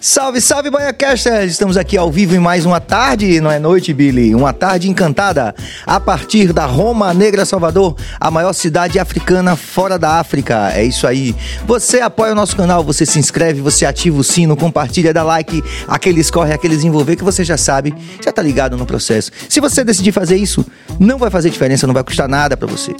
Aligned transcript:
Salve, 0.00 0.40
salve, 0.40 0.70
BaiaCasters! 0.70 1.50
Estamos 1.50 1.76
aqui 1.76 1.96
ao 1.96 2.08
vivo 2.08 2.32
em 2.32 2.38
mais 2.38 2.64
uma 2.64 2.78
tarde, 2.78 3.40
não 3.40 3.50
é 3.50 3.58
noite, 3.58 3.92
Billy? 3.92 4.32
Uma 4.32 4.52
tarde 4.52 4.88
encantada. 4.88 5.52
A 5.84 5.98
partir 5.98 6.52
da 6.52 6.66
Roma 6.66 7.12
Negra, 7.12 7.44
Salvador, 7.44 7.96
a 8.20 8.30
maior 8.30 8.52
cidade 8.52 9.00
africana 9.00 9.56
fora 9.56 9.98
da 9.98 10.20
África. 10.20 10.70
É 10.72 10.84
isso 10.84 11.04
aí. 11.04 11.34
Você 11.66 12.00
apoia 12.00 12.30
o 12.30 12.36
nosso 12.36 12.56
canal, 12.56 12.84
você 12.84 13.04
se 13.04 13.18
inscreve, 13.18 13.60
você 13.60 13.84
ativa 13.84 14.16
o 14.16 14.22
sino, 14.22 14.56
compartilha, 14.56 15.12
dá 15.12 15.24
like, 15.24 15.64
aqueles 15.88 16.30
corre, 16.30 16.54
aqueles 16.54 16.84
envolver, 16.84 17.16
que 17.16 17.24
você 17.24 17.42
já 17.42 17.56
sabe, 17.56 17.92
já 18.24 18.30
tá 18.30 18.40
ligado 18.40 18.76
no 18.76 18.86
processo. 18.86 19.32
Se 19.48 19.58
você 19.58 19.82
decidir 19.82 20.12
fazer 20.12 20.36
isso, 20.36 20.64
não 21.00 21.18
vai 21.18 21.28
fazer 21.28 21.50
diferença, 21.50 21.88
não 21.88 21.94
vai 21.94 22.04
custar 22.04 22.28
nada 22.28 22.56
para 22.56 22.68
você 22.68 22.94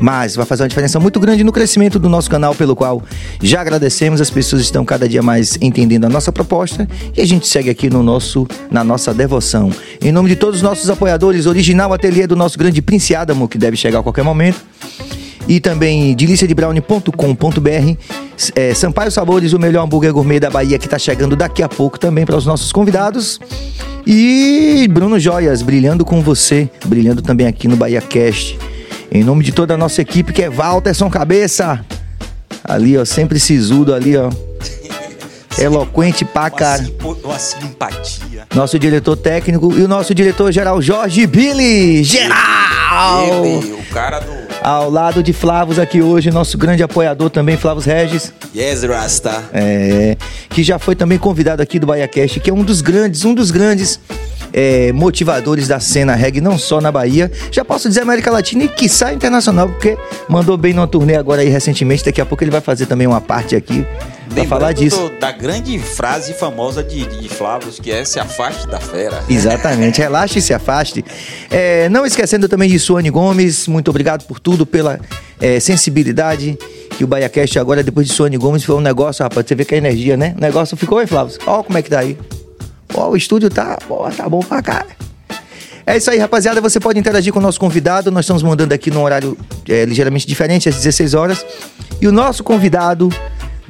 mas 0.00 0.34
vai 0.34 0.46
fazer 0.46 0.62
uma 0.62 0.68
diferença 0.68 0.98
muito 0.98 1.20
grande 1.20 1.44
no 1.44 1.52
crescimento 1.52 1.98
do 1.98 2.08
nosso 2.08 2.30
canal, 2.30 2.54
pelo 2.54 2.74
qual 2.74 3.02
já 3.42 3.60
agradecemos. 3.60 4.20
As 4.20 4.30
pessoas 4.30 4.62
estão 4.62 4.84
cada 4.84 5.06
dia 5.08 5.22
mais 5.22 5.58
entendendo 5.60 6.06
a 6.06 6.08
nossa 6.08 6.32
proposta 6.32 6.88
e 7.16 7.20
a 7.20 7.26
gente 7.26 7.46
segue 7.46 7.68
aqui 7.68 7.90
no 7.90 8.02
nosso, 8.02 8.48
na 8.70 8.82
nossa 8.82 9.12
devoção. 9.12 9.70
Em 10.00 10.10
nome 10.10 10.30
de 10.30 10.36
todos 10.36 10.56
os 10.56 10.62
nossos 10.62 10.88
apoiadores, 10.88 11.44
original 11.46 11.92
ateliê 11.92 12.26
do 12.26 12.34
nosso 12.34 12.58
grande 12.58 12.80
Prince 12.80 13.14
Adamo, 13.14 13.46
que 13.46 13.58
deve 13.58 13.76
chegar 13.76 13.98
a 14.00 14.02
qualquer 14.02 14.24
momento. 14.24 14.64
E 15.48 15.58
também 15.58 16.14
deliciadebrownie.com.br 16.14 17.96
é, 18.54 18.72
Sampaio 18.72 19.10
Sabores, 19.10 19.52
o 19.52 19.58
melhor 19.58 19.84
hambúrguer 19.84 20.12
gourmet 20.12 20.38
da 20.38 20.48
Bahia, 20.48 20.78
que 20.78 20.86
está 20.86 20.98
chegando 20.98 21.34
daqui 21.34 21.62
a 21.62 21.68
pouco 21.68 21.98
também 21.98 22.24
para 22.24 22.36
os 22.36 22.46
nossos 22.46 22.72
convidados. 22.72 23.40
E 24.06 24.88
Bruno 24.90 25.18
Joias, 25.18 25.60
brilhando 25.60 26.04
com 26.04 26.22
você, 26.22 26.70
brilhando 26.86 27.20
também 27.20 27.46
aqui 27.46 27.68
no 27.68 27.76
Bahia 27.76 28.00
Cast. 28.00 28.58
Em 29.12 29.24
nome 29.24 29.42
de 29.42 29.50
toda 29.50 29.74
a 29.74 29.76
nossa 29.76 30.00
equipe, 30.00 30.32
que 30.32 30.42
é 30.42 30.48
Walterson 30.48 31.10
Cabeça. 31.10 31.84
Ali, 32.62 32.96
ó, 32.96 33.04
sempre 33.04 33.40
sisudo 33.40 33.92
ali, 33.92 34.16
ó. 34.16 34.30
Eloquente 35.58 36.24
pra 36.24 36.48
cara. 36.48 36.86
Uma 37.24 37.38
simpatia. 37.38 38.46
Nosso 38.54 38.78
diretor 38.78 39.16
técnico 39.16 39.76
e 39.76 39.82
o 39.82 39.88
nosso 39.88 40.14
diretor 40.14 40.52
geral, 40.52 40.80
Jorge 40.80 41.26
Billy. 41.26 42.04
Geral! 42.04 43.44
Ele, 43.44 43.72
o 43.72 43.84
cara 43.92 44.20
do. 44.20 44.32
Ao 44.62 44.88
lado 44.88 45.22
de 45.22 45.32
Flavos 45.32 45.78
aqui 45.78 46.00
hoje, 46.00 46.30
nosso 46.30 46.56
grande 46.56 46.82
apoiador 46.82 47.30
também, 47.30 47.56
Flavos 47.56 47.84
Regis. 47.84 48.32
Yes, 48.54 48.84
Rasta. 48.84 49.42
É, 49.52 50.16
que 50.50 50.62
já 50.62 50.78
foi 50.78 50.94
também 50.94 51.18
convidado 51.18 51.62
aqui 51.62 51.78
do 51.78 51.86
BahiaCast, 51.86 52.40
que 52.40 52.50
é 52.50 52.52
um 52.52 52.62
dos 52.62 52.80
grandes, 52.80 53.24
um 53.24 53.34
dos 53.34 53.50
grandes 53.50 53.98
é, 54.52 54.92
motivadores 54.92 55.68
da 55.68 55.80
cena 55.80 56.14
reggae, 56.14 56.40
não 56.40 56.58
só 56.58 56.80
na 56.80 56.90
Bahia, 56.90 57.30
já 57.50 57.64
posso 57.64 57.88
dizer 57.88 58.00
América 58.00 58.30
Latina 58.30 58.64
e 58.64 58.68
quiçá 58.68 59.12
internacional, 59.12 59.68
porque 59.68 59.96
mandou 60.28 60.56
bem 60.56 60.72
numa 60.72 60.86
turnê 60.86 61.16
agora 61.16 61.42
aí 61.42 61.48
recentemente, 61.48 62.04
daqui 62.04 62.20
a 62.20 62.26
pouco 62.26 62.42
ele 62.42 62.50
vai 62.50 62.60
fazer 62.60 62.86
também 62.86 63.06
uma 63.06 63.20
parte 63.20 63.56
aqui 63.56 63.86
pra 64.34 64.44
falar 64.44 64.72
disso. 64.72 64.96
Do, 64.96 65.18
da 65.18 65.32
grande 65.32 65.78
frase 65.78 66.32
famosa 66.34 66.82
de, 66.82 67.04
de 67.04 67.28
Flavos, 67.28 67.78
que 67.78 67.90
é 67.90 68.04
se 68.04 68.18
afaste 68.18 68.66
da 68.68 68.80
fera. 68.80 69.22
Exatamente, 69.28 70.00
relaxe 70.00 70.38
e 70.38 70.42
se 70.42 70.54
afaste. 70.54 71.04
É, 71.50 71.88
não 71.88 72.06
esquecendo 72.06 72.48
também 72.48 72.68
de 72.68 72.78
Suane 72.78 73.10
Gomes, 73.10 73.66
muito 73.66 73.88
obrigado 73.88 74.24
por 74.26 74.38
tudo, 74.38 74.64
pela 74.64 75.00
é, 75.40 75.58
sensibilidade 75.58 76.58
que 76.96 77.04
o 77.04 77.06
BaiaCast 77.06 77.58
agora, 77.58 77.82
depois 77.82 78.06
de 78.06 78.12
Suane 78.12 78.36
Gomes, 78.36 78.62
foi 78.62 78.74
um 78.74 78.80
negócio, 78.80 79.22
rapaz, 79.22 79.46
você 79.46 79.54
vê 79.54 79.64
que 79.64 79.74
a 79.74 79.78
energia, 79.78 80.16
né? 80.16 80.34
O 80.36 80.40
negócio 80.40 80.76
ficou, 80.76 81.00
hein, 81.00 81.06
Flávio? 81.06 81.36
Ó 81.46 81.62
como 81.62 81.78
é 81.78 81.82
que 81.82 81.88
tá 81.88 82.00
aí. 82.00 82.16
Ó, 82.94 83.10
o 83.10 83.16
estúdio 83.16 83.50
tá, 83.50 83.78
pô, 83.86 84.08
tá 84.10 84.28
bom 84.28 84.40
pra 84.40 84.62
cá. 84.62 84.86
É 85.86 85.96
isso 85.96 86.10
aí, 86.10 86.18
rapaziada. 86.18 86.60
Você 86.60 86.78
pode 86.78 86.98
interagir 86.98 87.32
com 87.32 87.38
o 87.38 87.42
nosso 87.42 87.58
convidado. 87.58 88.10
Nós 88.10 88.24
estamos 88.24 88.42
mandando 88.42 88.72
aqui 88.72 88.90
num 88.90 89.02
horário 89.02 89.36
é, 89.68 89.84
ligeiramente 89.84 90.26
diferente, 90.26 90.68
às 90.68 90.76
16 90.76 91.14
horas. 91.14 91.44
E 92.00 92.06
o 92.06 92.12
nosso 92.12 92.44
convidado 92.44 93.08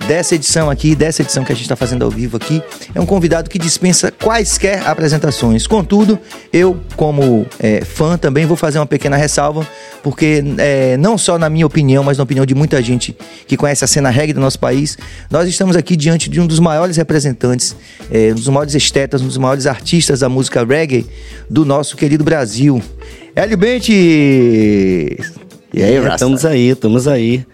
dessa 0.07 0.35
edição 0.35 0.71
aqui, 0.71 0.95
dessa 0.95 1.23
edição 1.23 1.45
que 1.45 1.53
a 1.53 1.55
gente 1.55 1.65
está 1.65 1.77
fazendo 1.77 2.05
ao 2.05 2.11
vivo 2.11 2.37
aqui, 2.37 2.63
é 2.95 3.01
um 3.01 3.07
convidado 3.07 3.49
que 3.49 3.59
dispensa 3.59 4.11
quaisquer 4.11 4.87
apresentações. 4.87 5.67
Contudo, 5.67 6.19
eu, 6.53 6.79
como 6.97 7.47
é, 7.59 7.85
fã, 7.85 8.17
também 8.17 8.47
vou 8.47 8.57
fazer 8.57 8.79
uma 8.79 8.87
pequena 8.87 9.17
ressalva, 9.17 9.67
porque 10.03 10.43
é, 10.59 10.97
não 10.97 11.17
só 11.17 11.39
na 11.39 11.49
minha 11.49 11.67
opinião, 11.67 12.03
mas 12.03 12.19
na 12.19 12.25
opinião 12.25 12.45
de 12.45 12.55
muita 12.55 12.83
gente 12.83 13.17
que 13.47 13.57
conhece 13.57 13.85
a 13.85 13.89
cena 13.89 14.11
reggae 14.11 14.33
do 14.33 14.41
nosso 14.41 14.59
país, 14.59 14.97
nós 15.31 15.49
estamos 15.49 15.77
aqui 15.77 15.97
diante 15.97 16.29
de 16.29 16.41
um 16.41 16.47
dos 16.47 16.59
maiores 16.59 16.97
representantes, 16.97 17.77
é, 18.11 18.33
um 18.33 18.37
dos 18.37 18.49
maiores 18.49 18.75
estetas, 18.75 19.23
um 19.23 19.27
dos 19.27 19.39
maiores 19.39 19.67
artistas 19.67 20.21
da 20.21 20.29
música 20.29 20.65
reggae 20.65 21.07
do 21.49 21.65
nosso 21.65 21.97
querido 21.97 22.25
Brasil. 22.25 22.83
Hélio 23.35 23.57
Bentes! 23.57 23.91
E 25.73 25.83
aí, 25.83 25.95
é, 25.95 26.09
estamos 26.09 26.45
aí, 26.45 26.71
estamos 26.71 27.07
aí. 27.07 27.47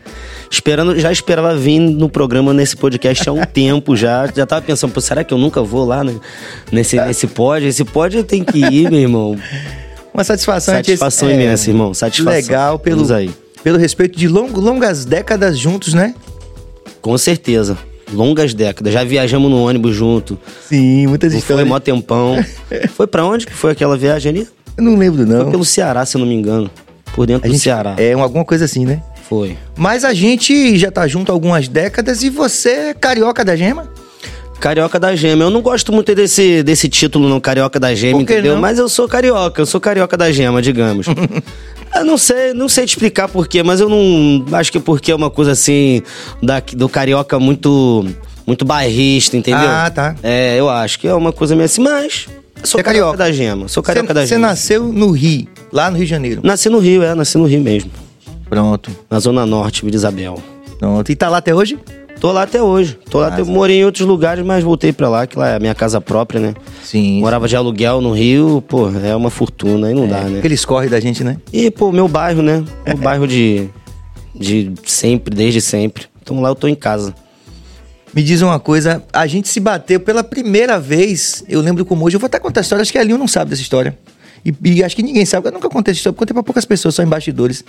Esperando, 0.56 0.98
já 0.98 1.12
esperava 1.12 1.54
vir 1.54 1.78
no 1.78 2.08
programa 2.08 2.54
nesse 2.54 2.74
podcast 2.74 3.28
há 3.28 3.32
um 3.32 3.44
tempo 3.44 3.94
já. 3.94 4.26
Já 4.34 4.46
tava 4.46 4.62
pensando, 4.62 4.90
pô, 4.90 5.02
será 5.02 5.22
que 5.22 5.34
eu 5.34 5.36
nunca 5.36 5.62
vou 5.62 5.84
lá 5.84 6.02
né? 6.02 6.14
nesse, 6.72 6.98
nesse 6.98 7.26
pod? 7.26 7.66
Esse 7.66 7.84
pod 7.84 8.22
tem 8.24 8.42
que 8.42 8.58
ir, 8.58 8.90
meu 8.90 8.98
irmão. 8.98 9.38
Uma 10.14 10.24
satisfação. 10.24 10.74
Satisfação 10.74 11.30
imensa, 11.30 11.68
é, 11.68 11.70
irmão. 11.70 11.92
Satisfação. 11.92 12.32
Legal 12.32 12.78
pelo, 12.78 13.12
aí. 13.12 13.30
pelo 13.62 13.76
respeito 13.76 14.18
de 14.18 14.28
long, 14.28 14.48
longas 14.48 15.04
décadas 15.04 15.58
juntos, 15.58 15.92
né? 15.92 16.14
Com 17.02 17.18
certeza. 17.18 17.76
Longas 18.10 18.54
décadas. 18.54 18.94
Já 18.94 19.04
viajamos 19.04 19.50
no 19.50 19.62
ônibus 19.62 19.94
junto. 19.94 20.38
Sim, 20.70 21.06
muitas 21.06 21.32
não 21.32 21.38
histórias. 21.38 21.68
Foi 21.68 21.68
mó 21.68 21.78
tempão. 21.78 22.42
foi 22.96 23.06
para 23.06 23.26
onde 23.26 23.46
que 23.46 23.52
foi 23.52 23.72
aquela 23.72 23.94
viagem 23.94 24.30
ali? 24.30 24.48
Eu 24.74 24.84
não 24.84 24.96
lembro, 24.96 25.26
não. 25.26 25.42
Foi 25.42 25.50
pelo 25.50 25.66
Ceará, 25.66 26.06
se 26.06 26.16
eu 26.16 26.20
não 26.20 26.26
me 26.26 26.34
engano. 26.34 26.70
Por 27.14 27.26
dentro 27.26 27.46
a 27.46 27.52
do 27.52 27.58
Ceará. 27.58 27.94
É, 27.98 28.14
alguma 28.14 28.44
coisa 28.44 28.64
assim, 28.64 28.86
né? 28.86 29.02
Foi. 29.28 29.56
Mas 29.76 30.04
a 30.04 30.14
gente 30.14 30.76
já 30.78 30.90
tá 30.90 31.06
junto 31.06 31.30
há 31.30 31.34
algumas 31.34 31.68
décadas 31.68 32.22
e 32.22 32.30
você 32.30 32.70
é 32.70 32.94
carioca 32.94 33.44
da 33.44 33.56
gema? 33.56 33.90
Carioca 34.60 34.98
da 34.98 35.14
Gema. 35.14 35.44
Eu 35.44 35.50
não 35.50 35.60
gosto 35.60 35.92
muito 35.92 36.14
desse, 36.14 36.62
desse 36.62 36.88
título, 36.88 37.28
não, 37.28 37.40
Carioca 37.40 37.78
da 37.78 37.94
Gema, 37.94 38.20
entendeu? 38.20 38.54
Não? 38.54 38.60
Mas 38.60 38.78
eu 38.78 38.88
sou 38.88 39.08
carioca, 39.08 39.60
eu 39.60 39.66
sou 39.66 39.80
carioca 39.80 40.16
da 40.16 40.32
Gema, 40.32 40.62
digamos. 40.62 41.06
eu 41.94 42.04
não 42.04 42.18
sei, 42.18 42.52
não 42.52 42.68
sei 42.68 42.86
te 42.86 42.90
explicar 42.90 43.28
porquê, 43.28 43.62
mas 43.62 43.80
eu 43.80 43.88
não. 43.88 44.44
Acho 44.56 44.72
que 44.72 44.80
porque 44.80 45.12
é 45.12 45.14
uma 45.14 45.30
coisa 45.30 45.52
assim, 45.52 46.02
da, 46.42 46.60
do 46.60 46.88
carioca 46.88 47.38
muito. 47.38 48.06
Muito 48.46 48.64
bairrista, 48.64 49.36
entendeu? 49.36 49.68
Ah, 49.68 49.90
tá. 49.90 50.14
É, 50.22 50.54
eu 50.56 50.70
acho 50.70 51.00
que 51.00 51.08
é 51.08 51.12
uma 51.12 51.32
coisa 51.32 51.56
meio 51.56 51.64
assim, 51.64 51.82
mas. 51.82 52.28
Sou 52.62 52.80
é 52.80 52.82
carioca. 52.84 53.18
carioca 53.18 53.18
da 53.18 53.32
Gema. 53.32 53.66
Sou 53.66 53.82
carioca 53.82 54.08
cê, 54.08 54.14
da 54.14 54.24
Gema. 54.24 54.40
Você 54.40 54.46
nasceu 54.46 54.84
no 54.84 55.10
Rio, 55.10 55.48
lá 55.72 55.90
no 55.90 55.96
Rio 55.96 56.06
de 56.06 56.10
Janeiro? 56.10 56.40
Nasci 56.44 56.68
no 56.68 56.78
Rio, 56.78 57.02
é, 57.02 57.12
nasci 57.12 57.36
no 57.36 57.44
Rio 57.44 57.60
mesmo. 57.60 57.90
Pronto. 58.48 58.90
Na 59.10 59.18
Zona 59.18 59.44
Norte, 59.44 59.84
Vila 59.84 59.96
Isabel. 59.96 60.42
Pronto. 60.78 61.10
E 61.10 61.16
tá 61.16 61.28
lá 61.28 61.38
até 61.38 61.54
hoje? 61.54 61.78
Tô 62.20 62.32
lá 62.32 62.42
até 62.42 62.62
hoje. 62.62 62.98
Tô 63.10 63.20
lá, 63.20 63.28
até, 63.28 63.42
morei 63.42 63.80
em 63.80 63.84
outros 63.84 64.06
lugares, 64.06 64.44
mas 64.44 64.64
voltei 64.64 64.92
pra 64.92 65.08
lá, 65.08 65.26
que 65.26 65.38
lá 65.38 65.48
é 65.50 65.56
a 65.56 65.58
minha 65.58 65.74
casa 65.74 66.00
própria, 66.00 66.40
né? 66.40 66.54
Sim. 66.82 67.20
Morava 67.20 67.46
de 67.46 67.54
aluguel 67.54 68.00
no 68.00 68.12
Rio, 68.12 68.62
pô, 68.66 68.88
é 68.90 69.14
uma 69.14 69.28
fortuna, 69.28 69.88
aí 69.88 69.94
não 69.94 70.04
é, 70.04 70.08
dá, 70.08 70.20
né? 70.22 70.38
Aqueles 70.38 70.64
corre 70.64 70.88
da 70.88 70.98
gente, 70.98 71.22
né? 71.22 71.36
E, 71.52 71.70
pô, 71.70 71.92
meu 71.92 72.08
bairro, 72.08 72.42
né? 72.42 72.64
O 72.94 72.96
bairro 72.96 73.26
de, 73.26 73.68
de 74.34 74.72
sempre, 74.84 75.34
desde 75.34 75.60
sempre. 75.60 76.06
Então 76.22 76.40
lá 76.40 76.48
eu 76.48 76.54
tô 76.54 76.66
em 76.66 76.74
casa. 76.74 77.14
Me 78.14 78.22
diz 78.22 78.40
uma 78.40 78.58
coisa, 78.58 79.02
a 79.12 79.26
gente 79.26 79.46
se 79.46 79.60
bateu 79.60 80.00
pela 80.00 80.24
primeira 80.24 80.80
vez, 80.80 81.44
eu 81.48 81.60
lembro 81.60 81.84
como 81.84 82.06
hoje, 82.06 82.16
eu 82.16 82.20
vou 82.20 82.26
até 82.26 82.38
contar 82.38 82.60
a 82.60 82.62
história, 82.62 82.80
acho 82.80 82.90
que 82.90 82.98
a 82.98 83.02
Linho 83.02 83.18
não 83.18 83.28
sabe 83.28 83.50
dessa 83.50 83.60
história. 83.60 83.96
E, 84.42 84.54
e, 84.64 84.82
acho 84.82 84.96
que 84.96 85.02
ninguém 85.02 85.26
sabe, 85.26 85.48
eu 85.48 85.52
nunca 85.52 85.68
contei 85.68 85.92
essa 85.92 85.98
história, 85.98 86.16
contei 86.16 86.32
pra 86.32 86.42
poucas 86.42 86.64
pessoas, 86.64 86.94
só 86.94 87.02
embastidores. 87.02 87.62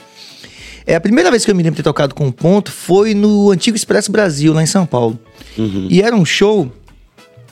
É, 0.88 0.96
a 0.96 1.02
primeira 1.02 1.30
vez 1.30 1.44
que 1.44 1.52
eu 1.52 1.56
me 1.56 1.62
lembro 1.62 1.76
de 1.76 1.84
ter 1.84 1.90
tocado 1.90 2.16
com 2.16 2.26
um 2.26 2.32
ponto 2.32 2.72
foi 2.72 3.14
no 3.14 3.52
antigo 3.52 3.76
Expresso 3.76 4.10
Brasil, 4.10 4.54
lá 4.54 4.64
em 4.64 4.66
São 4.66 4.86
Paulo. 4.86 5.20
Uhum. 5.58 5.90
E 5.92 6.02
era 6.02 6.16
um 6.16 6.24
show 6.24 6.72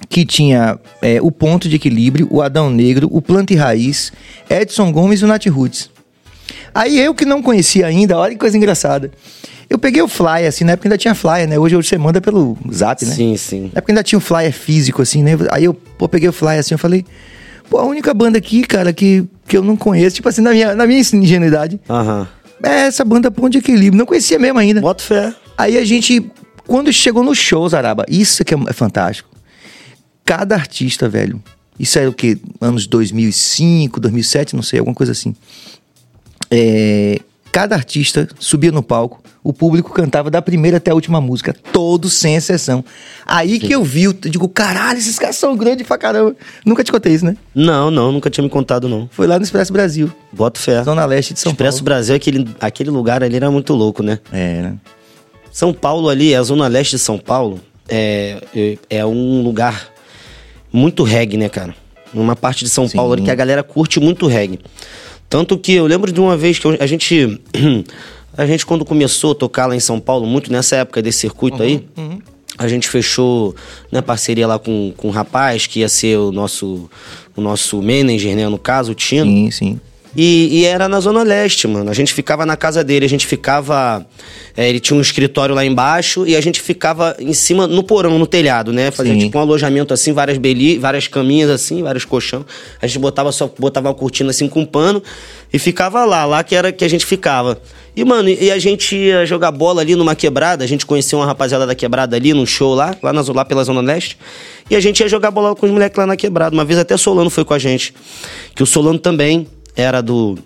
que 0.07 0.25
tinha 0.25 0.79
é, 1.01 1.19
o 1.22 1.29
Ponto 1.29 1.68
de 1.68 1.75
Equilíbrio, 1.75 2.29
o 2.31 2.41
Adão 2.41 2.69
Negro, 2.69 3.09
o 3.12 3.22
Planta 3.22 3.51
e 3.51 3.57
Raiz, 3.57 4.13
Edson 4.50 4.90
Gomes 4.90 5.19
e 5.19 5.25
o 5.25 5.28
Nat 5.28 5.45
Roots. 5.47 5.90
Aí 6.74 6.97
eu 6.97 7.13
que 7.13 7.25
não 7.25 7.41
conhecia 7.41 7.85
ainda, 7.85 8.18
olha 8.18 8.31
que 8.31 8.40
coisa 8.40 8.56
engraçada. 8.56 9.12
Eu 9.69 9.78
peguei 9.78 10.01
o 10.01 10.07
flyer, 10.07 10.47
assim, 10.47 10.63
na 10.63 10.74
época 10.74 10.88
ainda 10.88 10.97
tinha 10.97 11.13
flyer, 11.13 11.50
né? 11.50 11.59
Hoje, 11.59 11.75
hoje 11.75 11.90
você 11.90 11.97
manda 11.97 12.22
pelo 12.22 12.57
zap, 12.72 13.03
né? 13.03 13.16
Sim, 13.16 13.35
sim. 13.35 13.62
Na 13.74 13.79
época 13.79 13.91
ainda 13.91 14.03
tinha 14.03 14.18
um 14.18 14.22
flyer 14.22 14.53
físico, 14.53 15.01
assim, 15.01 15.22
né? 15.22 15.31
Aí 15.51 15.65
eu 15.65 15.74
pô, 15.74 16.07
peguei 16.07 16.30
o 16.30 16.33
flyer 16.33 16.60
assim, 16.60 16.75
eu 16.75 16.80
falei, 16.80 17.04
pô, 17.69 17.80
a 17.80 17.83
única 17.83 18.13
banda 18.13 18.38
aqui, 18.38 18.62
cara, 18.62 18.94
que, 18.94 19.25
que 19.45 19.57
eu 19.57 19.63
não 19.63 19.75
conheço, 19.75 20.18
tipo 20.18 20.30
assim, 20.30 20.42
na 20.42 20.51
minha, 20.51 20.74
na 20.74 20.88
minha 20.88 21.01
ingenuidade. 21.01 21.81
Aham. 21.89 22.19
Uhum 22.21 22.44
é, 22.63 22.88
essa 22.88 23.04
banda 23.04 23.30
Ponto 23.31 23.50
de 23.50 23.57
Equilíbrio. 23.60 23.98
Não 23.98 24.06
conhecia 24.06 24.40
mesmo 24.40 24.60
ainda. 24.60 24.81
Bota 24.81 25.04
fé. 25.04 25.34
Aí 25.57 25.78
a 25.78 25.86
gente, 25.86 26.30
quando 26.68 26.92
chegou 26.92 27.24
no 27.24 27.34
show, 27.34 27.68
Zaraba, 27.68 28.06
isso 28.10 28.44
que 28.44 28.54
é, 28.54 28.57
é 28.68 28.74
fantástico. 28.74 29.30
Cada 30.24 30.56
artista, 30.56 31.07
velho. 31.07 31.42
Isso 31.80 32.00
é 32.00 32.07
o 32.07 32.13
que? 32.13 32.38
Anos 32.60 32.88
2005, 32.88 34.00
2007, 34.00 34.56
não 34.56 34.63
sei, 34.63 34.80
alguma 34.80 34.96
coisa 34.96 35.12
assim. 35.12 35.36
É, 36.50 37.19
cada 37.56 37.74
artista 37.74 38.28
subia 38.38 38.69
no 38.69 38.84
palco, 38.84 39.24
o 39.42 39.54
público 39.54 39.94
cantava 39.94 40.30
da 40.30 40.42
primeira 40.42 40.75
até 40.75 40.92
a 40.92 40.94
última 40.94 41.22
música, 41.22 41.56
todos 41.72 42.12
sem 42.12 42.36
exceção. 42.36 42.84
Aí 43.25 43.52
Sim. 43.52 43.60
que 43.60 43.72
eu 43.72 43.81
vi, 43.81 44.04
eu 44.04 44.12
digo, 44.12 44.50
caralho, 44.50 45.00
esses 45.00 45.18
caras 45.18 45.38
são 45.38 45.56
grandes 45.56 45.88
pra 45.88 45.98
caramba. 45.98 46.36
Nunca 46.66 46.84
te 46.84 46.92
contei 46.92 47.13
isso, 47.13 47.24
né? 47.24 47.38
Não, 47.56 47.90
não, 47.90 48.12
nunca 48.12 48.30
tinha 48.30 48.44
me 48.44 48.50
contado, 48.50 48.90
não. 48.90 49.07
Foi 49.10 49.25
lá 49.25 49.40
no 49.40 49.46
Expresso 49.46 49.72
Brasil. 49.72 50.12
Boto 50.34 50.60
fé. 50.60 50.84
Zona 50.84 51.06
Leste 51.06 51.34
de 51.34 51.40
São 51.40 51.54
Expresso 51.54 51.78
Paulo. 51.78 51.86
Brasil, 51.86 52.13
aquele, 52.13 52.46
aquele 52.60 52.90
lugar 52.90 53.24
ali 53.24 53.38
era 53.38 53.50
muito 53.50 53.74
louco, 53.74 54.04
né? 54.04 54.19
É, 54.34 54.62
né? 54.62 54.75
São 55.50 55.74
Paulo 55.74 56.10
ali, 56.10 56.36
a 56.36 56.44
Zona 56.44 56.68
Leste 56.68 56.98
de 56.98 57.00
São 57.00 57.18
Paulo, 57.18 57.62
é, 57.88 58.42
é, 58.54 58.78
é 58.90 59.06
um 59.06 59.42
lugar 59.42 59.88
muito 60.74 61.04
reggae, 61.04 61.38
né, 61.38 61.48
cara? 61.48 61.74
Uma 62.13 62.36
parte 62.36 62.66
de 62.66 62.69
São 62.69 62.86
Sim. 62.86 62.98
Paulo 62.98 63.16
que 63.16 63.31
a 63.31 63.36
galera 63.36 63.63
curte 63.63 63.98
muito 63.98 64.28
reggae. 64.28 64.60
Tanto 65.36 65.58
que 65.58 65.74
eu 65.74 65.86
lembro 65.86 66.14
de 66.14 66.22
uma 66.22 66.38
vez 66.38 66.58
que 66.58 66.66
a 66.80 66.88
gente. 66.88 67.42
A 68.38 68.46
gente, 68.46 68.66
quando 68.66 68.84
começou 68.84 69.32
a 69.32 69.36
tocar 69.36 69.66
lá 69.66 69.78
em 69.78 69.80
São 69.80 69.98
Paulo, 69.98 70.28
muito 70.28 70.52
nessa 70.52 70.76
época 70.76 71.02
desse 71.02 71.20
circuito 71.20 71.60
uhum, 71.60 71.64
aí, 71.64 71.88
uhum. 71.96 72.20
a 72.58 72.68
gente 72.68 72.90
fechou 72.90 73.56
né, 73.90 74.02
parceria 74.02 74.46
lá 74.46 74.60
com, 74.60 74.94
com 74.98 75.08
um 75.08 75.12
rapaz 75.12 75.68
que 75.68 75.80
ia 75.80 75.88
ser 75.88 76.18
o 76.18 76.34
nosso, 76.34 76.90
o 77.34 77.40
nosso 77.40 77.82
manager, 77.82 78.36
né? 78.36 78.50
No 78.50 78.58
caso, 78.58 78.92
o 78.92 78.96
Tino. 78.96 79.26
Sim, 79.26 79.52
sim. 79.52 79.80
E, 80.15 80.59
e, 80.59 80.65
era 80.65 80.88
na 80.88 81.00
Zona 81.00 81.23
Leste, 81.23 81.67
mano. 81.67 81.89
A 81.89 81.94
gente 81.94 82.13
ficava 82.13 82.45
na 82.45 82.56
casa 82.56 82.83
dele, 82.83 83.06
a 83.06 83.09
gente 83.09 83.25
ficava. 83.27 84.06
É, 84.56 84.69
ele 84.69 84.79
tinha 84.79 84.97
um 84.97 85.01
escritório 85.01 85.53
lá 85.53 85.65
embaixo 85.65 86.25
e 86.25 86.35
a 86.35 86.41
gente 86.41 86.62
ficava 86.62 87.15
em 87.19 87.33
cima, 87.33 87.67
no 87.67 87.83
porão, 87.83 88.17
no 88.17 88.25
telhado, 88.25 88.71
né? 88.71 88.91
Fazia 88.91 89.13
Sim. 89.13 89.19
tipo 89.19 89.38
um 89.38 89.41
alojamento 89.41 89.94
assim, 89.94 90.13
várias 90.13 90.38
beli 90.38 90.77
várias 90.77 91.07
caminhas 91.07 91.50
assim, 91.50 91.83
vários 91.83 92.06
colchão. 92.06 92.45
A 92.81 92.88
gente 92.88 93.00
botava 93.00 93.31
só 93.31 93.51
botava 93.59 93.89
uma 93.89 93.94
cortina 93.94 94.29
assim 94.29 94.47
com 94.47 94.62
um 94.62 94.65
pano 94.65 95.03
e 95.51 95.59
ficava 95.59 96.06
lá, 96.06 96.25
lá 96.25 96.44
que 96.44 96.56
era 96.56 96.71
que 96.71 96.85
a 96.85 96.89
gente 96.89 97.06
ficava. 97.06 97.59
E, 97.95 98.03
mano, 98.03 98.27
e 98.27 98.51
a 98.51 98.59
gente 98.59 98.94
ia 98.94 99.25
jogar 99.25 99.51
bola 99.51 99.81
ali 99.81 99.95
numa 99.95 100.15
quebrada, 100.15 100.65
a 100.65 100.67
gente 100.67 100.85
conheceu 100.85 101.19
uma 101.19 101.25
rapaziada 101.25 101.65
da 101.65 101.73
quebrada 101.73 102.15
ali, 102.15 102.33
num 102.33 102.45
show 102.45 102.73
lá, 102.75 102.95
lá, 103.01 103.13
na, 103.13 103.21
lá 103.21 103.45
pela 103.45 103.63
Zona 103.63 103.79
Leste. 103.79 104.17
E 104.69 104.75
a 104.75 104.81
gente 104.81 105.00
ia 105.00 105.07
jogar 105.07 105.31
bola 105.31 105.56
com 105.56 105.65
os 105.65 105.71
moleques 105.71 105.97
lá 105.97 106.06
na 106.06 106.17
quebrada. 106.17 106.53
Uma 106.53 106.65
vez 106.65 106.77
até 106.77 106.97
Solano 106.97 107.29
foi 107.29 107.45
com 107.45 107.53
a 107.53 107.59
gente. 107.59 107.94
Que 108.53 108.62
o 108.62 108.65
Solano 108.65 109.00
também 109.00 109.47
era 109.75 110.01
do. 110.01 110.38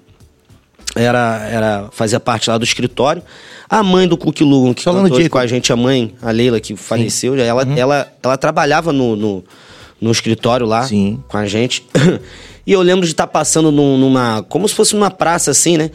Era, 0.96 1.48
era, 1.50 1.90
fazia 1.92 2.20
parte 2.20 2.50
lá 2.50 2.58
do 2.58 2.64
escritório. 2.64 3.22
A 3.70 3.84
mãe 3.84 4.08
do 4.08 4.18
Cook 4.18 4.42
Lugan, 4.42 4.74
que 4.74 4.84
cantou 4.84 5.18
hoje 5.18 5.30
com 5.30 5.38
a 5.38 5.46
gente, 5.46 5.72
a 5.72 5.76
mãe, 5.76 6.16
a 6.22 6.32
Leila, 6.32 6.60
que 6.60 6.76
faleceu, 6.76 7.36
Sim. 7.36 7.42
ela, 7.42 7.64
uhum. 7.64 7.78
ela, 7.78 8.12
ela 8.24 8.38
trabalhava 8.38 8.92
no, 8.92 9.16
no, 9.16 9.44
no, 10.02 10.12
escritório 10.12 10.66
lá 10.66 10.84
Sim. 10.84 11.24
com 11.28 11.38
a 11.38 11.46
gente. 11.46 11.86
e 12.66 12.72
eu 12.72 12.82
lembro 12.82 13.06
de 13.06 13.12
estar 13.12 13.28
tá 13.28 13.32
passando 13.32 13.72
numa. 13.72 14.44
como 14.50 14.68
se 14.68 14.74
fosse 14.74 14.96
numa 14.96 15.12
praça 15.12 15.52
assim, 15.52 15.78
né? 15.78 15.92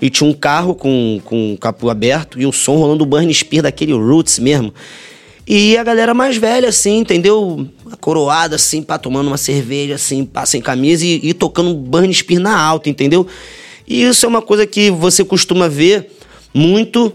E 0.00 0.08
tinha 0.08 0.28
um 0.28 0.32
carro 0.32 0.74
com, 0.74 1.20
com 1.24 1.54
o 1.54 1.58
capô 1.58 1.90
aberto 1.90 2.40
e 2.40 2.46
o 2.46 2.52
som 2.52 2.76
rolando 2.76 3.04
o 3.04 3.06
Burn 3.06 3.32
Spear 3.34 3.64
daquele 3.64 3.92
Roots 3.92 4.38
mesmo. 4.38 4.72
E 5.46 5.76
a 5.76 5.82
galera 5.82 6.12
mais 6.12 6.36
velha, 6.36 6.68
assim, 6.68 6.98
entendeu? 6.98 7.66
Coroada, 7.96 8.56
assim, 8.56 8.82
pá, 8.82 8.98
tomando 8.98 9.28
uma 9.28 9.36
cerveja, 9.36 9.94
assim, 9.94 10.24
pá, 10.24 10.44
sem 10.46 10.60
camisa 10.60 11.04
e, 11.04 11.20
e 11.22 11.34
tocando 11.34 11.74
Burn 11.74 12.12
Spear 12.12 12.40
na 12.40 12.58
alta, 12.58 12.88
entendeu? 12.88 13.26
E 13.86 14.02
isso 14.02 14.26
é 14.26 14.28
uma 14.28 14.42
coisa 14.42 14.66
que 14.66 14.90
você 14.90 15.24
costuma 15.24 15.68
ver 15.68 16.10
muito 16.52 17.12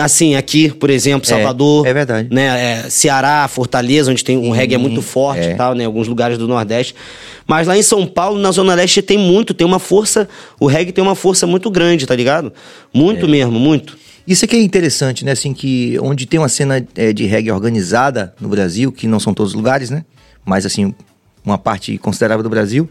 assim, 0.00 0.34
aqui, 0.34 0.68
por 0.70 0.90
exemplo, 0.90 1.26
é, 1.26 1.30
Salvador. 1.30 1.86
É, 1.86 1.90
é 1.90 1.94
verdade. 1.94 2.28
Né, 2.32 2.44
é, 2.86 2.90
Ceará, 2.90 3.46
Fortaleza, 3.46 4.10
onde 4.10 4.24
tem 4.24 4.36
um 4.36 4.50
reggae 4.50 4.74
é 4.74 4.78
muito 4.78 5.00
forte 5.00 5.46
é. 5.46 5.52
e 5.52 5.54
tal, 5.54 5.74
né? 5.74 5.84
Alguns 5.84 6.08
lugares 6.08 6.36
do 6.36 6.48
Nordeste. 6.48 6.94
Mas 7.46 7.68
lá 7.68 7.78
em 7.78 7.82
São 7.82 8.04
Paulo, 8.04 8.38
na 8.40 8.50
Zona 8.50 8.74
Leste, 8.74 9.00
tem 9.00 9.16
muito, 9.16 9.54
tem 9.54 9.64
uma 9.64 9.78
força. 9.78 10.28
O 10.58 10.66
reggae 10.66 10.90
tem 10.90 11.02
uma 11.02 11.14
força 11.14 11.46
muito 11.46 11.70
grande, 11.70 12.04
tá 12.04 12.16
ligado? 12.16 12.52
Muito 12.92 13.26
é. 13.26 13.28
mesmo, 13.28 13.60
muito. 13.60 13.96
Isso 14.26 14.44
aqui 14.44 14.56
é 14.56 14.60
interessante, 14.60 15.24
né? 15.24 15.30
Assim, 15.30 15.54
que 15.54 15.96
onde 16.02 16.26
tem 16.26 16.40
uma 16.40 16.48
cena 16.48 16.80
de 16.80 17.24
reggae 17.26 17.52
organizada 17.52 18.34
no 18.40 18.48
Brasil, 18.48 18.90
que 18.90 19.06
não 19.06 19.20
são 19.20 19.32
todos 19.32 19.52
os 19.52 19.56
lugares, 19.56 19.88
né? 19.88 20.04
Mas, 20.46 20.64
assim, 20.64 20.94
uma 21.44 21.58
parte 21.58 21.98
considerável 21.98 22.42
do 22.42 22.48
Brasil. 22.48 22.88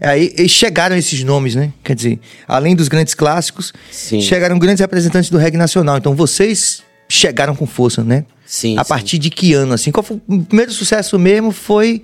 Aí 0.00 0.48
chegaram 0.48 0.96
esses 0.96 1.22
nomes, 1.24 1.54
né? 1.54 1.72
Quer 1.84 1.94
dizer, 1.94 2.20
além 2.46 2.74
dos 2.74 2.88
grandes 2.88 3.14
clássicos, 3.14 3.72
sim. 3.90 4.20
chegaram 4.20 4.58
grandes 4.58 4.80
representantes 4.80 5.28
do 5.28 5.38
reggae 5.38 5.56
nacional. 5.56 5.98
Então 5.98 6.14
vocês 6.14 6.82
chegaram 7.08 7.54
com 7.54 7.66
força, 7.66 8.04
né? 8.04 8.24
Sim. 8.46 8.78
A 8.78 8.84
partir 8.84 9.18
de 9.18 9.28
que 9.28 9.52
ano, 9.54 9.74
assim? 9.74 9.90
Qual 9.90 10.02
foi 10.02 10.20
o 10.28 10.42
primeiro 10.42 10.72
sucesso 10.72 11.18
mesmo? 11.18 11.50
Foi 11.50 12.02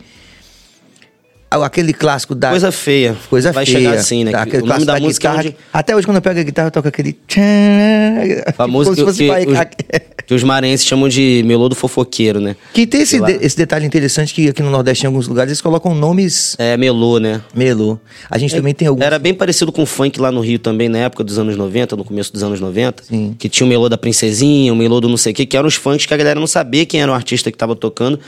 aquele 1.62 1.92
clássico 1.92 2.34
da. 2.34 2.50
Coisa 2.50 2.72
feia. 2.72 3.16
Coisa 3.30 3.52
Vai 3.52 3.64
feia. 3.64 3.78
chegar 3.78 3.94
assim, 3.94 4.24
né? 4.24 4.32
Tá, 4.32 4.42
aquele 4.42 4.62
o 4.62 4.66
nome 4.66 4.84
da, 4.84 4.94
da 4.94 5.00
música 5.00 5.28
é 5.28 5.30
guitarra, 5.30 5.48
onde... 5.48 5.56
Até 5.72 5.96
hoje, 5.96 6.06
quando 6.06 6.16
eu 6.16 6.22
pego 6.22 6.40
a 6.40 6.42
guitarra, 6.42 6.68
eu 6.68 6.72
toco 6.72 6.88
aquele. 6.88 7.16
Famoso 8.56 8.90
que, 8.90 8.96
que, 8.96 9.10
os, 9.10 9.58
que 10.26 10.34
os 10.34 10.42
maranhenses 10.42 10.86
chamam 10.86 11.08
de 11.08 11.42
melodo 11.44 11.74
fofoqueiro, 11.74 12.40
né? 12.40 12.56
Que 12.72 12.86
tem 12.86 13.02
esse, 13.02 13.20
de, 13.20 13.32
esse 13.44 13.56
detalhe 13.56 13.86
interessante 13.86 14.32
que 14.32 14.48
aqui 14.48 14.62
no 14.62 14.70
Nordeste, 14.70 15.04
em 15.04 15.06
alguns 15.06 15.28
lugares, 15.28 15.50
eles 15.50 15.60
colocam 15.60 15.94
nomes. 15.94 16.56
É, 16.58 16.76
melô, 16.76 17.18
né? 17.18 17.40
Melô. 17.54 17.98
A 18.30 18.38
gente 18.38 18.54
é, 18.54 18.56
também 18.56 18.74
tem 18.74 18.88
alguns. 18.88 19.04
Era 19.04 19.18
bem 19.18 19.34
parecido 19.34 19.70
com 19.70 19.82
o 19.82 19.86
funk 19.86 20.18
lá 20.20 20.32
no 20.32 20.40
Rio 20.40 20.58
também, 20.58 20.88
na 20.88 20.98
época 20.98 21.22
dos 21.22 21.38
anos 21.38 21.56
90, 21.56 21.96
no 21.96 22.04
começo 22.04 22.32
dos 22.32 22.42
anos 22.42 22.60
90. 22.60 23.04
Sim. 23.04 23.36
Que 23.38 23.48
tinha 23.48 23.66
o 23.66 23.68
melô 23.68 23.88
da 23.88 23.98
Princesinha, 23.98 24.72
o 24.72 24.76
melô 24.76 25.00
do 25.00 25.08
não 25.08 25.16
sei 25.16 25.32
o 25.32 25.34
quê, 25.34 25.46
que 25.46 25.56
eram 25.56 25.68
os 25.68 25.74
funks 25.74 26.06
que 26.06 26.14
a 26.14 26.16
galera 26.16 26.40
não 26.40 26.46
sabia 26.46 26.86
quem 26.86 27.00
era 27.02 27.10
o 27.10 27.14
artista 27.14 27.50
que 27.50 27.58
tava 27.58 27.76
tocando 27.76 28.18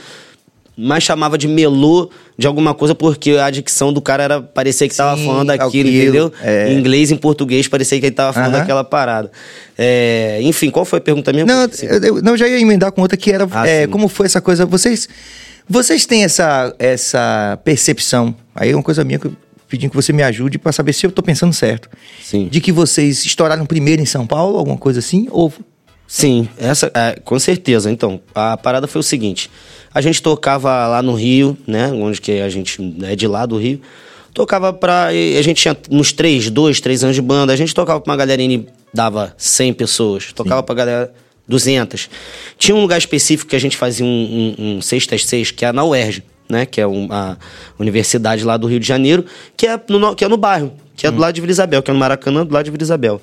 mas 0.77 1.03
chamava 1.03 1.37
de 1.37 1.47
melô 1.47 2.09
de 2.37 2.45
alguma 2.45 2.73
coisa 2.73 2.93
porque 2.93 3.31
a 3.31 3.49
dicção 3.49 3.91
do 3.91 3.99
cara 3.99 4.23
era 4.23 4.41
parecia 4.41 4.87
que 4.87 4.93
Sim, 4.93 4.99
tava 4.99 5.21
falando 5.21 5.47
daquilo, 5.47 5.67
aquilo, 5.67 5.89
entendeu? 5.89 6.33
É. 6.41 6.71
Em 6.71 6.77
inglês, 6.77 7.09
em 7.09 7.17
português, 7.17 7.67
parecia 7.67 7.99
que 7.99 8.05
ele 8.05 8.15
tava 8.15 8.31
falando 8.31 8.53
uh 8.53 8.57
-huh. 8.57 8.59
daquela 8.59 8.83
parada. 8.83 9.31
É, 9.75 10.39
enfim, 10.43 10.69
qual 10.69 10.85
foi 10.85 10.99
a 10.99 11.01
pergunta 11.01 11.33
mesmo? 11.33 11.47
Não, 11.47 11.67
eu, 12.03 12.21
não, 12.21 12.37
já 12.37 12.47
ia 12.47 12.59
emendar 12.59 12.91
com 12.91 13.01
outra 13.01 13.17
que 13.17 13.31
era 13.31 13.47
ah, 13.49 13.67
é, 13.67 13.87
como 13.87 14.07
foi 14.07 14.27
essa 14.27 14.39
coisa. 14.39 14.67
Vocês, 14.67 15.09
vocês 15.67 16.05
têm 16.05 16.23
essa, 16.23 16.73
essa 16.77 17.59
percepção? 17.63 18.35
Aí 18.53 18.69
é 18.69 18.75
uma 18.75 18.83
coisa 18.83 19.03
minha 19.03 19.17
que 19.17 19.25
eu 19.25 19.33
pedindo 19.67 19.89
que 19.89 19.95
você 19.95 20.13
me 20.13 20.23
ajude 20.23 20.57
para 20.57 20.71
saber 20.71 20.93
se 20.93 21.05
eu 21.05 21.11
tô 21.11 21.21
pensando 21.21 21.53
certo. 21.53 21.89
Sim. 22.23 22.47
De 22.47 22.61
que 22.61 22.71
vocês 22.71 23.25
estouraram 23.25 23.65
primeiro 23.65 24.01
em 24.01 24.05
São 24.05 24.25
Paulo, 24.25 24.57
alguma 24.57 24.77
coisa 24.77 24.99
assim? 24.99 25.27
Ou 25.29 25.51
Sim, 26.07 26.47
essa, 26.57 26.89
é, 26.93 27.19
com 27.19 27.37
certeza. 27.37 27.91
Então, 27.91 28.21
a 28.33 28.55
parada 28.55 28.87
foi 28.87 29.01
o 29.01 29.03
seguinte: 29.03 29.51
a 29.93 29.99
gente 29.99 30.21
tocava 30.21 30.87
lá 30.87 31.01
no 31.01 31.13
Rio, 31.13 31.57
né? 31.67 31.91
Onde 31.91 32.21
que 32.21 32.39
a 32.39 32.49
gente 32.49 32.79
é 33.03 33.15
de 33.15 33.27
lá 33.27 33.45
do 33.45 33.57
Rio. 33.57 33.81
Tocava 34.33 34.71
pra. 34.71 35.07
A 35.07 35.41
gente 35.41 35.61
tinha 35.61 35.75
uns 35.91 36.13
três, 36.13 36.49
dois, 36.49 36.79
três 36.79 37.03
anos 37.03 37.15
de 37.15 37.21
banda. 37.21 37.51
A 37.51 37.55
gente 37.55 37.73
tocava 37.73 37.99
pra 37.99 38.11
uma 38.11 38.17
galerinha 38.17 38.55
e 38.55 38.67
dava 38.93 39.33
100 39.37 39.73
pessoas. 39.73 40.31
Tocava 40.31 40.61
Sim. 40.61 40.65
pra 40.65 40.75
galera 40.75 41.13
200. 41.47 42.09
Tinha 42.57 42.75
um 42.75 42.81
lugar 42.81 42.97
específico 42.97 43.49
que 43.49 43.55
a 43.55 43.59
gente 43.59 43.75
fazia 43.75 44.05
um, 44.05 44.55
um, 44.57 44.77
um 44.77 44.81
sextas 44.81 45.25
seis, 45.25 45.51
que 45.51 45.65
é 45.65 45.71
na 45.71 45.83
UERJ, 45.83 46.23
né? 46.47 46.65
Que 46.65 46.79
é 46.79 46.87
uma 46.87 47.37
universidade 47.79 48.43
lá 48.43 48.55
do 48.57 48.67
Rio 48.67 48.79
de 48.79 48.87
Janeiro, 48.87 49.25
que 49.57 49.65
é 49.67 49.79
no, 49.89 50.15
que 50.15 50.23
é 50.23 50.27
no 50.27 50.37
bairro, 50.37 50.71
que 50.95 51.07
é 51.07 51.11
do 51.11 51.17
hum. 51.17 51.21
lado 51.21 51.33
de 51.33 51.41
Vila 51.41 51.51
Isabel, 51.51 51.81
que 51.81 51.89
é 51.89 51.93
no 51.93 51.99
Maracanã, 51.99 52.45
do 52.45 52.53
lado 52.53 52.65
de 52.65 52.71
Vila 52.71 52.83
Isabel. 52.83 53.21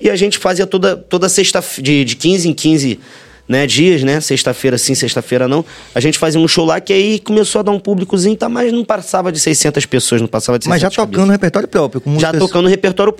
E 0.00 0.10
a 0.10 0.16
gente 0.16 0.38
fazia 0.38 0.66
toda, 0.66 0.96
toda 0.96 1.28
sexta, 1.28 1.62
de, 1.78 2.04
de 2.04 2.16
15 2.16 2.48
em 2.48 2.52
15 2.52 3.00
né, 3.48 3.66
dias, 3.66 4.02
né? 4.02 4.20
Sexta-feira 4.20 4.78
sim, 4.78 4.94
sexta-feira 4.94 5.46
não. 5.46 5.64
A 5.94 6.00
gente 6.00 6.18
fazia 6.18 6.40
um 6.40 6.48
show 6.48 6.64
lá 6.64 6.80
que 6.80 6.92
aí 6.92 7.18
começou 7.18 7.60
a 7.60 7.62
dar 7.62 7.72
um 7.72 7.78
públicozinho, 7.78 8.36
tá, 8.36 8.48
mas 8.48 8.72
não 8.72 8.84
passava 8.84 9.30
de 9.30 9.38
600 9.38 9.84
pessoas, 9.86 10.20
não 10.20 10.28
passava 10.28 10.58
de 10.58 10.64
600 10.64 10.82
Mas 10.82 10.82
já 10.82 10.90
tocando 10.90 11.12
cabeças. 11.12 11.30
repertório 11.30 11.68
próprio. 11.68 12.00
Com 12.00 12.18
já 12.18 12.32
pessoas... 12.32 12.50
tocando 12.50 12.68
repertório 12.68 13.14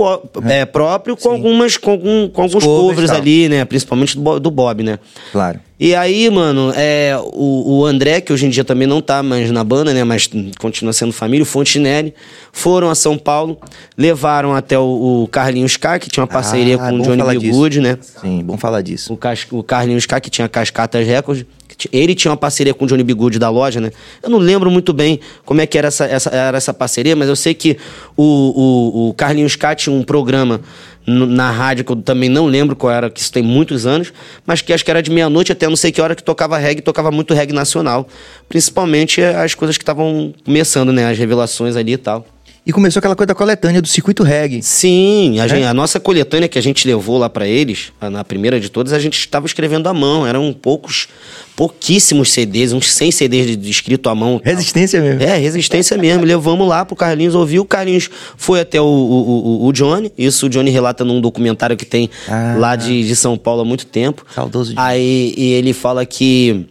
é. 0.46 0.60
É, 0.60 0.64
próprio 0.64 1.16
com 1.16 1.28
algumas 1.28 1.76
com, 1.76 1.90
algum, 1.90 2.28
com 2.28 2.42
alguns 2.42 2.64
covers, 2.64 2.94
covers 2.94 3.10
ali, 3.10 3.48
né? 3.48 3.64
Principalmente 3.64 4.18
do, 4.18 4.40
do 4.40 4.50
Bob, 4.50 4.82
né? 4.82 4.98
Claro. 5.30 5.60
E 5.84 5.94
aí, 5.94 6.30
mano, 6.30 6.72
é, 6.74 7.14
o, 7.34 7.80
o 7.80 7.84
André, 7.84 8.18
que 8.18 8.32
hoje 8.32 8.46
em 8.46 8.48
dia 8.48 8.64
também 8.64 8.88
não 8.88 9.02
tá 9.02 9.22
mais 9.22 9.50
na 9.50 9.62
banda, 9.62 9.92
né? 9.92 10.02
Mas 10.02 10.26
continua 10.58 10.94
sendo 10.94 11.12
família, 11.12 11.42
o 11.42 11.46
Fontinelli, 11.46 12.14
foram 12.50 12.88
a 12.88 12.94
São 12.94 13.18
Paulo, 13.18 13.58
levaram 13.94 14.54
até 14.54 14.78
o, 14.78 15.24
o 15.24 15.28
Carlinhos 15.28 15.76
K, 15.76 15.98
que 15.98 16.08
tinha 16.08 16.22
uma 16.22 16.26
parceria 16.26 16.76
ah, 16.76 16.88
com 16.88 17.00
o 17.00 17.02
Johnny 17.02 17.38
B. 17.38 17.50
Good, 17.50 17.80
né? 17.82 17.98
Sim, 18.00 18.42
bom 18.42 18.56
falar 18.56 18.80
disso. 18.80 19.12
O, 19.12 19.58
o 19.58 19.62
Carlinhos 19.62 20.06
K, 20.06 20.18
que 20.22 20.30
tinha 20.30 20.48
Cascatas 20.48 21.06
Records. 21.06 21.44
Ele 21.92 22.14
tinha 22.14 22.30
uma 22.30 22.36
parceria 22.36 22.72
com 22.72 22.86
o 22.86 22.88
Johnny 22.88 23.02
B. 23.02 23.12
Good 23.12 23.38
da 23.38 23.50
loja, 23.50 23.78
né? 23.78 23.90
Eu 24.22 24.30
não 24.30 24.38
lembro 24.38 24.70
muito 24.70 24.90
bem 24.92 25.20
como 25.44 25.60
é 25.60 25.66
que 25.66 25.76
era 25.76 25.88
essa, 25.88 26.06
essa, 26.06 26.30
era 26.30 26.56
essa 26.56 26.72
parceria, 26.72 27.14
mas 27.14 27.28
eu 27.28 27.36
sei 27.36 27.52
que 27.52 27.76
o, 28.16 28.22
o, 28.22 29.08
o 29.08 29.14
Carlinhos 29.14 29.54
K 29.54 29.74
tinha 29.74 29.94
um 29.94 30.02
programa 30.02 30.62
na 31.06 31.50
rádio, 31.50 31.84
que 31.84 31.92
eu 31.92 31.96
também 31.96 32.28
não 32.28 32.46
lembro 32.46 32.74
qual 32.74 32.92
era, 32.92 33.10
que 33.10 33.20
isso 33.20 33.32
tem 33.32 33.42
muitos 33.42 33.86
anos, 33.86 34.12
mas 34.46 34.62
que 34.62 34.72
acho 34.72 34.84
que 34.84 34.90
era 34.90 35.02
de 35.02 35.10
meia-noite 35.10 35.52
até 35.52 35.68
não 35.68 35.76
sei 35.76 35.92
que 35.92 36.00
hora 36.00 36.14
que 36.14 36.22
tocava 36.22 36.56
reggae, 36.58 36.80
tocava 36.80 37.10
muito 37.10 37.34
reggae 37.34 37.52
nacional. 37.52 38.08
Principalmente 38.48 39.22
as 39.22 39.54
coisas 39.54 39.76
que 39.76 39.82
estavam 39.82 40.34
começando, 40.44 40.92
né? 40.92 41.06
As 41.06 41.18
revelações 41.18 41.76
ali 41.76 41.92
e 41.92 41.98
tal. 41.98 42.26
E 42.66 42.72
começou 42.72 42.98
aquela 42.98 43.14
coisa 43.14 43.26
da 43.26 43.34
coletânea 43.34 43.82
do 43.82 43.88
circuito 43.88 44.22
reggae. 44.22 44.62
Sim, 44.62 45.38
a, 45.38 45.44
é? 45.44 45.48
gente, 45.48 45.64
a 45.64 45.74
nossa 45.74 46.00
coletânea 46.00 46.48
que 46.48 46.58
a 46.58 46.62
gente 46.62 46.86
levou 46.88 47.18
lá 47.18 47.28
para 47.28 47.46
eles, 47.46 47.92
na 48.00 48.24
primeira 48.24 48.58
de 48.58 48.70
todas, 48.70 48.94
a 48.94 48.98
gente 48.98 49.18
estava 49.18 49.44
escrevendo 49.44 49.86
à 49.86 49.92
mão. 49.92 50.26
Eram 50.26 50.50
poucos, 50.50 51.06
pouquíssimos 51.54 52.32
CDs, 52.32 52.72
uns 52.72 52.90
100 52.90 53.10
CDs 53.10 53.46
de, 53.48 53.56
de 53.56 53.70
escrito 53.70 54.08
à 54.08 54.14
mão. 54.14 54.40
Resistência 54.42 54.98
mesmo. 55.02 55.22
É, 55.22 55.36
resistência 55.36 55.98
mesmo. 55.98 56.24
Levamos 56.24 56.66
lá 56.66 56.86
pro 56.86 56.96
Carlinhos 56.96 57.34
ouvir. 57.34 57.58
O 57.58 57.66
Carlinhos 57.66 58.08
foi 58.34 58.60
até 58.60 58.80
o, 58.80 58.86
o, 58.86 59.64
o, 59.64 59.66
o 59.66 59.72
Johnny. 59.72 60.10
Isso 60.16 60.46
o 60.46 60.48
Johnny 60.48 60.70
relata 60.70 61.04
num 61.04 61.20
documentário 61.20 61.76
que 61.76 61.84
tem 61.84 62.08
ah, 62.26 62.56
lá 62.58 62.76
de, 62.76 63.06
de 63.06 63.14
São 63.14 63.36
Paulo 63.36 63.60
há 63.60 63.64
muito 63.66 63.84
tempo. 63.84 64.24
Saudoso. 64.34 64.72
Aí 64.74 65.34
e 65.36 65.52
ele 65.52 65.74
fala 65.74 66.06
que 66.06 66.66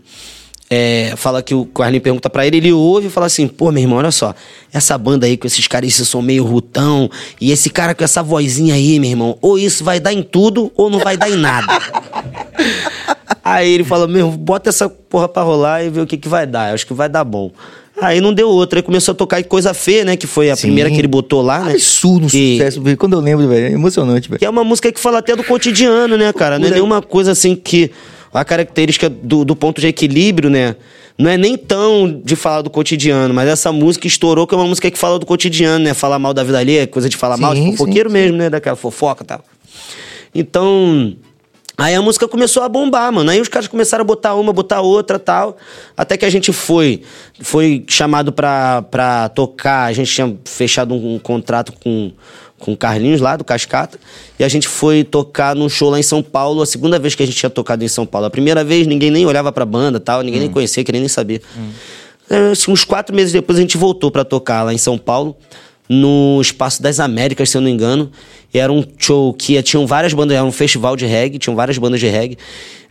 é, 0.75 1.13
fala 1.15 1.44
que 1.44 1.53
o 1.53 1.65
Carlinhos 1.65 2.03
pergunta 2.03 2.30
para 2.30 2.48
ele, 2.48 2.58
ele 2.58 2.72
ouve 2.74 3.08
e 3.08 3.10
fala 3.10 3.27
assim: 3.27 3.48
pô, 3.48 3.72
meu 3.72 3.84
irmão, 3.84 4.00
olha 4.00 4.12
só, 4.12 4.34
essa 4.74 4.98
banda 4.98 5.27
aí 5.27 5.38
com 5.38 5.46
esses 5.46 5.68
caras, 5.68 5.89
esse 5.89 6.03
som 6.06 6.22
meio 6.22 6.44
rutão, 6.44 7.10
e 7.39 7.51
esse 7.51 7.70
cara 7.70 7.94
com 7.94 8.03
essa 8.03 8.24
vozinha 8.24 8.74
aí, 8.74 9.00
meu 9.00 9.10
irmão, 9.12 9.38
ou 9.42 9.60
isso 9.60 9.84
vai 9.84 10.00
dar 10.00 10.12
em 10.13 10.24
tudo 10.24 10.72
ou 10.75 10.89
não 10.89 10.98
vai 11.00 11.15
dar 11.15 11.30
em 11.30 11.36
nada. 11.36 11.68
Aí 13.46 13.74
ele 13.74 13.84
falou, 13.84 14.08
meu, 14.08 14.32
bota 14.32 14.70
essa 14.70 14.88
porra 14.88 15.27
pra 15.27 15.42
rolar 15.44 15.84
e 15.84 15.89
vê 15.89 16.00
o 16.00 16.08
que 16.08 16.15
que 16.18 16.30
vai 16.30 16.48
dar. 16.48 16.70
Eu 16.70 16.75
acho 16.75 16.88
que 16.88 16.94
vai 16.94 17.10
dar 17.10 17.25
bom. 17.25 17.51
Aí 18.01 18.22
não 18.22 18.34
deu 18.34 18.48
outra. 18.48 18.80
Aí 18.80 18.84
começou 18.84 19.12
a 19.12 19.15
tocar 19.15 19.44
Coisa 19.44 19.74
Feia, 19.74 20.06
né? 20.06 20.15
Que 20.15 20.25
foi 20.25 20.50
a 20.50 20.56
Sim. 20.56 20.68
primeira 20.68 20.89
que 20.89 20.96
ele 20.98 21.10
botou 21.10 21.42
lá, 21.42 21.60
né? 21.60 21.74
Absurdo 21.74 22.24
um 22.25 22.27
E- 22.34 22.58
sucesso, 22.58 22.82
velho. 22.82 22.96
Quando 22.96 23.13
eu 23.13 23.20
lembro, 23.20 23.46
velho, 23.50 23.65
é 23.65 23.72
emocionante, 23.72 24.30
velho. 24.30 24.39
Que 24.39 24.46
é 24.46 24.50
uma 24.50 24.63
música 24.63 24.92
que 24.94 25.00
fala 25.00 25.18
até 25.20 25.36
do 25.36 25.44
cotidiano, 25.44 26.18
né, 26.18 26.32
cara? 26.32 26.58
Não 26.58 26.65
é 26.65 26.70
aí. 26.70 26.74
nenhuma 26.75 27.01
coisa 27.01 27.32
assim 27.34 27.53
que. 27.53 27.92
A 28.34 28.44
característica 28.44 29.10
do, 29.10 29.46
do 29.46 29.56
ponto 29.56 29.80
de 29.80 29.88
equilíbrio, 29.88 30.50
né? 30.50 30.75
Não 31.18 31.30
é 31.30 31.38
nem 31.38 31.56
tão 31.56 32.22
de 32.24 32.36
falar 32.36 32.62
do 32.63 32.70
cotidiano, 32.70 33.34
mas 33.34 33.48
essa 33.48 33.72
música 33.72 34.08
estourou 34.08 34.48
que 34.48 34.56
é 34.56 34.58
uma 34.58 34.66
música 34.66 34.90
que 34.90 34.98
fala 34.98 35.20
do 35.20 35.25
cotidiano, 35.25 35.84
né? 35.84 35.94
Falar 35.94 36.18
mal 36.18 36.34
da 36.34 36.44
vida 36.44 36.58
alheia, 36.58 36.88
coisa 36.88 37.08
de 37.08 37.16
falar 37.16 37.38
mal, 37.38 37.56
Sim, 37.56 37.72
de 37.72 37.78
fofoqueiro 37.78 38.10
sim, 38.10 38.16
sim. 38.16 38.22
mesmo, 38.22 38.38
né? 38.38 38.50
Daquela 38.50 38.75
fofoca 38.75 39.24
e 39.24 39.28
tal. 39.28 39.46
Então. 40.34 41.16
Aí 41.75 41.96
a 41.96 42.02
música 42.04 42.28
começou 42.28 42.62
a 42.62 42.70
bombar, 42.70 43.12
mano. 43.12 43.32
Aí 43.32 43.42
os 43.42 43.48
caras 43.48 43.68
começaram 43.68 44.04
a 44.04 44.06
botar 44.06 44.36
uma, 44.36 44.54
botar 44.54 44.82
outra 44.82 45.18
tal. 45.18 45.58
Até 45.98 46.16
que 46.16 46.24
a 46.24 46.30
gente 46.30 46.54
foi 46.54 47.02
foi 47.40 47.84
chamado 47.88 48.32
pra, 48.32 48.84
pra 48.84 49.30
tocar. 49.30 49.86
A 49.86 49.94
gente 49.94 50.12
tinha 50.13 50.38
fechado 50.46 50.94
um, 50.94 51.16
um 51.16 51.20
contrato 51.20 51.74
com, 51.84 52.12
com 52.63 52.74
o 52.74 52.77
Carlinhos 52.77 53.20
lá, 53.20 53.36
do 53.36 53.43
Cascata. 53.43 54.00
E 54.39 54.43
a 54.43 54.48
gente 54.48 54.67
foi 54.67 55.03
tocar 55.03 55.55
num 55.55 55.67
show 55.67 55.89
lá 55.89 56.00
em 56.00 56.03
São 56.03 56.24
Paulo. 56.24 56.62
A 56.62 56.65
segunda 56.65 56.98
vez 56.98 57.13
que 57.13 57.22
a 57.22 57.25
gente 57.25 57.36
tinha 57.36 57.50
tocado 57.50 57.84
em 57.84 57.88
São 57.88 58.05
Paulo. 58.05 58.27
A 58.27 58.29
primeira 58.29 58.63
vez 58.63 58.88
ninguém 58.88 59.12
nem 59.12 59.25
olhava 59.25 59.51
pra 59.51 59.65
banda 59.65 60.00
tal. 60.00 60.22
Ninguém 60.22 60.39
nem 60.39 60.50
conhecia, 60.50 60.84
queria 60.84 61.01
nem 61.01 61.10
saber. 61.10 61.41
É, 62.29 62.51
assim, 62.51 62.72
uns 62.72 62.86
quatro 62.86 63.13
meses 63.15 63.34
depois 63.34 63.58
a 63.58 63.62
gente 63.62 63.77
voltou 63.77 64.10
pra 64.10 64.24
tocar 64.24 64.63
lá 64.63 64.74
em 64.74 64.77
São 64.77 64.98
Paulo 64.98 65.36
no 65.89 66.39
Espaço 66.41 66.82
das 66.82 67.00
Américas, 67.00 67.50
se 67.50 67.58
eu 67.58 67.62
não 67.62 67.67
me 67.67 67.74
engano. 67.74 68.10
E 68.53 68.60
era 68.60 68.72
um 68.72 68.84
show 68.98 69.34
que 69.34 69.62
tinham 69.62 69.86
várias 69.86 70.13
bandas, 70.13 70.38
era 70.38 70.46
um 70.46 70.51
festival 70.51 70.96
de 70.96 71.05
reggae, 71.05 71.38
tinham 71.38 71.55
várias 71.55 71.77
bandas 71.77 72.00
de 72.00 72.08
reggae. 72.08 72.38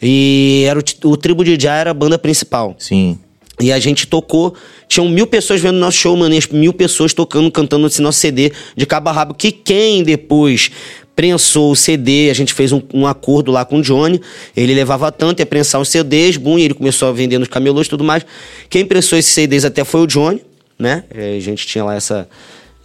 E 0.01 0.65
era 0.69 0.79
o, 0.79 1.11
o 1.11 1.17
Tribo 1.17 1.45
de 1.45 1.59
Já 1.59 1.75
era 1.75 1.91
a 1.91 1.95
banda 1.95 2.19
principal. 2.19 2.77
Sim. 2.79 3.19
E 3.61 3.71
a 3.71 3.79
gente 3.79 4.07
tocou, 4.07 4.55
tinham 4.89 5.09
mil 5.09 5.27
pessoas 5.27 5.61
vendo 5.61 5.79
nosso 5.79 5.99
show, 5.99 6.17
mano, 6.17 6.35
e 6.35 6.39
as 6.39 6.47
mil 6.47 6.73
pessoas 6.73 7.13
tocando, 7.13 7.51
cantando 7.51 7.87
esse 7.87 8.01
nosso 8.01 8.19
CD 8.19 8.53
de 8.77 8.87
cabo 8.87 9.11
a 9.11 9.13
rabo. 9.13 9.35
Que 9.35 9.53
quem 9.53 10.03
depois 10.03 10.71
prensou 11.15 11.73
o 11.73 11.77
CD, 11.77 12.31
a 12.31 12.35
gente 12.35 12.55
fez 12.55 12.73
um, 12.73 12.81
um 12.93 13.07
acordo 13.07 13.53
lá 13.53 13.65
com 13.65 13.79
o 13.79 13.83
Johnny, 13.83 14.21
ele 14.57 14.75
levava 14.75 15.13
tanto, 15.13 15.41
ia 15.41 15.47
prensar 15.47 15.81
os 15.81 15.89
CDs, 15.89 16.39
bum, 16.39 16.59
e 16.59 16.63
ele 16.63 16.75
começou 16.75 17.09
a 17.09 17.13
vender 17.13 17.39
nos 17.39 17.49
camelôs 17.49 17.87
e 17.87 17.91
tudo 17.91 18.03
mais. 18.03 18.25
Quem 18.71 18.85
prensou 18.87 19.19
esses 19.19 19.33
CDs 19.33 19.65
até 19.65 19.85
foi 19.85 20.01
o 20.01 20.07
Johnny, 20.07 20.43
né? 20.79 21.05
Eh, 21.15 21.37
A 21.37 21.41
gente 21.41 21.67
tinha 21.67 21.85
lá 21.85 21.95
essa, 21.95 22.27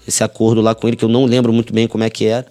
esse 0.05 0.24
acordo 0.24 0.62
lá 0.62 0.75
com 0.75 0.88
ele, 0.88 0.97
que 0.97 1.05
eu 1.05 1.09
não 1.09 1.25
lembro 1.25 1.53
muito 1.53 1.74
bem 1.74 1.88
como 1.88 2.03
é 2.03 2.09
que 2.09 2.25
era. 2.25 2.45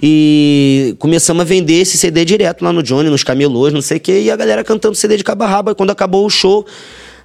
E 0.00 0.94
começamos 1.00 1.40
a 1.40 1.44
vender 1.44 1.80
esse 1.80 1.98
CD 1.98 2.24
direto 2.24 2.62
lá 2.62 2.72
no 2.72 2.84
Johnny, 2.84 3.10
nos 3.10 3.24
camelôs, 3.24 3.72
não 3.72 3.82
sei 3.82 3.96
o 3.96 4.00
quê, 4.00 4.20
e 4.22 4.30
a 4.30 4.36
galera 4.36 4.62
cantando 4.62 4.94
CD 4.94 5.16
de 5.16 5.24
cabo 5.24 5.42
a 5.42 5.46
rabo. 5.48 5.70
Aí 5.70 5.74
quando 5.74 5.90
acabou 5.90 6.24
o 6.24 6.30
show, 6.30 6.64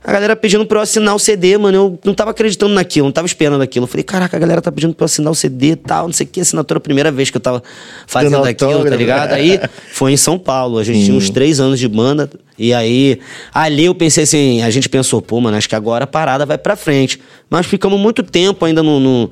a 0.03 0.11
galera 0.11 0.35
pedindo 0.35 0.65
pra 0.65 0.79
eu 0.79 0.83
assinar 0.83 1.15
o 1.15 1.19
CD, 1.19 1.57
mano. 1.57 1.77
Eu 1.77 1.99
não 2.03 2.13
tava 2.13 2.31
acreditando 2.31 2.73
naquilo, 2.73 3.05
não 3.05 3.11
tava 3.11 3.25
esperando 3.25 3.61
aquilo. 3.61 3.85
Eu 3.85 3.87
falei, 3.87 4.03
caraca, 4.03 4.35
a 4.35 4.39
galera 4.39 4.61
tá 4.61 4.71
pedindo 4.71 4.93
pra 4.93 5.03
eu 5.03 5.05
assinar 5.05 5.31
o 5.31 5.35
CD 5.35 5.71
e 5.71 5.75
tal, 5.75 6.07
não 6.07 6.13
sei 6.13 6.25
o 6.25 6.29
que, 6.29 6.41
assinatura 6.41 6.77
a 6.77 6.81
primeira 6.81 7.11
vez 7.11 7.29
que 7.29 7.37
eu 7.37 7.41
tava 7.41 7.63
fazendo 8.05 8.43
aquilo, 8.43 8.83
tá 8.83 8.95
ligado? 8.95 9.31
Aí 9.31 9.59
foi 9.93 10.11
em 10.11 10.17
São 10.17 10.37
Paulo. 10.37 10.77
A 10.77 10.83
gente 10.83 11.05
tinha 11.05 11.15
uns 11.15 11.29
três 11.29 11.59
anos 11.59 11.79
de 11.79 11.87
banda. 11.87 12.29
E 12.59 12.73
aí, 12.73 13.19
ali 13.53 13.85
eu 13.85 13.95
pensei 13.95 14.25
assim, 14.25 14.61
a 14.61 14.69
gente 14.69 14.87
pensou, 14.89 15.21
pô, 15.21 15.39
mano, 15.39 15.57
acho 15.57 15.67
que 15.67 15.75
agora 15.75 16.03
a 16.03 16.07
parada 16.07 16.45
vai 16.45 16.57
pra 16.57 16.75
frente. 16.75 17.19
Mas 17.49 17.65
ficamos 17.65 17.99
muito 17.99 18.21
tempo 18.23 18.65
ainda 18.65 18.83
no, 18.83 18.99
no, 18.99 19.31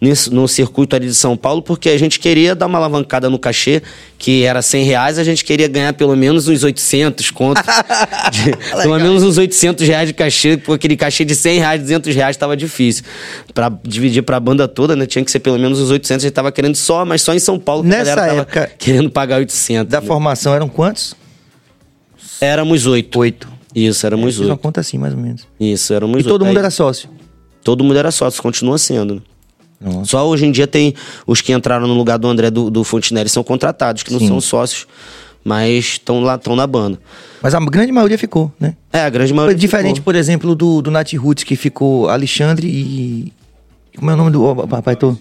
nesse- 0.00 0.30
no 0.32 0.48
circuito 0.48 0.96
ali 0.96 1.06
de 1.06 1.14
São 1.14 1.36
Paulo, 1.36 1.60
porque 1.60 1.90
a 1.90 1.98
gente 1.98 2.18
queria 2.18 2.54
dar 2.54 2.66
uma 2.66 2.78
alavancada 2.78 3.28
no 3.28 3.38
cachê, 3.38 3.82
que 4.18 4.44
era 4.44 4.62
100 4.62 4.84
reais, 4.84 5.18
a 5.18 5.24
gente 5.24 5.44
queria 5.44 5.68
ganhar 5.68 5.92
pelo 5.92 6.16
menos 6.16 6.48
uns 6.48 6.62
800 6.62 7.30
contos. 7.30 7.62
de- 8.32 8.56
pelo 8.82 8.98
menos 8.98 9.22
uns 9.22 9.36
800 9.38 9.86
reais 9.86 10.08
de 10.08 10.14
cachê, 10.14 10.56
porque 10.56 10.72
aquele 10.86 10.96
cachê 10.96 11.24
de 11.24 11.34
100 11.34 11.58
reais, 11.58 11.80
200 11.82 12.14
reais 12.14 12.36
tava 12.36 12.56
difícil. 12.56 13.04
Pra 13.52 13.68
dividir 13.84 14.22
pra 14.22 14.40
banda 14.40 14.66
toda, 14.66 14.96
né, 14.96 15.04
tinha 15.06 15.24
que 15.24 15.30
ser 15.30 15.40
pelo 15.40 15.58
menos 15.58 15.78
uns 15.80 15.90
800, 15.90 16.24
a 16.24 16.28
gente 16.28 16.34
tava 16.34 16.50
querendo 16.50 16.76
só, 16.76 17.04
mas 17.04 17.20
só 17.22 17.34
em 17.34 17.38
São 17.38 17.58
Paulo, 17.58 17.82
que 17.82 17.88
Nessa 17.90 18.12
a 18.12 18.16
galera 18.16 18.44
tava 18.44 18.60
época- 18.60 18.72
querendo 18.78 19.10
pagar 19.10 19.38
800. 19.38 19.90
Da 19.90 20.00
né? 20.00 20.06
formação 20.06 20.54
eram 20.54 20.68
quantos? 20.68 21.14
Éramos 22.40 22.86
oito. 22.86 23.18
Oito. 23.18 23.48
Isso, 23.74 24.04
éramos 24.06 24.38
uma 24.38 24.50
oito. 24.50 24.58
conta 24.60 24.80
assim, 24.80 24.98
mais 24.98 25.14
ou 25.14 25.20
menos. 25.20 25.46
Isso, 25.58 25.92
éramos 25.92 26.14
E 26.14 26.18
oito. 26.18 26.28
todo 26.28 26.44
mundo 26.44 26.56
Aí, 26.56 26.62
era 26.62 26.70
sócio. 26.70 27.08
Todo 27.62 27.84
mundo 27.84 27.98
era 27.98 28.10
sócio, 28.10 28.42
continua 28.42 28.78
sendo. 28.78 29.22
Nossa. 29.80 30.04
Só 30.10 30.28
hoje 30.28 30.44
em 30.46 30.52
dia 30.52 30.66
tem 30.66 30.94
os 31.26 31.40
que 31.40 31.52
entraram 31.52 31.86
no 31.86 31.94
lugar 31.94 32.18
do 32.18 32.28
André 32.28 32.50
do, 32.50 32.70
do 32.70 32.84
Fontinelli 32.84 33.28
são 33.28 33.42
contratados, 33.42 34.02
que 34.02 34.12
não 34.12 34.18
Sim. 34.18 34.28
são 34.28 34.40
sócios, 34.40 34.86
mas 35.42 35.84
estão 35.84 36.20
lá, 36.20 36.34
estão 36.34 36.54
na 36.54 36.66
banda. 36.66 36.98
Mas 37.42 37.54
a 37.54 37.60
grande 37.60 37.90
maioria 37.90 38.18
ficou, 38.18 38.52
né? 38.60 38.76
É, 38.92 39.00
a 39.00 39.08
grande 39.08 39.30
Foi 39.30 39.36
maioria. 39.36 39.56
diferente, 39.56 39.94
ficou. 39.96 40.04
por 40.04 40.14
exemplo, 40.16 40.54
do, 40.54 40.82
do 40.82 40.90
Nat 40.90 41.12
Roots, 41.14 41.44
que 41.44 41.56
ficou 41.56 42.08
Alexandre 42.10 42.66
e. 42.68 43.32
Como 43.96 44.10
é 44.10 44.14
o 44.14 44.16
nome 44.18 44.30
do. 44.30 44.54
Papai, 44.68 44.96
tô. 44.96 45.16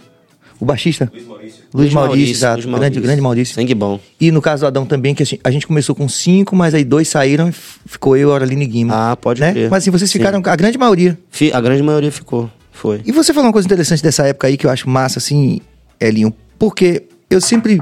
O 0.59 0.65
baixista? 0.65 1.09
Luiz 1.13 1.25
Maurício. 1.25 1.63
Luiz 1.73 1.93
Maurício, 1.93 2.31
exato. 2.33 2.55
Grande, 2.63 2.69
Maurício. 2.77 3.01
grande 3.01 3.21
Maurício. 3.21 3.55
Sangue 3.55 3.73
bom. 3.73 3.97
E 4.19 4.29
no 4.29 4.41
caso 4.41 4.63
do 4.63 4.67
Adão 4.67 4.85
também, 4.85 5.15
que 5.15 5.23
a 5.23 5.25
gente- 5.25 5.39
a 5.41 5.49
gente 5.51 5.65
começou 5.65 5.95
com 5.95 6.09
cinco, 6.09 6.53
mas 6.53 6.73
aí 6.73 6.83
dois 6.83 7.07
saíram 7.07 7.47
e 7.47 7.53
ficou 7.85 8.17
eu, 8.17 8.33
Auraline 8.33 8.65
e 8.65 8.67
Guima. 8.67 9.11
Ah, 9.11 9.15
pode 9.15 9.39
né? 9.39 9.53
crer. 9.53 9.69
Mas 9.69 9.83
assim, 9.83 9.89
vocês 9.91 10.11
Sim. 10.11 10.19
ficaram, 10.19 10.41
a 10.43 10.55
grande 10.57 10.77
maioria. 10.77 11.17
Fi- 11.31 11.53
A 11.53 11.61
grande 11.61 11.81
maioria 11.81 12.11
ficou. 12.11 12.51
Foi. 12.79 13.01
E 13.05 13.11
você 13.11 13.33
falou 13.33 13.47
uma 13.47 13.53
coisa 13.53 13.67
interessante 13.67 14.01
dessa 14.01 14.25
época 14.25 14.47
aí 14.47 14.55
que 14.55 14.65
eu 14.65 14.69
acho 14.69 14.89
massa, 14.89 15.19
assim, 15.19 15.59
Elinho, 15.99 16.33
porque 16.57 17.03
eu 17.29 17.41
sempre. 17.41 17.81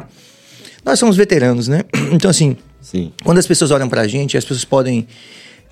Nós 0.83 0.97
somos 0.97 1.15
veteranos, 1.15 1.67
né? 1.67 1.83
Então, 2.11 2.31
assim, 2.31 2.57
Sim. 2.81 3.11
quando 3.23 3.37
as 3.37 3.45
pessoas 3.45 3.69
olham 3.69 3.87
pra 3.87 4.07
gente, 4.07 4.35
as 4.35 4.43
pessoas 4.43 4.65
podem 4.65 5.05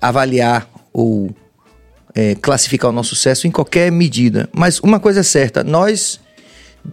avaliar 0.00 0.68
ou 0.92 1.30
é, 2.14 2.34
classificar 2.36 2.90
o 2.90 2.92
nosso 2.92 3.16
sucesso 3.16 3.46
em 3.48 3.50
qualquer 3.50 3.90
medida. 3.90 4.48
Mas 4.54 4.78
uma 4.78 5.00
coisa 5.00 5.20
é 5.20 5.22
certa, 5.24 5.64
nós, 5.64 6.20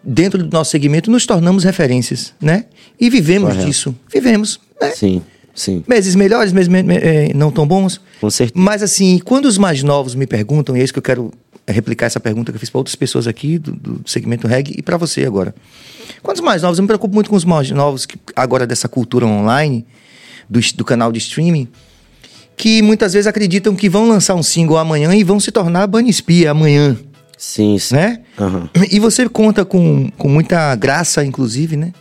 dentro 0.03 0.43
do 0.43 0.51
nosso 0.57 0.71
segmento, 0.71 1.11
nos 1.11 1.25
tornamos 1.27 1.63
referências, 1.63 2.33
né? 2.41 2.65
E 2.99 3.09
vivemos 3.11 3.49
Correto. 3.49 3.67
disso. 3.67 3.95
Vivemos, 4.11 4.59
né? 4.81 4.89
Sim, 4.91 5.21
sim. 5.53 5.83
Meses 5.87 6.15
melhores, 6.15 6.51
meses 6.51 6.67
me- 6.67 6.81
me- 6.83 6.97
eh, 6.97 7.31
não 7.35 7.51
tão 7.51 7.67
bons. 7.67 8.01
Com 8.19 8.29
certeza. 8.29 8.53
Mas 8.65 8.81
assim, 8.81 9.19
quando 9.19 9.45
os 9.45 9.57
mais 9.59 9.83
novos 9.83 10.15
me 10.15 10.25
perguntam, 10.25 10.75
e 10.75 10.81
é 10.81 10.83
isso 10.83 10.93
que 10.93 10.99
eu 10.99 11.03
quero 11.03 11.31
replicar 11.67 12.07
essa 12.07 12.19
pergunta 12.19 12.51
que 12.51 12.55
eu 12.55 12.59
fiz 12.59 12.69
para 12.69 12.79
outras 12.79 12.95
pessoas 12.95 13.27
aqui 13.27 13.57
do, 13.57 13.71
do 13.71 14.01
segmento 14.05 14.47
reggae 14.47 14.75
e 14.77 14.81
para 14.81 14.97
você 14.97 15.25
agora. 15.25 15.55
Quando 16.21 16.37
os 16.37 16.43
mais 16.43 16.61
novos, 16.61 16.77
eu 16.77 16.83
me 16.83 16.87
preocupo 16.87 17.13
muito 17.13 17.29
com 17.29 17.35
os 17.35 17.45
mais 17.45 17.69
novos 17.71 18.05
que 18.05 18.17
agora 18.35 18.67
dessa 18.67 18.87
cultura 18.87 19.25
online, 19.25 19.85
do, 20.49 20.59
do 20.75 20.83
canal 20.85 21.11
de 21.11 21.19
streaming, 21.19 21.67
que 22.57 22.81
muitas 22.81 23.13
vezes 23.13 23.27
acreditam 23.27 23.75
que 23.75 23.89
vão 23.89 24.07
lançar 24.07 24.35
um 24.35 24.43
single 24.43 24.77
amanhã 24.77 25.13
e 25.15 25.23
vão 25.23 25.39
se 25.39 25.51
tornar 25.51 25.87
Bunny 25.87 26.09
Espia 26.09 26.51
amanhã, 26.51 26.97
Sim, 27.37 27.77
sim. 27.77 27.95
né? 27.95 28.21
Aham. 28.39 28.69
E 28.89 28.99
você 28.99 29.27
conta 29.27 29.65
com, 29.65 30.09
com 30.17 30.29
muita 30.29 30.73
graça, 30.75 31.25
inclusive, 31.25 31.75
né? 31.75 31.91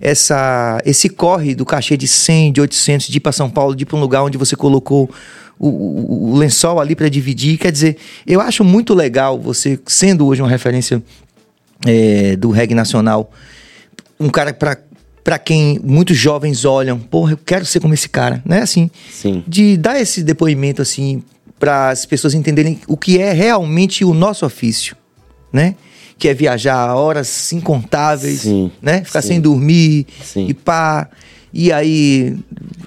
Essa, 0.00 0.78
esse 0.84 1.08
corre 1.08 1.54
do 1.54 1.64
cachê 1.64 1.96
de 1.96 2.06
100, 2.06 2.52
de 2.52 2.60
800, 2.60 3.08
de 3.08 3.16
ir 3.16 3.20
para 3.20 3.32
São 3.32 3.48
Paulo, 3.48 3.74
de 3.74 3.82
ir 3.82 3.86
para 3.86 3.96
um 3.96 4.00
lugar 4.00 4.22
onde 4.22 4.36
você 4.36 4.54
colocou 4.54 5.10
o, 5.58 5.68
o- 5.68 6.30
o 6.32 6.36
lençol 6.36 6.80
ali 6.80 6.94
para 6.94 7.08
dividir. 7.08 7.58
Quer 7.58 7.72
dizer, 7.72 7.96
eu 8.26 8.40
acho 8.40 8.62
muito 8.64 8.94
legal 8.94 9.38
você, 9.40 9.78
sendo 9.86 10.26
hoje 10.26 10.42
uma 10.42 10.48
referência 10.50 11.02
é, 11.86 12.36
do 12.36 12.50
reggae 12.50 12.74
nacional, 12.74 13.30
um 14.18 14.28
cara 14.28 14.52
para 14.52 14.78
para 15.22 15.40
quem 15.40 15.80
muitos 15.82 16.16
jovens 16.16 16.64
olham, 16.64 17.00
porra, 17.00 17.32
eu 17.32 17.36
quero 17.36 17.66
ser 17.66 17.80
como 17.80 17.92
esse 17.92 18.08
cara, 18.08 18.40
né? 18.44 18.60
Assim, 18.60 18.88
Sim. 19.10 19.42
de 19.44 19.76
dar 19.76 20.00
esse 20.00 20.22
depoimento 20.22 20.80
assim 20.80 21.20
para 21.58 21.88
as 21.90 22.06
pessoas 22.06 22.32
entenderem 22.32 22.78
o 22.86 22.96
que 22.96 23.18
é 23.18 23.32
realmente 23.32 24.04
o 24.04 24.14
nosso 24.14 24.46
ofício, 24.46 24.94
né? 25.52 25.74
Que 26.16 26.28
é 26.28 26.34
viajar 26.34 26.94
horas 26.94 27.52
incontáveis, 27.52 28.42
Sim, 28.42 28.70
né? 28.80 29.02
Ficar 29.02 29.20
sim. 29.20 29.28
sem 29.28 29.40
dormir 29.40 30.06
Sim. 30.22 30.46
e 30.48 30.54
pá. 30.54 31.08
E 31.52 31.72
aí 31.72 32.36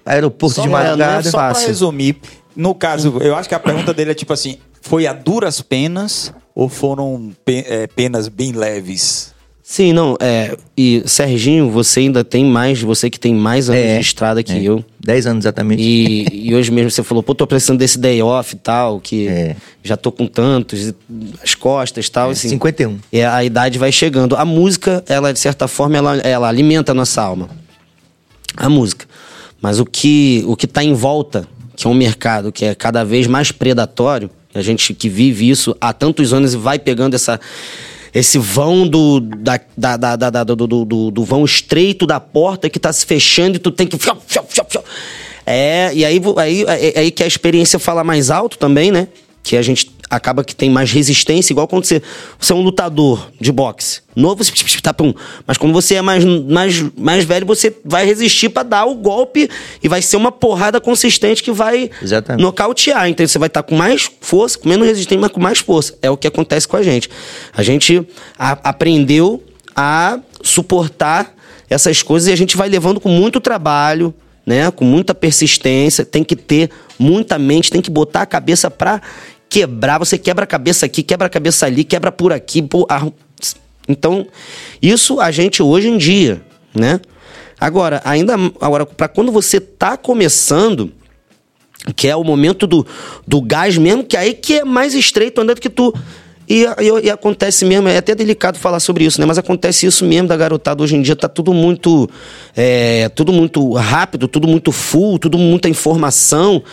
aeroporto 0.05 0.55
Só 0.55 0.61
de 0.61 0.69
pra- 0.69 0.81
madrugada. 0.83 1.29
Só 1.29 1.37
pra 1.39 1.53
fácil. 1.53 1.67
resumir, 1.67 2.15
no 2.59 2.75
caso, 2.75 3.17
eu 3.21 3.35
acho 3.35 3.47
que 3.49 3.55
a 3.55 3.59
pergunta 3.59 3.93
dele 3.93 4.11
é 4.11 4.13
tipo 4.13 4.33
assim: 4.33 4.57
foi 4.81 5.07
a 5.07 5.13
duras 5.13 5.61
penas 5.61 6.33
ou 6.53 6.67
foram 6.69 7.31
pe- 7.45 7.65
é, 7.67 7.87
penas 7.87 8.27
bem 8.27 8.51
leves? 8.51 9.33
Sim, 9.63 9.93
não, 9.93 10.17
é. 10.19 10.57
E 10.75 11.03
Serginho, 11.05 11.69
você 11.69 11.99
ainda 11.99 12.23
tem 12.23 12.43
mais, 12.43 12.81
você 12.81 13.07
que 13.07 13.19
tem 13.19 13.35
mais 13.35 13.69
anos 13.69 13.81
É, 13.83 13.95
de 13.97 14.01
estrada 14.01 14.41
que 14.41 14.51
é. 14.53 14.63
eu. 14.63 14.83
10 14.99 15.27
anos 15.27 15.45
exatamente. 15.45 15.79
E, 15.83 16.25
e 16.49 16.55
hoje 16.55 16.71
mesmo 16.71 16.89
você 16.89 17.03
falou, 17.03 17.21
pô, 17.21 17.35
tô 17.35 17.45
precisando 17.45 17.77
desse 17.77 17.99
day 17.99 18.19
off 18.19 18.55
e 18.55 18.57
tal, 18.57 18.99
que 18.99 19.27
É. 19.27 19.55
já 19.83 19.95
tô 19.95 20.11
com 20.11 20.25
tantos, 20.25 20.91
as 21.43 21.53
costas 21.53 22.07
e 22.07 22.11
tal, 22.11 22.31
assim. 22.31 22.49
51. 22.49 22.97
E 23.13 23.21
a 23.21 23.43
idade 23.43 23.77
vai 23.77 23.91
chegando. 23.91 24.35
A 24.35 24.43
música, 24.43 25.03
ela, 25.07 25.31
de 25.31 25.37
certa 25.39 25.67
forma, 25.67 25.95
ela, 25.97 26.17
ela 26.17 26.47
alimenta 26.49 26.91
a 26.91 26.95
nossa 26.95 27.21
alma. 27.21 27.47
A 28.57 28.67
música. 28.69 29.05
Mas 29.61 29.79
o 29.79 29.85
que, 29.85 30.43
o 30.47 30.55
que 30.55 30.65
tá 30.65 30.83
em 30.83 30.93
volta, 30.95 31.47
que 31.79 31.87
é 31.87 31.89
um 31.89 31.93
mercado 31.93 32.51
que 32.51 32.65
é 32.65 32.75
cada 32.75 33.05
vez 33.05 33.25
mais 33.25 33.53
predatório, 33.53 34.29
a 34.53 34.61
gente 34.61 34.93
que 34.93 35.07
vive 35.07 35.49
isso 35.49 35.73
há 35.79 35.93
tantos 35.93 36.33
anos 36.33 36.53
e 36.53 36.57
vai 36.57 36.77
pegando 36.77 37.13
essa, 37.13 37.39
esse 38.13 38.37
vão 38.37 38.85
do, 38.85 39.21
da, 39.21 39.57
da, 39.77 39.95
da, 39.95 40.15
da- 40.17 40.43
do, 40.43 40.55
do, 40.57 40.83
do, 40.85 41.09
do 41.11 41.23
vão 41.23 41.45
estreito 41.45 42.05
da 42.05 42.19
porta 42.19 42.69
que 42.69 42.77
tá 42.79 42.91
se 42.91 43.05
fechando 43.05 43.55
e 43.55 43.59
tu 43.59 43.71
tem 43.71 43.87
que. 43.87 43.97
É, 45.45 45.91
e 45.93 46.03
aí, 46.03 46.21
aí, 46.35 46.65
aí, 46.67 46.93
aí 46.97 47.11
que 47.11 47.23
a 47.23 47.27
experiência 47.27 47.79
fala 47.79 48.03
mais 48.03 48.29
alto 48.29 48.57
também, 48.57 48.91
né? 48.91 49.07
Que 49.41 49.55
a 49.55 49.61
gente 49.61 49.89
acaba 50.09 50.43
que 50.43 50.55
tem 50.55 50.69
mais 50.69 50.91
resistência, 50.91 51.53
igual 51.53 51.67
quando 51.67 51.85
você, 51.85 52.01
você 52.39 52.51
é 52.51 52.55
um 52.55 52.61
lutador 52.61 53.29
de 53.39 53.51
boxe. 53.51 54.01
Novo, 54.15 54.43
você 54.43 54.81
tá 54.81 54.93
pum. 54.93 55.13
Mas 55.45 55.57
quando 55.57 55.71
você 55.71 55.95
é 55.95 56.01
mais, 56.01 56.25
mais, 56.25 56.83
mais 56.97 57.23
velho, 57.23 57.45
você 57.45 57.73
vai 57.85 58.05
resistir 58.05 58.49
para 58.49 58.63
dar 58.63 58.85
o 58.85 58.95
golpe 58.95 59.49
e 59.81 59.87
vai 59.87 60.01
ser 60.01 60.17
uma 60.17 60.31
porrada 60.31 60.81
consistente 60.81 61.43
que 61.43 61.51
vai 61.51 61.89
Exatamente. 62.01 62.41
nocautear. 62.41 63.07
Então 63.07 63.25
você 63.25 63.37
vai 63.37 63.47
estar 63.47 63.61
tá 63.61 63.69
com 63.69 63.75
mais 63.75 64.09
força, 64.19 64.57
com 64.57 64.67
menos 64.67 64.87
resistência, 64.87 65.21
mas 65.21 65.31
com 65.31 65.39
mais 65.39 65.59
força. 65.59 65.95
É 66.01 66.09
o 66.09 66.17
que 66.17 66.27
acontece 66.27 66.67
com 66.67 66.75
a 66.75 66.83
gente. 66.83 67.09
A 67.53 67.61
gente 67.61 68.05
a, 68.37 68.57
aprendeu 68.69 69.43
a 69.75 70.19
suportar 70.41 71.33
essas 71.69 72.01
coisas 72.01 72.27
e 72.27 72.31
a 72.33 72.35
gente 72.35 72.57
vai 72.57 72.67
levando 72.67 72.99
com 72.99 73.09
muito 73.09 73.39
trabalho, 73.39 74.13
né? 74.45 74.71
Com 74.71 74.83
muita 74.83 75.13
persistência, 75.13 76.03
tem 76.03 76.23
que 76.23 76.35
ter 76.35 76.71
muita 76.97 77.37
mente, 77.37 77.69
tem 77.69 77.81
que 77.81 77.91
botar 77.91 78.23
a 78.23 78.25
cabeça 78.25 78.71
para 78.71 79.01
quebrar, 79.49 79.97
você 79.97 80.17
quebra 80.17 80.43
a 80.43 80.47
cabeça 80.47 80.85
aqui, 80.85 81.01
quebra 81.01 81.27
a 81.27 81.29
cabeça 81.29 81.65
ali, 81.65 81.83
quebra 81.83 82.11
por 82.11 82.31
aqui, 82.31 82.61
por... 82.61 82.87
então 83.87 84.27
isso 84.81 85.19
a 85.19 85.31
gente 85.31 85.63
hoje 85.63 85.89
em 85.89 85.97
dia, 85.97 86.41
né? 86.73 86.99
Agora, 87.59 88.01
ainda 88.05 88.35
agora 88.61 88.85
para 88.85 89.07
quando 89.09 89.31
você 89.31 89.59
tá 89.59 89.97
começando, 89.97 90.93
que 91.95 92.07
é 92.07 92.15
o 92.15 92.23
momento 92.23 92.65
do, 92.65 92.85
do 93.27 93.41
gás 93.41 93.77
mesmo, 93.77 94.03
que 94.03 94.15
aí 94.15 94.33
que 94.33 94.59
é 94.59 94.63
mais 94.63 94.93
estreito 94.93 95.41
andando 95.41 95.59
que 95.59 95.69
tu 95.69 95.93
e, 96.49 96.63
e, 96.63 97.05
e, 97.05 97.11
acontece 97.11 97.63
mesmo, 97.63 97.87
é 97.87 97.97
até 97.97 98.15
delicado 98.15 98.57
falar 98.57 98.79
sobre 98.79 99.03
isso, 99.03 99.21
né? 99.21 99.27
Mas 99.27 99.37
acontece 99.37 99.85
isso 99.85 100.03
mesmo 100.03 100.27
da 100.27 100.35
garotada 100.35 100.81
hoje 100.81 100.95
em 100.95 101.01
dia, 101.03 101.15
tá 101.15 101.29
tudo 101.29 101.53
muito. 101.53 102.09
É, 102.57 103.07
tudo 103.09 103.31
muito 103.31 103.71
rápido, 103.73 104.27
tudo 104.27 104.47
muito 104.47 104.71
full, 104.71 105.19
tudo 105.19 105.37
muita 105.37 105.69
informação. 105.69 106.63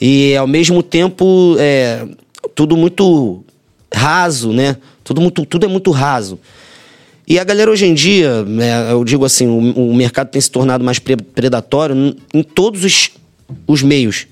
E 0.00 0.36
ao 0.36 0.46
mesmo 0.46 0.82
tempo, 0.82 1.56
é, 1.58 2.06
tudo 2.54 2.76
muito 2.76 3.44
raso, 3.92 4.52
né? 4.52 4.76
Tudo, 5.02 5.20
muito, 5.20 5.44
tudo 5.46 5.66
é 5.66 5.68
muito 5.68 5.90
raso. 5.90 6.38
E 7.26 7.38
a 7.38 7.44
galera 7.44 7.70
hoje 7.70 7.84
em 7.84 7.94
dia, 7.94 8.44
é, 8.60 8.92
eu 8.92 9.04
digo 9.04 9.24
assim, 9.24 9.46
o, 9.46 9.90
o, 9.90 9.94
mercado 9.94 10.30
tem 10.30 10.40
se 10.40 10.50
tornado 10.50 10.82
mais 10.82 10.98
predatório 10.98 12.16
em 12.32 12.42
todos 12.42 12.84
os, 12.84 13.10
os 13.66 13.82
meios 13.82 14.26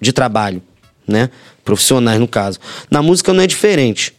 de 0.00 0.12
trabalho, 0.12 0.62
né? 1.06 1.30
profissionais 1.64 2.18
no 2.18 2.26
caso. 2.26 2.58
Na 2.90 3.02
música 3.02 3.32
não 3.32 3.42
é 3.42 3.46
diferente. 3.46 4.14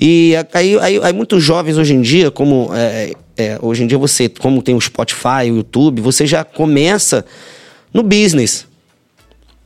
E 0.00 0.34
aí, 0.52 0.78
aí, 0.78 1.00
aí 1.02 1.12
muitos 1.12 1.42
jovens 1.42 1.76
hoje 1.76 1.94
em 1.94 2.00
dia, 2.00 2.30
como 2.30 2.70
é, 2.72 3.12
é, 3.36 3.58
hoje 3.60 3.82
em 3.82 3.86
dia 3.86 3.98
você, 3.98 4.28
como 4.28 4.62
tem 4.62 4.74
o 4.74 4.80
Spotify, 4.80 5.50
o 5.50 5.56
YouTube, 5.56 6.00
você 6.00 6.26
já 6.26 6.44
começa 6.44 7.24
no 7.92 8.02
business, 8.02 8.66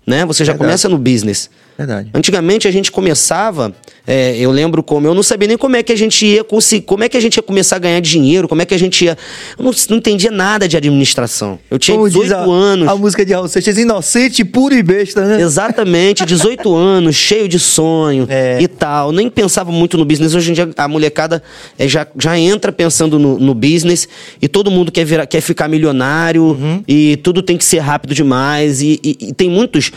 né? 0.07 0.25
Você 0.27 0.45
já 0.45 0.53
Verdade. 0.53 0.69
começa 0.69 0.89
no 0.89 0.99
business. 0.99 1.51
Verdade. 1.87 2.11
Antigamente 2.15 2.69
a 2.69 2.71
gente 2.71 2.91
começava, 2.93 3.75
é, 4.07 4.37
eu 4.39 4.51
lembro 4.51 4.83
como, 4.83 5.07
eu 5.07 5.15
não 5.15 5.23
sabia 5.23 5.49
nem 5.49 5.57
como 5.57 5.77
é 5.77 5.83
que 5.83 5.93
a 5.93 5.97
gente 5.97 6.25
ia 6.25 6.45
conseguir, 6.45 6.83
como 6.83 7.03
é 7.03 7.09
que 7.09 7.17
a 7.17 7.21
gente 7.21 7.37
ia 7.37 7.43
começar 7.43 7.77
a 7.77 7.79
ganhar 7.79 8.01
dinheiro, 8.01 8.49
como 8.49 8.63
é 8.63 8.65
que 8.65 8.75
a 8.75 8.79
gente 8.79 9.05
ia. 9.05 9.19
Eu 9.59 9.65
não, 9.65 9.73
não 9.91 9.97
entendia 9.97 10.31
nada 10.31 10.69
de 10.69 10.77
administração. 10.77 11.59
Eu 11.71 11.79
tinha 11.79 11.97
como 11.97 12.09
18 12.09 12.35
a, 12.35 12.39
anos. 12.39 12.89
A 12.89 12.97
música 12.97 13.25
de 13.27 13.33
Raul 13.33 13.49
Seixas, 13.49 13.77
inocente, 13.79 14.45
puro 14.45 14.75
e 14.75 14.83
besta, 14.83 15.25
né? 15.25 15.43
Exatamente, 15.43 16.25
18 16.25 16.75
anos, 16.75 17.17
cheio 17.17 17.49
de 17.49 17.59
sonho 17.59 18.27
é. 18.29 18.59
e 18.61 18.69
tal. 18.69 19.13
Nem 19.13 19.29
pensava 19.29 19.73
muito 19.73 19.99
no 19.99 20.05
business. 20.05 20.35
Hoje 20.35 20.51
em 20.51 20.55
dia 20.55 20.71
a 20.77 20.89
molecada 20.89 21.43
é, 21.79 21.89
já, 21.89 22.07
já 22.19 22.39
entra 22.39 22.71
pensando 22.71 23.19
no, 23.19 23.39
no 23.39 23.55
business 23.55 24.09
e 24.41 24.49
todo 24.49 24.71
mundo 24.71 24.93
quer, 24.93 25.05
virar, 25.05 25.27
quer 25.27 25.41
ficar 25.41 25.69
milionário 25.69 26.43
uhum. 26.45 26.83
e 26.87 27.17
tudo 27.17 27.43
tem 27.43 27.57
que 27.57 27.65
ser 27.65 27.79
rápido 27.81 28.15
demais. 28.15 28.81
e, 28.81 29.01
e, 29.03 29.17
e 29.29 29.33
tem 29.33 29.51
muitos 29.51 29.91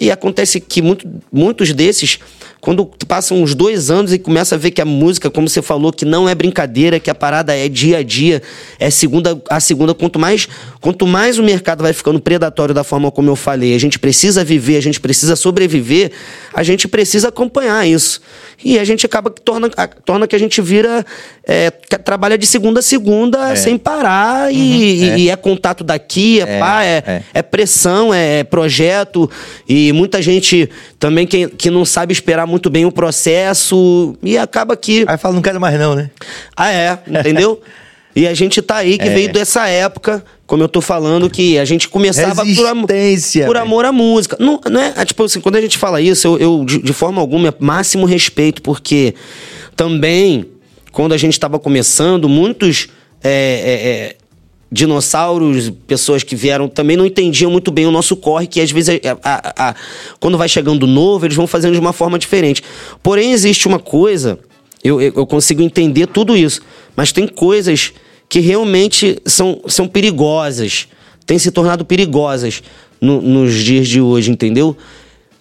e 0.00 0.10
acontece 0.10 0.58
que 0.58 0.80
muito, 0.80 1.06
muitos 1.30 1.74
desses, 1.74 2.18
quando 2.60 2.84
passam 3.08 3.42
uns 3.42 3.54
dois 3.54 3.90
anos 3.90 4.12
e 4.12 4.18
começa 4.18 4.54
a 4.54 4.58
ver 4.58 4.70
que 4.70 4.80
a 4.80 4.84
música, 4.84 5.30
como 5.30 5.48
você 5.48 5.62
falou, 5.62 5.92
que 5.92 6.04
não 6.04 6.28
é 6.28 6.34
brincadeira, 6.34 7.00
que 7.00 7.08
a 7.08 7.14
parada 7.14 7.56
é 7.56 7.68
dia 7.68 7.98
a 7.98 8.02
dia, 8.02 8.42
é 8.78 8.90
segunda 8.90 9.40
a 9.48 9.58
segunda, 9.60 9.94
quanto 9.94 10.18
mais, 10.18 10.46
quanto 10.80 11.06
mais 11.06 11.38
o 11.38 11.42
mercado 11.42 11.82
vai 11.82 11.92
ficando 11.92 12.20
predatório 12.20 12.74
da 12.74 12.84
forma 12.84 13.10
como 13.10 13.30
eu 13.30 13.36
falei, 13.36 13.74
a 13.74 13.78
gente 13.78 13.98
precisa 13.98 14.44
viver, 14.44 14.76
a 14.76 14.82
gente 14.82 15.00
precisa 15.00 15.34
sobreviver, 15.36 16.12
a 16.52 16.62
gente 16.62 16.86
precisa 16.86 17.28
acompanhar 17.28 17.86
isso. 17.86 18.20
E 18.62 18.78
a 18.78 18.84
gente 18.84 19.06
acaba 19.06 19.30
que 19.30 19.40
torna, 19.40 19.70
torna 20.04 20.26
que 20.26 20.36
a 20.36 20.38
gente 20.38 20.60
vira. 20.60 21.04
É, 21.42 21.70
trabalha 21.70 22.36
de 22.36 22.46
segunda 22.46 22.80
a 22.80 22.82
segunda 22.82 23.52
é. 23.52 23.56
sem 23.56 23.76
parar 23.78 24.52
e, 24.52 24.56
uhum, 24.56 25.12
é. 25.12 25.18
e, 25.18 25.30
é. 25.30 25.36
contato 25.36 25.82
daqui, 25.82 26.38
é, 26.40 26.42
é 26.42 26.58
pá, 26.58 26.84
é, 26.84 27.02
é, 27.06 27.22
é. 27.34 27.42
pressão, 27.42 28.12
é 28.12 28.44
projeto. 28.44 29.28
E 29.68 29.92
muita 29.92 30.20
gente 30.20 30.68
também 30.98 31.26
que, 31.26 31.48
que 31.48 31.70
não 31.70 31.84
sabe 31.84 32.12
esperar 32.12 32.46
muito 32.50 32.68
bem 32.68 32.84
o 32.84 32.92
processo 32.92 34.14
e 34.22 34.36
acaba 34.36 34.76
que. 34.76 35.04
Aí 35.06 35.16
fala, 35.16 35.34
não 35.34 35.42
quero 35.42 35.60
mais, 35.60 35.78
não, 35.78 35.94
né? 35.94 36.10
Ah, 36.56 36.70
é, 36.70 36.98
entendeu? 37.08 37.60
E 38.14 38.26
a 38.26 38.34
gente 38.34 38.60
tá 38.60 38.76
aí 38.76 38.98
que 38.98 39.08
é. 39.08 39.14
veio 39.14 39.32
dessa 39.32 39.68
época, 39.68 40.24
como 40.46 40.62
eu 40.62 40.68
tô 40.68 40.80
falando, 40.80 41.30
que 41.30 41.58
a 41.58 41.64
gente 41.64 41.88
começava 41.88 42.44
por, 42.44 42.66
am 42.66 42.84
por 43.46 43.56
amor 43.56 43.84
à 43.84 43.92
música. 43.92 44.36
Não, 44.40 44.60
não 44.68 44.80
é, 44.80 44.92
é, 44.96 45.04
tipo 45.04 45.22
assim, 45.22 45.40
quando 45.40 45.56
a 45.56 45.60
gente 45.60 45.78
fala 45.78 46.00
isso, 46.00 46.26
eu, 46.26 46.38
eu 46.38 46.64
de, 46.64 46.82
de, 46.82 46.92
forma 46.92 47.20
alguma, 47.20 47.48
é 47.48 47.54
máximo 47.60 48.04
respeito, 48.04 48.60
porque 48.62 49.14
também, 49.76 50.44
quando 50.90 51.12
a 51.12 51.16
gente 51.16 51.34
estava 51.34 51.58
começando, 51.58 52.28
muitos 52.28 52.88
é, 53.22 53.30
é, 53.30 53.88
é, 53.88 54.16
dinossauros, 54.70 55.70
pessoas 55.86 56.22
que 56.22 56.36
vieram, 56.36 56.68
também 56.68 56.96
não 56.96 57.04
entendiam 57.04 57.50
muito 57.50 57.70
bem 57.70 57.86
o 57.86 57.90
nosso 57.90 58.14
corre, 58.14 58.46
que 58.46 58.60
às 58.60 58.70
vezes, 58.70 59.00
a, 59.04 59.18
a, 59.22 59.70
a, 59.70 59.74
quando 60.20 60.38
vai 60.38 60.48
chegando 60.48 60.86
novo, 60.86 61.26
eles 61.26 61.36
vão 61.36 61.46
fazendo 61.46 61.72
de 61.72 61.80
uma 61.80 61.92
forma 61.92 62.18
diferente. 62.18 62.62
Porém, 63.02 63.32
existe 63.32 63.66
uma 63.66 63.80
coisa, 63.80 64.38
eu, 64.84 65.00
eu 65.00 65.26
consigo 65.26 65.60
entender 65.60 66.06
tudo 66.06 66.36
isso, 66.36 66.60
mas 66.94 67.10
tem 67.10 67.26
coisas 67.26 67.92
que 68.28 68.38
realmente 68.38 69.20
são, 69.26 69.60
são 69.66 69.88
perigosas, 69.88 70.86
têm 71.26 71.38
se 71.38 71.50
tornado 71.50 71.84
perigosas 71.84 72.62
no, 73.00 73.20
nos 73.20 73.52
dias 73.54 73.88
de 73.88 74.00
hoje, 74.00 74.30
entendeu? 74.30 74.76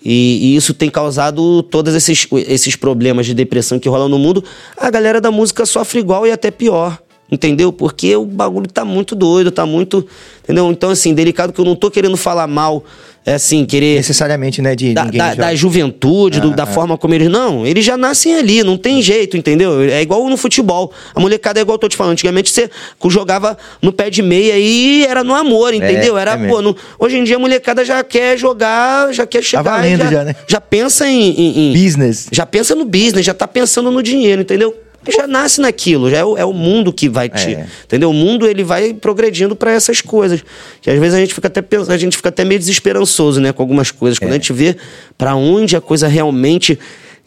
E, 0.03 0.53
e, 0.53 0.55
isso 0.55 0.73
tem 0.73 0.89
causado 0.89 1.61
todos 1.61 1.93
esses, 1.93 2.25
esses 2.47 2.75
problemas 2.75 3.25
de 3.25 3.33
depressão 3.33 3.77
que 3.77 3.89
rolam 3.89 4.07
no 4.07 4.17
mundo. 4.17 4.43
A 4.77 4.89
galera 4.89 5.19
da 5.19 5.29
música 5.29 5.65
sofre 5.65 5.99
igual 5.99 6.25
e 6.25 6.31
até 6.31 6.49
pior. 6.49 6.97
Entendeu? 7.31 7.71
Porque 7.71 8.15
o 8.15 8.25
bagulho 8.25 8.67
tá 8.67 8.83
muito 8.83 9.15
doido, 9.15 9.51
tá 9.51 9.65
muito. 9.65 10.05
Entendeu? 10.43 10.71
Então, 10.71 10.89
assim, 10.89 11.13
delicado 11.13 11.53
que 11.53 11.61
eu 11.61 11.65
não 11.65 11.75
tô 11.75 11.91
querendo 11.91 12.17
falar 12.17 12.47
mal 12.47 12.83
é 13.25 13.35
assim, 13.35 13.65
querer. 13.65 13.97
Necessariamente, 13.97 14.61
né? 14.61 14.75
De 14.75 14.93
da, 14.93 15.03
da, 15.03 15.35
da 15.35 15.55
juventude, 15.55 16.39
ah, 16.39 16.41
do, 16.41 16.51
da 16.51 16.63
ah. 16.63 16.65
forma 16.65 16.97
como 16.97 17.13
eles. 17.13 17.29
Não, 17.29 17.65
eles 17.65 17.85
já 17.85 17.97
nascem 17.97 18.35
ali, 18.35 18.63
não 18.63 18.77
tem 18.77 19.01
jeito, 19.01 19.37
entendeu? 19.37 19.81
É 19.81 20.01
igual 20.01 20.27
no 20.27 20.37
futebol. 20.37 20.91
A 21.13 21.19
molecada 21.19 21.59
é 21.59 21.61
igual 21.61 21.75
eu 21.75 21.79
tô 21.79 21.87
te 21.87 21.95
falando. 21.95 22.13
Antigamente 22.13 22.49
você 22.49 22.69
jogava 23.07 23.57
no 23.81 23.91
pé 23.91 24.09
de 24.09 24.21
meia 24.21 24.57
e 24.57 25.05
era 25.05 25.23
no 25.23 25.35
amor, 25.35 25.73
entendeu? 25.73 26.17
É, 26.17 26.21
era, 26.21 26.31
é 26.31 26.47
pô, 26.47 26.61
no... 26.61 26.75
hoje 26.97 27.17
em 27.17 27.23
dia 27.23 27.35
a 27.35 27.39
molecada 27.39 27.85
já 27.85 28.03
quer 28.03 28.37
jogar, 28.37 29.13
já 29.13 29.27
quer 29.27 29.43
chegar. 29.43 29.63
Tá 29.63 29.77
valendo 29.77 30.03
já, 30.05 30.11
já, 30.11 30.23
né? 30.23 30.35
Já 30.47 30.61
pensa 30.61 31.07
em, 31.07 31.29
em, 31.29 31.69
em. 31.69 31.73
Business. 31.73 32.27
Já 32.31 32.45
pensa 32.45 32.73
no 32.73 32.85
business, 32.85 33.25
já 33.25 33.33
tá 33.33 33.47
pensando 33.47 33.91
no 33.91 34.01
dinheiro, 34.01 34.41
entendeu? 34.41 34.75
Já 35.11 35.27
nasce 35.27 35.61
naquilo, 35.61 36.09
já 36.09 36.17
é 36.17 36.25
o, 36.25 36.37
é 36.37 36.45
o 36.45 36.53
mundo 36.53 36.91
que 36.91 37.09
vai 37.09 37.29
te. 37.29 37.55
É. 37.55 37.67
Entendeu? 37.85 38.09
O 38.09 38.13
mundo 38.13 38.47
ele 38.47 38.63
vai 38.63 38.93
progredindo 38.93 39.55
para 39.55 39.71
essas 39.71 40.01
coisas. 40.01 40.43
Que 40.81 40.89
às 40.89 40.99
vezes 40.99 41.13
a 41.13 41.19
gente 41.19 41.33
fica 41.33 41.47
até 41.47 41.63
a 41.87 41.97
gente 41.97 42.17
fica 42.17 42.29
até 42.29 42.43
meio 42.45 42.59
desesperançoso, 42.59 43.39
né, 43.39 43.51
com 43.51 43.61
algumas 43.61 43.91
coisas. 43.91 44.19
Quando 44.19 44.31
é. 44.31 44.33
a 44.33 44.37
gente 44.37 44.53
vê 44.53 44.75
para 45.17 45.35
onde 45.35 45.75
a 45.75 45.81
coisa 45.81 46.07
realmente 46.07 46.77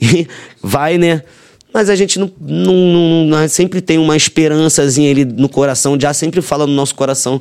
vai, 0.62 0.98
né? 0.98 1.22
Mas 1.72 1.88
a 1.88 1.96
gente 1.96 2.18
não, 2.18 2.30
não, 2.38 3.24
não, 3.24 3.48
sempre 3.48 3.80
tem 3.80 3.98
uma 3.98 4.16
esperançazinha 4.16 5.10
ali 5.10 5.24
no 5.24 5.48
coração, 5.48 5.98
já 5.98 6.12
sempre 6.12 6.42
fala 6.42 6.66
no 6.66 6.72
nosso 6.74 6.94
coração 6.94 7.40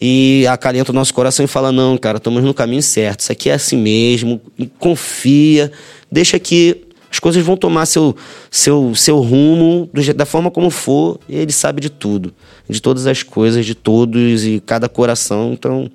e 0.00 0.44
acalenta 0.48 0.90
o 0.90 0.94
nosso 0.94 1.14
coração 1.14 1.44
e 1.44 1.48
fala: 1.48 1.70
não, 1.70 1.96
cara, 1.96 2.16
estamos 2.16 2.42
no 2.42 2.52
caminho 2.52 2.82
certo, 2.82 3.20
isso 3.20 3.30
aqui 3.30 3.48
é 3.48 3.54
assim 3.54 3.76
mesmo, 3.76 4.40
confia, 4.78 5.70
deixa 6.10 6.38
que 6.38 6.82
as 7.10 7.18
coisas 7.18 7.44
vão 7.44 7.56
tomar 7.56 7.86
seu, 7.86 8.14
seu, 8.50 8.94
seu 8.94 9.18
rumo 9.20 9.90
da 10.14 10.24
forma 10.24 10.50
como 10.50 10.70
for, 10.70 11.18
e 11.28 11.36
ele 11.36 11.52
sabe 11.52 11.80
de 11.80 11.90
tudo, 11.90 12.32
de 12.68 12.80
todas 12.80 13.06
as 13.06 13.22
coisas, 13.22 13.66
de 13.66 13.74
todos 13.74 14.44
e 14.44 14.62
cada 14.64 14.88
coração, 14.88 15.52
então, 15.52 15.90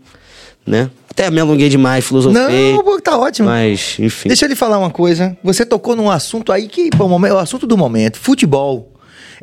né? 0.66 0.90
Até 1.10 1.32
me 1.32 1.40
alonguei 1.40 1.70
demais, 1.70 2.06
filosofei. 2.06 2.74
Não, 2.74 3.00
tá 3.00 3.18
ótimo. 3.18 3.48
Mas, 3.48 3.96
enfim. 4.00 4.28
Deixa 4.28 4.44
eu 4.44 4.50
lhe 4.50 4.56
falar 4.56 4.78
uma 4.78 4.90
coisa. 4.90 5.38
Você 5.42 5.66
tocou 5.66 5.96
num 5.96 6.12
assunto 6.12 6.52
aí 6.52 6.68
que, 6.68 6.90
bom, 6.94 7.08
o 7.10 7.38
assunto 7.38 7.66
do 7.66 7.78
momento, 7.78 8.20
futebol. 8.20 8.92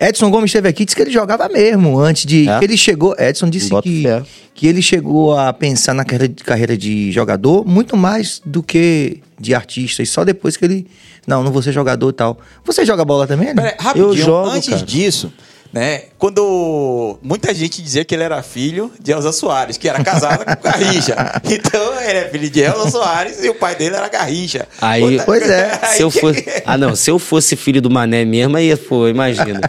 Edson 0.02 0.30
Gomes 0.30 0.48
esteve 0.50 0.68
aqui 0.68 0.84
disse 0.84 0.96
que 0.96 1.02
ele 1.02 1.12
jogava 1.12 1.48
mesmo 1.48 1.98
antes 2.00 2.26
de. 2.26 2.48
É? 2.48 2.58
ele 2.64 2.76
chegou. 2.76 3.14
Edson 3.16 3.48
disse 3.48 3.70
que, 3.80 4.04
que 4.52 4.66
ele 4.66 4.82
chegou 4.82 5.38
a 5.38 5.52
pensar 5.52 5.94
na 5.94 6.04
carreira 6.04 6.28
de, 6.28 6.42
carreira 6.42 6.76
de 6.76 7.12
jogador 7.12 7.64
muito 7.64 7.96
mais 7.96 8.42
do 8.44 8.62
que 8.62 9.20
de 9.38 9.54
artista. 9.54 10.02
E 10.02 10.06
só 10.06 10.24
depois 10.24 10.56
que 10.56 10.64
ele 10.64 10.86
não, 11.24 11.44
não 11.44 11.52
vou 11.52 11.62
ser 11.62 11.70
jogador 11.70 12.10
e 12.10 12.12
tal. 12.12 12.38
Você 12.64 12.84
joga 12.84 13.04
bola 13.04 13.28
também? 13.28 13.54
Né? 13.54 13.62
Pera, 13.62 13.76
rapidinho, 13.78 14.08
eu 14.08 14.16
jogo, 14.16 14.50
antes 14.50 14.70
cara. 14.70 14.84
disso, 14.84 15.32
né? 15.72 16.02
Quando 16.18 17.18
muita 17.22 17.52
gente 17.54 17.80
dizia 17.82 18.04
que 18.04 18.14
ele 18.14 18.22
era 18.22 18.42
filho 18.42 18.92
de 19.00 19.10
Elza 19.12 19.32
Soares, 19.32 19.76
que 19.76 19.88
era 19.88 20.02
casada 20.04 20.44
com 20.44 20.62
Garrincha. 20.62 21.16
Então, 21.44 22.00
ele 22.00 22.18
é 22.18 22.28
filho 22.28 22.50
de 22.50 22.60
Elza 22.60 22.90
Soares 22.90 23.42
e 23.44 23.48
o 23.48 23.54
pai 23.54 23.74
dele 23.74 23.96
era 23.96 24.08
Garrincha. 24.08 24.66
Aí, 24.80 25.02
Outra- 25.02 25.24
pois 25.24 25.48
é. 25.48 25.78
Aí 25.82 25.96
Se 25.96 26.02
eu 26.02 26.10
fosse, 26.10 26.44
ah, 26.64 26.76
não, 26.78 26.94
se 26.96 27.10
eu 27.10 27.18
fosse 27.18 27.56
filho 27.56 27.80
do 27.80 27.90
Mané 27.90 28.24
mesmo, 28.24 28.56
aí, 28.56 28.74
pô, 28.76 29.08
imagina. 29.08 29.60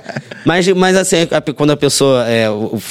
Mas, 0.46 0.68
mas 0.70 0.96
assim, 0.98 1.28
a- 1.32 1.54
quando 1.54 1.72
a 1.72 1.78
pessoa 1.78 2.26
é 2.28 2.48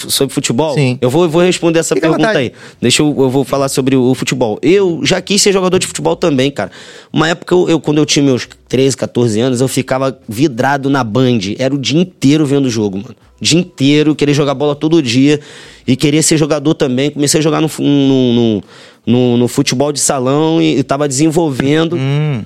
sobre 0.08 0.34
futebol, 0.34 0.74
Sim. 0.74 0.98
eu 1.00 1.10
vou, 1.10 1.28
vou 1.28 1.42
responder 1.42 1.78
essa 1.80 1.94
Fica 1.94 2.08
pergunta 2.08 2.38
aí. 2.38 2.52
Deixa 2.80 3.02
eu, 3.02 3.14
eu 3.18 3.30
vou 3.30 3.44
falar 3.44 3.68
sobre 3.68 3.94
o, 3.94 4.10
o 4.10 4.14
futebol. 4.14 4.58
Eu 4.62 5.00
já 5.04 5.20
quis 5.20 5.40
ser 5.42 5.52
jogador 5.52 5.78
de 5.78 5.86
futebol 5.86 6.16
também, 6.16 6.50
cara. 6.50 6.70
Uma 7.12 7.28
época, 7.28 7.54
eu, 7.54 7.68
eu, 7.68 7.80
quando 7.80 7.98
eu 7.98 8.06
tinha 8.06 8.24
meus 8.24 8.48
13, 8.68 8.96
14 8.96 9.38
anos, 9.40 9.60
eu 9.60 9.68
ficava 9.68 10.18
vidrado 10.28 10.88
na 10.88 11.04
Band. 11.04 11.38
Era 11.58 11.74
o 11.74 11.78
dia 11.78 12.00
inteiro 12.00 12.46
vendo 12.46 12.66
o 12.66 12.70
jogo, 12.70 13.01
mano. 13.02 13.14
O 13.40 13.44
dia 13.44 13.58
inteiro, 13.58 14.14
queria 14.14 14.34
jogar 14.34 14.54
bola 14.54 14.74
todo 14.74 15.02
dia. 15.02 15.40
E 15.86 15.96
queria 15.96 16.22
ser 16.22 16.36
jogador 16.36 16.74
também. 16.74 17.10
Comecei 17.10 17.40
a 17.40 17.42
jogar 17.42 17.60
no, 17.60 17.68
no, 17.78 18.62
no, 19.06 19.36
no- 19.36 19.48
futebol 19.48 19.92
de 19.92 20.00
salão 20.00 20.62
e, 20.62 20.78
e 20.78 20.82
tava 20.82 21.08
desenvolvendo. 21.08 21.96
Hum. 21.96 22.42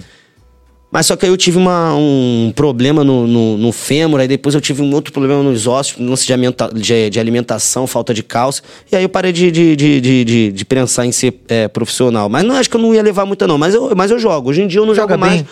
Mas 0.90 1.06
só 1.06 1.16
que 1.16 1.26
aí 1.26 1.30
eu 1.32 1.36
tive 1.36 1.58
uma- 1.58 1.94
um 1.94 2.50
problema 2.56 3.04
no, 3.04 3.26
no, 3.26 3.58
no 3.58 3.72
fêmur, 3.72 4.20
aí 4.20 4.28
depois 4.28 4.54
eu 4.54 4.60
tive 4.60 4.80
um 4.80 4.94
outro 4.94 5.12
problema 5.12 5.42
nos 5.42 5.66
ossos, 5.66 5.98
lance 5.98 6.26
de, 6.26 7.10
de- 7.10 7.20
alimentação, 7.20 7.86
falta 7.86 8.14
de 8.14 8.22
cálcio. 8.22 8.62
E 8.90 8.96
aí 8.96 9.02
eu 9.02 9.08
parei 9.08 9.32
de, 9.32 9.50
de, 9.50 9.76
de, 9.76 10.00
de, 10.00 10.52
de- 10.52 10.64
pensar 10.64 11.04
em 11.04 11.12
ser 11.12 11.34
é, 11.48 11.68
profissional. 11.68 12.28
Mas 12.30 12.44
não 12.44 12.54
acho 12.54 12.70
que 12.70 12.76
eu 12.76 12.80
não 12.80 12.94
ia 12.94 13.02
levar 13.02 13.26
muita, 13.26 13.46
não. 13.46 13.58
Mas 13.58 13.74
eu, 13.74 13.94
mas 13.94 14.10
eu 14.10 14.18
jogo. 14.18 14.48
Hoje 14.48 14.62
em 14.62 14.66
dia 14.66 14.80
eu 14.80 14.86
não 14.86 14.94
Joga 14.94 15.14
jogo 15.14 15.26
mais. 15.26 15.44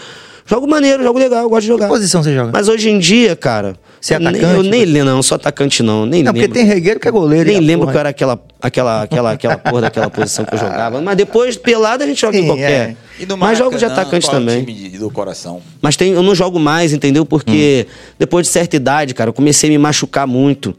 Jogo 0.46 0.66
maneiro, 0.68 1.02
jogo 1.02 1.18
legal, 1.18 1.42
eu 1.42 1.48
gosto 1.48 1.62
de 1.62 1.68
jogar. 1.68 1.86
Que 1.86 1.92
posição 1.94 2.22
você 2.22 2.34
joga? 2.34 2.50
Mas 2.52 2.68
hoje 2.68 2.90
em 2.90 2.98
dia, 2.98 3.34
cara. 3.34 3.76
Você 3.98 4.12
é 4.12 4.16
eu 4.16 4.20
nem- 4.20 4.28
atacante, 4.28 4.54
Eu 4.56 4.62
nem 4.62 4.80
você- 4.80 4.86
lembro, 4.92 5.14
não, 5.14 5.22
sou 5.22 5.36
atacante, 5.36 5.82
não. 5.82 6.04
Nem 6.04 6.22
Não, 6.22 6.32
porque 6.34 6.42
lembro. 6.46 6.54
tem 6.58 6.66
regueiro 6.66 7.00
que 7.00 7.08
é 7.08 7.10
goleiro. 7.10 7.48
Nem 7.50 7.60
lembro 7.60 7.86
porra- 7.86 7.92
que 7.92 7.96
eu 7.96 8.00
era 8.00 8.08
aquela, 8.10 8.40
aquela, 8.60 9.02
aquela, 9.02 9.30
aquela 9.32 9.56
porra 9.56 9.80
daquela 9.80 10.10
posição 10.10 10.44
que 10.44 10.54
eu 10.54 10.58
jogava. 10.58 11.00
Mas 11.00 11.16
depois, 11.16 11.56
pelada, 11.56 12.04
a 12.04 12.06
gente 12.06 12.20
joga 12.20 12.36
Sim, 12.36 12.42
em 12.42 12.46
qualquer. 12.46 12.70
é. 12.70 12.96
E 13.18 13.24
no 13.24 13.38
Mas 13.38 13.56
jogo 13.56 13.78
de 13.78 13.84
atacante 13.86 14.26
qual 14.26 14.34
é 14.36 14.36
o 14.36 14.40
também. 14.40 14.64
time 14.66 14.90
de- 14.90 14.98
do 14.98 15.10
coração. 15.10 15.62
Mas 15.80 15.96
tem, 15.96 16.12
eu 16.12 16.22
não 16.22 16.34
jogo 16.34 16.60
mais, 16.60 16.92
entendeu? 16.92 17.24
Porque 17.24 17.86
depois 18.18 18.46
de 18.46 18.52
certa 18.52 18.76
idade, 18.76 19.14
cara, 19.14 19.30
eu 19.30 19.34
comecei 19.34 19.70
a 19.70 19.72
me 19.72 19.78
machucar 19.78 20.26
muito. 20.26 20.74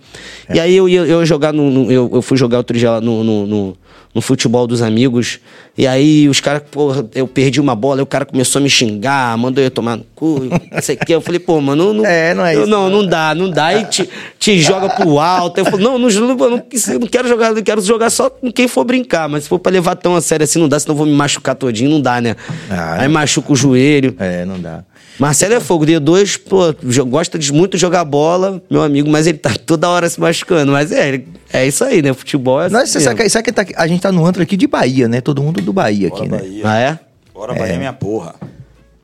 E 0.53 0.59
aí 0.59 0.75
eu 0.75 0.87
ia 0.87 0.99
eu 1.01 1.25
jogar 1.25 1.51
no. 1.51 1.71
no- 1.71 1.91
eu, 1.91 2.07
eu 2.13 2.21
fui 2.21 2.37
jogar 2.37 2.57
outro 2.59 2.77
dia 2.77 2.91
lá 2.91 3.01
no, 3.01 3.23
no, 3.23 3.47
no, 3.47 3.77
no 4.15 4.21
futebol 4.21 4.65
dos 4.65 4.81
amigos. 4.81 5.39
E 5.77 5.85
aí 5.85 6.29
os 6.29 6.39
caras, 6.39 6.63
porra, 6.71 7.05
eu 7.13 7.27
perdi 7.27 7.59
uma 7.59 7.75
bola, 7.75 7.97
aí 7.97 8.01
o 8.01 8.05
cara 8.05 8.23
começou 8.25 8.59
a 8.59 8.63
me 8.63 8.69
xingar, 8.69 9.37
mandou 9.37 9.61
eu 9.61 9.69
tomar 9.69 9.97
no 9.97 10.05
cu, 10.15 10.47
não 10.71 10.81
sei 10.81 10.95
o 10.95 10.99
quê. 11.05 11.13
Eu 11.13 11.19
falei, 11.19 11.37
pô, 11.39 11.59
mano, 11.59 11.93
não. 11.93 12.05
É, 12.15 12.33
não 12.33 12.45
é 12.45 12.55
eu- 12.55 12.61
isso, 12.61 12.69
Não, 12.69 12.89
não 12.89 13.05
dá, 13.05 13.35
não 13.35 13.49
dá. 13.49 13.73
E 13.73 13.83
te, 13.85 14.09
te 14.39 14.57
joga 14.61 14.89
pro 14.89 15.19
alto. 15.19 15.57
Eu 15.59 15.65
falo, 15.65 15.79
não, 15.79 15.99
não, 15.99 16.07
não, 16.09 16.27
não, 16.35 16.49
não 16.49 17.07
quero 17.11 17.27
jogar, 17.27 17.51
eu 17.55 17.61
quero 17.63 17.81
jogar 17.81 18.09
só 18.09 18.29
com 18.29 18.49
quem 18.51 18.67
for 18.69 18.85
brincar. 18.85 19.27
Mas 19.27 19.43
se 19.43 19.49
for 19.49 19.59
pra 19.59 19.69
levar 19.71 19.95
tão 19.95 20.15
a 20.15 20.21
sério 20.21 20.45
assim, 20.45 20.59
não 20.59 20.69
dá, 20.69 20.79
senão 20.79 20.93
eu 20.93 20.97
vou 20.97 21.05
me 21.05 21.13
machucar 21.13 21.53
todinho, 21.53 21.89
não 21.89 21.99
dá, 22.01 22.21
né? 22.21 22.37
Ah, 22.69 23.01
aí 23.01 23.09
machuca 23.09 23.51
o 23.51 23.55
joelho. 23.55 24.15
É, 24.17 24.45
não 24.45 24.57
dá. 24.59 24.83
Marcelo 25.19 25.53
é 25.53 25.59
fogo, 25.59 25.85
D2, 25.85 26.39
pô, 26.47 26.73
jo- 26.83 27.05
gosta 27.05 27.37
de 27.39 27.51
muito 27.53 27.77
jogar 27.77 28.03
bola, 28.03 28.61
meu 28.69 28.81
amigo, 28.83 29.09
mas 29.09 29.27
ele 29.27 29.37
tá 29.37 29.53
toda 29.65 29.87
hora 29.89 30.09
se 30.09 30.19
machucando. 30.19 30.71
Mas 30.71 30.91
é, 30.91 31.07
ele- 31.09 31.27
é 31.53 31.65
isso 31.67 31.83
aí, 31.83 32.01
né? 32.01 32.13
Futebol 32.13 32.61
é 32.61 32.69
Nós, 32.69 32.83
assim 32.83 32.93
você 32.93 33.01
sabe, 33.01 33.29
sabe 33.29 33.43
que 33.45 33.51
tá- 33.51 33.65
a 33.75 33.87
gente 33.87 34.01
tá 34.01 34.11
no 34.11 34.25
antro 34.25 34.43
aqui 34.43 34.57
de 34.57 34.67
Bahia, 34.67 35.07
né? 35.07 35.21
Todo 35.21 35.41
mundo 35.41 35.61
do 35.61 35.71
Bahia 35.71 36.07
aqui, 36.09 36.17
Bora, 36.27 36.31
né? 36.31 36.37
Bahia. 36.39 36.61
Ah, 36.65 36.79
é? 36.79 36.99
Bora, 37.33 37.53
Bahia, 37.53 37.77
minha 37.77 37.93
porra. 37.93 38.35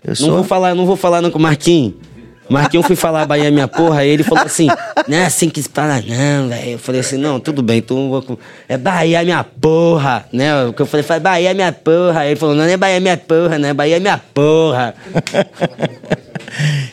Eu 0.04 0.10
Não 0.10 0.16
sou. 0.16 0.32
vou 0.36 0.44
falar, 0.44 0.74
não 0.76 0.86
vou 0.86 0.96
falar 0.98 1.22
não 1.22 1.30
com 1.30 1.38
o 1.38 1.42
Marquinhos. 1.42 1.94
Marquinhos 2.52 2.86
fui 2.86 2.96
falar 2.96 3.26
Bahia 3.26 3.48
é 3.48 3.52
minha 3.52 3.68
porra, 3.68 4.00
aí 4.02 4.10
ele 4.10 4.24
falou 4.24 4.44
assim, 4.46 4.68
não 5.08 5.18
é 5.18 5.26
assim 5.26 5.50
que 5.50 5.62
se 5.62 5.70
fala 5.74 6.02
não, 6.02 6.50
velho. 6.50 6.72
Eu 6.72 6.80
falei 6.80 7.02
assim, 7.02 7.18
não, 7.18 7.40
tudo 7.40 7.62
bem, 7.64 7.78
então 7.80 8.10
vou 8.10 8.22
com- 8.22 8.38
é 8.68 8.78
Bahia 8.78 9.22
é 9.22 9.24
minha 9.24 9.44
porra, 9.44 10.26
né? 10.34 10.66
O 10.66 10.74
que 10.74 10.82
eu 10.82 10.86
falei, 10.86 11.04
foi 11.04 11.20
Bahia 11.20 11.52
é 11.52 11.54
minha 11.54 11.72
porra. 11.72 12.20
Aí 12.22 12.30
ele 12.30 12.36
falou, 12.40 12.54
não, 12.56 12.64
não 12.66 12.70
é 12.72 12.78
Bahia 12.78 12.98
é 12.98 13.00
minha 13.00 13.18
porra, 13.18 13.58
né? 13.58 13.74
Bahia 13.74 13.98
é 13.98 14.00
minha 14.00 14.22
porra. 14.34 14.94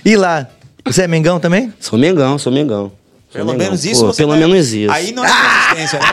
E 0.04 0.16
lá? 0.16 0.46
Você 0.84 1.02
é 1.02 1.08
Mengão 1.08 1.38
também? 1.40 1.72
Sou 1.80 1.98
Mengão, 1.98 2.38
sou 2.38 2.52
Mengão. 2.52 2.92
Sou 3.30 3.40
Pelo 3.40 3.46
Mengão. 3.52 3.66
menos 3.66 3.84
isso 3.84 4.00
Pô, 4.02 4.12
você 4.12 4.22
Pelo 4.22 4.34
não 4.36 4.42
é- 4.42 4.46
menos 4.46 4.72
isso. 4.72 4.90
Aí 4.92 5.12
não 5.12 5.24
é 5.24 5.28
resistência, 5.28 5.98
né? 5.98 6.06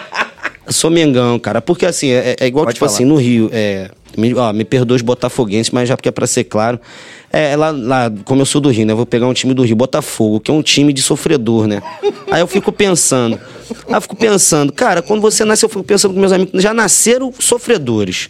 Eu 0.67 0.73
Sou 0.73 0.89
Mengão, 0.89 1.37
cara. 1.39 1.61
Porque 1.61 1.85
assim, 1.85 2.09
é, 2.09 2.35
é 2.39 2.47
igual, 2.47 2.65
Pode 2.65 2.75
tipo 2.75 2.85
falar. 2.85 2.95
assim, 2.95 3.05
no 3.05 3.15
Rio. 3.15 3.49
É, 3.53 3.89
me, 4.17 4.33
ó, 4.33 4.51
me 4.51 4.65
perdoa 4.65 4.95
os 4.95 5.01
botafoguenses, 5.01 5.71
mas 5.71 5.87
já 5.87 5.95
porque 5.95 6.09
é 6.09 6.11
pra 6.11 6.25
ser 6.27 6.43
claro. 6.45 6.79
É, 7.37 7.53
lá, 7.57 7.69
lá, 7.71 8.09
como 8.23 8.41
eu 8.41 8.45
sou 8.45 8.61
do 8.61 8.69
Rio, 8.69 8.85
né? 8.85 8.93
Vou 8.93 9.05
pegar 9.05 9.27
um 9.27 9.33
time 9.33 9.53
do 9.53 9.61
Rio, 9.61 9.75
Botafogo, 9.75 10.39
que 10.39 10.49
é 10.49 10.53
um 10.53 10.61
time 10.61 10.93
de 10.93 11.01
sofredor, 11.01 11.67
né? 11.67 11.83
Aí 12.31 12.39
eu 12.39 12.47
fico 12.47 12.71
pensando. 12.71 13.37
Aí 13.89 13.95
eu 13.95 13.99
fico 13.99 14.15
pensando, 14.15 14.71
cara, 14.71 15.01
quando 15.01 15.19
você 15.19 15.43
nasceu, 15.43 15.67
eu 15.67 15.69
fico 15.69 15.83
pensando 15.83 16.13
com 16.13 16.19
meus 16.21 16.31
amigos, 16.31 16.63
já 16.63 16.73
nasceram 16.73 17.33
sofredores. 17.37 18.29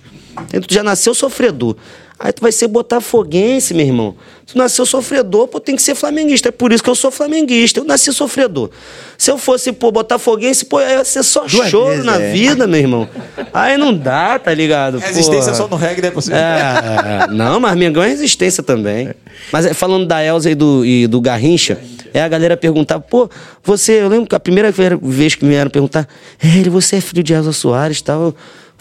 Tu 0.68 0.74
já 0.74 0.84
nasceu 0.84 1.14
sofredor. 1.14 1.76
Aí 2.18 2.32
tu 2.32 2.42
vai 2.42 2.52
ser 2.52 2.70
botafoguense, 2.70 3.74
meu 3.74 3.86
irmão. 3.86 4.16
Tu 4.46 4.58
nasceu 4.58 4.86
sofredor, 4.86 5.50
pô, 5.50 5.60
tem 5.60 5.76
que 5.76 5.82
ser 5.82 5.96
flamenguista. 5.96 6.48
É 6.48 6.52
por 6.52 6.72
isso 6.72 6.82
que 6.82 6.90
eu 6.90 6.96
sou 6.96 7.12
flamenguista. 7.12 7.82
Eu 7.82 7.84
nasci 7.84 8.14
sofredor. 8.14 8.70
Se 9.18 9.30
eu 9.30 9.38
fosse, 9.38 9.74
pô, 9.74 9.92
botafoguense, 9.92 10.66
pô, 10.66 10.80
ia 10.80 11.04
ser 11.04 11.24
só 11.24 11.46
Duas 11.46 11.70
choro 11.70 11.90
vezes, 11.90 12.06
na 12.06 12.22
é. 12.22 12.32
vida, 12.32 12.66
meu 12.66 12.80
irmão. 12.80 13.10
Aí 13.54 13.78
não 13.78 13.94
dá, 13.94 14.40
tá 14.40 14.54
ligado? 14.54 14.98
Resistência 14.98 15.52
Porra. 15.52 15.56
só 15.56 15.68
no 15.68 15.76
reggae, 15.76 16.02
né? 16.04 16.12
Você... 16.12 16.32
É, 16.32 17.28
não, 17.32 17.60
mas 17.60 17.76
Mengão 17.76 18.02
é 18.02 18.08
resistência 18.08 18.64
também. 18.64 19.10
Mas 19.52 19.66
é, 19.66 19.74
falando 19.74 20.06
da 20.06 20.24
Elza 20.24 20.50
e 20.50 20.56
do, 20.56 20.86
e 20.86 21.08
do 21.08 21.20
Garrincha, 21.20 21.78
é 22.14 22.22
a 22.22 22.28
galera 22.30 22.56
perguntar, 22.56 23.02
pô, 23.02 23.30
você, 23.62 24.02
eu 24.02 24.08
lembro 24.08 24.28
que 24.28 24.36
a 24.36 24.40
primeira 24.40 24.72
vez 24.72 25.36
que 25.36 25.44
me 25.44 25.52
vieram 25.52 25.70
perguntar, 25.70 26.08
ele, 26.42 26.70
você 26.70 26.96
é 26.96 27.02
filho 27.02 27.22
de 27.22 27.34
Elza 27.34 27.52
Soares 27.52 28.00
e 28.00 28.04
tal. 28.04 28.34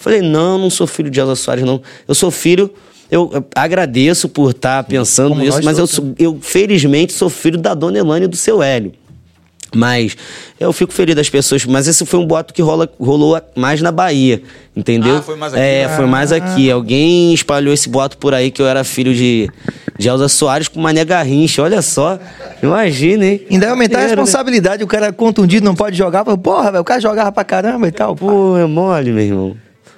Falei, 0.04 0.20
não, 0.20 0.58
não 0.58 0.68
sou 0.68 0.86
filho 0.86 1.08
de 1.08 1.18
Elza 1.18 1.34
Soares, 1.34 1.64
não. 1.64 1.80
Eu 2.06 2.14
sou 2.14 2.30
filho. 2.30 2.70
Eu 3.10 3.30
agradeço 3.54 4.28
por 4.28 4.50
estar 4.50 4.84
pensando 4.84 5.30
Como 5.30 5.42
isso, 5.42 5.56
nós 5.56 5.64
mas 5.64 5.78
eu, 5.78 5.86
sou- 5.86 6.14
eu 6.18 6.38
felizmente 6.42 7.14
sou 7.14 7.30
filho 7.30 7.56
da 7.56 7.72
dona 7.72 7.96
Elane 7.98 8.26
e 8.26 8.28
do 8.28 8.36
seu 8.36 8.62
Hélio. 8.62 8.92
Mas 9.74 10.14
eu 10.60 10.72
fico 10.74 10.92
feliz 10.92 11.14
das 11.16 11.30
pessoas. 11.30 11.64
Mas 11.64 11.88
esse 11.88 12.04
foi 12.04 12.20
um 12.20 12.26
boato 12.26 12.52
que 12.52 12.60
rola, 12.60 12.86
rolou 13.00 13.40
mais 13.56 13.80
na 13.80 13.90
Bahia, 13.90 14.42
entendeu? 14.76 15.16
Ah, 15.16 15.22
foi 15.22 15.36
mais 15.36 15.54
aqui? 15.54 15.62
É, 15.62 15.88
foi 15.88 16.06
mais 16.06 16.32
aqui. 16.32 16.70
Alguém 16.70 17.32
espalhou 17.32 17.72
esse 17.72 17.88
boato 17.88 18.18
por 18.18 18.34
aí 18.34 18.50
que 18.50 18.60
eu 18.60 18.66
era 18.66 18.84
filho 18.84 19.14
de, 19.14 19.48
de 19.98 20.08
Elza 20.08 20.28
Soares 20.28 20.68
com 20.68 20.80
Mané 20.80 21.02
Garrincha. 21.04 21.62
Olha 21.62 21.80
só. 21.80 22.18
Imagina, 22.62 23.24
hein? 23.24 23.40
Ainda 23.50 23.66
vai 23.66 23.72
aumentar 23.72 23.98
a 23.98 24.02
né? 24.02 24.06
responsabilidade. 24.08 24.84
O 24.84 24.86
cara 24.86 25.12
contundido 25.12 25.64
não 25.64 25.74
pode 25.74 25.96
jogar. 25.96 26.24
Porra, 26.24 26.70
velho, 26.70 26.82
o 26.82 26.84
cara 26.84 27.00
jogava 27.00 27.32
pra 27.32 27.42
caramba 27.42 27.88
e 27.88 27.92
tal. 27.92 28.14
Pô, 28.14 28.56
é 28.56 28.66
mole, 28.66 29.12
meu 29.12 29.24
irmão. 29.24 29.56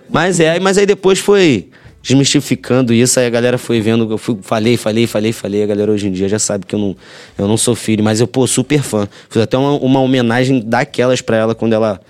Mas 0.08 0.40
é, 0.40 0.58
mas 0.60 0.78
aí 0.78 0.86
depois 0.86 1.18
foi 1.18 1.68
desmistificando 2.02 2.92
isso, 2.94 3.18
aí 3.18 3.26
a 3.26 3.30
galera 3.30 3.58
foi 3.58 3.80
vendo, 3.80 4.08
eu 4.08 4.16
fui, 4.16 4.38
falei, 4.40 4.76
falei, 4.76 5.08
falei, 5.08 5.32
falei, 5.32 5.64
a 5.64 5.66
galera 5.66 5.90
hoje 5.90 6.06
em 6.06 6.12
dia 6.12 6.28
já 6.28 6.38
sabe 6.38 6.64
que 6.64 6.72
eu 6.72 6.78
não, 6.78 6.96
eu 7.36 7.48
não 7.48 7.56
sou 7.56 7.74
filho, 7.74 8.04
mas 8.04 8.20
eu, 8.20 8.28
pô, 8.28 8.46
super 8.46 8.80
fã. 8.80 9.08
Fiz 9.28 9.42
até 9.42 9.58
uma, 9.58 9.72
uma 9.72 10.00
homenagem 10.00 10.60
daquelas 10.64 11.20
pra 11.20 11.36
ela 11.36 11.54
quando 11.54 11.72
ela 11.72 12.00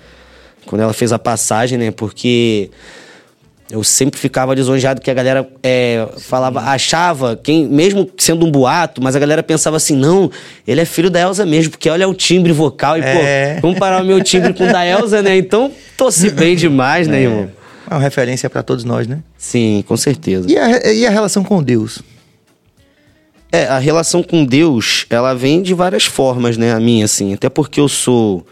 quando 0.67 0.83
ela 0.83 0.93
fez 0.93 1.13
a 1.13 1.19
passagem, 1.19 1.79
né? 1.79 1.91
Porque 1.93 2.71
eu 3.71 3.83
sempre 3.83 4.19
ficava 4.19 4.55
lisonjeado 4.55 5.01
que 5.01 5.11
a 5.11 5.15
galera 5.15 5.49
é, 5.63 6.07
falava, 6.19 6.61
achava, 6.61 7.39
quem, 7.43 7.67
mesmo 7.67 8.09
sendo 8.19 8.45
um 8.45 8.51
boato, 8.51 9.03
mas 9.03 9.17
a 9.17 9.19
galera 9.19 9.43
pensava 9.43 9.77
assim, 9.77 9.97
não, 9.97 10.31
ele 10.67 10.81
é 10.81 10.85
filho 10.85 11.09
da 11.09 11.21
Elsa 11.21 11.47
mesmo, 11.47 11.71
porque 11.71 11.89
olha 11.89 12.09
o 12.09 12.15
timbre 12.15 12.53
vocal 12.53 12.99
e, 12.99 13.01
É. 13.01 13.59
pô, 13.61 13.69
comparar 13.69 14.03
o 14.03 14.05
meu 14.05 14.23
timbre 14.23 14.53
com 14.53 14.65
o 14.65 14.73
da 14.73 14.87
Elsa, 14.87 15.23
né? 15.23 15.37
Então, 15.37 15.71
torci 15.97 16.31
bem 16.31 16.55
demais, 16.55 17.09
né, 17.09 17.23
irmão? 17.23 17.51
É 17.89 17.95
uma 17.95 18.01
referência 18.01 18.49
pra 18.51 18.63
todos 18.63 18.85
nós, 18.85 19.07
né? 19.07 19.23
Sim, 19.39 19.85
com 19.87 19.97
certeza. 19.97 20.51
E 20.51 20.57
a, 20.59 20.93
e 20.93 21.07
a 21.07 21.11
relação 21.11 21.45
com 21.45 21.63
Deus? 21.63 22.03
É, 23.53 23.65
a 23.67 23.79
relação 23.79 24.23
com 24.23 24.45
Deus, 24.45 25.07
ela 25.09 25.33
vem 25.35 25.63
de 25.63 25.73
várias 25.73 26.05
formas, 26.05 26.57
né? 26.57 26.73
A 26.73 26.81
minha, 26.81 27.05
assim. 27.05 27.33
Até 27.33 27.49
porque 27.49 27.81
eu 27.81 27.89
sou. 27.89 28.45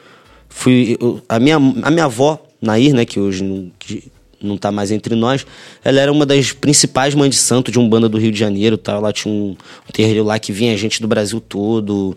Fui. 0.49 0.97
eu- 1.01 1.21
a, 1.29 1.39
minha, 1.41 1.57
a 1.57 1.91
minha 1.91 2.05
avó, 2.05 2.41
Nair, 2.63 2.95
né? 2.95 3.05
Que 3.05 3.19
hoje 3.19 3.43
não, 3.43 3.71
que 3.79 4.05
não 4.41 4.57
tá 4.57 4.71
mais 4.71 4.91
entre 4.93 5.15
nós, 5.17 5.45
ela 5.83 6.01
era 6.01 6.13
uma 6.13 6.25
das 6.25 6.53
principais 6.53 7.15
mães 7.15 7.31
de 7.31 7.41
santo 7.41 7.73
de 7.73 7.79
Umbanda 7.79 8.09
do 8.09 8.19
Rio 8.19 8.31
de 8.31 8.39
Janeiro, 8.39 8.77
tá? 8.79 8.99
Lá 8.99 9.13
tinha 9.13 9.33
um, 9.33 9.51
um 9.89 9.93
terreiro 9.93 10.23
lá 10.23 10.39
que 10.39 10.53
vinha 10.53 10.77
gente 10.77 11.01
do 11.03 11.09
Brasil 11.09 11.41
todo 11.41 12.17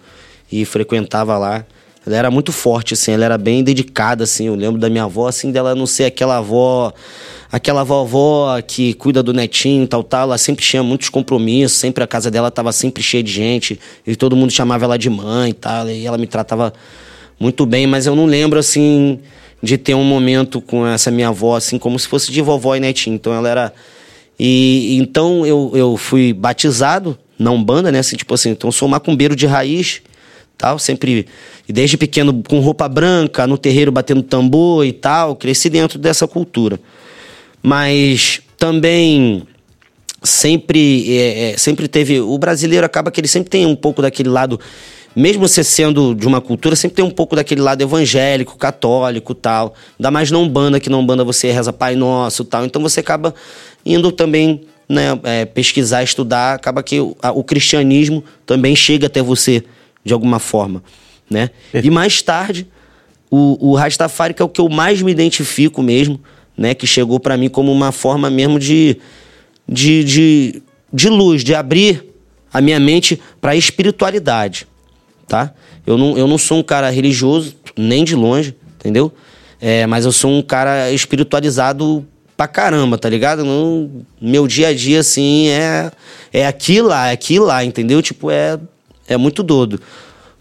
e 0.51 0.63
frequentava 0.65 1.37
lá. 1.37 1.65
Ela 2.07 2.15
era 2.15 2.31
muito 2.31 2.53
forte, 2.53 2.93
assim, 2.93 3.11
ela 3.11 3.25
era 3.25 3.37
bem 3.37 3.61
dedicada, 3.61 4.23
assim. 4.23 4.47
Eu 4.47 4.55
lembro 4.55 4.79
da 4.79 4.89
minha 4.89 5.03
avó, 5.03 5.27
assim, 5.27 5.51
dela 5.51 5.75
não 5.75 5.85
ser 5.85 6.05
aquela 6.05 6.37
avó, 6.37 6.93
aquela 7.51 7.83
vovó 7.83 8.61
que 8.65 8.93
cuida 8.93 9.21
do 9.21 9.33
netinho 9.33 9.85
tal, 9.85 10.01
tal. 10.01 10.23
Ela 10.23 10.37
sempre 10.37 10.63
tinha 10.63 10.81
muitos 10.81 11.09
compromissos, 11.09 11.77
sempre 11.77 12.01
a 12.01 12.07
casa 12.07 12.31
dela 12.31 12.49
tava 12.49 12.71
sempre 12.71 13.03
cheia 13.03 13.21
de 13.21 13.31
gente, 13.31 13.77
e 14.05 14.15
todo 14.15 14.37
mundo 14.37 14.51
chamava 14.51 14.85
ela 14.85 14.97
de 14.97 15.09
mãe 15.09 15.49
e 15.49 15.53
tal, 15.53 15.89
e 15.89 16.07
ela 16.07 16.17
me 16.17 16.27
tratava 16.27 16.73
muito 17.37 17.65
bem, 17.65 17.85
mas 17.85 18.05
eu 18.05 18.15
não 18.15 18.25
lembro, 18.25 18.57
assim, 18.57 19.19
de 19.61 19.77
ter 19.77 19.93
um 19.93 20.03
momento 20.03 20.61
com 20.61 20.87
essa 20.87 21.11
minha 21.11 21.27
avó, 21.27 21.57
assim, 21.57 21.77
como 21.77 21.99
se 21.99 22.07
fosse 22.07 22.31
de 22.31 22.41
vovó 22.41 22.73
e 22.73 22.79
netinho. 22.79 23.15
Então 23.15 23.33
ela 23.33 23.49
era. 23.49 23.73
E 24.39 24.97
então 24.97 25.45
eu, 25.45 25.71
eu 25.75 25.97
fui 25.97 26.31
batizado 26.31 27.17
na 27.37 27.51
Umbanda, 27.51 27.91
né? 27.91 27.99
Assim, 27.99 28.15
tipo 28.15 28.33
assim, 28.33 28.51
então 28.51 28.69
eu 28.69 28.71
sou 28.71 28.87
macumbeiro 28.87 29.35
de 29.35 29.45
raiz 29.45 30.01
tal, 30.57 30.79
sempre 30.79 31.27
desde 31.67 31.97
pequeno 31.97 32.41
com 32.47 32.59
roupa 32.59 32.87
branca, 32.87 33.45
no 33.45 33.57
terreiro 33.57 33.91
batendo 33.91 34.23
tambor 34.23 34.85
e 34.85 34.91
tal, 34.91 35.35
cresci 35.35 35.69
dentro 35.69 35.99
dessa 35.99 36.27
cultura. 36.27 36.79
Mas 37.61 38.41
também 38.57 39.43
sempre 40.23 41.17
é, 41.17 41.51
é, 41.51 41.57
sempre 41.57 41.87
teve 41.87 42.19
o 42.19 42.37
brasileiro 42.37 42.85
acaba 42.85 43.11
que 43.11 43.19
ele 43.19 43.27
sempre 43.27 43.49
tem 43.49 43.65
um 43.65 43.75
pouco 43.75 44.01
daquele 44.01 44.29
lado 44.29 44.59
mesmo 45.15 45.47
você 45.47 45.63
sendo 45.63 46.13
de 46.13 46.27
uma 46.27 46.39
cultura, 46.39 46.75
sempre 46.75 46.97
tem 46.97 47.05
um 47.05 47.09
pouco 47.09 47.35
daquele 47.35 47.59
lado 47.59 47.81
evangélico, 47.81 48.55
católico 48.55 49.33
tal. 49.33 49.73
Ainda 49.97 50.11
mais 50.11 50.29
não 50.29 50.47
banda, 50.47 50.79
que 50.79 50.91
não 50.91 51.03
banda 51.03 51.23
você 51.23 51.51
reza 51.51 51.73
Pai 51.73 51.95
Nosso 51.95 52.45
tal. 52.45 52.63
Então 52.65 52.79
você 52.79 52.99
acaba 52.99 53.33
indo 53.83 54.11
também 54.11 54.61
né, 54.87 55.19
é, 55.23 55.43
pesquisar, 55.43 56.03
estudar, 56.03 56.53
acaba 56.53 56.83
que 56.83 56.99
o, 56.99 57.17
a, 57.19 57.31
o, 57.31 57.43
cristianismo 57.43 58.23
também 58.45 58.75
chega 58.75 59.07
até 59.07 59.21
você 59.21 59.63
de 60.07 60.13
alguma 60.13 60.39
forma. 60.39 60.83
Né? 61.29 61.51
E 61.73 61.91
mais 61.91 62.21
tarde, 62.21 62.67
o, 63.29 63.71
o 63.71 63.75
Rastafari, 63.75 64.33
que 64.33 64.41
é 64.41 64.45
o 64.45 64.49
que 64.49 64.61
eu 64.61 64.69
mais 64.69 65.01
me 65.01 65.11
identifico 65.11 65.83
mesmo, 65.83 66.19
né, 66.57 66.73
que 66.73 66.87
chegou 66.87 67.19
para 67.19 67.37
mim 67.37 67.49
como 67.49 67.71
uma 67.71 67.91
forma 67.91 68.29
mesmo 68.31 68.57
de, 68.57 68.97
de, 69.69 70.03
de, 70.03 70.63
de 70.91 71.09
luz, 71.09 71.43
de 71.43 71.53
abrir 71.53 72.03
a 72.51 72.59
minha 72.59 72.79
mente 72.79 73.21
para 73.39 73.51
a 73.51 73.55
espiritualidade 73.55 74.65
tá? 75.27 75.53
Eu 75.85 75.97
não, 75.97 76.17
eu 76.17 76.27
não 76.27 76.37
sou 76.37 76.59
um 76.59 76.63
cara 76.63 76.89
religioso, 76.89 77.55
nem 77.75 78.03
de 78.03 78.15
longe, 78.15 78.55
entendeu? 78.79 79.11
É, 79.59 79.85
mas 79.85 80.05
eu 80.05 80.11
sou 80.11 80.31
um 80.31 80.41
cara 80.41 80.91
espiritualizado 80.91 82.05
pra 82.35 82.47
caramba, 82.47 82.97
tá 82.97 83.09
ligado? 83.09 83.43
No, 83.43 84.05
meu 84.21 84.47
dia 84.47 84.69
a 84.69 84.73
dia, 84.73 84.99
assim, 84.99 85.49
é, 85.49 85.91
é 86.31 86.47
aqui 86.47 86.81
lá, 86.81 87.09
é 87.09 87.11
aqui 87.11 87.39
lá, 87.39 87.63
entendeu? 87.63 88.01
Tipo, 88.01 88.31
é, 88.31 88.59
é 89.07 89.17
muito 89.17 89.43
doido. 89.43 89.79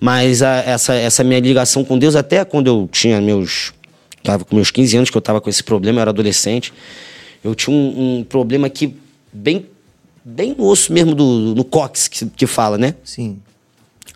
Mas 0.01 0.43
a, 0.43 0.57
essa, 0.57 0.95
essa 0.95 1.25
minha 1.25 1.41
ligação 1.41 1.85
com 1.85 1.99
Deus, 1.99 2.15
até 2.15 2.45
quando 2.45 2.67
eu 2.67 2.89
tinha 2.91 3.21
meus. 3.21 3.73
Tava 4.23 4.45
com 4.45 4.57
meus 4.57 4.71
15 4.71 4.97
anos 4.97 5.11
que 5.11 5.17
eu 5.17 5.23
tava 5.23 5.41
com 5.41 5.49
esse 5.49 5.63
problema, 5.63 5.99
eu 5.99 6.03
era 6.03 6.11
adolescente. 6.11 6.73
Eu 7.45 7.55
tinha 7.55 7.75
um, 7.75 8.19
um 8.19 8.25
problema 8.25 8.67
aqui 8.67 8.97
bem 9.33 9.67
bem 10.25 10.57
no 10.59 10.65
osso 10.65 10.93
mesmo 10.93 11.15
do 11.15 11.55
no 11.55 11.63
cóccix 11.65 12.09
que, 12.09 12.27
que 12.27 12.47
fala, 12.47 12.77
né? 12.77 12.97
Sim. 13.05 13.39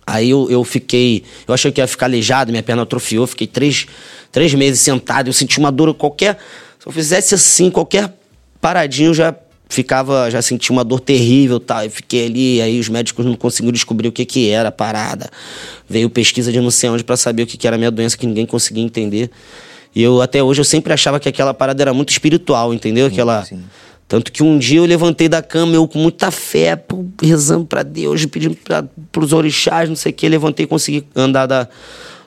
Aí 0.05 0.31
eu, 0.31 0.51
eu 0.51 0.65
fiquei. 0.65 1.23
Eu 1.47 1.55
achei 1.55 1.71
que 1.71 1.81
ia 1.81 1.87
ficar 1.87 2.07
aleijado, 2.07 2.51
minha 2.51 2.63
perna 2.63 2.83
atrofiou. 2.83 3.27
Fiquei 3.29 3.47
três, 3.47 3.87
três 4.33 4.53
meses 4.55 4.81
sentado. 4.81 5.29
Eu 5.29 5.33
senti 5.33 5.59
uma 5.59 5.71
dor 5.71 5.95
qualquer. 5.95 6.37
Se 6.81 6.89
eu 6.89 6.93
fizesse 6.93 7.35
assim, 7.35 7.71
qualquer 7.71 8.13
paradinho, 8.61 9.15
já 9.15 9.33
ficava. 9.75 10.31
Já 10.31 10.43
sentia 10.43 10.73
uma 10.73 10.85
dor 10.85 11.01
terrível 11.01 11.59
tal. 11.59 11.85
Eu 11.85 11.91
fiquei 11.91 12.27
ali. 12.27 12.61
Aí 12.61 12.79
os 12.79 12.89
médicos 12.89 13.25
não 13.25 13.35
conseguiram 13.35 13.73
descobrir 13.73 14.09
o 14.09 14.13
que, 14.13 14.25
que 14.25 14.51
era 14.51 14.69
a 14.69 14.73
parada. 14.73 15.31
Veio 15.89 16.11
pesquisa 16.11 16.53
de 16.53 16.61
não 16.61 16.71
sei 16.71 16.91
onde 16.91 17.05
para 17.05 17.17
saber 17.17 17.45
o 17.45 17.47
que, 17.47 17.57
que 17.57 17.67
era 17.67 17.77
a 17.77 17.79
minha 17.79 17.91
doença, 17.91 18.17
que 18.17 18.27
ninguém 18.27 18.47
conseguia 18.47 18.85
entender. 18.85 19.31
E 19.95 20.03
eu, 20.03 20.23
até 20.23 20.43
hoje, 20.43 20.61
eu 20.61 20.65
sempre 20.65 20.93
achava 20.93 21.19
que 21.19 21.29
aquela 21.29 21.53
parada 21.53 21.83
era 21.83 21.93
muito 21.93 22.11
espiritual, 22.11 22.73
entendeu? 22.75 23.07
Aquela. 23.07 23.45
Sim 23.45 23.63
tanto 24.11 24.33
que 24.33 24.43
um 24.43 24.59
dia 24.59 24.79
eu 24.79 24.85
levantei 24.85 25.29
da 25.29 25.41
cama, 25.41 25.77
eu 25.77 25.87
com 25.87 26.01
muita 26.01 26.33
fé, 26.33 26.77
rezando 27.23 27.65
para 27.65 27.85
Deus, 27.85 28.27
pedindo 28.27 28.57
para 28.57 28.85
os 29.17 29.33
orixás, 29.33 29.89
não 29.89 29.95
sei 29.95 30.11
o 30.11 30.13
que, 30.13 30.29
levantei 30.29 30.65
e 30.65 30.67
consegui 30.67 31.07
andar 31.15 31.47
da, 31.47 31.69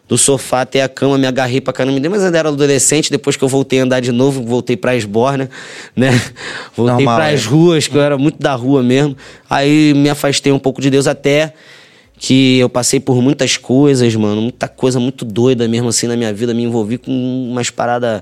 do 0.07 0.17
sofá 0.17 0.61
até 0.61 0.83
a 0.83 0.89
cama, 0.89 1.17
me 1.17 1.25
agarrei 1.25 1.61
pra 1.61 1.71
caramba, 1.71 2.09
mas 2.09 2.23
ainda 2.23 2.37
era 2.37 2.49
adolescente, 2.49 3.09
depois 3.09 3.37
que 3.37 3.43
eu 3.43 3.47
voltei 3.47 3.79
a 3.79 3.83
andar 3.83 3.99
de 4.01 4.11
novo, 4.11 4.43
voltei 4.43 4.75
pra 4.75 4.95
esborna, 4.95 5.49
né? 5.95 6.11
Voltei 6.75 7.05
Normal, 7.05 7.15
pras 7.17 7.45
é. 7.45 7.47
ruas, 7.47 7.87
que 7.87 7.95
eu 7.95 8.01
era 8.01 8.17
muito 8.17 8.39
da 8.39 8.53
rua 8.53 8.83
mesmo. 8.83 9.15
Aí 9.49 9.93
me 9.93 10.09
afastei 10.09 10.51
um 10.51 10.59
pouco 10.59 10.81
de 10.81 10.89
Deus 10.89 11.07
até 11.07 11.53
que 12.17 12.59
eu 12.59 12.69
passei 12.69 12.99
por 12.99 13.21
muitas 13.21 13.57
coisas, 13.57 14.15
mano, 14.15 14.41
muita 14.41 14.67
coisa 14.67 14.99
muito 14.99 15.25
doida 15.25 15.67
mesmo 15.67 15.89
assim 15.89 16.07
na 16.07 16.15
minha 16.15 16.33
vida, 16.33 16.53
me 16.53 16.63
envolvi 16.63 16.97
com 16.97 17.11
umas 17.11 17.69
paradas 17.69 18.21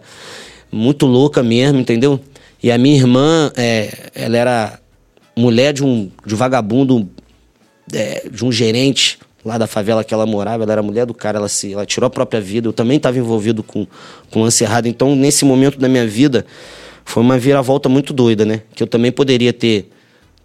muito 0.71 1.05
louca 1.05 1.43
mesmo, 1.43 1.79
entendeu? 1.79 2.19
E 2.63 2.71
a 2.71 2.77
minha 2.77 2.95
irmã, 2.95 3.51
é, 3.55 4.09
ela 4.15 4.37
era 4.37 4.79
mulher 5.35 5.73
de 5.73 5.83
um, 5.83 6.09
de 6.25 6.33
um 6.33 6.37
vagabundo, 6.37 7.09
é, 7.93 8.27
de 8.31 8.45
um 8.45 8.51
gerente 8.51 9.19
lá 9.43 9.57
da 9.57 9.67
favela 9.67 10.03
que 10.03 10.13
ela 10.13 10.25
morava, 10.25 10.63
ela 10.63 10.71
era 10.71 10.83
mulher 10.83 11.05
do 11.05 11.13
cara, 11.13 11.37
ela, 11.37 11.49
se, 11.49 11.73
ela 11.73 11.85
tirou 11.85 12.07
a 12.07 12.09
própria 12.09 12.39
vida. 12.39 12.67
Eu 12.67 12.73
também 12.73 12.97
estava 12.97 13.17
envolvido 13.17 13.63
com, 13.63 13.87
com 14.29 14.41
lance 14.41 14.63
errado. 14.63 14.87
Então, 14.87 15.15
nesse 15.15 15.45
momento 15.45 15.79
da 15.79 15.87
minha 15.87 16.07
vida, 16.07 16.45
foi 17.03 17.23
uma 17.23 17.37
viravolta 17.37 17.89
muito 17.89 18.13
doida, 18.13 18.45
né? 18.45 18.61
Que 18.75 18.83
eu 18.83 18.87
também 18.87 19.11
poderia 19.11 19.51
ter, 19.51 19.89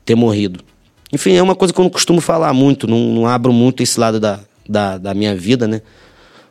ter 0.05 0.15
morrido. 0.15 0.61
Enfim, 1.13 1.35
é 1.35 1.43
uma 1.43 1.55
coisa 1.55 1.73
que 1.73 1.81
eu 1.81 1.85
não 1.85 1.91
costumo 1.91 2.21
falar 2.21 2.53
muito, 2.53 2.87
não, 2.87 2.99
não 2.99 3.27
abro 3.27 3.53
muito 3.53 3.83
esse 3.83 3.99
lado 4.01 4.19
da, 4.19 4.41
da, 4.69 4.99
da 4.99 5.15
minha 5.15 5.37
vida, 5.37 5.69
né? 5.69 5.83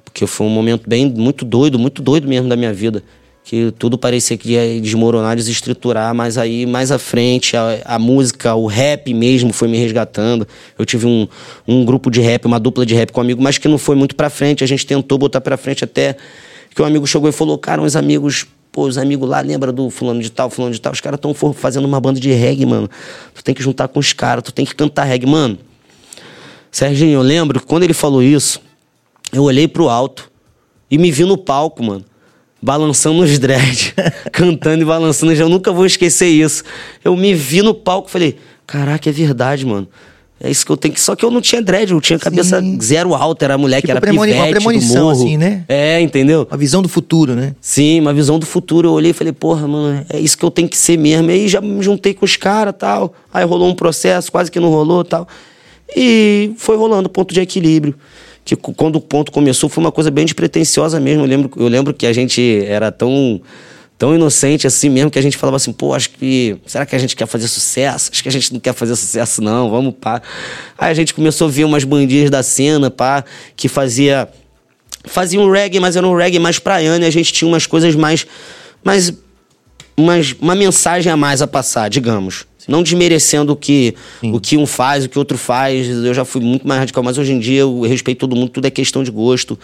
Porque 0.03 0.25
foi 0.25 0.47
um 0.47 0.49
momento 0.49 0.88
bem, 0.88 1.10
muito 1.10 1.43
doido, 1.43 1.77
muito 1.77 2.01
doido 2.01 2.27
mesmo 2.27 2.47
da 2.47 2.55
minha 2.55 2.73
vida 2.73 3.03
que 3.45 3.71
tudo 3.77 3.95
parecia 3.95 4.36
que 4.36 4.53
ia 4.53 4.81
desmoronar, 4.81 5.36
desestruturar, 5.36 6.15
mas 6.15 6.36
aí 6.36 6.65
mais 6.65 6.91
à 6.91 6.97
frente 6.97 7.55
a, 7.55 7.79
a, 7.86 7.99
música, 7.99 8.55
o 8.55 8.65
rap 8.65 9.13
mesmo 9.13 9.53
foi 9.53 9.67
me 9.67 9.77
resgatando. 9.77 10.47
Eu 10.79 10.84
tive 10.84 11.05
um, 11.05 11.27
um 11.67 11.86
grupo 11.86 12.10
de 12.10 12.19
rap, 12.19 12.45
uma 12.45 12.60
dupla 12.60 12.84
de 12.84 12.95
rap 12.95 13.12
com 13.12 13.19
um 13.19 13.23
amigo, 13.23 13.43
mas 13.43 13.60
que 13.60 13.67
não 13.67 13.77
foi 13.77 13.95
muito 13.95 14.15
pra 14.15 14.31
frente. 14.31 14.63
A 14.63 14.67
gente 14.67 14.84
tentou 14.84 15.19
botar 15.19 15.41
pra 15.41 15.58
frente 15.58 15.84
até 15.84 16.17
que 16.73 16.81
um 16.81 16.86
amigo 16.86 17.05
chegou 17.05 17.29
e 17.29 17.31
falou: 17.31 17.55
Cara, 17.60 17.84
uns 17.84 17.95
amigos, 17.95 18.47
pô, 18.71 18.88
os 18.88 18.97
amigos 18.97 19.29
lá, 19.29 19.41
lembra 19.41 19.71
do 19.71 19.91
fulano 19.91 20.23
de 20.23 20.31
tal, 20.31 20.49
fulano 20.49 20.73
de 20.73 20.81
tal? 20.81 20.91
Os 20.91 20.99
caras 20.99 21.19
estão 21.19 21.31
fazendo 21.53 21.86
uma 21.86 22.01
banda 22.01 22.19
de 22.19 22.31
reggae, 22.31 22.65
mano. 22.65 22.89
Tu 23.36 23.43
tem 23.43 23.53
que 23.53 23.62
juntar 23.62 23.88
com 23.89 23.99
os 23.99 24.12
caras, 24.12 24.43
tu 24.43 24.51
tem 24.51 24.65
que 24.65 24.73
cantar 24.73 25.03
reggae, 25.03 25.27
mano. 25.27 25.60
Serginho, 26.71 27.19
eu 27.19 27.21
lembro 27.21 27.60
que 27.60 27.67
quando 27.67 27.84
ele 27.84 27.93
falou 27.93 28.23
isso, 28.23 28.60
eu 29.31 29.43
olhei 29.43 29.67
pro 29.67 29.88
alto 29.88 30.31
e 30.89 30.97
me 30.97 31.12
vi 31.12 31.25
no 31.25 31.38
palco, 31.38 31.84
mano 31.84 32.03
balançando 32.65 33.21
os 33.21 33.38
dread, 33.38 33.93
cantando 34.34 34.82
e 34.82 34.86
balançando. 34.86 35.32
Eu 35.34 35.47
nunca 35.47 35.71
vou 35.71 35.86
esquecer 35.86 36.25
isso. 36.25 36.63
Eu 37.04 37.15
me 37.15 37.36
vi 37.36 37.62
no 37.62 37.75
palco 37.75 38.10
e 38.10 38.12
falei, 38.12 38.36
caraca, 38.65 39.08
é 39.08 39.13
verdade, 39.13 39.63
mano. 39.67 39.88
É 40.41 40.49
isso 40.49 40.65
que 40.65 40.71
eu 40.71 40.75
tenho 40.75 40.93
que. 40.93 40.99
Só 40.99 41.15
que 41.15 41.23
eu 41.23 41.30
não 41.30 41.39
tinha 41.39 41.62
dread, 41.62 41.91
eu 41.91 42.01
tinha 42.01 42.19
cabeça 42.19 42.60
Sim. 42.60 42.78
zero 42.82 43.13
alta, 43.13 43.45
era 43.45 43.54
a 43.54 43.58
mulher 43.58 43.78
tipo 43.78 43.86
que 43.86 43.91
era 43.91 44.01
premoni 44.01 44.34
pivete, 44.34 44.47
uma 44.47 44.56
premonição, 44.56 45.10
assim, 45.10 45.38
né? 45.38 45.63
É, 45.69 46.01
entendeu? 46.01 46.45
Uma 46.49 46.58
visão 46.58 46.82
do 46.82 46.89
futuro, 46.89 47.36
né? 47.36 47.56
Sim, 47.62 48.01
uma 48.01 48.13
visão 48.13 48.38
do 48.38 48.45
futuro. 48.45 48.89
Eu 48.89 48.93
olhei 48.93 49.12
e 49.12 49.13
falei, 49.13 49.32
porra, 49.32 49.65
mano, 49.67 50.04
é 50.10 50.19
isso 50.19 50.38
que 50.38 50.43
eu 50.43 50.51
tenho 50.51 50.67
que 50.67 50.78
ser 50.78 50.97
mesmo. 50.97 51.30
E 51.30 51.34
aí 51.36 51.47
já 51.47 51.62
me 51.62 51.82
juntei 51.82 52.13
com 52.13 52.25
os 52.25 52.36
caras 52.36 52.73
tal. 52.78 53.13
Aí 53.34 53.45
rolou 53.45 53.69
um 53.69 53.75
processo, 53.75 54.30
quase 54.32 54.51
que 54.51 54.60
não 54.60 54.69
rolou 54.69 55.06
tal. 55.06 55.28
E 55.95 56.51
foi 56.58 56.75
rolando 56.75 57.08
ponto 57.08 57.34
de 57.34 57.39
equilíbrio 57.39 57.95
que 58.45 58.55
quando 58.55 58.97
o 58.97 59.01
ponto 59.01 59.31
começou 59.31 59.67
foi 59.67 59.84
uma 59.84 59.91
coisa 59.91 60.12
bem 60.12 60.23
despretensiosa 60.23 60.99
mesmo. 60.99 61.23
Eu 61.23 61.27
lembro, 61.27 61.51
eu 61.58 61.67
lembro 61.67 61.93
que 61.93 62.05
a 62.05 62.13
gente 62.13 62.63
era 62.67 62.91
tão 62.91 63.41
tão 63.97 64.13
inocente 64.13 64.67
assim 64.67 64.89
mesmo 64.89 65.10
que 65.10 65.17
a 65.17 65.21
gente 65.21 65.38
falava 65.38 65.55
assim, 65.55 65.71
pô, 65.71 65.93
acho 65.93 66.10
que 66.12 66.58
será 66.65 66.86
que 66.86 66.95
a 66.95 66.99
gente 66.99 67.15
quer 67.15 67.25
fazer 67.25 67.47
sucesso? 67.47 68.12
Acho 68.12 68.21
que 68.21 68.29
a 68.29 68.31
gente 68.31 68.53
não 68.53 68.60
quer 68.60 68.73
fazer 68.73 68.95
sucesso 68.95 69.41
não, 69.41 69.69
vamos 69.69 69.95
pá. 69.99 70.21
Aí 70.77 70.91
a 70.91 70.93
gente 70.93 71.13
começou 71.13 71.47
a 71.47 71.51
ver 71.51 71.63
umas 71.63 71.84
bandinhas 71.84 72.29
da 72.29 72.43
cena, 72.43 72.91
pá, 72.91 73.23
que 73.55 73.67
fazia 73.67 74.29
fazia 75.05 75.39
um 75.39 75.49
reggae, 75.49 75.79
mas 75.79 75.95
era 75.95 76.08
um 76.08 76.15
reggae 76.15 76.39
mais 76.39 76.60
praiano 76.60 77.03
e 77.03 77.08
a 77.08 77.12
gente 77.12 77.34
tinha 77.34 77.47
umas 77.47 77.65
coisas 77.65 77.95
mais 77.95 78.27
mais 78.84 79.12
umas, 79.97 80.36
uma 80.39 80.55
mensagem 80.55 81.12
a 81.12 81.17
mais 81.17 81.41
a 81.41 81.47
passar, 81.47 81.89
digamos. 81.89 82.45
Não 82.67 82.81
desmerecendo 82.81 83.53
o 83.53 83.55
que, 83.55 83.93
o 84.23 84.39
que 84.39 84.58
um 84.58 84.65
faz, 84.65 85.05
o 85.05 85.10
que 85.10 85.19
outro 85.19 85.38
faz. 85.38 85.88
Eu 85.88 86.13
já 86.13 86.25
fui 86.25 86.41
muito 86.41 86.67
mais 86.67 86.79
radical, 86.79 87.03
mas 87.03 87.17
hoje 87.17 87.31
em 87.31 87.39
dia 87.39 87.62
eu 87.62 87.81
respeito 87.81 88.19
todo 88.19 88.36
mundo, 88.36 88.49
tudo 88.49 88.65
é 88.65 88.71
questão 88.71 89.03
de 89.03 89.12
gosto. 89.12 89.58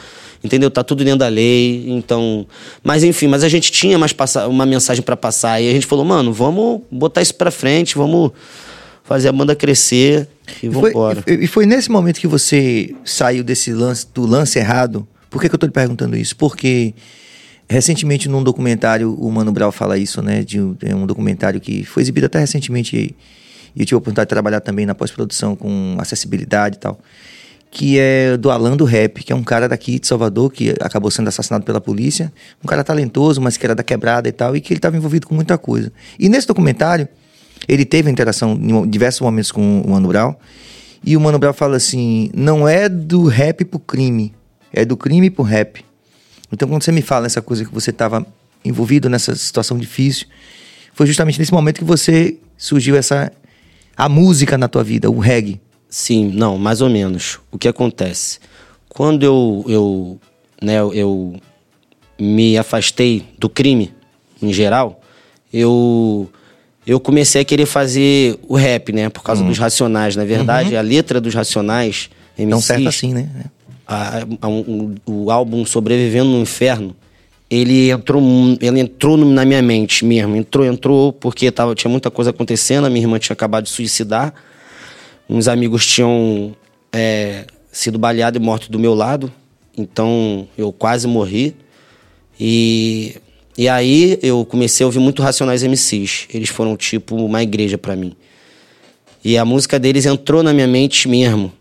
Entendeu? 0.44 0.70
Tá 0.70 0.84
tudo 0.84 1.04
dentro 1.04 1.20
da 1.20 1.28
lei. 1.28 1.86
Então. 1.88 2.46
Mas 2.84 3.04
enfim, 3.04 3.28
mas 3.28 3.44
a 3.44 3.50
gente 3.50 3.72
tinha 3.72 3.98
mais 3.98 4.13
passar, 4.13 4.48
uma 4.48 4.67
mensagem 4.67 5.02
para 5.02 5.17
passar. 5.17 5.60
E 5.60 5.70
a 5.70 5.74
gente 5.74 5.88
falou, 5.88 6.06
mano, 6.06 6.32
vamos 6.32 6.82
botar 6.91 7.24
isso 7.24 7.34
pra 7.34 7.50
frente, 7.50 7.96
vamos 7.96 8.32
fazer 9.04 9.30
a 9.30 9.32
banda 9.32 9.56
crescer 9.56 10.28
e, 10.62 10.70
vamos 10.70 10.91
embora. 10.91 11.24
E, 11.26 11.46
e 11.46 11.48
foi 11.48 11.65
nesse 11.65 11.89
momento 11.89 12.20
que 12.20 12.28
você 12.28 12.94
saiu 13.04 13.44
desse 13.44 13.74
lance, 13.74 14.06
do 14.13 14.28
lance 14.28 14.60
errado. 14.60 15.08
Por 15.30 15.41
que, 15.41 15.50
que 15.50 15.56
eu 15.56 15.60
tô 15.60 15.65
lhe 15.65 15.72
perguntando 15.72 16.15
isso? 16.15 16.36
Porque 16.36 16.94
Recentemente, 17.72 18.28
num 18.28 18.44
documentário, 18.44 19.14
o 19.14 19.32
Mano 19.32 19.50
Brown 19.50 19.72
fala 19.72 19.98
isso, 19.98 20.22
né? 20.22 20.44
De 20.44 20.60
um, 20.60 20.76
um 20.94 21.06
documentário 21.06 21.58
que 21.58 21.86
foi 21.86 22.04
exibido 22.04 22.26
até 22.26 22.38
recentemente 22.38 22.98
e 22.98 23.16
eu 23.80 23.86
tive 23.86 23.96
a 23.96 23.98
oportunidade 24.00 24.26
de 24.26 24.30
trabalhar 24.30 24.60
também 24.60 24.86
na 24.86 24.94
pós-produção 24.94 25.56
com 25.56 25.96
acessibilidade 25.98 26.76
e 26.76 26.80
tal. 26.80 27.00
Que 27.72 27.98
é 27.98 28.36
do 28.36 28.52
Alan 28.52 28.76
do 28.76 28.84
Rap, 28.84 29.24
que 29.24 29.32
é 29.32 29.36
um 29.38 29.42
cara 29.42 29.70
daqui 29.70 30.02
de 30.02 30.06
Salvador 30.06 30.52
que 30.52 30.72
acabou 30.82 31.10
sendo 31.10 31.30
assassinado 31.30 31.64
pela 31.64 31.80
polícia. 31.80 32.30
Um 32.62 32.68
cara 32.68 32.84
talentoso, 32.84 33.40
mas 33.40 33.56
que 33.56 33.66
era 33.66 33.74
da 33.74 33.84
quebrada 33.84 34.28
e 34.28 34.34
tal, 34.34 34.54
e 34.54 34.60
que 34.60 34.74
ele 34.74 34.80
estava 34.80 34.98
envolvido 34.98 35.26
com 35.26 35.34
muita 35.34 35.58
coisa. 35.58 35.94
E 36.20 36.28
nesse 36.28 36.46
documentário, 36.48 37.08
ele 37.70 37.86
teve 37.86 38.12
interação 38.12 38.52
em 38.62 38.90
diversos 38.90 39.22
momentos 39.22 39.50
com 39.50 39.80
o 39.80 39.92
Mano 39.92 40.10
Brown. 40.10 40.36
E 41.06 41.16
o 41.16 41.22
Mano 41.22 41.40
Brown 41.40 41.54
fala 41.54 41.78
assim: 41.78 42.30
não 42.34 42.68
é 42.68 42.90
do 42.90 43.28
rap 43.28 43.64
pro 43.64 43.80
crime, 43.80 44.34
é 44.74 44.84
do 44.84 44.98
crime 44.98 45.30
pro 45.30 45.46
rap. 45.46 45.86
Então, 46.52 46.68
quando 46.68 46.84
você 46.84 46.92
me 46.92 47.02
fala 47.02 47.26
essa 47.26 47.42
coisa 47.42 47.64
que 47.66 47.74
você 47.74 47.92
estava 47.92 48.26
envolvido 48.64 49.10
nessa 49.10 49.36
situação 49.36 49.78
difícil, 49.78 50.28
foi 50.94 51.08
justamente 51.08 51.40
nesse 51.40 51.54
momento 51.54 51.80
que 51.80 51.84
você 51.84 52.38
surgiu 52.58 52.96
essa 52.96 53.32
a 53.96 54.10
música 54.10 54.58
na 54.58 54.68
tua 54.68 54.84
vida, 54.84 55.10
o 55.10 55.20
reggae. 55.20 55.60
Sim, 55.90 56.32
não, 56.34 56.58
mais 56.58 56.82
ou 56.82 56.90
menos. 56.90 57.40
O 57.52 57.58
que 57.58 57.68
acontece? 57.68 58.40
quando 58.94 59.24
eu, 59.24 59.66
eu, 59.68 60.20
né, 60.62 60.80
eu 60.80 61.36
me 62.20 62.58
afastei 62.58 63.26
do 63.38 63.50
crime 63.50 63.94
em 64.42 64.52
geral, 64.52 65.02
eu 65.52 66.30
eu 66.86 67.00
comecei 67.00 67.42
a 67.42 67.46
querer 67.46 67.68
fazer 67.68 68.40
o 68.48 68.56
rap, 68.56 68.92
né? 68.92 69.08
Por 69.08 69.22
causa 69.22 69.44
uhum. 69.44 69.50
dos 69.50 69.60
Racionais. 69.60 70.16
Na 70.16 70.26
verdade, 70.26 70.74
uhum. 70.74 70.80
a 70.80 70.82
letra 70.82 71.22
dos 71.22 71.34
Racionais... 71.36 72.10
MCs, 72.36 72.50
Não 72.50 72.60
certo 72.60 72.88
assim, 72.88 73.14
né? 73.14 73.30
A, 73.88 74.26
a, 74.41 74.48
um, 74.48 74.96
o 75.06 75.32
álbum 75.32 75.65
Sobrevivendo 75.65 76.30
no 76.30 76.39
Inferno, 76.41 76.96
ele 77.50 77.89
entrou, 77.91 78.22
ele 78.62 78.80
entrou 78.80 79.17
na 79.17 79.44
minha 79.44 79.62
mente 79.62 80.06
mesmo. 80.06 80.36
Entrou, 80.36 80.65
entrou, 80.65 81.13
porque 81.13 81.52
tava, 81.52 81.76
tinha 81.76 81.91
muita 81.91 82.10
coisa 82.10 82.30
acontecendo. 82.32 82.86
A 82.86 82.89
minha 82.89 83.04
irmã 83.04 83.20
tinha 83.20 83.34
acabado 83.34 83.65
de 83.65 83.70
suicidar. 83.70 84.34
Uns 85.30 85.48
amigos 85.48 85.86
tinham 85.86 86.56
é, 86.91 87.46
sido 87.72 88.00
baleados 88.00 88.41
e 88.41 88.44
mortos 88.44 88.70
do 88.70 88.80
meu 88.80 88.94
lado. 88.94 89.32
Então, 89.78 90.48
eu 90.58 90.72
quase 90.72 91.08
morri. 91.08 91.56
E 92.39 93.15
e 93.58 93.67
aí 93.67 94.17
eu 94.22 94.46
comecei 94.46 94.84
a 94.84 94.88
ouvir 94.88 95.00
muito 95.00 95.22
Racionais 95.22 95.62
MCs. 95.63 96.28
Eles 96.34 96.50
foram 96.50 96.78
tipo 96.78 97.15
uma 97.15 97.44
igreja 97.44 97.78
para 97.78 97.96
mim. 97.96 98.15
E 99.24 99.38
a 99.38 99.46
música 99.46 99.78
deles 99.78 100.06
entrou 100.06 100.41
na 100.41 100.54
minha 100.54 100.67
mente 100.67 101.08
mesmo. 101.08 101.52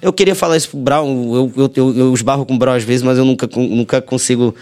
Eu 0.00 0.12
queria 0.12 0.34
falar 0.34 0.56
isso 0.56 0.70
pro 0.70 0.78
Brown, 0.78 1.34
eu, 1.34 1.52
eu, 1.56 1.72
eu, 1.74 1.96
eu 1.96 2.14
esbarro 2.14 2.44
com 2.44 2.54
o 2.54 2.58
Brown 2.58 2.74
às 2.74 2.84
vezes, 2.84 3.02
mas 3.02 3.18
eu 3.18 3.24
nunca, 3.24 3.48
nunca 3.56 4.00
consigo 4.00 4.54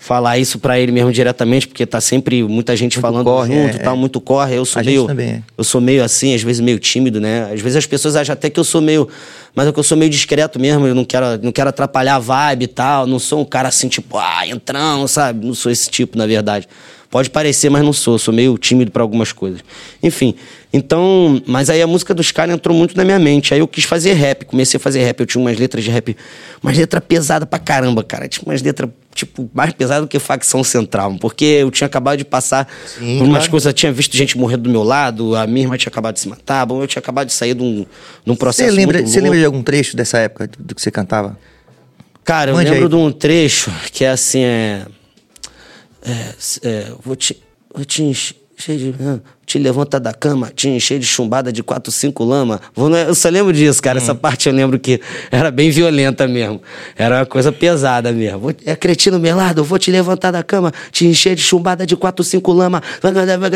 falar 0.00 0.38
isso 0.38 0.58
para 0.58 0.80
ele 0.80 0.90
mesmo 0.90 1.12
diretamente, 1.12 1.68
porque 1.68 1.84
tá 1.84 2.00
sempre 2.00 2.42
muita 2.42 2.74
gente 2.74 2.96
muito 2.96 3.02
falando 3.02 3.26
corre, 3.26 3.54
junto, 3.54 3.76
é, 3.76 3.78
tá, 3.78 3.92
é. 3.92 3.94
muito 3.94 4.18
corre. 4.18 4.56
Eu 4.56 4.64
sou 4.64 4.82
meio. 4.82 5.06
É. 5.20 5.42
Eu 5.58 5.62
sou 5.62 5.80
meio 5.80 6.02
assim, 6.02 6.34
às 6.34 6.42
vezes 6.42 6.60
meio 6.60 6.78
tímido, 6.78 7.20
né? 7.20 7.52
Às 7.52 7.60
vezes 7.60 7.76
as 7.76 7.86
pessoas 7.86 8.16
acham 8.16 8.32
até 8.32 8.48
que 8.48 8.58
eu 8.58 8.64
sou 8.64 8.80
meio. 8.80 9.06
Mas 9.54 9.68
é 9.68 9.72
que 9.72 9.78
eu 9.78 9.82
sou 9.82 9.98
meio 9.98 10.10
discreto 10.10 10.58
mesmo, 10.58 10.86
eu 10.86 10.94
não 10.94 11.04
quero, 11.04 11.26
não 11.42 11.52
quero 11.52 11.68
atrapalhar 11.68 12.16
a 12.16 12.18
vibe 12.18 12.62
e 12.62 12.68
tal. 12.68 13.06
Não 13.06 13.18
sou 13.18 13.42
um 13.42 13.44
cara 13.44 13.68
assim, 13.68 13.88
tipo, 13.88 14.16
ah, 14.16 14.46
entrão, 14.46 15.06
sabe? 15.06 15.46
Não 15.46 15.54
sou 15.54 15.70
esse 15.70 15.90
tipo, 15.90 16.16
na 16.16 16.26
verdade. 16.26 16.66
Pode 17.10 17.28
parecer, 17.28 17.68
mas 17.68 17.82
não 17.82 17.92
sou. 17.92 18.16
Sou 18.20 18.32
meio 18.32 18.56
tímido 18.56 18.92
para 18.92 19.02
algumas 19.02 19.32
coisas. 19.32 19.60
Enfim, 20.00 20.32
então. 20.72 21.42
Mas 21.44 21.68
aí 21.68 21.82
a 21.82 21.86
música 21.86 22.14
dos 22.14 22.30
caras 22.30 22.54
entrou 22.54 22.76
muito 22.76 22.96
na 22.96 23.04
minha 23.04 23.18
mente. 23.18 23.52
Aí 23.52 23.58
eu 23.58 23.66
quis 23.66 23.82
fazer 23.82 24.12
rap. 24.12 24.44
Comecei 24.44 24.78
a 24.78 24.80
fazer 24.80 25.02
rap. 25.02 25.18
Eu 25.18 25.26
tinha 25.26 25.42
umas 25.42 25.58
letras 25.58 25.82
de 25.82 25.90
rap. 25.90 26.16
Umas 26.62 26.78
letras 26.78 27.02
pesadas 27.06 27.48
pra 27.48 27.58
caramba, 27.58 28.04
cara. 28.04 28.28
Tinha 28.28 28.44
umas 28.46 28.62
letras, 28.62 28.88
tipo, 29.12 29.50
mais 29.52 29.72
pesadas 29.72 30.04
do 30.04 30.08
que 30.08 30.20
facção 30.20 30.62
central. 30.62 31.16
Porque 31.20 31.44
eu 31.44 31.68
tinha 31.72 31.86
acabado 31.86 32.16
de 32.16 32.24
passar 32.24 32.68
Sim, 32.86 33.18
por 33.18 33.24
umas 33.24 33.38
claro. 33.38 33.50
coisas. 33.50 33.66
Eu 33.66 33.72
tinha 33.72 33.90
visto 33.90 34.16
gente 34.16 34.38
morrer 34.38 34.56
do 34.56 34.70
meu 34.70 34.84
lado. 34.84 35.34
A 35.34 35.48
minha 35.48 35.64
irmã 35.64 35.76
tinha 35.76 35.90
acabado 35.90 36.14
de 36.14 36.20
se 36.20 36.28
matar. 36.28 36.64
Bom, 36.64 36.80
eu 36.80 36.86
tinha 36.86 37.00
acabado 37.00 37.26
de 37.26 37.32
sair 37.32 37.54
de 37.54 37.62
um, 37.64 37.84
de 38.24 38.30
um 38.30 38.36
processo. 38.36 38.70
Você 38.70 38.76
lembra, 38.76 39.04
você 39.04 39.20
lembra 39.20 39.36
de 39.36 39.44
algum 39.44 39.64
trecho 39.64 39.96
dessa 39.96 40.18
época 40.18 40.48
do 40.56 40.76
que 40.76 40.80
você 40.80 40.92
cantava? 40.92 41.36
Cara, 42.24 42.52
eu 42.52 42.54
Mande 42.54 42.70
lembro 42.70 42.84
aí. 42.84 42.90
de 42.90 42.94
um 42.94 43.10
trecho 43.10 43.72
que 43.90 44.04
é 44.04 44.10
assim, 44.10 44.44
é 44.44 44.86
é, 46.02 46.34
é, 46.62 46.92
vou 47.04 47.16
te, 47.16 47.40
vou 47.74 47.84
te 47.84 48.02
encher 48.02 48.36
de. 48.76 48.94
Te 49.46 49.58
levanta 49.58 49.98
da 49.98 50.12
cama, 50.12 50.52
te 50.54 50.68
encher 50.68 51.00
de 51.00 51.06
chumbada 51.06 51.52
de 51.52 51.60
quatro, 51.60 51.90
cinco 51.90 52.22
lama. 52.22 52.60
Eu 52.76 53.14
só 53.16 53.28
lembro 53.28 53.52
disso, 53.52 53.82
cara. 53.82 53.98
Hum. 53.98 54.02
Essa 54.02 54.14
parte 54.14 54.48
eu 54.48 54.54
lembro 54.54 54.78
que 54.78 55.00
era 55.30 55.50
bem 55.50 55.70
violenta 55.70 56.28
mesmo. 56.28 56.62
Era 56.96 57.18
uma 57.18 57.26
coisa 57.26 57.50
pesada 57.50 58.12
mesmo. 58.12 58.54
É 58.64 58.76
cretino 58.76 59.18
melado, 59.18 59.64
vou 59.64 59.78
te 59.78 59.90
levantar 59.90 60.30
da 60.30 60.42
cama, 60.42 60.72
te 60.92 61.04
encher 61.06 61.34
de 61.34 61.42
chumbada 61.42 61.84
de 61.84 61.96
quatro, 61.96 62.22
cinco 62.22 62.52
lama. 62.52 62.80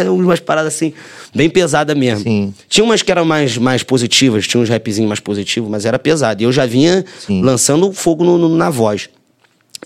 Umas 0.09 0.41
paradas 0.41 0.75
assim, 0.75 0.93
bem 1.33 1.49
pesada 1.49 1.95
mesmo. 1.95 2.25
Sim. 2.25 2.55
Tinha 2.69 2.83
umas 2.83 3.03
que 3.03 3.13
eram 3.13 3.25
mais, 3.25 3.57
mais 3.57 3.85
positivas, 3.85 4.49
tinha 4.49 4.61
uns 4.61 4.69
rapzinhos 4.69 5.09
mais 5.09 5.21
positivos, 5.21 5.71
mas 5.71 5.85
era 5.85 5.99
pesado. 5.99 6.43
E 6.43 6.45
eu 6.45 6.51
já 6.51 6.67
vinha 6.67 7.05
Sim. 7.21 7.41
lançando 7.41 7.93
fogo 7.93 8.25
no, 8.25 8.37
no, 8.37 8.49
na 8.57 8.69
voz. 8.69 9.09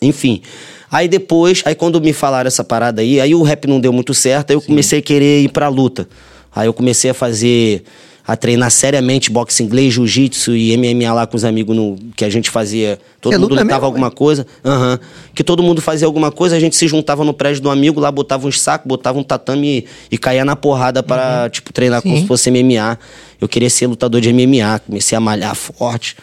Enfim. 0.00 0.42
Aí 0.90 1.06
depois, 1.06 1.62
aí 1.64 1.74
quando 1.74 2.00
me 2.00 2.12
falaram 2.12 2.48
essa 2.48 2.64
parada 2.64 3.02
aí, 3.02 3.20
aí 3.20 3.34
o 3.34 3.42
rap 3.42 3.66
não 3.66 3.78
deu 3.78 3.92
muito 3.92 4.14
certo, 4.14 4.50
aí 4.50 4.56
eu 4.56 4.60
Sim. 4.60 4.68
comecei 4.68 4.98
a 5.00 5.02
querer 5.02 5.42
ir 5.42 5.50
pra 5.50 5.68
luta. 5.68 6.08
Aí 6.54 6.66
eu 6.66 6.72
comecei 6.72 7.10
a 7.10 7.14
fazer, 7.14 7.84
a 8.26 8.36
treinar 8.36 8.70
seriamente 8.70 9.30
boxe 9.30 9.62
inglês, 9.62 9.92
jiu-jitsu 9.94 10.56
e 10.56 10.76
MMA 10.76 11.12
lá 11.12 11.26
com 11.26 11.36
os 11.36 11.44
amigos 11.44 11.76
no, 11.76 11.98
que 12.16 12.24
a 12.24 12.30
gente 12.30 12.50
fazia. 12.50 12.98
Todo 13.20 13.34
é 13.34 13.38
mundo 13.38 13.50
lutava 13.50 13.66
mesmo, 13.66 13.84
alguma 13.84 14.10
coisa. 14.10 14.46
Uhum, 14.64 14.98
que 15.34 15.44
todo 15.44 15.62
mundo 15.62 15.82
fazia 15.82 16.06
alguma 16.06 16.32
coisa, 16.32 16.56
a 16.56 16.60
gente 16.60 16.74
se 16.74 16.88
juntava 16.88 17.22
no 17.22 17.34
prédio 17.34 17.62
do 17.62 17.70
amigo, 17.70 18.00
lá 18.00 18.10
botava 18.10 18.46
uns 18.46 18.60
sacos, 18.60 18.88
botava 18.88 19.18
um 19.18 19.22
tatame 19.22 19.86
e, 20.10 20.14
e 20.14 20.18
caía 20.18 20.44
na 20.44 20.56
porrada 20.56 21.02
para 21.02 21.44
uhum. 21.44 21.50
tipo, 21.50 21.72
treinar 21.72 22.00
Sim. 22.00 22.08
como 22.08 22.20
se 22.22 22.26
fosse 22.26 22.50
MMA. 22.50 22.98
Eu 23.40 23.46
queria 23.46 23.68
ser 23.70 23.86
lutador 23.86 24.20
de 24.20 24.32
MMA, 24.32 24.78
comecei 24.80 25.16
a 25.16 25.20
malhar 25.20 25.54
forte. 25.54 26.16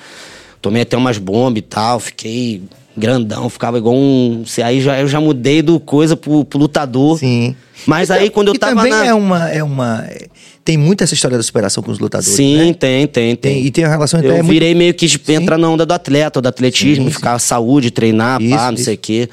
Tomei 0.60 0.82
até 0.82 0.98
umas 0.98 1.20
bombas 1.20 1.60
e 1.60 1.62
tal, 1.62 2.00
fiquei 2.00 2.64
grandão, 2.98 3.50
ficava 3.50 3.78
igual 3.78 3.96
um. 3.96 4.44
Aí 4.64 4.82
já, 4.82 5.00
eu 5.00 5.08
já 5.08 5.20
mudei 5.20 5.62
do 5.62 5.80
coisa 5.80 6.16
pro, 6.16 6.46
pro 6.46 6.60
lutador. 6.60 7.20
Sim. 7.20 7.56
Mas 7.86 8.10
aí 8.10 8.30
quando 8.30 8.50
eu 8.50 8.58
tava. 8.58 8.76
também 8.76 8.92
na... 8.92 9.06
é 9.06 9.14
uma. 9.14 9.50
É 9.50 9.64
uma 9.64 10.06
tem 10.64 10.78
muita 10.78 11.04
essa 11.04 11.14
história 11.14 11.38
da 11.38 11.44
superação 11.44 11.84
com 11.84 11.92
os 11.92 12.00
lutadores. 12.00 12.34
Sim, 12.36 12.58
né? 12.58 12.64
tem, 12.74 12.74
tem, 12.74 13.08
tem, 13.08 13.36
tem. 13.36 13.66
E 13.66 13.70
tem 13.70 13.84
a 13.84 13.88
relação 13.88 14.20
Eu 14.20 14.32
é 14.32 14.42
virei 14.42 14.70
muito... 14.70 14.78
meio 14.80 14.94
que 14.96 15.32
entrar 15.32 15.60
na 15.60 15.70
onda 15.70 15.86
do 15.86 15.94
atleta, 15.94 16.42
do 16.42 16.48
atletismo, 16.48 17.06
sim, 17.06 17.12
ficar 17.12 17.38
sim. 17.38 17.48
saúde, 17.48 17.92
treinar, 17.92 18.42
isso, 18.42 18.56
pá, 18.56 18.72
não 18.72 18.74
isso. 18.74 18.86
sei 18.86 18.96
o 18.96 18.98
quê. 18.98 19.30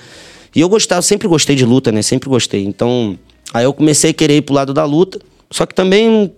E 0.54 0.60
eu 0.60 0.68
gostava, 0.68 1.00
sempre 1.00 1.26
gostei 1.26 1.56
de 1.56 1.64
luta, 1.64 1.90
né? 1.90 2.02
Sempre 2.02 2.28
gostei. 2.28 2.62
Então, 2.66 3.18
aí 3.54 3.64
eu 3.64 3.72
comecei 3.72 4.10
a 4.10 4.14
querer 4.14 4.36
ir 4.36 4.42
pro 4.42 4.54
lado 4.54 4.74
da 4.74 4.84
luta. 4.84 5.18
Só 5.50 5.64
que 5.64 5.74
também. 5.74 6.30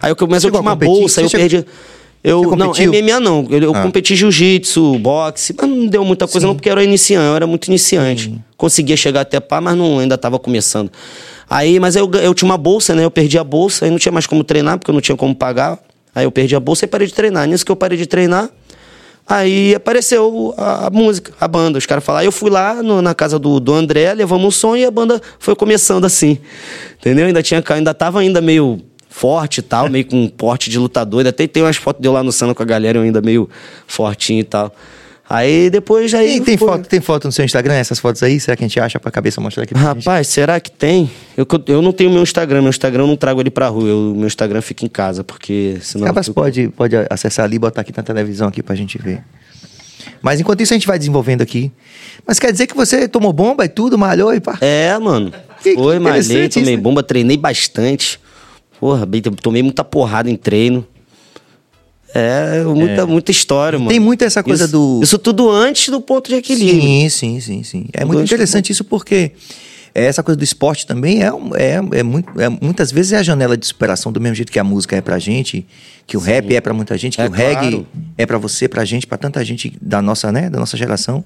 Aí 0.00 0.10
eu 0.10 0.16
comecei 0.16 0.50
a 0.50 0.60
uma 0.60 0.74
bolsa, 0.74 1.20
aí 1.22 1.26
eu 1.26 1.30
perdi. 1.30 1.64
Eu, 2.24 2.54
não, 2.54 2.68
MMA 2.70 3.18
não. 3.18 3.46
Eu, 3.50 3.58
eu 3.58 3.74
ah. 3.74 3.82
competi 3.82 4.14
jiu-jitsu, 4.14 4.98
boxe, 5.00 5.52
mas 5.58 5.68
não 5.68 5.86
deu 5.86 6.04
muita 6.04 6.26
coisa 6.26 6.40
Sim. 6.40 6.46
não, 6.46 6.54
porque 6.54 6.68
eu 6.68 6.72
era 6.72 6.84
iniciante, 6.84 7.26
eu 7.26 7.34
era 7.34 7.46
muito 7.46 7.66
iniciante. 7.66 8.24
Sim. 8.26 8.42
Conseguia 8.56 8.96
chegar 8.96 9.22
até 9.22 9.40
pá, 9.40 9.60
mas 9.60 9.76
não, 9.76 9.98
ainda 9.98 10.14
estava 10.14 10.38
começando. 10.38 10.90
Aí, 11.50 11.80
mas 11.80 11.96
eu, 11.96 12.08
eu 12.22 12.32
tinha 12.32 12.48
uma 12.48 12.56
bolsa, 12.56 12.94
né? 12.94 13.04
Eu 13.04 13.10
perdi 13.10 13.36
a 13.38 13.44
bolsa, 13.44 13.84
aí 13.84 13.90
não 13.90 13.98
tinha 13.98 14.12
mais 14.12 14.26
como 14.26 14.44
treinar, 14.44 14.78
porque 14.78 14.90
eu 14.90 14.94
não 14.94 15.00
tinha 15.00 15.16
como 15.16 15.34
pagar. 15.34 15.80
Aí 16.14 16.24
eu 16.24 16.30
perdi 16.30 16.54
a 16.54 16.60
bolsa 16.60 16.84
e 16.84 16.88
parei 16.88 17.08
de 17.08 17.12
treinar. 17.12 17.46
Nisso 17.48 17.64
que 17.64 17.72
eu 17.72 17.76
parei 17.76 17.98
de 17.98 18.06
treinar, 18.06 18.50
aí 19.26 19.74
apareceu 19.74 20.54
a, 20.56 20.86
a 20.86 20.90
música, 20.90 21.32
a 21.40 21.48
banda. 21.48 21.76
Os 21.76 21.86
caras 21.86 22.04
falaram, 22.04 22.24
eu 22.24 22.32
fui 22.32 22.50
lá 22.50 22.82
no, 22.82 23.02
na 23.02 23.14
casa 23.16 23.36
do, 23.36 23.58
do 23.58 23.74
André, 23.74 24.14
levamos 24.14 24.46
um 24.46 24.50
som 24.50 24.76
e 24.76 24.84
a 24.84 24.90
banda 24.92 25.20
foi 25.40 25.56
começando 25.56 26.04
assim. 26.04 26.38
Entendeu? 27.00 27.26
Ainda 27.26 27.42
tinha, 27.42 27.64
ainda 27.68 27.92
tava 27.92 28.20
ainda 28.20 28.40
meio 28.40 28.80
forte 29.12 29.58
e 29.58 29.62
tal, 29.62 29.88
meio 29.90 30.06
com 30.06 30.24
um 30.24 30.28
porte 30.28 30.70
de 30.70 30.78
lutador. 30.78 31.26
Até 31.26 31.46
tem 31.46 31.62
umas 31.62 31.76
fotos 31.76 32.00
de 32.00 32.08
eu 32.08 32.12
lá 32.12 32.22
no 32.22 32.32
Sano 32.32 32.54
com 32.54 32.62
a 32.62 32.66
galera, 32.66 32.98
eu 32.98 33.02
ainda 33.02 33.20
meio 33.20 33.48
fortinho 33.86 34.40
e 34.40 34.44
tal. 34.44 34.74
Aí 35.28 35.70
depois 35.70 36.12
aí. 36.12 36.36
E 36.36 36.40
tem, 36.40 36.56
foi... 36.56 36.68
foto, 36.68 36.88
tem 36.88 37.00
foto 37.00 37.24
no 37.26 37.32
seu 37.32 37.44
Instagram, 37.44 37.74
essas 37.74 37.98
fotos 37.98 38.22
aí? 38.22 38.40
Será 38.40 38.56
que 38.56 38.64
a 38.64 38.66
gente 38.66 38.80
acha 38.80 38.98
pra 38.98 39.10
cabeça 39.10 39.40
mostrar 39.40 39.62
aqui? 39.64 39.74
Rapaz, 39.74 40.28
será 40.28 40.58
que 40.58 40.70
tem? 40.70 41.10
Eu, 41.36 41.46
eu 41.66 41.80
não 41.80 41.92
tenho 41.92 42.10
meu 42.10 42.22
Instagram, 42.22 42.62
meu 42.62 42.70
Instagram 42.70 43.04
eu 43.04 43.06
não 43.06 43.16
trago 43.16 43.40
ele 43.40 43.50
pra 43.50 43.68
rua, 43.68 43.88
eu, 43.88 44.14
meu 44.16 44.26
Instagram 44.26 44.60
fica 44.60 44.84
em 44.84 44.88
casa, 44.88 45.22
porque 45.22 45.76
senão. 45.80 46.06
Capaz 46.06 46.26
fico... 46.26 46.34
pode, 46.34 46.68
pode 46.68 46.96
acessar 47.08 47.44
ali 47.44 47.56
e 47.56 47.58
botar 47.58 47.82
aqui 47.82 47.92
na 47.96 48.02
televisão 48.02 48.48
aqui 48.48 48.62
pra 48.62 48.74
gente 48.74 48.98
ver. 48.98 49.22
Mas 50.20 50.40
enquanto 50.40 50.60
isso 50.60 50.72
a 50.72 50.76
gente 50.76 50.86
vai 50.86 50.98
desenvolvendo 50.98 51.42
aqui. 51.42 51.70
Mas 52.26 52.38
quer 52.38 52.50
dizer 52.52 52.66
que 52.66 52.76
você 52.76 53.08
tomou 53.08 53.32
bomba 53.32 53.64
e 53.64 53.68
tudo, 53.68 53.96
malhou 53.96 54.34
e 54.34 54.40
pá? 54.40 54.58
É, 54.60 54.96
mano. 54.98 55.32
Que, 55.62 55.74
Foi, 55.74 55.98
malhei, 55.98 56.48
tomei 56.48 56.76
né? 56.76 56.82
bomba, 56.82 57.02
treinei 57.02 57.36
bastante. 57.36 58.18
Porra, 58.82 59.08
tomei 59.40 59.62
muita 59.62 59.84
porrada 59.84 60.28
em 60.28 60.34
treino. 60.34 60.84
É, 62.12 62.64
muita, 62.64 63.02
é. 63.02 63.04
muita 63.04 63.30
história, 63.30 63.78
mano. 63.78 63.88
Tem 63.92 64.00
muita 64.00 64.24
essa 64.24 64.42
coisa 64.42 64.64
isso, 64.64 64.72
do. 64.72 65.00
Isso 65.00 65.18
tudo 65.20 65.48
antes 65.48 65.88
do 65.88 66.00
ponto 66.00 66.28
de 66.28 66.34
equilíbrio. 66.34 66.82
Sim, 66.82 67.08
sim, 67.08 67.40
sim, 67.40 67.62
sim. 67.62 67.86
É 67.92 68.00
tudo 68.00 68.08
muito 68.08 68.24
interessante 68.24 68.72
isso 68.72 68.82
porque 68.82 69.30
essa 69.94 70.20
coisa 70.20 70.36
do 70.36 70.42
esporte 70.42 70.84
também 70.84 71.22
é, 71.22 71.28
é, 71.54 71.98
é, 72.00 72.02
muito, 72.02 72.40
é, 72.40 72.48
muitas 72.48 72.90
vezes 72.90 73.12
é 73.12 73.18
a 73.18 73.22
janela 73.22 73.56
de 73.56 73.64
superação, 73.64 74.10
do 74.10 74.20
mesmo 74.20 74.34
jeito 74.34 74.50
que 74.50 74.58
a 74.58 74.64
música 74.64 74.96
é 74.96 75.00
pra 75.00 75.16
gente, 75.16 75.64
que 76.04 76.16
o 76.16 76.20
sim. 76.20 76.26
rap 76.26 76.52
é 76.52 76.60
pra 76.60 76.74
muita 76.74 76.98
gente, 76.98 77.14
que 77.14 77.22
é, 77.22 77.28
o 77.28 77.30
reggae 77.30 77.70
claro. 77.70 77.86
é 78.18 78.26
pra 78.26 78.36
você, 78.36 78.66
pra 78.66 78.84
gente, 78.84 79.06
pra 79.06 79.16
tanta 79.16 79.44
gente 79.44 79.72
da 79.80 80.02
nossa, 80.02 80.32
né, 80.32 80.50
da 80.50 80.58
nossa 80.58 80.76
geração. 80.76 81.24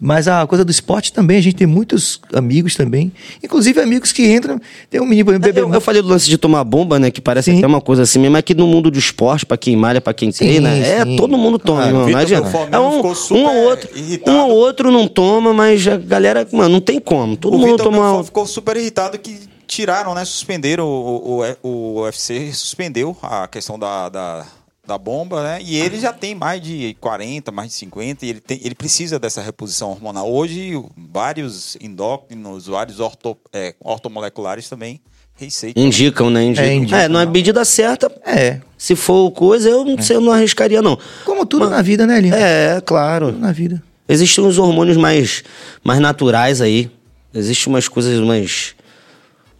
Mas 0.00 0.28
a 0.28 0.46
coisa 0.46 0.64
do 0.64 0.70
esporte 0.70 1.12
também, 1.12 1.38
a 1.38 1.40
gente 1.40 1.56
tem 1.56 1.66
muitos 1.66 2.20
amigos 2.32 2.74
também. 2.74 3.12
Inclusive 3.42 3.80
amigos 3.80 4.12
que 4.12 4.32
entram. 4.32 4.60
Tem 4.90 5.00
um 5.00 5.06
menino, 5.06 5.38
bebê. 5.38 5.60
Eu, 5.60 5.72
eu 5.72 5.80
falei 5.80 6.02
do 6.02 6.08
lance 6.08 6.28
de 6.28 6.36
tomar 6.36 6.64
bomba, 6.64 6.98
né? 6.98 7.10
Que 7.10 7.20
parece 7.20 7.50
sim. 7.50 7.58
até 7.58 7.66
uma 7.66 7.80
coisa 7.80 8.02
assim 8.02 8.18
mesmo. 8.18 8.36
É 8.36 8.42
que 8.42 8.54
no 8.54 8.66
mundo 8.66 8.90
do 8.90 8.98
esporte, 8.98 9.46
pra 9.46 9.56
quem 9.56 9.76
malha, 9.76 10.00
pra 10.00 10.12
quem 10.12 10.32
sim, 10.32 10.44
treina, 10.44 10.70
é 10.70 11.04
todo 11.16 11.38
mundo 11.38 11.58
toma, 11.58 11.86
irmão. 11.86 12.08
Não 12.08 12.18
adianta. 12.18 12.48
É 12.70 12.78
um, 12.78 13.00
um 13.00 13.46
ou 13.46 13.56
outro. 13.68 13.88
Irritado. 13.94 14.36
Um 14.36 14.40
ou 14.42 14.50
outro 14.50 14.90
não 14.90 15.06
toma, 15.06 15.52
mas 15.52 15.86
a 15.86 15.96
galera, 15.96 16.46
mano, 16.52 16.70
não 16.70 16.80
tem 16.80 17.00
como. 17.00 17.36
Todo 17.36 17.54
o 17.54 17.58
mundo 17.58 17.78
Vitor 17.78 17.92
toma. 17.92 18.24
ficou 18.24 18.46
super 18.46 18.76
irritado 18.76 19.18
que 19.18 19.38
tiraram, 19.66 20.14
né? 20.14 20.24
Suspenderam 20.24 20.86
o, 20.86 21.40
o, 21.62 21.68
o 21.68 22.02
UFC, 22.02 22.52
suspendeu 22.52 23.16
a 23.22 23.48
questão 23.48 23.78
da, 23.78 24.08
da 24.08 24.46
da 24.86 24.98
bomba, 24.98 25.42
né? 25.42 25.58
E 25.62 25.76
ele 25.76 25.98
já 25.98 26.12
tem 26.12 26.34
mais 26.34 26.60
de 26.60 26.96
40, 27.00 27.50
mais 27.50 27.70
de 27.70 27.74
50, 27.74 28.24
e 28.24 28.30
ele, 28.30 28.40
tem, 28.40 28.60
ele 28.62 28.74
precisa 28.74 29.18
dessa 29.18 29.40
reposição 29.40 29.90
hormonal. 29.90 30.30
Hoje, 30.30 30.72
vários 30.96 31.76
endócrinos, 31.80 32.66
vários 32.66 33.00
orto, 33.00 33.36
é, 33.52 33.74
ortomoleculares 33.80 34.68
também 34.68 35.00
Receita. 35.36 35.80
Indicam, 35.80 36.30
né? 36.30 36.44
Indicam. 36.44 36.64
É, 36.64 36.74
indicam. 36.74 36.98
É, 36.98 37.08
não 37.08 37.18
é 37.18 37.26
medida 37.26 37.64
certa. 37.64 38.10
É. 38.24 38.60
Se 38.78 38.94
for 38.94 39.30
coisa, 39.32 39.68
eu 39.68 39.84
não 39.84 40.00
sei, 40.00 40.16
eu 40.16 40.20
não 40.20 40.32
arriscaria, 40.32 40.80
não. 40.80 40.96
Como 41.24 41.44
tudo 41.44 41.68
na 41.68 41.82
vida, 41.82 42.06
né, 42.06 42.20
Lino? 42.20 42.36
É, 42.36 42.80
claro. 42.80 43.26
Tudo 43.26 43.40
na 43.40 43.50
vida. 43.50 43.82
Existem 44.08 44.44
uns 44.44 44.58
hormônios 44.58 44.96
mais, 44.96 45.42
mais 45.82 45.98
naturais 45.98 46.60
aí. 46.60 46.88
Existem 47.34 47.72
umas 47.72 47.88
coisas, 47.88 48.16
umas, 48.18 48.76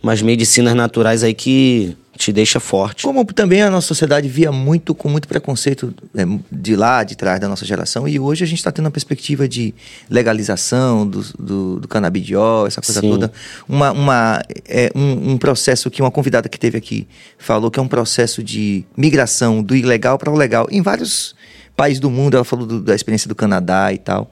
umas 0.01 0.23
medicinas 0.23 0.75
naturais 0.75 1.25
aí 1.25 1.35
que 1.35 1.97
te 2.17 2.33
deixa 2.33 2.61
forte. 2.61 3.03
Como 3.05 3.25
também 3.25 3.63
a 3.63 3.71
nossa 3.71 3.87
sociedade 3.89 4.29
via 4.29 4.53
muito, 4.53 4.95
com 4.95 5.09
muito 5.09 5.27
preconceito 5.27 5.93
é, 6.15 6.25
de 6.51 6.77
lá, 6.77 7.03
de 7.05 7.17
trás 7.17 7.41
da 7.41 7.49
nossa 7.49 7.65
geração, 7.65 8.07
e 8.07 8.19
hoje 8.21 8.45
a 8.45 8.47
gente 8.47 8.59
está 8.59 8.71
tendo 8.71 8.85
uma 8.87 8.91
perspectiva 8.91 9.49
de 9.49 9.75
legalização 10.09 11.07
do, 11.07 11.23
do, 11.39 11.81
do 11.81 11.89
canabidiol, 11.89 12.67
essa 12.67 12.81
coisa 12.81 13.01
Sim. 13.01 13.11
toda. 13.11 13.33
Uma, 13.69 13.93
uma, 13.93 14.43
é, 14.67 14.91
um, 14.95 15.33
um 15.33 15.39
processo 15.39 15.91
que 15.91 16.01
uma 16.01 16.11
convidada 16.11 16.49
que 16.49 16.59
teve 16.59 16.79
aqui 16.79 17.07
falou 17.39 17.71
que 17.71 17.79
é 17.79 17.83
um 17.83 17.89
processo 17.89 18.43
de 18.43 18.85
migração 18.97 19.63
do 19.63 19.77
ilegal 19.77 20.17
para 20.19 20.31
o 20.31 20.37
legal 20.37 20.67
em 20.71 20.81
vários 20.83 21.35
países 21.77 22.01
do 22.01 22.11
mundo. 22.11 22.35
Ela 22.37 22.45
falou 22.45 22.67
do- 22.67 22.81
da 22.81 22.95
experiência 22.95 23.29
do 23.29 23.35
Canadá 23.35 23.93
e 23.93 23.99
tal. 23.99 24.31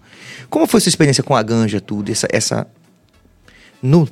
Como 0.49 0.67
foi 0.67 0.81
sua 0.81 0.89
experiência 0.91 1.23
com 1.23 1.35
a 1.35 1.43
ganja, 1.43 1.81
tudo? 1.81 2.11
Essa, 2.11 2.29
essa 2.31 2.67
no, 3.83 4.09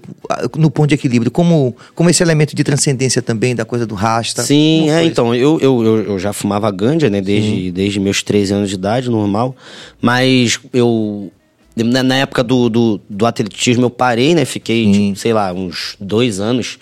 no 0.57 0.71
ponto 0.71 0.89
de 0.89 0.97
equilíbrio, 0.97 1.31
como, 1.31 1.77
como 1.95 2.11
esse 2.11 2.23
elemento 2.23 2.57
de 2.57 2.65
transcendência 2.65 3.23
também 3.23 3.55
da 3.55 3.65
coisa 3.65 3.87
do 3.87 3.95
rasta. 3.95 4.43
Sim, 4.43 4.91
é, 4.91 5.05
então, 5.05 5.33
eu, 5.33 5.61
eu, 5.61 5.85
eu, 5.85 5.97
eu 6.03 6.19
já 6.19 6.33
fumava 6.33 6.69
ganja, 6.73 7.09
né, 7.09 7.21
desde, 7.21 7.71
desde 7.71 8.01
meus 8.01 8.23
13 8.23 8.55
anos 8.55 8.69
de 8.69 8.75
idade, 8.75 9.09
normal. 9.09 9.55
Mas 10.01 10.59
eu. 10.73 11.31
Na, 11.77 12.03
na 12.03 12.17
época 12.17 12.43
do, 12.43 12.69
do, 12.69 13.01
do 13.09 13.25
atletismo 13.25 13.87
eu 13.87 13.91
parei, 13.91 14.35
né? 14.35 14.45
Fiquei, 14.45 14.91
tipo, 14.91 15.17
sei 15.17 15.33
lá, 15.33 15.53
uns 15.53 15.97
dois 16.01 16.41
anos. 16.41 16.79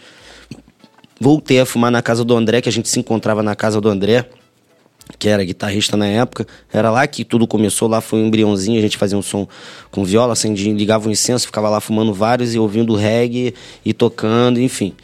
Voltei 1.20 1.61
a 1.61 1.66
fumar 1.66 1.91
na 1.91 2.01
casa 2.01 2.24
do 2.24 2.34
André, 2.34 2.62
que 2.62 2.68
a 2.68 2.72
gente 2.72 2.89
se 2.89 2.99
encontrava 2.99 3.43
na 3.43 3.55
casa 3.55 3.80
do 3.80 3.89
André, 3.89 4.24
que 5.18 5.28
era 5.28 5.44
guitarrista 5.44 5.96
na 5.96 6.06
época. 6.06 6.46
Era 6.72 6.90
lá 6.90 7.06
que 7.06 7.24
tudo 7.24 7.46
começou, 7.46 7.88
lá 7.88 8.00
foi 8.00 8.20
um 8.20 8.26
embriãozinho, 8.26 8.78
a 8.78 8.82
gente 8.82 8.96
fazia 8.96 9.16
um 9.16 9.22
som 9.22 9.46
com 9.90 10.04
viola, 10.04 10.32
acendia, 10.32 10.72
ligava 10.72 11.09
um 11.09 11.12
incenso, 11.12 11.46
ficava 11.46 11.68
lá 11.68 11.80
fumando 11.80 12.12
vários 12.12 12.54
e 12.54 12.59
ouvindo 12.59 12.94
reggae 12.94 13.54
e 13.84 13.92
tocando, 13.92 14.61
enfim. 14.61 14.94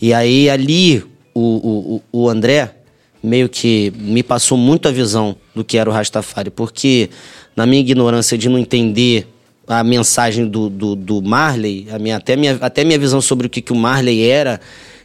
E 0.00 0.12
aí 0.12 0.48
ali 0.48 1.04
o, 1.34 2.00
o, 2.12 2.20
o 2.20 2.28
André 2.28 2.74
meio 3.22 3.48
que 3.48 3.92
me 3.96 4.22
passou 4.22 4.58
muito 4.58 4.86
a 4.86 4.90
visão 4.90 5.34
do 5.54 5.64
que 5.64 5.78
era 5.78 5.88
o 5.88 5.92
Rastafari, 5.92 6.50
porque 6.50 7.08
na 7.56 7.64
minha 7.64 7.80
ignorância 7.80 8.36
de 8.36 8.48
não 8.48 8.58
entender 8.58 9.26
a 9.66 9.82
mensagem 9.82 10.46
do, 10.46 10.68
do, 10.68 10.94
do 10.94 11.22
Marley, 11.22 11.86
a 11.90 11.98
minha, 11.98 12.16
até, 12.16 12.36
minha, 12.36 12.58
até 12.60 12.84
minha 12.84 12.98
visão 12.98 13.20
sobre 13.20 13.46
o 13.46 13.50
que, 13.50 13.62
que 13.62 13.72
o 13.72 13.76
Marley 13.76 14.28
era, 14.28 14.60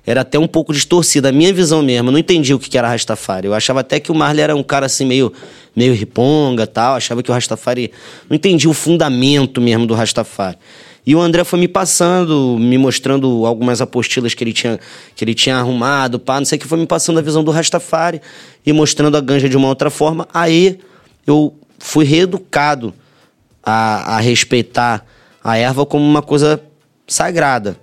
era 0.10 0.22
até 0.22 0.40
um 0.40 0.48
pouco 0.48 0.74
distorcida, 0.74 1.30
a 1.30 1.32
minha 1.32 1.54
visão 1.54 1.84
mesmo. 1.84 2.08
Eu 2.08 2.12
não 2.12 2.18
entendi 2.18 2.52
o 2.52 2.58
que, 2.58 2.76
era 2.76 2.88
Rastafari. 2.88 3.46
Eu 3.46 3.54
achava 3.54 3.82
até 3.82 4.00
que 4.00 4.12
o 4.12 4.16
Marley 4.16 4.42
era 4.42 4.56
um 4.56 4.64
cara 4.64 4.88
assim 4.88 5.06
meio, 5.06 5.32
meio 5.76 5.94
riponga 5.94 6.66
tal, 6.66 6.96
achava 6.96 7.22
que 7.22 7.30
o 7.30 7.34
Rastafari. 7.34 7.92
Não 8.28 8.36
entendi 8.36 8.68
o 8.68 8.74
fundamento 8.74 9.62
mesmo 9.62 9.86
do 9.86 9.94
Rastafari. 9.94 10.58
E 11.06 11.16
o 11.16 11.22
André 11.22 11.44
foi 11.44 11.60
me 11.60 11.68
passando, 11.68 12.58
me 12.60 12.76
mostrando 12.76 13.46
algumas 13.46 13.82
apostilas 13.82 14.34
que 14.34 14.44
ele 14.44 14.52
tinha, 14.52 14.80
que 15.16 15.24
ele 15.24 15.36
tinha 15.36 15.58
arrumado, 15.58 16.18
pá, 16.18 16.40
não 16.40 16.46
sei 16.46 16.58
o 16.58 16.62
que, 16.62 16.68
foi 16.68 16.80
me 16.80 16.88
passando 16.88 17.20
a 17.20 17.22
visão 17.22 17.44
do 17.44 17.52
Rastafari 17.52 18.20
e 18.66 18.74
mostrando 18.74 19.16
a 19.16 19.22
ganja 19.22 19.48
de 19.48 19.56
uma 19.56 19.68
outra 19.68 19.92
forma. 19.92 20.28
Aí 20.34 20.80
eu 21.28 21.54
fui 21.78 22.04
reeducado 22.04 22.96
a, 23.62 24.16
a 24.16 24.20
respeitar 24.20 25.06
a 25.44 25.56
erva 25.56 25.86
como 25.86 26.04
uma 26.04 26.24
coisa 26.24 26.60
sagrada. 27.06 27.78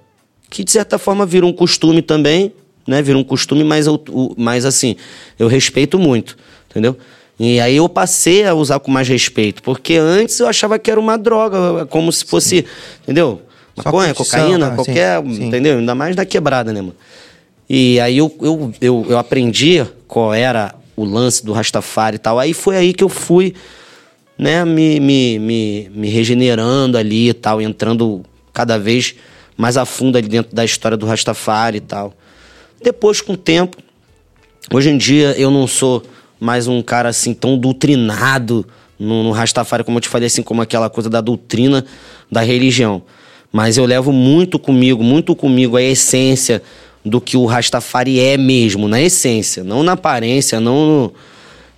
Que 0.50 0.62
de 0.64 0.70
certa 0.70 0.98
forma 0.98 1.26
vira 1.26 1.44
um 1.46 1.52
costume 1.52 2.02
também, 2.02 2.52
né? 2.86 3.02
Vira 3.02 3.18
um 3.18 3.24
costume, 3.24 3.64
mas, 3.64 3.86
eu, 3.86 4.02
o- 4.10 4.34
mas 4.36 4.64
assim, 4.64 4.96
eu 5.38 5.48
respeito 5.48 5.98
muito, 5.98 6.36
entendeu? 6.70 6.96
E 7.38 7.60
aí 7.60 7.76
eu 7.76 7.88
passei 7.88 8.44
a 8.46 8.54
usar 8.54 8.78
com 8.80 8.90
mais 8.90 9.06
respeito, 9.08 9.62
porque 9.62 9.94
antes 9.96 10.38
eu 10.40 10.46
achava 10.48 10.78
que 10.78 10.90
era 10.90 10.98
uma 10.98 11.18
droga, 11.18 11.84
como 11.86 12.10
se 12.10 12.24
fosse, 12.24 12.64
entendeu? 13.02 13.42
Só 13.76 13.82
Maconha, 13.84 14.14
cocaína, 14.14 14.70
tá? 14.70 14.74
qualquer, 14.76 15.22
Sim, 15.22 15.34
sim. 15.34 15.44
entendeu? 15.48 15.78
Ainda 15.78 15.94
mais 15.94 16.16
na 16.16 16.24
quebrada, 16.24 16.72
né, 16.72 16.80
mano? 16.80 16.94
E 17.68 18.00
aí 18.00 18.16
eu, 18.16 18.34
eu, 18.40 18.72
eu, 18.80 19.06
eu 19.10 19.18
aprendi 19.18 19.84
qual 20.08 20.32
era 20.32 20.74
o 20.96 21.04
lance 21.04 21.44
do 21.44 21.52
Rastafari 21.52 22.16
e 22.16 22.18
tal. 22.18 22.38
Aí 22.38 22.54
foi 22.54 22.76
aí 22.76 22.94
que 22.94 23.04
eu 23.04 23.08
fui, 23.10 23.52
né, 24.38 24.64
me, 24.64 24.98
me, 24.98 25.38
me, 25.38 25.90
me 25.94 26.08
regenerando 26.08 26.96
ali 26.96 27.28
e 27.28 27.34
tal, 27.34 27.60
entrando 27.60 28.22
cada 28.52 28.78
vez 28.78 29.14
mais 29.56 29.76
a 29.76 29.84
fundo 29.84 30.18
ali 30.18 30.28
dentro 30.28 30.54
da 30.54 30.64
história 30.64 30.96
do 30.96 31.06
Rastafari 31.06 31.78
e 31.78 31.80
tal. 31.80 32.12
Depois, 32.82 33.20
com 33.20 33.32
o 33.32 33.36
tempo, 33.36 33.76
hoje 34.72 34.90
em 34.90 34.98
dia 34.98 35.34
eu 35.38 35.50
não 35.50 35.66
sou 35.66 36.02
mais 36.38 36.66
um 36.68 36.82
cara 36.82 37.08
assim 37.08 37.32
tão 37.32 37.56
doutrinado 37.56 38.66
no, 38.98 39.22
no 39.22 39.30
Rastafari, 39.30 39.84
como 39.84 39.96
eu 39.98 40.02
te 40.02 40.08
falei, 40.08 40.26
assim, 40.26 40.42
como 40.42 40.60
aquela 40.62 40.90
coisa 40.90 41.08
da 41.08 41.20
doutrina 41.20 41.84
da 42.30 42.42
religião. 42.42 43.02
Mas 43.52 43.78
eu 43.78 43.84
levo 43.86 44.12
muito 44.12 44.58
comigo, 44.58 45.02
muito 45.02 45.34
comigo 45.34 45.76
a 45.76 45.82
essência 45.82 46.62
do 47.04 47.20
que 47.20 47.36
o 47.36 47.46
Rastafari 47.46 48.20
é 48.20 48.36
mesmo, 48.36 48.88
na 48.88 49.00
essência, 49.00 49.62
não 49.62 49.82
na 49.82 49.92
aparência, 49.92 50.60
não 50.60 50.86
no. 50.86 51.12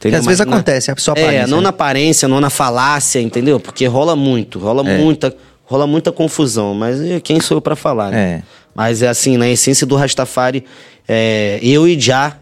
Que 0.01 0.09
às 0.09 0.25
vezes 0.25 0.41
acontece, 0.41 0.91
é 0.91 0.95
só 0.97 1.13
É, 1.17 1.23
aparência, 1.23 1.47
não 1.49 1.57
né? 1.59 1.63
na 1.65 1.69
aparência, 1.71 2.29
não 2.29 2.41
na 2.41 2.51
falácia, 2.51 3.21
entendeu? 3.21 3.59
Porque 3.61 3.85
rola 3.87 4.15
muito, 4.17 4.59
rola 4.59 4.89
É. 4.89 4.97
muita, 4.99 5.35
rola 5.69 5.87
muita 5.87 6.11
confusão, 6.11 6.73
mas 6.73 6.99
eh, 6.99 7.21
quem 7.21 7.41
sou 7.41 7.59
eu 7.59 7.61
pra 7.61 7.77
falar, 7.77 8.11
né? 8.11 8.19
É. 8.19 8.43
Mas 8.75 9.03
é 9.03 9.09
assim, 9.09 9.37
na 9.37 9.49
essência 9.49 9.87
do 9.87 9.97
Rastafari, 9.97 10.65
é, 11.07 11.59
eu 11.63 11.87
e 11.87 12.01
Já, 12.01 12.39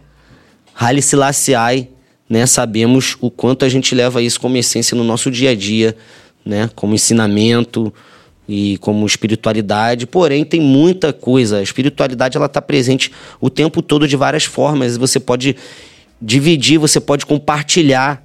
Haile 0.78 1.02
Selassie, 1.02 1.88
né, 2.28 2.46
sabemos 2.46 3.16
o 3.20 3.30
quanto 3.30 3.64
a 3.64 3.68
gente 3.68 3.94
leva 3.94 4.22
isso 4.22 4.40
como 4.40 4.56
essência 4.56 4.96
no 4.96 5.02
nosso 5.02 5.28
dia 5.28 5.50
a 5.50 5.54
dia, 5.56 5.96
né, 6.44 6.70
como 6.76 6.94
ensinamento 6.94 7.92
e 8.48 8.78
como 8.78 9.04
espiritualidade. 9.04 10.06
Porém, 10.06 10.44
tem 10.44 10.60
muita 10.60 11.12
coisa. 11.12 11.58
A 11.58 11.62
espiritualidade 11.62 12.36
ela 12.36 12.46
está 12.46 12.62
presente 12.62 13.10
o 13.40 13.50
tempo 13.50 13.82
todo 13.82 14.06
de 14.06 14.14
várias 14.14 14.44
formas. 14.44 14.96
Você 14.96 15.18
pode 15.18 15.56
dividir, 16.22 16.78
você 16.78 17.00
pode 17.00 17.26
compartilhar, 17.26 18.22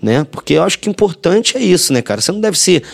né? 0.00 0.24
Porque 0.30 0.54
eu 0.54 0.62
acho 0.62 0.78
que 0.78 0.88
o 0.88 0.92
importante 0.92 1.56
é 1.56 1.60
isso, 1.60 1.92
né, 1.92 2.02
cara? 2.02 2.20
Você 2.20 2.30
não 2.30 2.40
deve 2.40 2.56
ser 2.56 2.84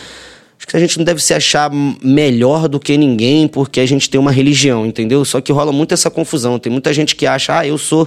Acho 0.61 0.67
que 0.67 0.77
a 0.77 0.81
gente 0.81 0.99
não 0.99 1.07
deve 1.07 1.23
se 1.23 1.33
achar 1.33 1.71
melhor 1.73 2.69
do 2.69 2.79
que 2.79 2.95
ninguém 2.99 3.49
porque 3.49 3.81
a 3.81 3.87
gente 3.87 4.11
tem 4.11 4.21
uma 4.21 4.31
religião, 4.31 4.85
entendeu? 4.85 5.25
Só 5.25 5.41
que 5.41 5.51
rola 5.51 5.73
muito 5.73 5.95
essa 5.95 6.11
confusão. 6.11 6.59
Tem 6.59 6.71
muita 6.71 6.93
gente 6.93 7.17
que 7.17 7.27
acha, 7.27 7.61
ah, 7.61 7.67
eu 7.67 7.79
sou 7.79 8.07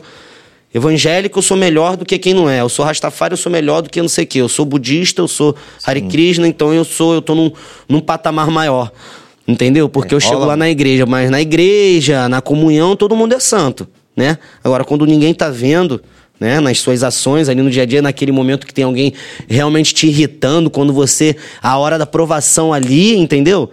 evangélico, 0.71 1.39
eu 1.39 1.41
sou 1.41 1.57
melhor 1.57 1.97
do 1.97 2.05
que 2.05 2.15
quem 2.19 2.31
não 2.31 2.47
é. 2.47 2.61
Eu 2.61 2.69
sou 2.69 2.85
Rastafari, 2.85 3.33
eu 3.33 3.37
sou 3.37 3.51
melhor 3.51 3.81
do 3.81 3.89
que 3.89 3.99
não 3.99 4.07
sei 4.07 4.23
o 4.23 4.27
quê. 4.27 4.37
Eu 4.37 4.47
sou 4.47 4.65
budista, 4.65 5.19
eu 5.19 5.27
sou 5.27 5.55
Hare 5.83 6.03
Krishna, 6.03 6.47
então 6.47 6.71
eu 6.71 6.85
sou, 6.85 7.15
eu 7.15 7.23
tô 7.23 7.33
num, 7.33 7.51
num 7.89 7.99
patamar 7.99 8.51
maior. 8.51 8.91
Entendeu? 9.47 9.89
Porque 9.89 10.13
eu 10.13 10.19
chego 10.19 10.45
lá 10.45 10.55
na 10.55 10.69
igreja, 10.69 11.07
mas 11.07 11.31
na 11.31 11.41
igreja, 11.41 12.29
na 12.29 12.39
comunhão, 12.39 12.95
todo 12.95 13.15
mundo 13.15 13.33
é 13.33 13.39
santo, 13.39 13.87
né? 14.15 14.37
Agora, 14.63 14.83
quando 14.83 15.07
ninguém 15.07 15.33
tá 15.33 15.49
vendo, 15.49 16.03
né, 16.39 16.59
nas 16.59 16.79
suas 16.79 17.03
ações 17.03 17.47
ali 17.47 17.61
no 17.61 17.69
dia 17.69 17.83
a 17.83 17.85
dia, 17.85 18.01
naquele 18.01 18.31
momento 18.31 18.65
que 18.67 18.73
tem 18.73 18.83
alguém 18.83 19.13
realmente 19.47 19.93
te 19.93 20.07
irritando, 20.07 20.69
quando 20.69 20.91
você, 20.91 21.35
a 21.61 21.77
hora 21.77 21.97
da 21.97 22.05
provação 22.05 22.73
ali, 22.73 23.15
entendeu? 23.15 23.71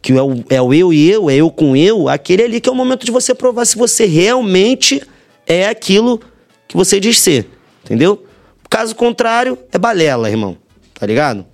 Que 0.00 0.12
é 0.12 0.22
o, 0.22 0.44
é 0.48 0.60
o 0.60 0.72
eu 0.72 0.92
e 0.92 1.10
eu, 1.10 1.30
é 1.30 1.36
eu 1.36 1.50
com 1.50 1.76
eu, 1.76 2.08
aquele 2.08 2.42
ali 2.42 2.60
que 2.60 2.68
é 2.68 2.72
o 2.72 2.74
momento 2.74 3.04
de 3.04 3.12
você 3.12 3.34
provar 3.34 3.64
se 3.64 3.76
você 3.76 4.04
realmente 4.06 5.02
é 5.46 5.68
aquilo 5.68 6.20
que 6.66 6.76
você 6.76 7.00
diz 7.00 7.18
ser, 7.20 7.48
entendeu? 7.84 8.24
Caso 8.68 8.94
contrário, 8.94 9.58
é 9.72 9.78
balela, 9.78 10.30
irmão, 10.30 10.56
tá 10.94 11.06
ligado? 11.06 11.46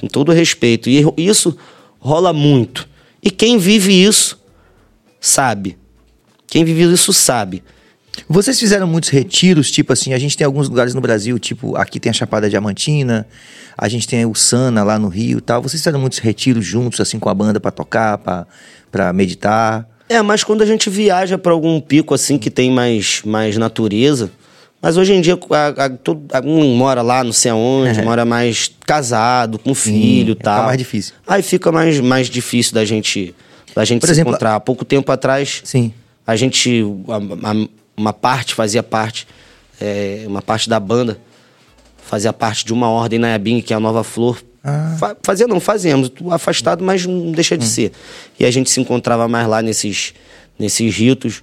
Com 0.00 0.06
todo 0.06 0.32
respeito. 0.32 0.88
E 0.88 1.04
isso 1.16 1.56
rola 1.98 2.32
muito. 2.32 2.88
E 3.22 3.30
quem 3.30 3.58
vive 3.58 4.04
isso, 4.04 4.40
sabe. 5.20 5.76
Quem 6.46 6.64
vive 6.64 6.84
isso 6.92 7.12
sabe. 7.12 7.64
Vocês 8.28 8.58
fizeram 8.58 8.86
muitos 8.86 9.10
retiros, 9.10 9.70
tipo 9.70 9.92
assim, 9.92 10.12
a 10.12 10.18
gente 10.18 10.36
tem 10.36 10.44
alguns 10.44 10.68
lugares 10.68 10.94
no 10.94 11.00
Brasil, 11.00 11.38
tipo, 11.38 11.76
aqui 11.76 12.00
tem 12.00 12.10
a 12.10 12.12
Chapada 12.12 12.48
Diamantina, 12.48 13.26
a 13.76 13.88
gente 13.88 14.08
tem 14.08 14.24
o 14.26 14.34
Sana 14.34 14.82
lá 14.82 14.98
no 14.98 15.08
Rio 15.08 15.38
e 15.38 15.40
tal. 15.40 15.62
Vocês 15.62 15.80
fizeram 15.82 16.00
muitos 16.00 16.18
retiros 16.18 16.64
juntos, 16.64 17.00
assim, 17.00 17.18
com 17.18 17.28
a 17.28 17.34
banda 17.34 17.60
pra 17.60 17.70
tocar, 17.70 18.18
pra, 18.18 18.46
pra 18.90 19.12
meditar. 19.12 19.88
É, 20.08 20.20
mas 20.22 20.42
quando 20.44 20.62
a 20.62 20.66
gente 20.66 20.88
viaja 20.88 21.36
pra 21.36 21.52
algum 21.52 21.80
pico 21.80 22.14
assim 22.14 22.38
que 22.38 22.50
tem 22.50 22.70
mais, 22.70 23.22
mais 23.24 23.56
natureza. 23.56 24.30
Mas 24.80 24.96
hoje 24.96 25.12
em 25.14 25.20
dia, 25.20 25.38
a, 25.50 25.84
a, 25.86 25.90
todo, 25.90 26.22
um 26.44 26.76
mora 26.76 27.02
lá, 27.02 27.24
não 27.24 27.32
sei 27.32 27.50
aonde, 27.50 28.00
mora 28.02 28.24
mais 28.24 28.70
casado, 28.86 29.58
com 29.58 29.74
filho 29.74 30.32
e 30.32 30.34
fica 30.36 30.44
tal. 30.44 30.64
mais 30.66 30.78
difícil. 30.78 31.14
Aí 31.26 31.42
fica 31.42 31.72
mais, 31.72 31.98
mais 32.00 32.28
difícil 32.30 32.74
da 32.74 32.84
gente, 32.84 33.34
da 33.74 33.84
gente 33.84 34.00
Por 34.00 34.06
se 34.06 34.12
exemplo, 34.12 34.30
encontrar. 34.30 34.54
Há 34.54 34.60
pouco 34.60 34.84
tempo 34.84 35.10
atrás, 35.10 35.60
Sim. 35.64 35.92
a 36.26 36.36
gente. 36.36 36.84
a- 37.08 37.54
uma 37.96 38.12
parte 38.12 38.54
fazia 38.54 38.82
parte, 38.82 39.26
é, 39.80 40.24
uma 40.26 40.42
parte 40.42 40.68
da 40.68 40.78
banda 40.80 41.18
fazia 42.02 42.32
parte 42.32 42.64
de 42.64 42.72
uma 42.72 42.88
ordem 42.88 43.18
na 43.18 43.28
Iabing, 43.32 43.60
que 43.60 43.72
é 43.72 43.76
a 43.76 43.80
Nova 43.80 44.04
Flor. 44.04 44.40
Ah. 44.62 44.96
Fa- 44.98 45.16
fazia 45.22 45.46
não, 45.46 45.58
fazíamos, 45.58 46.10
afastado, 46.30 46.84
mas 46.84 47.04
não 47.06 47.32
deixa 47.32 47.56
de 47.58 47.64
Hum. 47.64 47.68
ser. 47.68 47.92
E 48.38 48.44
a 48.44 48.50
gente 48.50 48.70
se 48.70 48.80
encontrava 48.80 49.26
mais 49.26 49.48
lá 49.48 49.60
nesses, 49.62 50.14
nesses 50.58 50.94
ritos. 50.94 51.42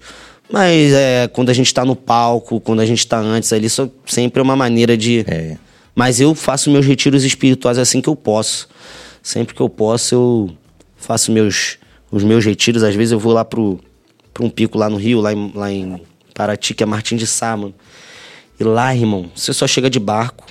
Mas 0.51 0.93
é, 0.93 1.27
quando 1.33 1.49
a 1.49 1.53
gente 1.53 1.67
está 1.67 1.83
no 1.83 1.95
palco, 1.95 2.59
quando 2.61 2.79
a 2.81 2.85
gente 2.85 2.99
está 2.99 3.17
antes 3.19 3.51
ali, 3.51 3.65
isso 3.67 3.91
sempre 4.05 4.39
é 4.39 4.43
uma 4.43 4.55
maneira 4.55 4.95
de. 4.95 5.25
É. 5.27 5.57
Mas 5.95 6.19
eu 6.21 6.33
faço 6.35 6.69
meus 6.71 6.85
retiros 6.85 7.23
espirituais 7.23 7.77
assim 7.77 8.01
que 8.01 8.09
eu 8.09 8.15
posso. 8.15 8.67
Sempre 9.21 9.53
que 9.55 9.61
eu 9.61 9.69
posso, 9.69 10.13
eu 10.15 10.49
faço 10.97 11.31
meus, 11.31 11.77
os 12.11 12.23
meus 12.23 12.43
retiros. 12.45 12.83
Às 12.83 12.93
vezes 12.95 13.11
eu 13.13 13.19
vou 13.19 13.31
lá 13.33 13.43
pro, 13.45 13.79
pro 14.33 14.45
um 14.45 14.49
pico 14.49 14.77
lá 14.77 14.89
no 14.89 14.97
Rio, 14.97 15.21
lá 15.21 15.31
em, 15.33 15.51
lá 15.55 15.71
em 15.71 16.01
Paraty, 16.33 16.73
que 16.73 16.83
é 16.83 16.85
Martim 16.85 17.15
de 17.15 17.27
Sá, 17.27 17.55
mano. 17.55 17.73
E 18.59 18.63
lá, 18.63 18.95
irmão, 18.95 19.29
você 19.35 19.53
só 19.53 19.67
chega 19.67 19.89
de 19.89 19.99
barco. 19.99 20.45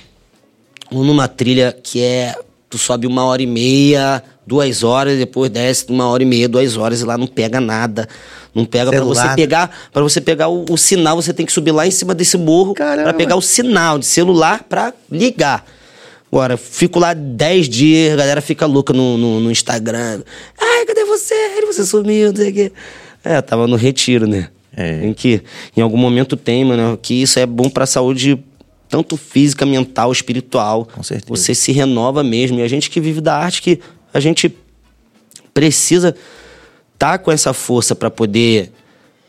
Ou 0.91 1.03
numa 1.03 1.27
trilha 1.27 1.71
que 1.71 2.01
é. 2.01 2.35
Tu 2.69 2.77
sobe 2.77 3.05
uma 3.05 3.23
hora 3.25 3.41
e 3.41 3.45
meia, 3.45 4.23
duas 4.47 4.83
horas, 4.83 5.17
depois 5.17 5.49
desce 5.51 5.85
uma 5.89 6.07
hora 6.07 6.23
e 6.23 6.25
meia, 6.25 6.49
duas 6.49 6.75
horas, 6.75 7.01
e 7.01 7.05
lá 7.05 7.17
não 7.17 7.27
pega 7.27 7.59
nada. 7.59 8.07
Não 8.53 8.65
pega 8.65 8.91
para 8.91 9.03
você 9.03 9.27
pegar, 9.35 9.71
para 9.91 10.01
você 10.01 10.19
pegar 10.19 10.47
o, 10.47 10.65
o, 10.69 10.77
sinal, 10.77 11.15
você 11.15 11.33
tem 11.33 11.45
que 11.45 11.51
subir 11.51 11.71
lá 11.71 11.85
em 11.85 11.91
cima 11.91 12.15
desse 12.15 12.37
morro 12.37 12.73
para 12.73 13.13
pegar 13.13 13.35
o 13.35 13.41
sinal 13.41 13.99
de 13.99 14.05
celular 14.05 14.63
para 14.63 14.93
ligar. 15.11 15.65
Agora, 16.31 16.57
fico 16.57 16.99
lá 16.99 17.13
10 17.13 17.69
dias, 17.69 18.13
a 18.13 18.15
galera 18.15 18.41
fica 18.41 18.65
louca 18.65 18.91
no, 18.91 19.17
no, 19.19 19.39
no 19.39 19.51
Instagram. 19.51 20.23
Ai, 20.59 20.85
cadê 20.85 21.05
você? 21.05 21.61
Você 21.67 21.85
sumiu, 21.85 22.29
não 22.29 22.35
sei 22.35 22.49
o 22.49 22.53
quê. 22.53 22.71
É, 23.23 23.39
tava 23.41 23.67
no 23.67 23.75
retiro, 23.75 24.27
né? 24.27 24.49
É. 24.75 25.05
Em 25.05 25.13
que 25.13 25.41
em 25.75 25.81
algum 25.81 25.97
momento 25.97 26.35
tem, 26.35 26.65
mano, 26.65 26.97
que 27.01 27.21
isso 27.21 27.39
é 27.39 27.45
bom 27.45 27.69
pra 27.69 27.85
saúde 27.85 28.39
tanto 28.89 29.17
física, 29.17 29.65
mental, 29.65 30.11
espiritual. 30.11 30.87
Com 30.93 31.01
certeza. 31.01 31.29
Você 31.29 31.55
se 31.55 31.71
renova 31.71 32.23
mesmo. 32.23 32.59
E 32.59 32.61
a 32.61 32.67
gente 32.67 32.89
que 32.89 33.01
vive 33.01 33.21
da 33.21 33.35
arte, 33.35 33.61
que 33.61 33.79
a 34.13 34.19
gente 34.19 34.55
precisa 35.53 36.09
estar 36.93 37.13
tá 37.13 37.17
com 37.17 37.31
essa 37.31 37.53
força 37.53 37.95
para 37.95 38.11
poder 38.11 38.71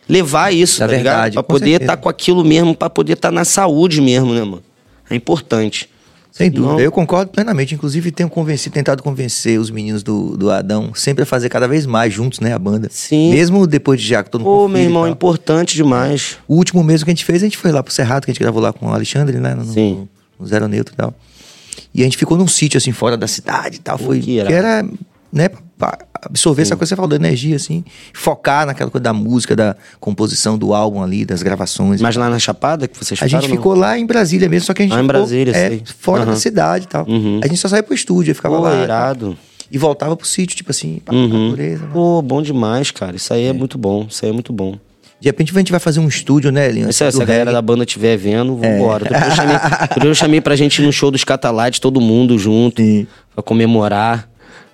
levar 0.09 0.53
isso, 0.53 0.83
é 0.83 0.87
tá 0.87 0.91
verdade? 0.93 1.35
Pra 1.35 1.43
poder 1.43 1.81
estar 1.81 1.97
tá 1.97 1.97
com 1.97 2.09
aquilo 2.09 2.45
mesmo, 2.45 2.75
para 2.75 2.91
poder 2.91 3.15
estar 3.15 3.29
tá 3.29 3.35
na 3.35 3.45
saúde 3.45 4.01
mesmo, 4.01 4.35
né, 4.35 4.45
mano? 4.45 4.63
É 5.09 5.15
importante. 5.15 5.89
Sem 6.37 6.51
dúvida, 6.51 6.83
eu 6.83 6.91
concordo 6.91 7.31
plenamente. 7.31 7.77
Inclusive, 7.77 8.11
tenho 8.11 8.29
convencido, 8.29 8.75
tentado 8.75 9.05
convencer 9.05 9.57
os 9.61 9.71
meninos 9.71 10.03
do, 10.03 10.37
do 10.37 10.51
Adão 10.51 10.93
sempre 10.93 11.23
a 11.23 11.27
fazer 11.27 11.49
cada 11.49 11.69
vez 11.69 11.87
mais 11.87 12.13
juntos, 12.13 12.41
né, 12.41 12.53
a 12.53 12.59
banda. 12.59 12.89
Sim. 12.91 13.31
Mesmo 13.31 13.69
depois 13.69 14.01
de 14.01 14.09
já 14.09 14.25
que 14.25 14.31
todo 14.31 14.43
mundo. 14.43 14.53
Pô, 14.53 14.67
meu 14.67 14.83
irmão, 14.83 15.07
importante 15.07 15.77
demais. 15.77 16.37
O 16.49 16.57
último 16.57 16.83
mesmo 16.83 17.05
que 17.05 17.13
a 17.13 17.15
gente 17.15 17.25
fez, 17.25 17.41
a 17.41 17.47
gente 17.47 17.57
foi 17.57 17.71
lá 17.71 17.85
pro 17.85 17.93
Cerrado, 17.93 18.25
que 18.25 18.33
a 18.33 18.35
gente 18.35 18.41
gravou 18.41 18.61
lá 18.61 18.73
com 18.73 18.87
o 18.87 18.93
Alexandre, 18.93 19.39
né? 19.39 19.55
No, 19.55 19.65
Sim. 19.65 20.09
no 20.37 20.45
Zero 20.45 20.67
Neutro 20.67 20.93
e 20.93 20.97
tal. 20.97 21.15
E 21.95 22.01
a 22.01 22.05
gente 22.05 22.17
ficou 22.17 22.37
num 22.37 22.49
sítio, 22.49 22.79
assim, 22.79 22.91
fora 22.91 23.17
da 23.17 23.29
cidade 23.29 23.77
e 23.77 23.81
tal. 23.81 23.97
Foi, 23.97 24.19
que 24.19 24.41
era, 24.41 24.49
que 24.49 24.55
era 24.55 24.89
né, 25.33 25.51
pra 25.79 25.99
absorver 26.25 26.65
Sim. 26.65 26.69
essa 26.69 26.77
coisa 26.77 26.89
que 26.89 26.95
você 26.95 26.97
falou 26.97 27.09
da 27.09 27.17
energia, 27.17 27.57
assim, 27.57 27.85
focar 28.13 28.67
naquela 28.67 28.91
coisa 28.91 29.03
da 29.03 29.13
música, 29.13 29.55
da 29.55 29.77
composição 30.01 30.59
do 30.59 30.75
álbum 30.75 31.03
ali, 31.03 31.25
das 31.25 31.43
gravações. 31.43 32.01
Mas 32.01 32.17
lá 32.17 32.29
na 32.29 32.39
Chapada 32.39 32.89
que 32.89 32.97
vocês 32.97 33.23
A 33.23 33.27
gente 33.27 33.49
ficou 33.49 33.75
lá 33.75 33.99
em 33.99 34.07
Brasília 34.07 34.49
mesmo, 34.49 34.67
só 34.67 34.75
que 34.75 34.83
a 34.83 34.85
gente 34.85 34.93
ah, 34.93 34.97
ficou, 34.97 35.05
em 35.05 35.19
Brasília, 35.19 35.51
é, 35.57 35.69
sei. 35.69 35.83
fora 35.99 36.21
uhum. 36.21 36.31
da 36.31 36.37
cidade 36.37 36.85
e 36.85 36.89
tal. 36.89 37.07
Uhum. 37.09 37.41
A 37.43 37.47
gente 37.47 37.59
só 37.59 37.69
saía 37.69 37.83
pro 37.83 37.95
estúdio, 37.95 38.35
ficava 38.35 38.57
Pô, 38.57 38.63
lá. 38.63 38.83
Irado. 38.83 39.37
E 39.71 39.79
voltava 39.79 40.17
pro 40.17 40.27
sítio, 40.27 40.57
tipo 40.57 40.71
assim, 40.71 41.01
pra 41.05 41.15
uhum. 41.15 41.47
natureza. 41.47 41.85
Né? 41.85 41.91
Pô, 41.93 42.23
bom 42.23 42.43
demais, 42.43 42.91
cara. 42.91 43.17
Isso 43.17 43.33
aí 43.33 43.45
é. 43.45 43.49
é. 43.49 43.53
muito 43.53 43.79
bom. 43.79 44.07
Isso 44.09 44.25
aí 44.25 44.31
é 44.31 44.33
muito 44.33 44.53
bom. 44.53 44.79
De 45.21 45.29
repente 45.29 45.53
a 45.55 45.59
gente 45.59 45.71
vai 45.71 45.81
fazer 45.81 46.01
um 46.01 46.09
estúdio, 46.09 46.53
né, 46.53 46.71
Linho? 46.71 46.93
Se, 46.93 47.11
se 47.11 47.23
a 47.23 47.25
galera 47.25 47.51
da 47.51 47.63
banda 47.63 47.85
estiver 47.85 48.17
vendo, 48.17 48.57
vambora. 48.57 49.07
É. 49.07 49.11
Depois, 49.11 49.31
eu 49.31 49.35
chamei, 49.37 49.57
depois 49.57 50.05
eu 50.05 50.15
chamei 50.15 50.41
pra 50.41 50.55
gente 50.55 50.83
ir 50.83 50.85
no 50.85 50.93
show 50.93 51.11
dos 51.11 51.25
Catalites, 51.25 51.81
todo 51.81 52.01
mundo 52.01 52.39
junto, 52.39 52.83
Sim. 52.83 53.07
pra 53.35 53.43
comemorar 53.43 54.29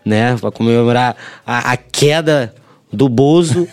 né? 0.05 0.37
Pra 0.41 0.51
comemorar 0.51 1.17
a, 1.47 1.73
a 1.73 1.77
queda 1.77 2.55
do 2.93 3.09
Bozo. 3.09 3.67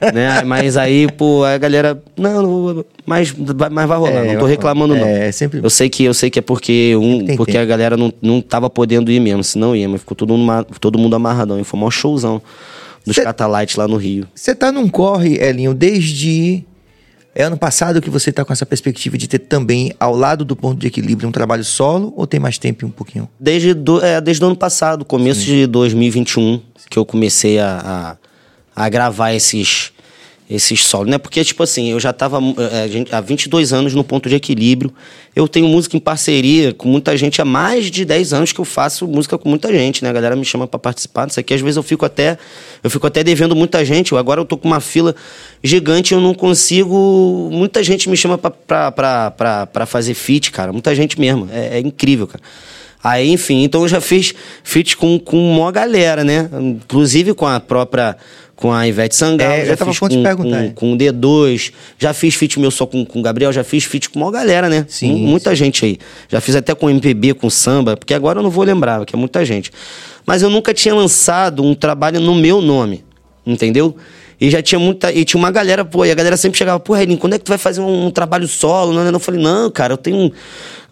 né? 0.12 0.42
Mas 0.44 0.76
aí, 0.76 1.10
pô, 1.10 1.44
a 1.44 1.56
galera. 1.58 2.00
Não, 2.16 2.42
não 2.42 2.84
mas, 3.04 3.32
mas 3.32 3.88
vai 3.88 3.98
rolar, 3.98 4.26
é, 4.26 4.32
não 4.32 4.40
tô 4.40 4.46
reclamando, 4.46 4.96
não. 4.96 5.06
É, 5.06 5.30
sempre... 5.30 5.60
Eu 5.62 5.70
sei 5.70 5.88
que 5.88 6.04
eu 6.04 6.12
sei 6.12 6.28
que 6.28 6.38
é 6.38 6.42
porque 6.42 6.94
um, 6.96 7.36
porque 7.36 7.56
a 7.56 7.64
galera 7.64 7.96
não, 7.96 8.12
não 8.20 8.40
tava 8.40 8.68
podendo 8.68 9.10
ir 9.10 9.20
mesmo, 9.20 9.44
senão 9.44 9.76
ia, 9.76 9.88
mas 9.88 10.00
ficou 10.00 10.16
todo 10.16 10.36
mundo, 10.36 10.66
todo 10.80 10.98
mundo 10.98 11.14
amarradão. 11.14 11.60
E 11.60 11.64
foi 11.64 11.78
um 11.78 11.90
showzão 11.90 12.42
dos 13.06 13.14
Cê, 13.14 13.22
Catalites 13.22 13.76
lá 13.76 13.86
no 13.86 13.96
Rio. 13.96 14.26
Você 14.34 14.54
tá 14.54 14.72
num 14.72 14.88
corre, 14.88 15.36
Elinho, 15.36 15.72
desde 15.72 16.64
é 17.36 17.42
ano 17.42 17.58
passado 17.58 18.00
que 18.00 18.08
você 18.08 18.30
está 18.30 18.46
com 18.46 18.52
essa 18.52 18.64
perspectiva 18.64 19.18
de 19.18 19.28
ter 19.28 19.40
também, 19.40 19.92
ao 20.00 20.16
lado 20.16 20.42
do 20.42 20.56
ponto 20.56 20.80
de 20.80 20.86
equilíbrio, 20.86 21.28
um 21.28 21.32
trabalho 21.32 21.62
solo 21.62 22.10
ou 22.16 22.26
tem 22.26 22.40
mais 22.40 22.56
tempo 22.56 22.86
um 22.86 22.90
pouquinho? 22.90 23.28
Desde, 23.38 23.74
do, 23.74 24.02
é, 24.02 24.18
desde 24.22 24.42
o 24.42 24.46
ano 24.46 24.56
passado, 24.56 25.04
começo 25.04 25.40
Sim. 25.40 25.46
de 25.46 25.66
2021, 25.66 26.62
que 26.88 26.98
eu 26.98 27.04
comecei 27.04 27.58
a, 27.58 28.16
a, 28.74 28.84
a 28.84 28.88
gravar 28.88 29.34
esses, 29.34 29.92
esses 30.48 30.84
solos, 30.84 31.10
né? 31.10 31.18
Porque, 31.18 31.44
tipo 31.44 31.62
assim, 31.62 31.90
eu 31.90 31.98
já 31.98 32.10
estava 32.10 32.38
é, 32.38 33.04
há 33.10 33.20
22 33.20 33.72
anos 33.72 33.94
no 33.94 34.04
ponto 34.04 34.28
de 34.28 34.36
equilíbrio. 34.36 34.92
Eu 35.34 35.48
tenho 35.48 35.66
música 35.66 35.96
em 35.96 36.00
parceria 36.00 36.72
com 36.72 36.88
muita 36.88 37.16
gente 37.16 37.42
há 37.42 37.44
mais 37.44 37.90
de 37.90 38.04
10 38.04 38.32
anos 38.32 38.52
que 38.52 38.60
eu 38.60 38.64
faço 38.64 39.08
música 39.08 39.36
com 39.36 39.48
muita 39.48 39.72
gente, 39.72 40.04
né? 40.04 40.10
A 40.10 40.12
galera 40.12 40.36
me 40.36 40.44
chama 40.44 40.66
para 40.66 40.78
participar 40.78 41.26
disso 41.26 41.40
aqui. 41.40 41.52
Às 41.52 41.60
vezes 41.60 41.76
eu 41.76 41.82
fico 41.82 42.04
até 42.04 42.38
eu 42.82 42.88
fico 42.88 43.06
até 43.06 43.24
devendo 43.24 43.56
muita 43.56 43.84
gente. 43.84 44.14
Agora 44.14 44.40
eu 44.40 44.44
tô 44.44 44.56
com 44.56 44.68
uma 44.68 44.80
fila 44.80 45.16
gigante, 45.62 46.14
eu 46.14 46.20
não 46.20 46.32
consigo. 46.32 47.48
Muita 47.50 47.82
gente 47.82 48.08
me 48.08 48.16
chama 48.16 48.38
para 48.38 49.86
fazer 49.86 50.14
feat, 50.14 50.52
cara. 50.52 50.72
Muita 50.72 50.94
gente 50.94 51.18
mesmo. 51.18 51.48
É, 51.52 51.78
é 51.78 51.80
incrível, 51.80 52.26
cara. 52.26 52.42
Aí, 53.02 53.30
enfim, 53.30 53.62
então 53.62 53.82
eu 53.82 53.88
já 53.88 54.00
fiz 54.00 54.34
feat 54.64 54.96
com, 54.96 55.18
com 55.18 55.38
uma 55.38 55.70
galera, 55.70 56.24
né? 56.24 56.48
Inclusive 56.60 57.34
com 57.34 57.46
a 57.46 57.60
própria 57.60 58.16
com 58.56 58.72
a 58.72 58.88
Ivete 58.88 59.14
Sangalo, 59.14 59.52
é, 59.52 59.66
já 59.66 59.76
fiz 59.76 59.98
com, 59.98 60.08
com, 60.08 60.72
com 60.72 60.92
o 60.94 60.96
D2, 60.96 61.72
já 61.98 62.14
fiz 62.14 62.34
feat 62.34 62.58
meu 62.58 62.70
só 62.70 62.86
com 62.86 63.06
o 63.14 63.22
Gabriel, 63.22 63.52
já 63.52 63.62
fiz 63.62 63.84
feat 63.84 64.08
com 64.08 64.18
uma 64.18 64.32
galera, 64.32 64.68
né? 64.68 64.86
Sim. 64.88 65.14
Muita 65.14 65.50
sim. 65.50 65.56
gente 65.56 65.84
aí. 65.84 65.98
Já 66.26 66.40
fiz 66.40 66.56
até 66.56 66.74
com 66.74 66.88
MPB, 66.88 67.34
com 67.34 67.50
samba, 67.50 67.98
porque 67.98 68.14
agora 68.14 68.38
eu 68.38 68.42
não 68.42 68.50
vou 68.50 68.64
lembrar, 68.64 69.04
que 69.04 69.14
é 69.14 69.18
muita 69.18 69.44
gente. 69.44 69.70
Mas 70.24 70.40
eu 70.40 70.48
nunca 70.48 70.72
tinha 70.72 70.94
lançado 70.94 71.62
um 71.62 71.74
trabalho 71.74 72.18
no 72.18 72.34
meu 72.34 72.62
nome, 72.62 73.04
entendeu? 73.46 73.94
E 74.40 74.50
já 74.50 74.62
tinha 74.62 74.78
muita. 74.78 75.12
E 75.12 75.24
tinha 75.24 75.38
uma 75.38 75.50
galera, 75.50 75.84
pô, 75.84 76.04
e 76.04 76.10
a 76.10 76.14
galera 76.14 76.36
sempre 76.36 76.58
chegava, 76.58 76.78
pô, 76.78 76.92
Renin, 76.92 77.16
quando 77.16 77.34
é 77.34 77.38
que 77.38 77.44
tu 77.44 77.48
vai 77.48 77.58
fazer 77.58 77.80
um, 77.80 78.06
um 78.06 78.10
trabalho 78.10 78.46
solo? 78.46 78.92
Não, 78.92 79.04
eu 79.04 79.18
falei, 79.18 79.40
não, 79.40 79.70
cara, 79.70 79.94
eu 79.94 79.96
tenho. 79.96 80.30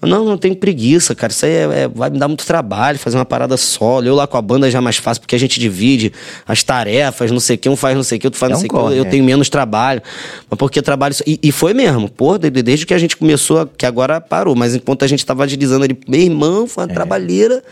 Não, 0.00 0.24
não 0.24 0.36
tenho 0.36 0.54
preguiça, 0.56 1.14
cara. 1.14 1.32
Isso 1.32 1.46
aí 1.46 1.52
é, 1.52 1.62
é, 1.62 1.88
vai 1.88 2.10
me 2.10 2.18
dar 2.18 2.28
muito 2.28 2.44
trabalho 2.44 2.98
fazer 2.98 3.16
uma 3.16 3.24
parada 3.24 3.56
solo. 3.56 4.06
Eu 4.06 4.14
lá 4.14 4.26
com 4.26 4.36
a 4.36 4.42
banda 4.42 4.70
já 4.70 4.78
é 4.78 4.80
mais 4.80 4.96
fácil, 4.96 5.20
porque 5.20 5.34
a 5.34 5.38
gente 5.38 5.58
divide 5.58 6.12
as 6.46 6.62
tarefas, 6.62 7.30
não 7.30 7.40
sei 7.40 7.56
o 7.56 7.58
que, 7.58 7.68
um 7.68 7.76
faz 7.76 7.96
não 7.96 8.02
sei 8.02 8.18
o 8.18 8.20
que, 8.20 8.26
outro 8.26 8.38
faz 8.38 8.50
não, 8.50 8.56
não 8.56 8.60
sei 8.60 8.68
o 8.68 8.88
que. 8.90 8.98
Eu 8.98 9.04
é. 9.04 9.08
tenho 9.08 9.24
menos 9.24 9.48
trabalho. 9.48 10.02
Mas 10.50 10.58
porque 10.58 10.82
trabalho. 10.82 11.14
E, 11.26 11.38
e 11.42 11.52
foi 11.52 11.72
mesmo, 11.72 12.08
pô, 12.08 12.36
desde 12.38 12.84
que 12.84 12.92
a 12.92 12.98
gente 12.98 13.16
começou, 13.16 13.66
que 13.66 13.86
agora 13.86 14.20
parou. 14.20 14.54
Mas 14.54 14.74
enquanto 14.74 15.04
a 15.04 15.08
gente 15.08 15.24
tava 15.24 15.44
agilizando 15.44 15.84
ali, 15.84 15.98
meu 16.06 16.20
irmão, 16.20 16.66
foi 16.66 16.84
uma 16.84 16.90
é. 16.90 16.94
trabalheira. 16.94 17.62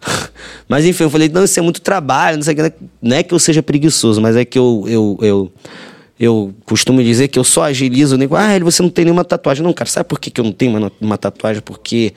Mas 0.68 0.84
enfim, 0.84 1.04
eu 1.04 1.10
falei, 1.10 1.28
não, 1.28 1.44
isso 1.44 1.58
é 1.58 1.62
muito 1.62 1.80
trabalho, 1.80 2.36
não 2.36 2.44
sei 2.44 2.54
o 2.54 2.56
que. 2.56 2.72
Não 3.00 3.16
é 3.16 3.22
que 3.22 3.32
eu 3.32 3.38
seja 3.38 3.62
preguiçoso, 3.62 4.20
mas 4.20 4.34
é 4.34 4.44
que 4.44 4.58
eu, 4.58 4.84
eu, 4.88 5.18
eu, 5.22 5.52
eu 6.18 6.54
costumo 6.64 7.02
dizer 7.02 7.28
que 7.28 7.38
eu 7.38 7.44
só 7.44 7.62
agilizo, 7.62 8.16
nego, 8.16 8.34
ah, 8.34 8.58
você 8.60 8.82
não 8.82 8.90
tem 8.90 9.04
nenhuma 9.04 9.24
tatuagem. 9.24 9.62
Não, 9.62 9.72
cara, 9.72 9.88
sabe 9.88 10.08
por 10.08 10.18
que, 10.18 10.30
que 10.30 10.40
eu 10.40 10.44
não 10.44 10.52
tenho 10.52 10.76
uma, 10.76 10.92
uma 11.00 11.16
tatuagem? 11.16 11.62
Porque 11.62 12.14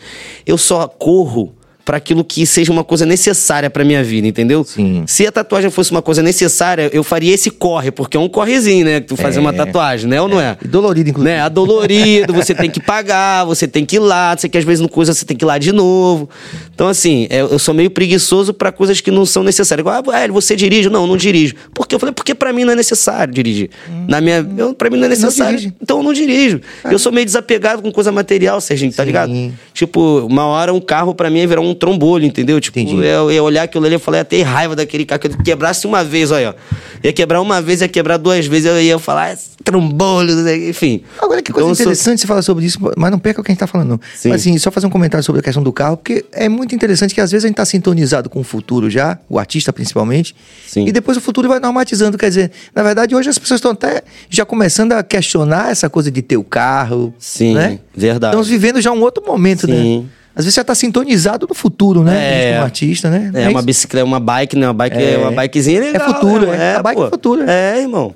eu 0.48 0.58
só 0.58 0.88
corro 0.88 1.54
para 1.90 1.98
aquilo 1.98 2.24
que 2.24 2.46
seja 2.46 2.72
uma 2.72 2.84
coisa 2.84 3.04
necessária 3.04 3.68
para 3.68 3.84
minha 3.84 4.04
vida, 4.04 4.28
entendeu? 4.28 4.64
Sim. 4.64 5.04
Se 5.08 5.26
a 5.26 5.32
tatuagem 5.32 5.72
fosse 5.72 5.90
uma 5.90 6.04
coisa 6.04 6.22
necessária, 6.22 6.88
eu 6.94 7.04
faria 7.04 7.34
esse 7.34 7.50
corre, 7.50 7.90
porque 7.90 8.16
é 8.16 8.20
um 8.20 8.30
correzinho, 8.30 8.86
né? 8.86 9.00
Tu 9.00 9.18
fazer 9.18 9.40
é. 9.40 9.42
uma 9.42 9.52
tatuagem, 9.52 10.08
né? 10.08 10.22
Ou 10.22 10.28
não 10.28 10.40
é? 10.40 10.50
é? 10.50 10.58
E 10.64 10.68
dolorido, 10.68 11.10
inclusive. 11.10 11.34
Né? 11.34 11.42
Adolorido, 11.42 12.32
você 12.32 12.54
tem 12.54 12.70
que 12.70 12.80
pagar, 12.80 13.44
você 13.44 13.68
tem 13.68 13.88
que 13.88 13.96
ir 13.96 14.00
lá, 14.00 14.38
você 14.38 14.48
que 14.48 14.56
às 14.56 14.64
vezes 14.64 14.82
não 14.82 14.88
coisa, 14.88 15.16
você 15.16 15.26
tem 15.26 15.36
que 15.36 15.44
ir 15.44 15.48
lá 15.48 15.58
de 15.58 15.72
novo. 15.72 16.30
Então, 16.76 16.88
assim, 16.88 17.26
é, 17.28 17.42
eu 17.42 17.58
sou 17.58 17.74
meio 17.74 17.90
preguiçoso 17.90 18.54
para 18.54 18.72
coisas 18.72 19.02
que 19.02 19.10
não 19.10 19.26
são 19.26 19.42
necessárias. 19.42 19.82
Igual, 19.82 20.04
ah, 20.14 20.28
você 20.32 20.56
dirige? 20.56 20.92
Não, 20.92 21.08
não 21.08 21.18
dirijo. 21.18 21.56
Por 21.74 21.88
quê? 21.88 21.96
Eu 21.96 22.00
falei, 22.00 22.14
porque 22.14 22.36
para 22.36 22.54
mim 22.54 22.66
não 22.66 22.74
é 22.74 22.76
necessário 22.76 23.34
dirigir. 23.34 23.72
Hum. 23.90 24.06
Na 24.08 24.22
minha, 24.22 24.48
eu, 24.60 24.76
pra 24.76 24.92
mim 24.92 24.98
não 24.98 25.06
é 25.06 25.10
necessário. 25.10 25.60
Não 25.60 25.74
então 25.82 25.98
eu 25.98 26.04
não 26.04 26.14
dirijo. 26.14 26.62
Ah. 26.84 26.94
Eu 26.94 27.00
sou 27.00 27.12
meio 27.12 27.26
desapegado 27.26 27.82
com 27.82 27.92
coisa 27.92 28.12
material, 28.12 28.62
Serginho, 28.62 28.94
tá 28.94 29.04
ligado? 29.04 29.34
Tipo, 29.74 30.20
uma 30.28 30.46
hora 30.46 30.72
um 30.72 30.80
carro 30.80 31.16
para 31.16 31.32
mim 31.32 31.40
ia 31.40 31.48
virar 31.48 31.62
um 31.62 31.79
trombolho, 31.80 32.26
entendeu? 32.26 32.60
Tipo, 32.60 32.80
eu 32.80 33.32
ia 33.32 33.42
olhar 33.42 33.64
aquilo 33.64 33.86
ali 33.86 33.96
e 33.96 34.00
falei, 34.00 34.22
ia 34.22 34.26
ter 34.26 34.42
raiva 34.44 34.76
daquele 34.76 35.06
cara 35.06 35.20
que 35.20 35.28
eu 35.28 35.38
quebrasse 35.38 35.88
uma 35.88 36.04
vez, 36.04 36.32
olha. 36.32 36.56
Ia 37.04 37.14
quebrar 37.14 37.42
uma 37.42 37.62
vez, 37.62 37.82
ia 37.82 37.88
quebrar 37.88 38.18
duas 38.18 38.46
vezes, 38.46 38.66
eu 38.66 38.82
ia 38.82 39.00
falar, 39.00 39.38
trombolho, 39.64 40.34
enfim. 40.70 41.04
Agora, 41.18 41.42
que 41.42 41.52
coisa 41.52 41.70
então, 41.70 41.82
interessante 41.82 42.04
sou... 42.04 42.18
você 42.18 42.28
falar 42.28 42.42
sobre 42.42 42.66
isso, 42.66 42.80
mas 42.98 43.12
não 43.12 43.20
perca 43.20 43.40
o 43.40 43.44
que 43.44 43.52
a 43.52 43.54
gente 43.54 43.60
tá 43.60 43.68
falando, 43.68 43.90
não. 43.90 44.00
Sim. 44.16 44.30
Mas 44.30 44.42
assim, 44.42 44.58
só 44.58 44.70
fazer 44.70 44.88
um 44.88 44.90
comentário 44.90 45.24
sobre 45.24 45.40
a 45.40 45.44
questão 45.44 45.64
do 45.64 45.72
carro, 45.72 45.98
porque 45.98 46.26
é 46.32 46.50
muito 46.50 46.76
interessante 46.76 47.14
que 47.14 47.22
às 47.22 47.32
vezes 47.32 47.46
a 47.46 47.48
gente 47.48 47.58
tá 47.58 47.66
sintonizado 47.66 48.30
com 48.30 48.40
o 48.40 48.44
futuro 48.44 48.90
já, 48.90 49.18
o 49.30 49.40
artista 49.40 49.72
principalmente, 49.72 50.36
Sim. 50.68 50.86
e 50.88 50.92
depois 50.92 51.18
o 51.18 51.22
futuro 51.22 51.48
vai 51.48 51.60
normatizando. 51.60 52.18
Quer 52.18 52.30
dizer, 52.30 52.52
na 52.76 52.84
verdade, 52.84 53.16
hoje 53.16 53.30
as 53.30 53.38
pessoas 53.38 53.60
estão 53.60 53.72
até 53.72 54.04
já 54.30 54.46
começando 54.46 54.94
a 54.94 55.04
questionar 55.04 55.72
essa 55.72 55.90
coisa 55.90 56.12
de 56.12 56.22
ter 56.22 56.38
o 56.38 56.44
carro. 56.44 57.14
Sim, 57.18 57.54
né? 57.54 57.80
verdade. 57.96 58.34
Estamos 58.34 58.48
vivendo 58.48 58.82
já 58.82 58.92
um 58.92 59.02
outro 59.02 59.24
momento, 59.26 59.66
Sim. 59.66 60.02
né? 60.02 60.10
Às 60.40 60.46
vezes 60.46 60.56
você 60.56 60.64
tá 60.64 60.74
sintonizado 60.74 61.46
no 61.50 61.54
futuro, 61.54 62.02
né? 62.02 62.52
É. 62.52 62.54
Como 62.54 62.64
artista, 62.64 63.10
né? 63.10 63.30
É, 63.36 63.44
é 63.44 63.50
uma 63.50 63.62
bicicleta, 63.62 64.06
uma 64.06 64.22
bike, 64.22 64.56
né? 64.56 64.68
Uma 64.68 64.74
bike, 64.74 64.98
é. 64.98 65.18
uma 65.18 65.32
bikezinha 65.32 65.80
é 65.80 65.82
legal. 65.92 66.10
É 66.10 66.14
futuro, 66.14 66.50
é. 66.50 66.56
é. 66.56 66.76
A 66.76 66.82
bike 66.82 67.02
pô. 67.02 67.08
é 67.08 67.10
futuro. 67.10 67.44
É, 67.46 67.82
irmão. 67.82 68.16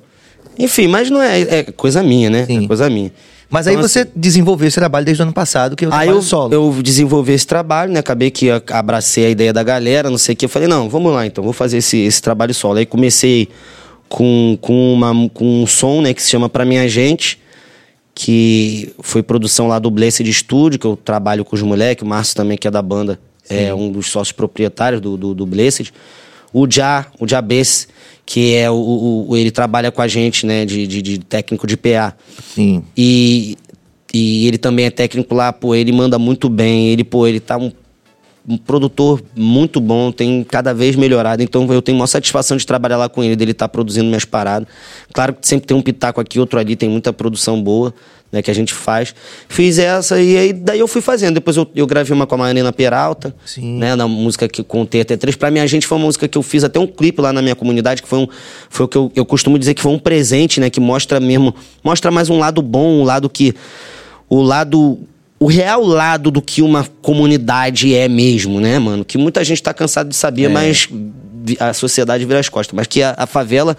Enfim, 0.58 0.88
mas 0.88 1.10
não 1.10 1.20
é, 1.20 1.42
é 1.42 1.62
coisa 1.64 2.02
minha, 2.02 2.30
né? 2.30 2.46
Sim. 2.46 2.64
É 2.64 2.66
coisa 2.66 2.88
minha. 2.88 3.12
Mas 3.50 3.66
aí 3.66 3.74
então, 3.74 3.86
você 3.86 4.00
assim, 4.00 4.10
desenvolveu 4.16 4.66
esse 4.66 4.74
trabalho 4.76 5.04
desde 5.04 5.22
o 5.22 5.24
ano 5.24 5.34
passado, 5.34 5.76
que 5.76 5.84
o 5.84 5.92
aí 5.92 6.08
eu, 6.08 6.22
solo. 6.22 6.54
eu 6.54 6.82
desenvolvi 6.82 7.34
esse 7.34 7.46
trabalho, 7.46 7.92
né? 7.92 8.00
Acabei 8.00 8.30
que 8.30 8.48
abracei 8.70 9.26
a 9.26 9.28
ideia 9.28 9.52
da 9.52 9.62
galera, 9.62 10.08
não 10.08 10.16
sei 10.16 10.32
o 10.32 10.36
que. 10.36 10.46
Eu 10.46 10.48
falei, 10.48 10.66
não, 10.66 10.88
vamos 10.88 11.12
lá 11.12 11.26
então, 11.26 11.44
vou 11.44 11.52
fazer 11.52 11.76
esse, 11.76 11.98
esse 11.98 12.22
trabalho 12.22 12.54
solo. 12.54 12.78
Aí 12.78 12.86
comecei 12.86 13.50
com, 14.08 14.56
com, 14.62 14.94
uma, 14.94 15.28
com 15.28 15.62
um 15.62 15.66
som, 15.66 16.00
né, 16.00 16.14
que 16.14 16.22
se 16.22 16.30
chama 16.30 16.48
Pra 16.48 16.64
Minha 16.64 16.88
Gente, 16.88 17.38
que 18.14 18.94
foi 19.00 19.22
produção 19.22 19.66
lá 19.66 19.78
do 19.78 19.90
Blessed 19.90 20.30
Studio, 20.32 20.78
que 20.78 20.86
eu 20.86 20.96
trabalho 20.96 21.44
com 21.44 21.56
os 21.56 21.62
moleques, 21.62 22.04
o 22.04 22.06
Márcio 22.06 22.36
também, 22.36 22.56
que 22.56 22.68
é 22.68 22.70
da 22.70 22.80
banda, 22.80 23.18
Sim. 23.42 23.56
é 23.56 23.74
um 23.74 23.90
dos 23.90 24.06
sócios 24.06 24.32
proprietários 24.32 25.00
do, 25.00 25.16
do, 25.16 25.34
do 25.34 25.46
Blessed. 25.46 25.92
O 26.52 26.70
Já, 26.70 27.06
o 27.18 27.26
Jabes, 27.26 27.88
que 28.24 28.54
é 28.54 28.70
o, 28.70 29.26
o, 29.28 29.36
ele 29.36 29.50
trabalha 29.50 29.90
com 29.90 30.00
a 30.00 30.06
gente, 30.06 30.46
né, 30.46 30.64
de, 30.64 30.86
de, 30.86 31.02
de, 31.02 31.18
técnico 31.18 31.66
de 31.66 31.76
PA. 31.76 32.14
Sim. 32.54 32.84
E, 32.96 33.58
e 34.12 34.46
ele 34.46 34.58
também 34.58 34.86
é 34.86 34.90
técnico 34.90 35.34
lá, 35.34 35.52
pô, 35.52 35.74
ele 35.74 35.90
manda 35.90 36.16
muito 36.16 36.48
bem, 36.48 36.90
ele, 36.90 37.02
pô, 37.02 37.26
ele 37.26 37.40
tá 37.40 37.56
um, 37.56 37.72
um 38.46 38.58
produtor 38.58 39.22
muito 39.34 39.80
bom, 39.80 40.12
tem 40.12 40.44
cada 40.44 40.74
vez 40.74 40.96
melhorado, 40.96 41.42
então 41.42 41.66
eu 41.72 41.80
tenho 41.80 41.96
uma 41.96 42.06
satisfação 42.06 42.56
de 42.56 42.66
trabalhar 42.66 42.98
lá 42.98 43.08
com 43.08 43.24
ele, 43.24 43.34
dele 43.34 43.52
estar 43.52 43.66
tá 43.66 43.68
produzindo 43.68 44.06
minhas 44.06 44.24
paradas. 44.24 44.68
Claro 45.12 45.34
que 45.34 45.46
sempre 45.46 45.66
tem 45.66 45.76
um 45.76 45.80
pitaco 45.80 46.20
aqui, 46.20 46.38
outro 46.38 46.58
ali, 46.58 46.76
tem 46.76 46.88
muita 46.88 47.12
produção 47.12 47.62
boa, 47.62 47.94
né, 48.30 48.42
que 48.42 48.50
a 48.50 48.54
gente 48.54 48.74
faz. 48.74 49.14
Fiz 49.48 49.78
essa 49.78 50.20
e 50.20 50.36
aí 50.36 50.52
daí 50.52 50.80
eu 50.80 50.88
fui 50.88 51.00
fazendo. 51.00 51.34
Depois 51.34 51.56
eu, 51.56 51.66
eu 51.74 51.86
gravei 51.86 52.12
uma 52.14 52.26
com 52.26 52.34
a 52.34 52.38
Marina 52.38 52.72
Peralta, 52.72 53.34
Sim. 53.46 53.78
né, 53.78 53.94
na 53.94 54.08
música 54.08 54.48
que 54.48 54.62
com 54.62 54.82
o 54.82 54.86
TT3. 54.86 55.36
Pra 55.36 55.50
minha 55.50 55.66
gente 55.66 55.86
foi 55.86 55.96
uma 55.96 56.04
música 56.04 56.26
que 56.26 56.36
eu 56.36 56.42
fiz 56.42 56.64
até 56.64 56.78
um 56.78 56.86
clipe 56.86 57.22
lá 57.22 57.32
na 57.32 57.40
minha 57.40 57.54
comunidade, 57.54 58.02
que 58.02 58.08
foi 58.08 58.18
um 58.18 58.28
foi 58.68 58.86
o 58.86 58.88
que 58.88 58.98
eu, 58.98 59.12
eu 59.14 59.24
costumo 59.24 59.58
dizer 59.58 59.72
que 59.72 59.80
foi 59.80 59.92
um 59.92 59.98
presente, 59.98 60.60
né, 60.60 60.68
que 60.68 60.80
mostra 60.80 61.20
mesmo, 61.20 61.54
mostra 61.82 62.10
mais 62.10 62.28
um 62.28 62.38
lado 62.38 62.60
bom, 62.60 63.00
um 63.00 63.04
lado 63.04 63.30
que 63.30 63.54
o 64.28 64.42
lado 64.42 64.98
o 65.38 65.46
real 65.46 65.82
lado 65.84 66.30
do 66.30 66.40
que 66.40 66.62
uma 66.62 66.86
comunidade 67.02 67.94
é 67.94 68.08
mesmo, 68.08 68.60
né, 68.60 68.78
mano? 68.78 69.04
Que 69.04 69.18
muita 69.18 69.42
gente 69.44 69.62
tá 69.62 69.74
cansado 69.74 70.08
de 70.08 70.16
saber, 70.16 70.44
é. 70.44 70.48
mas 70.48 70.88
a 71.60 71.72
sociedade 71.72 72.24
vira 72.24 72.38
as 72.38 72.48
costas. 72.48 72.74
Mas 72.74 72.86
que 72.86 73.02
a, 73.02 73.14
a 73.16 73.26
favela, 73.26 73.76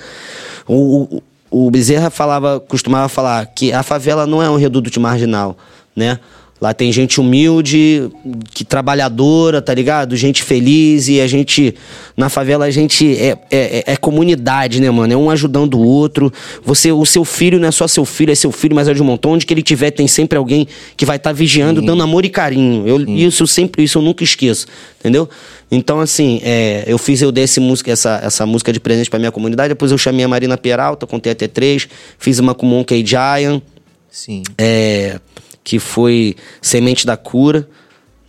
o, 0.68 1.22
o 1.50 1.72
Bezerra 1.72 2.10
falava, 2.10 2.60
costumava 2.60 3.10
falar 3.10 3.46
que 3.48 3.72
a 3.72 3.82
favela 3.82 4.28
não 4.28 4.44
é 4.44 4.50
um 4.50 4.58
reduto 4.58 4.90
de 4.90 5.00
marginal, 5.00 5.58
né? 5.96 6.20
Lá 6.66 6.74
tem 6.74 6.92
gente 6.92 7.22
humilde, 7.22 8.10
que 8.52 8.66
trabalhadora, 8.66 9.62
tá 9.62 9.72
ligado? 9.72 10.16
Gente 10.16 10.42
feliz 10.42 11.08
e 11.08 11.22
a 11.22 11.28
gente. 11.28 11.76
Na 12.18 12.28
favela 12.28 12.66
a 12.66 12.72
gente 12.72 13.16
é, 13.20 13.38
é, 13.52 13.84
é, 13.86 13.96
comunidade, 13.96 14.82
né, 14.82 14.90
mano? 14.90 15.14
É 15.14 15.16
um 15.16 15.30
ajudando 15.30 15.76
o 15.76 15.84
outro. 15.84 16.34
Você, 16.64 16.92
o 16.92 17.06
seu 17.06 17.24
filho 17.24 17.60
não 17.60 17.68
é 17.68 17.72
só 17.72 17.88
seu 17.88 18.04
filho, 18.04 18.32
é 18.32 18.36
seu 18.36 18.52
filho, 18.52 18.74
mas 18.74 18.88
é 18.88 18.96
de 18.96 19.02
um 19.04 19.06
montão. 19.06 19.34
Onde 19.34 19.46
que 19.46 19.54
ele 19.54 19.62
tiver, 19.62 19.92
tem 19.92 20.08
sempre 20.08 20.40
alguém 20.40 20.68
que 20.98 21.06
vai 21.06 21.18
estar 21.18 21.30
tá 21.30 21.34
vigiando, 21.34 21.82
Sim. 21.82 21.86
dando 21.86 22.02
amor 22.02 22.26
e 22.26 22.30
carinho. 22.30 22.88
Eu, 22.88 23.00
isso 23.16 23.44
eu 23.44 23.48
sempre, 23.48 23.84
isso 23.84 24.00
eu 24.00 24.02
nunca 24.02 24.24
esqueço, 24.24 24.66
entendeu? 25.00 25.30
Então, 25.70 26.00
assim, 26.00 26.42
é, 26.44 26.84
eu 26.88 26.98
fiz, 26.98 27.22
eu 27.22 27.32
dei 27.32 27.44
esse 27.44 27.60
música, 27.60 27.92
essa, 27.92 28.22
essa 28.24 28.44
música 28.48 28.74
de 28.74 28.80
presente 28.80 29.08
pra 29.08 29.20
minha 29.20 29.32
comunidade, 29.32 29.70
depois 29.70 29.92
eu 29.92 30.00
chamei 30.00 30.26
a 30.26 30.28
Marina 30.28 30.58
Peralta, 30.58 31.06
contei 31.06 31.32
até 31.32 31.48
três, 31.48 31.88
fiz 32.18 32.40
uma 32.40 32.56
com 32.56 32.66
o 32.66 32.70
Monkey 32.70 33.06
Giant. 33.06 33.62
Sim. 34.10 34.42
É 34.58 35.20
que 35.66 35.80
foi 35.80 36.36
Semente 36.62 37.06
da 37.06 37.18
Cura, 37.18 37.68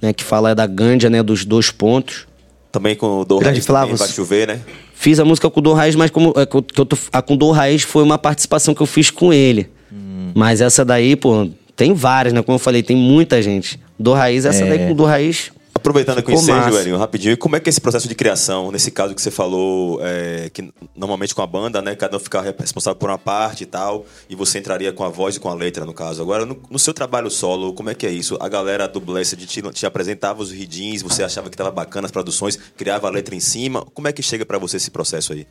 né, 0.00 0.12
que 0.12 0.24
fala 0.24 0.54
da 0.54 0.66
Gândia, 0.66 1.10
né, 1.10 1.22
dos 1.22 1.44
dois 1.44 1.70
pontos. 1.70 2.26
Também 2.72 2.96
com 2.96 3.20
o 3.20 3.24
Dor 3.24 3.44
Raiz 3.44 3.64
vai 3.66 4.08
chover, 4.08 4.48
né? 4.48 4.60
Fiz 4.94 5.20
a 5.20 5.24
música 5.24 5.48
com 5.50 5.60
o 5.60 5.62
Dor 5.62 5.74
Raiz, 5.74 5.94
mas 5.94 6.10
como, 6.10 6.32
é, 6.34 6.46
que 6.46 6.80
eu 6.80 6.86
tô, 6.86 6.96
a 7.12 7.20
com 7.22 7.34
o 7.34 7.36
Dor 7.36 7.52
Raiz 7.52 7.82
foi 7.82 8.02
uma 8.02 8.16
participação 8.16 8.74
que 8.74 8.80
eu 8.80 8.86
fiz 8.86 9.10
com 9.10 9.32
ele. 9.32 9.68
Hum. 9.92 10.32
Mas 10.34 10.62
essa 10.62 10.84
daí, 10.84 11.14
pô, 11.14 11.48
tem 11.76 11.92
várias, 11.92 12.32
né? 12.32 12.42
Como 12.42 12.56
eu 12.56 12.58
falei, 12.58 12.82
tem 12.82 12.96
muita 12.96 13.40
gente. 13.42 13.78
Dor 13.98 14.14
Raiz, 14.14 14.46
essa 14.46 14.64
é. 14.64 14.68
daí 14.68 14.78
com 14.78 14.92
o 14.92 14.94
Dor 14.94 15.08
Raiz 15.08 15.52
Aproveitando 15.86 16.18
aqui 16.18 16.32
o 16.32 16.34
ensejo, 16.34 16.76
Elinho, 16.80 16.96
rapidinho, 16.96 17.38
como 17.38 17.54
é 17.54 17.60
que 17.60 17.68
é 17.68 17.70
esse 17.70 17.80
processo 17.80 18.08
de 18.08 18.14
criação, 18.16 18.72
nesse 18.72 18.90
caso 18.90 19.14
que 19.14 19.22
você 19.22 19.30
falou, 19.30 20.00
é, 20.02 20.50
que 20.52 20.68
normalmente 20.96 21.32
com 21.32 21.42
a 21.42 21.46
banda, 21.46 21.80
né, 21.80 21.94
cada 21.94 22.16
um 22.16 22.18
fica 22.18 22.40
responsável 22.40 22.98
por 22.98 23.08
uma 23.08 23.16
parte 23.16 23.62
e 23.62 23.66
tal, 23.66 24.04
e 24.28 24.34
você 24.34 24.58
entraria 24.58 24.92
com 24.92 25.04
a 25.04 25.08
voz 25.08 25.36
e 25.36 25.40
com 25.40 25.48
a 25.48 25.54
letra, 25.54 25.84
no 25.84 25.94
caso. 25.94 26.20
Agora, 26.20 26.44
no, 26.44 26.60
no 26.68 26.76
seu 26.76 26.92
trabalho 26.92 27.30
solo, 27.30 27.72
como 27.72 27.88
é 27.88 27.94
que 27.94 28.04
é 28.04 28.10
isso? 28.10 28.36
A 28.40 28.48
galera 28.48 28.88
do 28.88 29.00
Blessed 29.00 29.46
te, 29.46 29.62
te 29.62 29.86
apresentava 29.86 30.42
os 30.42 30.50
readings, 30.50 31.02
você 31.02 31.22
achava 31.22 31.48
que 31.48 31.56
tava 31.56 31.70
bacana 31.70 32.06
as 32.06 32.10
produções, 32.10 32.58
criava 32.76 33.06
a 33.06 33.10
letra 33.10 33.36
em 33.36 33.40
cima. 33.40 33.86
Como 33.94 34.08
é 34.08 34.12
que 34.12 34.24
chega 34.24 34.44
para 34.44 34.58
você 34.58 34.78
esse 34.78 34.90
processo 34.90 35.34
aí? 35.34 35.46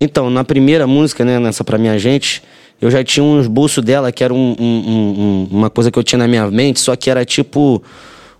Então, 0.00 0.30
na 0.30 0.42
primeira 0.42 0.86
música, 0.86 1.22
né, 1.22 1.38
nessa 1.38 1.62
Pra 1.62 1.76
Minha 1.76 1.98
Gente, 1.98 2.42
eu 2.80 2.90
já 2.90 3.04
tinha 3.04 3.22
um 3.22 3.38
esboço 3.38 3.82
dela, 3.82 4.10
que 4.10 4.24
era 4.24 4.32
um, 4.32 4.56
um, 4.58 4.64
um, 4.64 5.48
uma 5.50 5.68
coisa 5.68 5.90
que 5.90 5.98
eu 5.98 6.02
tinha 6.02 6.18
na 6.18 6.26
minha 6.26 6.50
mente, 6.50 6.80
só 6.80 6.96
que 6.96 7.10
era 7.10 7.26
tipo 7.26 7.82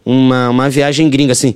uma, 0.04 0.48
uma 0.48 0.70
viagem 0.70 1.08
gringa, 1.08 1.32
assim. 1.32 1.54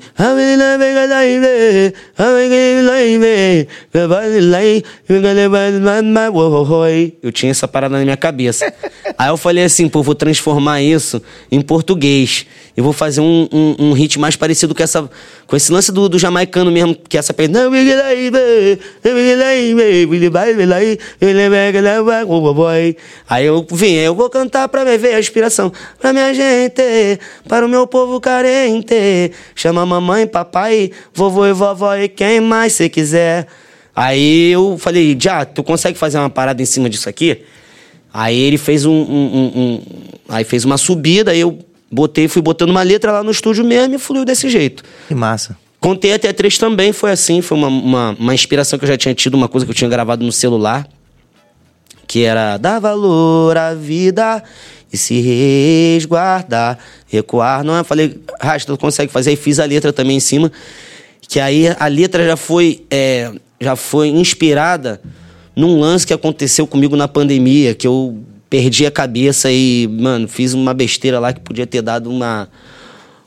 Eu 7.23 7.33
tinha 7.33 7.51
essa 7.51 7.67
parada 7.67 7.97
na 7.97 8.05
minha 8.05 8.17
cabeça. 8.17 8.73
Aí 9.17 9.29
eu 9.29 9.37
falei 9.37 9.65
assim, 9.65 9.89
pô, 9.89 10.03
vou 10.03 10.15
transformar 10.15 10.83
isso 10.83 11.23
em 11.51 11.61
português. 11.61 12.47
E 12.77 12.81
vou 12.81 12.93
fazer 12.93 13.21
um, 13.21 13.49
um, 13.53 13.77
um 13.79 13.93
hit 13.93 14.19
mais 14.19 14.35
parecido 14.35 14.75
com 14.75 14.83
essa. 14.83 15.09
Com 15.47 15.57
esse 15.57 15.71
lance 15.71 15.93
do, 15.93 16.09
do 16.09 16.19
jamaicano 16.19 16.71
mesmo, 16.73 16.97
que 16.97 17.17
é 17.17 17.21
essa 17.21 17.33
Aí 23.29 23.47
eu 23.47 23.65
vim, 23.71 23.93
eu 23.93 24.15
vou 24.15 24.29
cantar 24.29 24.69
pra 24.69 24.85
me 24.85 24.97
ver 24.99 25.15
a 25.15 25.21
inspiração. 25.21 25.73
Pra 26.01 26.13
minha 26.13 26.35
gente, 26.35 26.83
para 27.47 27.65
o 27.65 27.69
meu 27.69 27.87
povo 27.87 28.21
carente. 28.35 29.33
Chama 29.55 29.85
mamãe, 29.85 30.27
papai, 30.27 30.91
vovô 31.13 31.47
e 31.47 31.53
vovó 31.53 31.95
e 31.95 32.09
quem 32.09 32.41
mais 32.41 32.73
você 32.73 32.89
quiser. 32.89 33.47
Aí 33.95 34.51
eu 34.51 34.77
falei, 34.79 35.17
já, 35.19 35.45
tu 35.45 35.63
consegue 35.63 35.97
fazer 35.97 36.19
uma 36.19 36.31
parada 36.31 36.61
em 36.61 36.67
cima 36.67 36.91
disso 36.91 37.09
aqui? 37.09 37.43
Aí 38.13 38.39
ele 38.39 38.59
fez 38.59 38.85
um, 38.85 38.93
um, 38.93 38.95
um, 38.95 39.61
um 39.61 39.83
aí 40.29 40.45
fez 40.45 40.65
uma 40.65 40.77
subida, 40.77 41.31
aí 41.31 41.41
eu 41.41 41.59
Botei, 41.95 42.27
fui 42.27 42.43
botando 42.43 42.71
uma 42.71 42.83
letra 42.83 43.13
lá 43.13 43.23
no 43.23 43.31
estúdio 43.31 43.65
mesmo 43.65 43.95
e 43.95 43.99
fluiu 43.99 44.25
desse 44.25 44.49
jeito. 44.49 44.83
Que 45.07 45.15
massa. 45.15 45.57
Contei 45.79 46.13
até 46.13 46.33
três 46.33 46.59
também, 46.59 46.93
foi 46.93 47.13
assim, 47.13 47.41
foi 47.41 47.57
uma, 47.57 47.69
uma, 47.69 48.17
uma, 48.19 48.35
inspiração 48.35 48.77
que 48.77 48.85
eu 48.85 48.89
já 48.89 48.97
tinha 48.97 49.15
tido, 49.15 49.35
uma 49.35 49.47
coisa 49.47 49.65
que 49.65 49.71
eu 49.71 49.77
tinha 49.77 49.89
gravado 49.89 50.25
no 50.25 50.33
celular, 50.33 50.89
que 52.05 52.25
era 52.25 52.57
dar 52.57 52.81
valor 52.81 53.57
à 53.57 53.75
vida 53.75 54.43
e 54.95 54.97
se 54.97 55.21
resguardar, 55.97 56.79
recuar. 57.09 57.65
Não, 57.65 57.77
eu 57.77 57.85
falei, 57.85 58.21
Rasta, 58.41 58.73
tu 58.73 58.79
consegue 58.79 59.11
fazer? 59.11 59.31
Aí 59.31 59.37
fiz 59.37 59.59
a 59.59 59.65
letra 59.65 59.93
também 59.93 60.17
em 60.17 60.21
cima, 60.21 60.51
que 61.29 61.41
aí 61.41 61.67
a 61.79 61.87
letra 61.89 62.25
já 62.25 62.37
foi, 62.37 62.85
é, 62.91 63.33
já 63.61 63.75
foi 63.75 64.09
inspirada 64.09 65.01
num 65.57 65.81
lance 65.81 66.07
que 66.07 66.13
aconteceu 66.13 66.67
comigo 66.67 66.95
na 66.95 67.09
pandemia, 67.09 67.75
que 67.75 67.87
eu 67.87 68.17
perdi 68.49 68.87
a 68.87 68.91
cabeça 68.91 69.51
e, 69.51 69.89
mano, 69.89 70.29
fiz 70.29 70.55
uma 70.55 70.73
besteira 70.73 71.19
lá 71.19 71.33
que 71.33 71.41
podia 71.41 71.67
ter 71.67 71.83
dado 71.83 72.09
uma, 72.09 72.49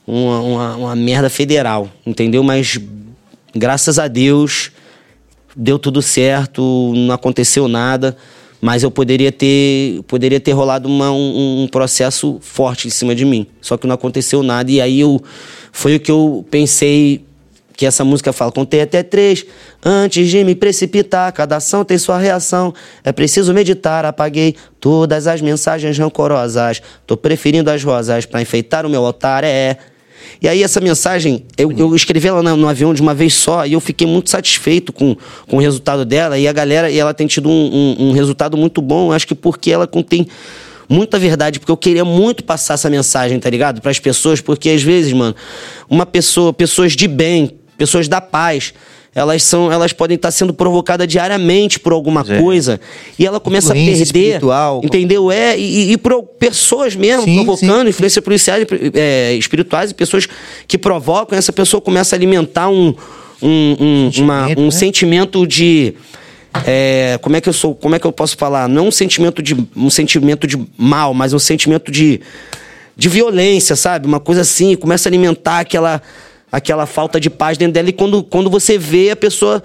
uma, 0.05 0.39
uma, 0.39 0.75
uma 0.77 0.95
merda 0.95 1.29
federal, 1.29 1.89
entendeu? 2.05 2.43
Mas 2.43 2.79
graças 3.53 3.99
a 3.99 4.07
Deus 4.07 4.71
deu 5.53 5.77
tudo 5.77 6.01
certo, 6.01 6.93
não 6.95 7.13
aconteceu 7.13 7.67
nada, 7.67 8.15
mas 8.61 8.83
eu 8.83 8.91
poderia 8.91 9.31
ter, 9.31 10.01
poderia 10.07 10.39
ter 10.39 10.51
rolado 10.51 10.87
uma, 10.87 11.11
um, 11.11 11.63
um, 11.63 11.67
processo 11.67 12.37
forte 12.41 12.87
em 12.87 12.91
cima 12.91 13.13
de 13.13 13.23
mim. 13.23 13.47
Só 13.61 13.77
que 13.77 13.85
não 13.85 13.95
aconteceu 13.95 14.41
nada. 14.41 14.71
E 14.71 14.81
aí 14.81 14.99
eu 14.99 15.21
foi 15.71 15.95
o 15.95 15.99
que 15.99 16.11
eu 16.11 16.45
pensei 16.49 17.23
que 17.77 17.85
essa 17.85 18.03
música 18.03 18.33
fala, 18.33 18.51
contei 18.51 18.81
até 18.81 19.03
três, 19.03 19.45
antes 19.85 20.27
de 20.29 20.43
me 20.43 20.55
precipitar, 20.55 21.31
cada 21.31 21.57
ação 21.57 21.85
tem 21.85 21.95
sua 21.95 22.17
reação, 22.17 22.73
é 23.03 23.11
preciso 23.11 23.53
meditar, 23.53 24.03
apaguei 24.03 24.55
todas 24.79 25.27
as 25.27 25.41
mensagens 25.41 25.95
rancorosas, 25.99 26.81
tô 27.05 27.15
preferindo 27.15 27.69
as 27.69 27.83
rosas 27.83 28.25
para 28.25 28.41
enfeitar 28.41 28.83
o 28.83 28.89
meu 28.89 29.05
altar, 29.05 29.43
é... 29.43 29.77
E 30.41 30.47
aí 30.47 30.63
essa 30.63 30.79
mensagem, 30.79 31.45
eu, 31.57 31.71
eu 31.71 31.95
escrevi 31.95 32.27
ela 32.27 32.43
no, 32.43 32.55
no, 32.55 32.67
avião 32.67 32.93
de 32.93 33.01
uma 33.01 33.13
vez 33.13 33.33
só 33.33 33.65
e 33.65 33.73
eu 33.73 33.79
fiquei 33.79 34.07
muito 34.07 34.29
satisfeito 34.29 34.93
com, 34.93 35.15
com 35.47 35.57
o 35.57 35.59
resultado 35.59 36.05
dela. 36.05 36.37
E 36.37 36.47
a 36.47 36.53
galera, 36.53 36.89
e 36.89 36.97
ela 36.97 37.13
tem 37.13 37.27
tido 37.27 37.49
um, 37.49 37.95
um, 37.99 38.09
um 38.09 38.11
resultado 38.11 38.55
muito 38.55 38.81
bom, 38.81 39.11
acho 39.11 39.27
que 39.27 39.35
porque 39.35 39.71
ela 39.71 39.87
contém 39.87 40.27
muita 40.89 41.19
verdade, 41.19 41.59
porque 41.59 41.71
eu 41.71 41.77
queria 41.77 42.05
muito 42.05 42.43
passar 42.43 42.75
essa 42.75 42.89
mensagem, 42.89 43.39
tá 43.39 43.49
ligado? 43.49 43.81
Para 43.81 43.91
as 43.91 43.99
pessoas, 43.99 44.39
porque 44.39 44.69
às 44.69 44.81
vezes, 44.81 45.11
mano, 45.11 45.35
uma 45.89 46.05
pessoa, 46.05 46.53
pessoas 46.53 46.93
de 46.93 47.07
bem, 47.07 47.57
pessoas 47.77 48.07
da 48.07 48.21
paz, 48.21 48.73
elas 49.17 49.41
são, 49.41 49.71
elas 49.71 49.91
podem 49.91 50.13
estar 50.13 50.29
sendo 50.29 50.53
provocadas 50.53 51.07
diariamente 51.07 51.79
por 51.79 51.91
alguma 51.91 52.23
é. 52.27 52.39
coisa 52.39 52.79
e 53.17 53.25
ela 53.25 53.39
começa 53.39 53.71
a 53.71 53.75
perder, 53.75 54.03
espiritual. 54.03 54.79
entendeu? 54.83 55.31
É 55.31 55.57
e, 55.57 55.93
e 55.93 55.97
por 55.97 56.21
pessoas 56.21 56.95
mesmo 56.95 57.23
sim, 57.23 57.33
provocando 57.33 57.81
sim. 57.81 57.89
influências 57.89 58.23
policiais, 58.23 58.67
é, 58.93 59.33
espirituais 59.33 59.89
e 59.89 59.95
pessoas 59.95 60.27
que 60.67 60.77
provocam. 60.77 61.35
Essa 61.35 61.51
pessoa 61.51 61.81
começa 61.81 62.15
a 62.15 62.17
alimentar 62.17 62.69
um 62.69 62.93
um, 63.41 63.75
um, 63.79 64.11
sentimento, 64.11 64.21
uma, 64.23 64.47
um 64.61 64.65
né? 64.65 64.71
sentimento 64.71 65.47
de 65.47 65.95
É, 66.65 67.19
como 67.21 67.35
é 67.35 67.41
que 67.41 67.49
eu 67.49 67.53
sou? 67.53 67.73
Como 67.73 67.95
é 67.95 67.99
que 67.99 68.05
eu 68.05 68.11
posso 68.11 68.37
falar? 68.37 68.69
Não 68.69 68.87
um 68.87 68.91
sentimento 68.91 69.41
de 69.41 69.55
um 69.75 69.89
sentimento 69.89 70.45
de 70.45 70.63
mal, 70.77 71.13
mas 71.13 71.33
um 71.33 71.39
sentimento 71.39 71.91
de, 71.91 72.21
de 72.95 73.09
violência, 73.09 73.75
sabe? 73.75 74.07
Uma 74.07 74.19
coisa 74.19 74.41
assim, 74.41 74.75
começa 74.75 75.07
a 75.07 75.09
alimentar 75.09 75.59
aquela 75.59 76.01
aquela 76.51 76.85
falta 76.85 77.19
de 77.19 77.29
paz 77.29 77.57
dentro 77.57 77.73
dela 77.73 77.89
e 77.89 77.93
quando, 77.93 78.23
quando 78.23 78.49
você 78.49 78.77
vê 78.77 79.11
a 79.11 79.15
pessoa 79.15 79.63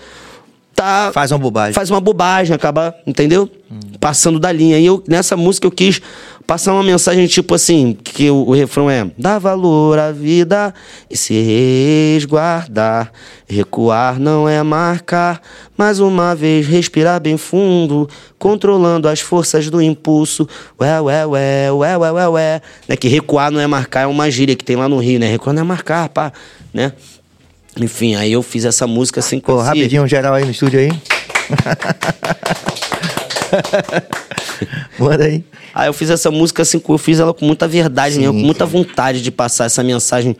tá 0.74 1.10
faz 1.12 1.30
uma 1.30 1.38
bobagem. 1.38 1.72
Faz 1.72 1.90
uma 1.90 2.00
bobagem, 2.00 2.54
acaba, 2.54 2.94
entendeu? 3.06 3.48
Hum. 3.70 3.78
Passando 4.00 4.38
da 4.38 4.50
linha. 4.50 4.78
E 4.78 4.86
eu 4.86 5.02
nessa 5.06 5.36
música 5.36 5.66
eu 5.66 5.70
quis 5.70 6.00
passar 6.46 6.72
uma 6.72 6.82
mensagem 6.82 7.26
tipo 7.26 7.54
assim, 7.54 7.96
que 8.02 8.30
o, 8.30 8.48
o, 8.48 8.52
refrão 8.52 8.90
é: 8.90 9.10
dá 9.16 9.38
valor 9.38 9.98
à 9.98 10.10
vida 10.10 10.74
e 11.10 11.16
se 11.16 11.34
resguardar. 12.14 13.12
Recuar 13.46 14.18
não 14.18 14.48
é 14.48 14.62
marcar, 14.62 15.40
mais 15.76 16.00
uma 16.00 16.34
vez 16.34 16.66
respirar 16.66 17.20
bem 17.20 17.36
fundo, 17.36 18.08
controlando 18.38 19.08
as 19.08 19.20
forças 19.20 19.68
do 19.68 19.80
impulso. 19.80 20.48
Ué, 20.80 21.00
ué, 21.00 21.26
ué, 21.26 21.72
ué, 21.72 21.96
ué, 21.98 22.12
ué, 22.12 22.28
ué. 22.28 22.62
Né, 22.88 22.96
que 22.96 23.08
recuar 23.08 23.50
não 23.50 23.60
é 23.60 23.66
marcar, 23.66 24.02
é 24.02 24.06
uma 24.06 24.30
gíria 24.30 24.56
que 24.56 24.64
tem 24.64 24.74
lá 24.74 24.88
no 24.88 24.98
Rio, 24.98 25.20
né? 25.20 25.30
Recuar 25.30 25.54
não 25.54 25.60
é 25.60 25.64
marcar, 25.64 26.08
pá, 26.08 26.32
né? 26.72 26.92
Enfim, 27.80 28.14
aí 28.14 28.32
eu 28.32 28.42
fiz 28.42 28.64
essa 28.64 28.86
música 28.86 29.20
assim 29.20 29.40
com. 29.40 29.52
Pô, 29.52 29.60
rapidinho, 29.60 30.06
geral 30.06 30.34
aí 30.34 30.44
no 30.44 30.50
estúdio 30.50 30.80
aí. 30.80 30.90
Manda 34.98 35.24
aí. 35.24 35.44
Aí 35.74 35.88
eu 35.88 35.92
fiz 35.92 36.10
essa 36.10 36.30
música 36.30 36.62
assim, 36.62 36.80
eu 36.86 36.98
fiz 36.98 37.18
ela 37.18 37.32
com 37.32 37.46
muita 37.46 37.66
verdade, 37.66 38.16
Sim, 38.16 38.26
com 38.26 38.32
muita 38.32 38.66
vontade 38.66 39.22
de 39.22 39.30
passar 39.30 39.64
essa 39.64 39.82
mensagem 39.82 40.36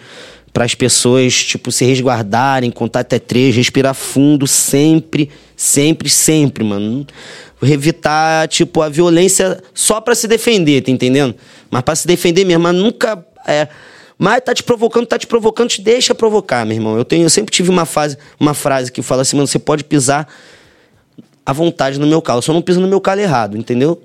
para 0.53 0.65
as 0.65 0.75
pessoas, 0.75 1.35
tipo, 1.35 1.73
se 1.73 1.85
resguardarem, 1.85 2.71
contar 2.71 3.01
até 3.01 3.19
três, 3.19 3.57
respirar 3.57 3.95
fundo 3.95 4.47
sempre, 4.47 5.31
sempre, 5.57 6.11
sempre, 6.11 6.63
mano. 6.63 7.07
Evitar, 7.63 8.49
tipo, 8.49 8.83
a 8.83 8.89
violência 8.89 9.63
só 9.73 10.01
para 10.01 10.15
se 10.15 10.29
defender, 10.29 10.83
tá 10.83 10.91
entendendo? 10.91 11.35
Mas 11.71 11.83
para 11.83 11.95
se 11.95 12.07
defender 12.07 12.45
mesmo, 12.45 12.63
mas 12.63 12.75
nunca. 12.75 13.25
É, 13.47 13.69
mas 14.23 14.41
tá 14.41 14.55
te 14.55 14.63
provocando, 14.63 15.05
tá 15.05 15.19
te 15.19 15.27
provocando, 15.27 15.69
te 15.69 15.83
deixa 15.83 16.15
provocar, 16.15 16.65
meu 16.65 16.77
irmão. 16.77 16.97
Eu, 16.97 17.05
tenho, 17.05 17.25
eu 17.25 17.29
sempre 17.29 17.53
tive 17.53 17.71
uma, 17.71 17.85
fase, 17.85 18.17
uma 18.39 18.55
frase 18.55 18.93
que 18.93 19.03
fala 19.03 19.23
assim, 19.23 19.35
mano, 19.35 19.49
você 19.49 19.59
pode 19.59 19.83
pisar 19.83 20.29
à 21.45 21.53
vontade 21.53 21.99
no 21.99 22.07
meu 22.07 22.23
calo. 22.23 22.39
Eu 22.39 22.43
só 22.43 22.53
não 22.53 22.63
piso 22.63 22.81
no 22.81 22.87
meu 22.87 23.01
calo 23.01 23.21
errado, 23.21 23.59
entendeu? 23.59 24.01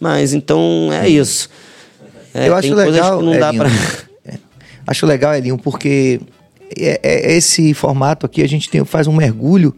Mas 0.00 0.34
então 0.34 0.90
é 0.92 1.08
isso. 1.08 1.48
É, 2.34 2.48
eu 2.48 2.56
acho 2.56 2.74
legal. 2.74 3.22
Não 3.22 3.32
Elinho, 3.32 3.62
pra... 3.62 3.70
É, 4.26 4.38
acho 4.88 5.06
legal, 5.06 5.36
Elinho, 5.36 5.56
porque 5.56 6.20
é, 6.76 6.98
é, 7.00 7.32
esse 7.36 7.72
formato 7.72 8.26
aqui 8.26 8.42
a 8.42 8.48
gente 8.48 8.68
tem, 8.68 8.84
faz 8.84 9.06
um 9.06 9.12
mergulho 9.12 9.72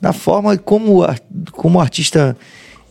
na 0.00 0.14
forma 0.14 0.56
como, 0.56 1.02
como 1.52 1.78
o 1.78 1.82
artista 1.82 2.34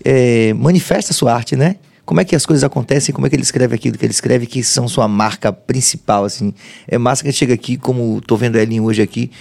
é, 0.06 0.54
manifesta 0.54 1.14
a 1.14 1.16
sua 1.16 1.34
arte, 1.34 1.56
né? 1.56 1.78
Como 2.06 2.20
é 2.20 2.26
que 2.26 2.36
as 2.36 2.46
coisas 2.46 2.64
acontecem, 2.64 3.16
como 3.16 3.26
é 3.28 3.30
que 3.30 3.36
ele 3.36 3.44
escreve 3.44 3.76
aquilo 3.76 3.98
que 3.98 4.06
ele 4.06 4.12
escreve, 4.12 4.46
que 4.46 4.62
são 4.62 4.88
sua 4.88 5.08
marca 5.08 5.54
principal, 5.54 6.26
assim. 6.26 6.54
É 6.88 6.98
massa 6.98 7.24
que 7.24 7.32
chega 7.32 7.54
aqui, 7.54 7.78
como 7.78 8.20
tô 8.22 8.36
vendo 8.36 8.58
Elinho 8.58 8.84
hoje 8.84 9.02
aqui, 9.02 9.32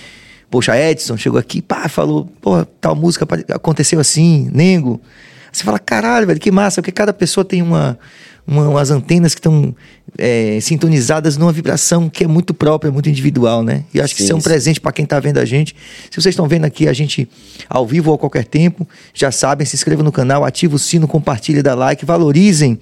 Poxa, 0.52 0.78
Edson 0.78 1.16
chegou 1.16 1.40
aqui, 1.40 1.62
pá, 1.62 1.88
falou, 1.88 2.26
pô, 2.42 2.62
tal 2.78 2.94
música 2.94 3.26
aconteceu 3.54 3.98
assim, 3.98 4.50
Nengo. 4.52 5.00
Você 5.50 5.64
fala, 5.64 5.78
caralho, 5.78 6.26
velho, 6.26 6.38
que 6.38 6.50
massa, 6.50 6.82
porque 6.82 6.92
cada 6.92 7.10
pessoa 7.10 7.42
tem 7.42 7.62
uma, 7.62 7.98
uma 8.46 8.68
umas 8.68 8.90
antenas 8.90 9.34
que 9.34 9.38
estão 9.38 9.74
é, 10.18 10.58
sintonizadas 10.60 11.36
numa 11.36 11.52
vibração 11.52 12.08
que 12.08 12.24
é 12.24 12.26
muito 12.26 12.52
própria, 12.52 12.90
muito 12.90 13.08
individual, 13.08 13.62
né? 13.62 13.84
E 13.94 14.00
acho 14.00 14.10
sim, 14.10 14.16
que 14.16 14.22
isso 14.22 14.32
é 14.32 14.36
um 14.36 14.40
presente 14.40 14.80
para 14.80 14.92
quem 14.92 15.04
está 15.04 15.18
vendo 15.20 15.38
a 15.38 15.44
gente. 15.44 15.74
Se 16.10 16.20
vocês 16.20 16.32
estão 16.32 16.46
vendo 16.48 16.64
aqui 16.64 16.88
a 16.88 16.92
gente 16.92 17.28
ao 17.68 17.86
vivo 17.86 18.10
ou 18.10 18.16
a 18.16 18.18
qualquer 18.18 18.44
tempo, 18.44 18.86
já 19.14 19.30
sabem, 19.30 19.66
se 19.66 19.76
inscrevam 19.76 20.04
no 20.04 20.12
canal, 20.12 20.44
ativem 20.44 20.76
o 20.76 20.78
sino, 20.78 21.06
compartilhem, 21.06 21.62
dá 21.62 21.74
like, 21.74 22.04
valorizem. 22.04 22.78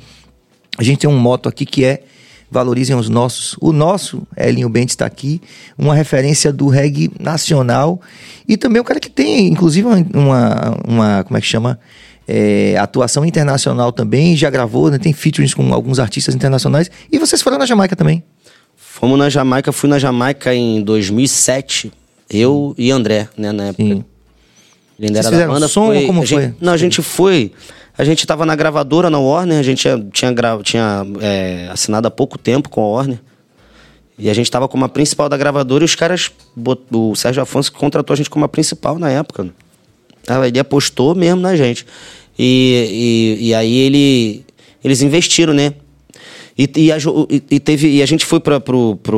A 0.78 0.82
gente 0.82 1.00
tem 1.00 1.10
um 1.10 1.18
moto 1.18 1.48
aqui 1.48 1.66
que 1.66 1.84
é 1.84 2.02
valorizem 2.50 2.96
os 2.96 3.08
nossos. 3.08 3.56
O 3.60 3.72
nosso, 3.72 4.26
Elinho 4.36 4.68
Bentes 4.68 4.94
está 4.94 5.06
aqui, 5.06 5.40
uma 5.78 5.94
referência 5.94 6.52
do 6.52 6.68
reggae 6.68 7.10
nacional 7.20 8.00
e 8.48 8.56
também 8.56 8.80
o 8.80 8.84
cara 8.84 8.98
que 8.98 9.10
tem, 9.10 9.46
inclusive, 9.46 9.86
uma, 9.86 10.76
uma 10.86 11.24
como 11.24 11.36
é 11.36 11.40
que 11.40 11.46
chama? 11.46 11.78
É, 12.32 12.76
atuação 12.78 13.24
internacional 13.24 13.90
também, 13.90 14.36
já 14.36 14.48
gravou, 14.50 14.90
né? 14.90 14.98
tem 14.98 15.12
features 15.12 15.52
com 15.52 15.74
alguns 15.74 15.98
artistas 15.98 16.34
internacionais. 16.34 16.90
E 17.10 17.18
vocês 17.18 17.42
foram 17.42 17.58
na 17.58 17.66
Jamaica 17.66 17.96
também? 17.96 18.22
Fomos 18.76 19.18
na 19.18 19.28
Jamaica, 19.28 19.72
fui 19.72 19.88
na 19.88 19.98
Jamaica 19.98 20.54
em 20.54 20.82
2007, 20.82 21.92
eu 22.30 22.74
e 22.78 22.90
André, 22.90 23.28
né, 23.36 23.50
na 23.50 23.64
época. 23.64 23.82
Sim. 23.82 24.04
Ele 24.98 25.18
era 25.18 25.30
da 25.30 25.46
banda. 25.46 25.66
Som, 25.66 25.86
foi, 25.86 26.06
como 26.06 26.22
a 26.22 26.26
foi? 26.26 26.42
Gente, 26.42 26.56
não, 26.60 26.72
a 26.72 26.76
gente 26.76 27.02
foi 27.02 27.52
a 28.00 28.04
gente 28.04 28.20
estava 28.20 28.46
na 28.46 28.56
gravadora, 28.56 29.10
na 29.10 29.18
Warner, 29.18 29.58
a 29.58 29.62
gente 29.62 29.82
tinha, 29.82 29.98
tinha, 30.10 30.34
tinha 30.62 31.06
é, 31.20 31.68
assinado 31.70 32.08
há 32.08 32.10
pouco 32.10 32.38
tempo 32.38 32.70
com 32.70 32.80
a 32.82 32.88
Warner. 32.88 33.18
E 34.18 34.30
a 34.30 34.34
gente 34.34 34.46
estava 34.46 34.66
como 34.68 34.86
a 34.86 34.88
principal 34.88 35.28
da 35.28 35.36
gravadora 35.36 35.82
e 35.82 35.86
os 35.86 35.94
caras. 35.94 36.30
O 36.90 37.14
Sérgio 37.14 37.42
Afonso 37.42 37.70
contratou 37.72 38.14
a 38.14 38.16
gente 38.16 38.30
como 38.30 38.44
a 38.44 38.48
principal 38.48 38.98
na 38.98 39.10
época. 39.10 39.48
Ele 40.46 40.58
apostou 40.58 41.14
mesmo 41.14 41.42
na 41.42 41.56
gente. 41.56 41.86
E, 42.42 43.36
e, 43.42 43.48
e 43.48 43.54
aí 43.54 43.76
ele, 43.76 44.46
eles 44.82 45.02
investiram, 45.02 45.52
né? 45.52 45.74
E, 46.56 46.70
e, 46.74 46.90
a, 46.90 46.96
e, 47.50 47.60
teve, 47.60 47.88
e 47.88 48.02
a 48.02 48.06
gente 48.06 48.24
foi 48.24 48.40
para 48.40 48.58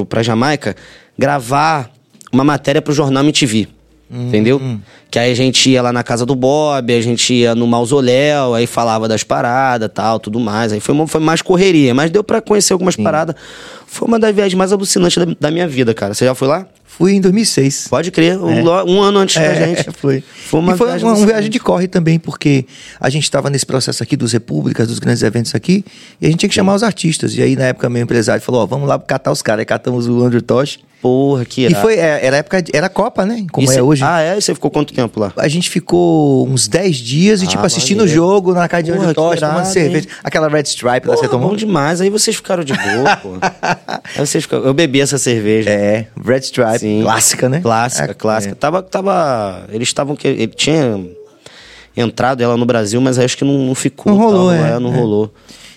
pra 0.09 0.25
Jamaica 0.25 0.75
gravar 1.17 1.89
uma 2.33 2.43
matéria 2.43 2.83
para 2.83 2.91
o 2.91 2.95
jornal 2.95 3.23
MTV. 3.23 3.69
Hum, 4.11 4.27
entendeu? 4.27 4.59
Hum. 4.61 4.81
Que 5.09 5.21
aí 5.21 5.31
a 5.31 5.37
gente 5.37 5.71
ia 5.71 5.81
lá 5.81 5.93
na 5.93 6.03
casa 6.03 6.27
do 6.27 6.35
Bob, 6.35 6.93
a 6.93 7.01
gente 7.01 7.33
ia 7.33 7.55
no 7.55 7.65
mausoléu, 7.65 8.55
aí 8.55 8.67
falava 8.67 9.07
das 9.07 9.23
paradas 9.23 9.89
tal, 9.95 10.19
tudo 10.19 10.41
mais. 10.41 10.73
Aí 10.73 10.81
foi, 10.81 10.93
uma, 10.93 11.07
foi 11.07 11.21
mais 11.21 11.41
correria, 11.41 11.95
mas 11.95 12.11
deu 12.11 12.25
para 12.25 12.41
conhecer 12.41 12.73
algumas 12.73 12.95
Sim. 12.95 13.05
paradas. 13.05 13.37
Foi 13.87 14.09
uma 14.09 14.19
das 14.19 14.35
viagens 14.35 14.55
mais 14.55 14.73
alucinantes 14.73 15.25
da, 15.25 15.33
da, 15.39 15.51
minha 15.53 15.69
vida, 15.69 15.95
cara. 15.95 16.13
Você 16.13 16.25
já 16.25 16.35
foi 16.35 16.49
lá? 16.49 16.67
Fui 16.97 17.15
em 17.15 17.21
2006. 17.21 17.89
Pode 17.89 18.11
crer, 18.11 18.39
um, 18.39 18.69
é. 18.69 18.85
um 18.85 19.01
ano 19.01 19.21
antes 19.21 19.37
é, 19.37 19.49
da 19.49 19.67
gente. 19.67 19.91
Foi. 19.97 20.23
Foi 20.23 20.61
uma, 20.61 20.75
e 20.75 20.77
foi 20.77 20.89
viagem, 20.89 21.07
uma, 21.07 21.17
uma 21.17 21.27
viagem 21.27 21.51
de 21.51 21.59
corre 21.59 21.89
também, 21.89 22.19
porque 22.19 22.67
a 23.01 23.09
gente 23.09 23.25
estava 23.25 23.49
nesse 23.49 23.65
processo 23.65 24.03
aqui 24.03 24.15
dos 24.17 24.33
repúblicas, 24.33 24.87
dos 24.87 24.99
grandes 24.99 25.23
eventos 25.23 25.55
aqui, 25.55 25.83
e 26.21 26.27
a 26.27 26.29
gente 26.29 26.41
tinha 26.41 26.49
que 26.49 26.55
chamar 26.55 26.75
os 26.75 26.83
artistas. 26.83 27.35
E 27.35 27.43
aí, 27.43 27.57
na 27.57 27.65
época, 27.65 27.89
meu 27.89 28.03
empresário 28.03 28.43
falou: 28.43 28.63
Ó, 28.63 28.67
vamos 28.67 28.87
lá 28.87 28.99
catar 28.99 29.33
os 29.33 29.41
caras. 29.41 29.61
Aí 29.61 29.65
catamos 29.65 30.07
o 30.07 30.23
Andrew 30.23 30.43
Tosh 30.43 30.79
Porra, 31.03 31.45
que 31.45 31.63
irado. 31.63 31.77
E 31.77 31.83
foi, 31.83 31.95
é, 31.95 32.25
era 32.25 32.37
época, 32.37 32.63
era 32.73 32.89
Copa, 32.89 33.27
né? 33.27 33.45
Como 33.51 33.71
é 33.71 33.83
hoje. 33.83 34.05
Ah, 34.05 34.23
é? 34.23 34.39
E 34.39 34.41
você 34.41 34.55
ficou 34.55 34.71
quanto 34.71 34.95
tempo 34.95 35.19
lá? 35.19 35.33
A 35.37 35.49
gente 35.49 35.69
ficou 35.69 36.47
uns 36.47 36.69
10 36.69 36.97
dias 36.97 37.43
e, 37.43 37.45
ah, 37.45 37.49
tipo, 37.49 37.67
assistindo 37.67 38.05
o 38.05 38.09
jogo 38.09 38.55
na 38.55 38.69
casa 38.69 38.85
de 38.85 38.93
onde 38.93 39.13
tocha, 39.13 39.49
tomando 39.49 39.65
cerveja. 39.65 40.07
Aquela 40.23 40.49
Red 40.49 40.63
Stripe 40.63 41.09
lá, 41.09 41.17
você 41.17 41.27
tomou? 41.27 41.51
bom 41.51 41.57
demais. 41.57 42.01
Aí 42.01 42.09
vocês 42.09 42.37
ficaram 42.37 42.63
de 42.63 42.73
boa, 42.73 43.17
pô. 43.17 43.31
Aí 44.17 44.25
vocês 44.25 44.45
ficaram... 44.45 44.65
Eu 44.65 44.73
bebi 44.73 45.01
essa 45.01 45.19
cerveja. 45.19 45.71
É, 45.71 46.07
Red 46.25 46.39
Stripe. 46.39 46.79
Sim. 46.79 46.92
Clássica, 47.01 47.49
né? 47.49 47.61
Clássica, 47.61 48.11
é, 48.11 48.15
clássica. 48.15 48.53
É. 48.53 48.57
Tava, 48.57 48.83
tava... 48.83 49.67
Eles 49.71 49.89
estavam... 49.89 50.17
Ele 50.23 50.49
tinha 50.49 51.01
entrado 51.97 52.43
ela 52.43 52.57
no 52.57 52.67
Brasil, 52.67 53.01
mas 53.01 53.19
acho 53.19 53.37
que 53.37 53.45
não, 53.45 53.59
não 53.67 53.75
ficou. 53.75 54.13
Não 54.13 54.21
rolou, 54.21 54.53
é. 54.53 54.79
Não 54.79 54.93
é. 54.93 54.97
rolou. 54.97 55.33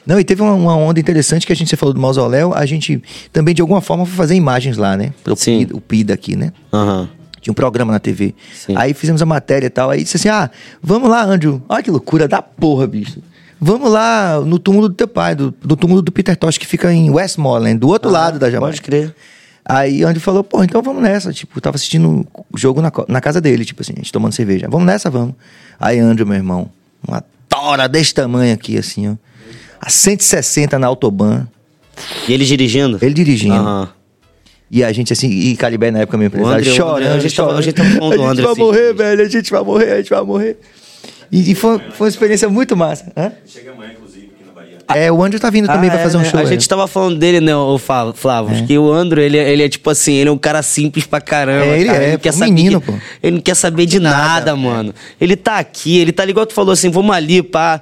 Não, 0.05 0.19
e 0.19 0.23
teve 0.23 0.41
uma, 0.41 0.53
uma, 0.53 0.75
onda 0.75 0.99
interessante 0.99 1.47
que 1.47 1.51
a 1.51 1.55
gente 1.55 1.69
você 1.69 1.75
falou 1.75 1.93
do 1.93 1.99
mausoléu, 1.99 2.53
a 2.53 2.65
gente 2.65 3.01
também 3.33 3.55
de 3.55 3.61
alguma 3.61 3.81
forma 3.81 4.05
foi 4.05 4.15
fazer 4.15 4.35
imagens 4.35 4.77
lá, 4.77 4.95
né? 4.95 5.13
Pro 5.23 5.35
Sim. 5.35 5.59
PIDA, 5.59 5.75
o 5.75 5.81
PIDA 5.81 6.13
aqui, 6.13 6.35
né? 6.35 6.53
Uhum. 6.71 7.07
Tinha 7.41 7.51
um 7.51 7.55
programa 7.55 7.91
na 7.91 7.99
TV. 7.99 8.35
Sim. 8.53 8.75
Aí 8.75 8.93
fizemos 8.93 9.21
a 9.21 9.25
matéria 9.25 9.67
e 9.67 9.69
tal. 9.69 9.89
Aí 9.89 10.03
disse 10.03 10.17
assim: 10.17 10.29
ah, 10.29 10.49
vamos 10.81 11.09
lá, 11.09 11.23
Andrew. 11.23 11.61
Olha 11.67 11.81
que 11.81 11.89
loucura 11.89 12.27
da 12.27 12.41
porra, 12.41 12.85
bicho. 12.85 13.19
Vamos 13.59 13.91
lá 13.91 14.41
no 14.41 14.59
túmulo 14.59 14.89
do 14.89 14.95
teu 14.95 15.07
pai, 15.07 15.33
do, 15.33 15.53
do 15.63 15.75
túmulo 15.75 16.01
do 16.01 16.11
Peter 16.11 16.35
Tosh, 16.35 16.57
que 16.57 16.67
fica 16.67 16.91
em 16.93 17.09
Westmoreland, 17.09 17.79
do 17.79 17.87
outro 17.87 18.09
ah, 18.09 18.13
lado 18.13 18.37
da 18.37 18.49
Jamaica. 18.49 18.73
Pode 18.73 18.81
crer. 18.81 19.15
Aí 19.67 20.03
Andrew 20.03 20.21
falou, 20.21 20.43
pô, 20.43 20.63
então 20.63 20.81
vamos 20.81 21.01
nessa. 21.01 21.33
Tipo, 21.33 21.59
tava 21.59 21.75
assistindo 21.75 22.25
o 22.51 22.57
jogo 22.57 22.81
na, 22.81 22.91
na 23.07 23.19
casa 23.19 23.41
dele, 23.41 23.65
tipo 23.65 23.81
assim, 23.81 23.93
a 23.93 23.97
gente 23.97 24.11
tomando 24.11 24.33
cerveja. 24.33 24.67
Vamos 24.69 24.85
nessa, 24.85 25.09
vamos. 25.09 25.35
Aí 25.79 25.99
Andrew, 25.99 26.27
meu 26.27 26.37
irmão, 26.37 26.69
uma 27.07 27.23
tora 27.49 27.87
desse 27.87 28.13
tamanho 28.13 28.53
aqui, 28.53 28.77
assim, 28.77 29.09
ó 29.09 29.15
a 29.85 29.89
160 29.89 30.79
na 30.79 30.87
Autobahn. 30.87 31.45
E 32.27 32.33
ele 32.33 32.43
dirigindo? 32.43 32.97
Ele 33.01 33.13
dirigindo. 33.13 33.55
Uhum. 33.55 33.87
E 34.71 34.83
a 34.83 34.91
gente, 34.91 35.13
assim, 35.13 35.29
e 35.29 35.55
Calibé 35.55 35.91
na 35.91 35.99
época, 35.99 36.17
meu 36.17 36.27
empresário, 36.27 36.57
André, 36.57 36.71
chorando. 36.71 37.13
a 37.13 37.19
gente, 37.19 37.35
tava, 37.35 37.57
a 37.57 37.61
gente 37.61 37.75
tava 37.75 37.89
André. 37.89 38.25
A 38.25 38.33
gente 38.33 38.41
vai 38.41 38.55
morrer, 38.55 38.93
velho, 38.93 39.21
a 39.21 39.29
gente 39.29 39.51
vai 39.51 39.63
morrer, 39.63 39.91
a 39.91 39.97
gente 39.97 40.09
vai 40.09 40.23
morrer. 40.23 40.57
E, 41.31 41.51
e 41.51 41.55
foi, 41.55 41.77
foi 41.91 42.07
uma 42.07 42.09
experiência 42.09 42.49
muito 42.49 42.75
massa. 42.75 43.11
Hã? 43.15 43.31
Chega 43.45 43.71
amanhã, 43.71 43.93
Bahia. 43.93 44.04
É, 44.93 45.11
o 45.11 45.23
Andrew 45.23 45.39
tá 45.39 45.49
vindo 45.49 45.67
também 45.67 45.89
ah, 45.89 45.93
pra 45.93 46.03
fazer 46.03 46.17
um 46.17 46.21
é, 46.21 46.25
show. 46.25 46.39
A 46.39 46.43
é. 46.43 46.45
gente 46.45 46.67
tava 46.67 46.87
falando 46.87 47.17
dele, 47.17 47.41
né, 47.41 47.55
o 47.55 47.77
Flávio, 47.77 48.13
é. 48.53 48.61
que 48.63 48.77
o 48.77 48.91
Andrew, 48.91 49.23
ele, 49.23 49.37
ele 49.37 49.63
é 49.63 49.69
tipo 49.69 49.89
assim, 49.89 50.13
ele 50.13 50.29
é 50.29 50.31
um 50.31 50.37
cara 50.37 50.61
simples 50.61 51.05
pra 51.05 51.19
caramba. 51.19 51.65
É, 51.65 51.79
ele 51.79 51.85
cara. 51.85 52.03
é, 52.03 52.07
ele 52.09 52.17
quer 52.17 52.33
um 52.33 52.37
menino, 52.37 52.81
pô. 52.81 52.93
Ele 53.23 53.37
não 53.37 53.41
quer 53.41 53.55
saber 53.55 53.85
de 53.85 53.99
nada, 53.99 54.17
nada 54.17 54.55
mano. 54.55 54.93
Ele 55.19 55.35
tá 55.35 55.57
aqui, 55.57 55.97
ele 55.97 56.11
tá 56.11 56.23
ligado, 56.23 56.47
tu 56.47 56.53
falou 56.53 56.71
assim, 56.71 56.89
vamos 56.89 57.15
ali, 57.15 57.41
pá. 57.41 57.81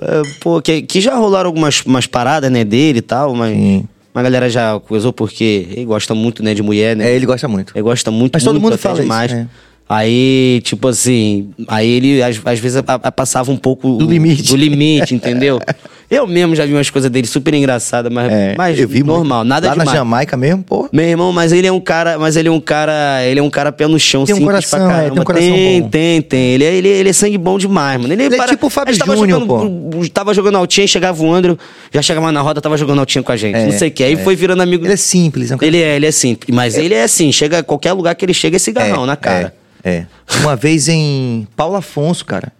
É, 0.00 0.22
pô, 0.40 0.60
que, 0.60 0.82
que 0.82 1.00
já 1.00 1.14
rolaram 1.14 1.48
algumas 1.48 1.80
umas 1.82 2.06
paradas, 2.06 2.50
né, 2.50 2.64
dele 2.64 2.98
e 2.98 3.02
tal, 3.02 3.34
mas. 3.34 3.56
Sim. 3.56 3.88
A 4.14 4.22
galera 4.22 4.48
já 4.48 4.78
coisou 4.78 5.12
porque 5.12 5.66
ele 5.72 5.84
gosta 5.86 6.14
muito, 6.14 6.40
né, 6.40 6.54
de 6.54 6.62
mulher, 6.62 6.94
né? 6.94 7.10
É, 7.10 7.16
ele 7.16 7.26
gosta 7.26 7.48
muito. 7.48 7.72
Ele 7.74 7.82
gosta 7.82 8.12
muito, 8.12 8.34
Mas 8.34 8.44
muito, 8.44 8.54
todo 8.54 8.62
mundo 8.62 8.78
fala 8.78 9.00
demais. 9.00 9.32
Isso, 9.32 9.40
é. 9.40 9.48
Aí, 9.94 10.60
tipo 10.64 10.88
assim, 10.88 11.50
aí 11.68 11.88
ele 11.88 12.20
às, 12.20 12.40
às 12.44 12.58
vezes 12.58 12.78
a, 12.78 12.94
a, 12.94 13.12
passava 13.12 13.52
um 13.52 13.56
pouco 13.56 13.96
do 13.96 14.10
limite, 14.10 14.42
do 14.42 14.56
limite 14.56 15.14
entendeu? 15.14 15.60
Eu 16.10 16.26
mesmo 16.26 16.54
já 16.54 16.66
vi 16.66 16.74
umas 16.74 16.90
coisas 16.90 17.10
dele 17.10 17.26
super 17.26 17.54
engraçadas, 17.54 18.12
mas, 18.12 18.30
é, 18.30 18.54
mas 18.56 18.78
eu 18.78 18.86
vi 18.86 19.02
normal, 19.02 19.38
muito. 19.38 19.48
nada 19.48 19.68
Lá 19.68 19.72
demais. 19.72 19.88
na 19.88 19.96
Jamaica 19.96 20.36
mesmo, 20.36 20.62
pô. 20.62 20.88
Meu 20.92 21.04
irmão, 21.04 21.32
mas 21.32 21.50
ele 21.50 21.66
é 21.66 21.72
um 21.72 21.80
cara, 21.80 22.18
mas 22.18 22.36
ele 22.36 22.46
é 22.46 22.52
um 22.52 22.60
cara, 22.60 23.24
ele 23.24 23.40
é 23.40 23.42
um 23.42 23.48
cara 23.48 23.72
pé 23.72 23.88
no 23.88 23.98
chão, 23.98 24.24
tem 24.24 24.34
um 24.34 24.38
simples 24.38 24.66
coração, 24.68 24.78
pra 24.78 24.88
caramba. 24.88 25.06
É, 25.06 25.10
tem 25.10 25.20
um 25.20 25.24
coração 25.24 25.48
tem, 25.48 25.82
bom. 25.82 25.88
tem, 25.88 26.22
tem. 26.22 26.40
Ele 26.52 26.64
é, 26.64 26.74
ele, 26.74 26.88
ele 26.88 27.08
é 27.08 27.12
sangue 27.12 27.38
bom 27.38 27.58
demais, 27.58 28.00
mano. 28.00 28.12
Ele, 28.12 28.24
ele 28.24 28.36
para... 28.36 28.44
é 28.44 28.48
tipo 28.50 28.66
o 28.66 28.70
Fábio 28.70 28.94
Júnior, 28.94 29.46
pô. 29.46 29.62
Tava 30.12 30.34
jogando 30.34 30.56
altinha, 30.56 30.86
chegava 30.86 31.20
o 31.20 31.32
Andro, 31.32 31.58
já 31.92 32.02
chegava 32.02 32.30
na 32.30 32.42
roda, 32.42 32.60
tava 32.60 32.76
jogando 32.76 32.98
altinha 32.98 33.22
com 33.22 33.32
a 33.32 33.36
gente. 33.36 33.56
É, 33.56 33.64
não 33.64 33.72
sei 33.72 33.88
o 33.88 33.90
que. 33.90 34.04
Aí 34.04 34.12
é. 34.12 34.16
foi 34.16 34.36
virando 34.36 34.62
amigo. 34.62 34.84
Ele 34.84 34.92
é 34.92 34.96
simples, 34.96 35.50
é 35.50 35.56
um 35.56 35.58
Ele 35.62 35.82
é, 35.82 35.96
ele 35.96 36.06
é 36.06 36.12
simples. 36.12 36.54
Mas 36.54 36.76
ele 36.76 36.94
é 36.94 37.02
assim, 37.02 37.32
chega 37.32 37.58
a 37.58 37.62
qualquer 37.62 37.92
lugar 37.92 38.14
que 38.14 38.24
ele 38.24 38.34
chega, 38.34 38.56
é 38.56 38.58
cigarrão 38.58 39.06
na 39.06 39.16
cara. 39.16 39.54
É. 39.84 40.06
Uma 40.40 40.56
vez 40.56 40.88
em 40.88 41.46
Paulo 41.54 41.76
Afonso, 41.76 42.24
cara. 42.24 42.52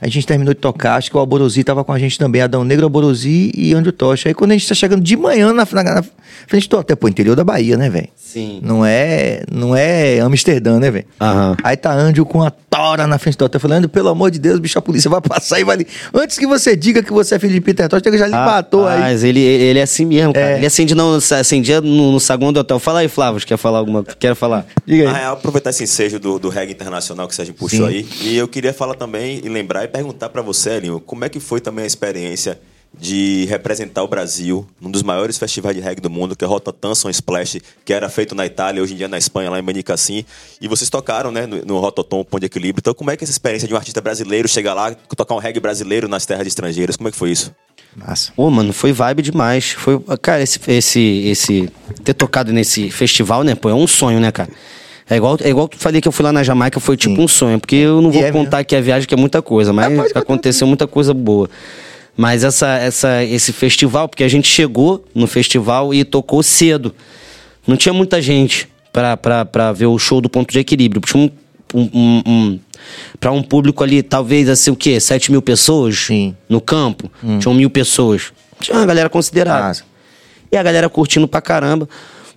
A 0.00 0.08
gente 0.08 0.26
terminou 0.26 0.54
de 0.54 0.60
tocar, 0.60 0.96
acho 0.96 1.10
que 1.10 1.16
o 1.16 1.20
Alborosi 1.20 1.62
tava 1.62 1.84
com 1.84 1.92
a 1.92 1.98
gente 1.98 2.18
também, 2.18 2.40
Adão 2.40 2.64
Negro, 2.64 2.84
Alborosi 2.86 3.52
e 3.54 3.74
Andrew 3.74 3.92
Tocha. 3.92 4.28
Aí 4.28 4.34
quando 4.34 4.52
a 4.52 4.54
gente 4.54 4.66
tá 4.66 4.74
chegando 4.74 5.02
de 5.02 5.16
manhã 5.16 5.52
na, 5.52 5.66
na, 5.70 5.82
na 5.82 6.04
frente 6.46 6.68
do 6.68 6.78
hotel, 6.78 6.96
pô, 6.96 7.08
interior 7.08 7.36
da 7.36 7.44
Bahia, 7.44 7.76
né, 7.76 7.90
velho? 7.90 8.08
Sim. 8.16 8.60
Não 8.62 8.86
é, 8.86 9.42
não 9.50 9.74
é 9.74 10.20
Amsterdã, 10.20 10.78
né, 10.78 10.90
velho? 10.90 11.04
Aham. 11.20 11.56
Aí 11.62 11.76
tá 11.76 11.92
Andrew 11.92 12.24
com 12.24 12.42
a 12.42 12.50
tora 12.50 13.06
na 13.06 13.18
frente 13.18 13.36
do 13.36 13.44
hotel, 13.44 13.60
falando, 13.60 13.88
pelo 13.88 14.08
amor 14.08 14.30
de 14.30 14.38
Deus, 14.38 14.58
bicho, 14.60 14.78
a 14.78 14.82
polícia 14.82 15.10
vai 15.10 15.20
passar 15.20 15.60
e 15.60 15.64
vai 15.64 15.76
ali. 15.76 15.86
Antes 16.14 16.38
que 16.38 16.46
você 16.46 16.76
diga 16.76 17.02
que 17.02 17.12
você 17.12 17.34
é 17.34 17.38
filho 17.38 17.52
de 17.52 17.60
Peter 17.60 17.88
Tocha, 17.88 18.16
já 18.16 18.26
lhe 18.26 18.34
ah, 18.34 18.46
matou 18.46 18.86
aí. 18.86 19.00
Mas 19.00 19.24
ele, 19.24 19.40
ele 19.40 19.78
é 19.78 19.82
assim 19.82 20.06
mesmo, 20.06 20.32
cara. 20.32 20.52
É. 20.52 20.56
Ele 20.56 20.66
acende, 20.66 20.94
não, 20.94 21.14
acendia 21.16 21.80
no, 21.80 22.12
no 22.12 22.20
saguão 22.20 22.52
do 22.52 22.60
hotel. 22.60 22.78
Fala 22.78 23.00
aí, 23.00 23.08
Flávio, 23.08 23.44
quer 23.44 23.56
falar 23.56 23.78
alguma 23.78 24.04
quer 24.04 24.34
falar? 24.34 24.66
Diga 24.86 25.10
aí. 25.10 25.24
Ah, 25.24 25.32
aproveitar 25.32 25.70
esse 25.70 25.82
ensejo 25.82 26.18
do, 26.18 26.38
do 26.38 26.48
reggae 26.48 26.72
internacional 26.72 27.26
que 27.26 27.32
o 27.32 27.36
Sérgio 27.36 27.54
puxou 27.54 27.88
Sim. 27.88 27.94
aí. 27.94 28.08
E 28.22 28.36
eu 28.36 28.46
queria 28.46 28.72
falar 28.72 28.94
também 28.94 29.40
e 29.42 29.48
lembrar 29.48 29.84
perguntar 29.90 30.28
para 30.30 30.42
você, 30.42 30.70
Elinho, 30.70 31.00
como 31.00 31.24
é 31.24 31.28
que 31.28 31.40
foi 31.40 31.60
também 31.60 31.84
a 31.84 31.86
experiência 31.86 32.60
de 32.98 33.46
representar 33.48 34.02
o 34.02 34.08
Brasil 34.08 34.66
num 34.80 34.90
dos 34.90 35.02
maiores 35.02 35.38
festivais 35.38 35.76
de 35.76 35.82
reggae 35.82 36.00
do 36.00 36.10
mundo, 36.10 36.34
que 36.34 36.44
é 36.44 36.48
Rototan 36.48 36.94
Son 36.94 37.08
Splash, 37.08 37.58
que 37.84 37.92
era 37.92 38.08
feito 38.08 38.34
na 38.34 38.44
Itália, 38.44 38.82
hoje 38.82 38.94
em 38.94 38.96
dia 38.96 39.08
na 39.08 39.16
Espanha, 39.16 39.48
lá 39.48 39.58
em 39.58 39.62
Benicassim. 39.62 40.24
E 40.60 40.66
vocês 40.66 40.90
tocaram, 40.90 41.30
né, 41.30 41.46
no, 41.46 41.64
no 41.64 41.78
Rototom, 41.78 42.24
Pão 42.24 42.40
de 42.40 42.46
Equilíbrio. 42.46 42.80
Então, 42.80 42.94
como 42.94 43.10
é 43.10 43.16
que 43.16 43.22
é 43.22 43.26
essa 43.26 43.32
experiência 43.32 43.68
de 43.68 43.74
um 43.74 43.76
artista 43.76 44.00
brasileiro 44.00 44.48
chegar 44.48 44.74
lá, 44.74 44.92
tocar 44.94 45.34
um 45.34 45.38
reggae 45.38 45.60
brasileiro 45.60 46.08
nas 46.08 46.26
terras 46.26 46.46
estrangeiras? 46.46 46.96
Como 46.96 47.08
é 47.08 47.12
que 47.12 47.16
foi 47.16 47.30
isso? 47.30 47.54
Massa. 47.96 48.32
Ô, 48.36 48.50
mano, 48.50 48.72
foi 48.72 48.92
vibe 48.92 49.22
demais. 49.22 49.70
Foi, 49.70 50.00
cara, 50.20 50.42
esse, 50.42 50.60
esse, 50.68 51.00
esse 51.26 51.72
ter 52.04 52.14
tocado 52.14 52.52
nesse 52.52 52.90
festival, 52.90 53.44
né, 53.44 53.54
pô, 53.54 53.70
é 53.70 53.74
um 53.74 53.86
sonho, 53.86 54.20
né, 54.20 54.32
cara? 54.32 54.50
É 55.10 55.16
igual, 55.16 55.36
é 55.42 55.48
igual 55.50 55.66
tu 55.66 55.76
falei 55.76 56.00
que 56.00 56.06
eu 56.06 56.12
fui 56.12 56.24
lá 56.24 56.32
na 56.32 56.44
Jamaica, 56.44 56.78
foi 56.78 56.96
tipo 56.96 57.16
Sim. 57.16 57.22
um 57.22 57.28
sonho, 57.28 57.58
porque 57.58 57.74
eu 57.74 58.00
não 58.00 58.12
vou 58.12 58.22
é 58.22 58.30
contar 58.30 58.58
mesmo. 58.58 58.60
aqui 58.60 58.76
a 58.76 58.80
viagem, 58.80 59.08
que 59.08 59.12
é 59.12 59.16
muita 59.16 59.42
coisa, 59.42 59.72
mas 59.72 59.98
ah, 59.98 60.20
aconteceu 60.20 60.68
muita 60.68 60.86
coisa 60.86 61.12
boa. 61.12 61.50
Mas 62.16 62.44
essa, 62.44 62.68
essa, 62.76 63.24
esse 63.24 63.52
festival, 63.52 64.08
porque 64.08 64.22
a 64.22 64.28
gente 64.28 64.46
chegou 64.46 65.04
no 65.12 65.26
festival 65.26 65.92
e 65.92 66.04
tocou 66.04 66.44
cedo. 66.44 66.94
Não 67.66 67.76
tinha 67.76 67.92
muita 67.92 68.22
gente 68.22 68.68
para 68.92 69.72
ver 69.72 69.86
o 69.86 69.98
show 69.98 70.20
do 70.20 70.28
ponto 70.28 70.52
de 70.52 70.60
equilíbrio. 70.60 71.00
Tinha 71.00 71.32
um, 71.74 71.80
um, 71.92 72.22
um, 72.26 72.60
para 73.18 73.32
um 73.32 73.42
público 73.42 73.82
ali, 73.82 74.02
talvez 74.02 74.48
assim, 74.48 74.70
o 74.70 74.76
quê? 74.76 75.00
7 75.00 75.32
mil 75.32 75.42
pessoas 75.42 75.96
Sim. 75.98 76.36
no 76.48 76.60
campo. 76.60 77.10
Hum. 77.22 77.38
Tinham 77.38 77.54
mil 77.54 77.70
pessoas. 77.70 78.32
Tinha 78.60 78.76
uma 78.76 78.86
galera 78.86 79.08
considerável. 79.08 79.82
E 80.52 80.56
a 80.56 80.62
galera 80.62 80.88
curtindo 80.88 81.26
pra 81.26 81.40
caramba. 81.40 81.88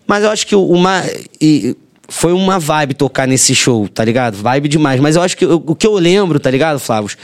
Mas 0.08 0.24
eu 0.24 0.30
acho 0.30 0.48
que 0.48 0.56
uma. 0.56 1.04
E 1.40 1.76
foi 2.14 2.32
uma 2.32 2.60
vibe 2.60 2.94
tocar 2.94 3.28
nesse 3.28 3.56
show, 3.56 3.88
tá 3.88 4.06
ligado? 4.06 4.36
Vibe 4.36 4.68
demais. 4.68 5.00
Mas 5.00 5.16
eu 5.16 5.22
acho 5.22 5.36
que 5.36 5.46
o 5.46 5.76
que 5.76 5.88
eu 5.88 5.96
lembro, 5.96 6.40
tá 6.40 6.50
ligado, 6.52 6.80
Flávio? 6.80 7.16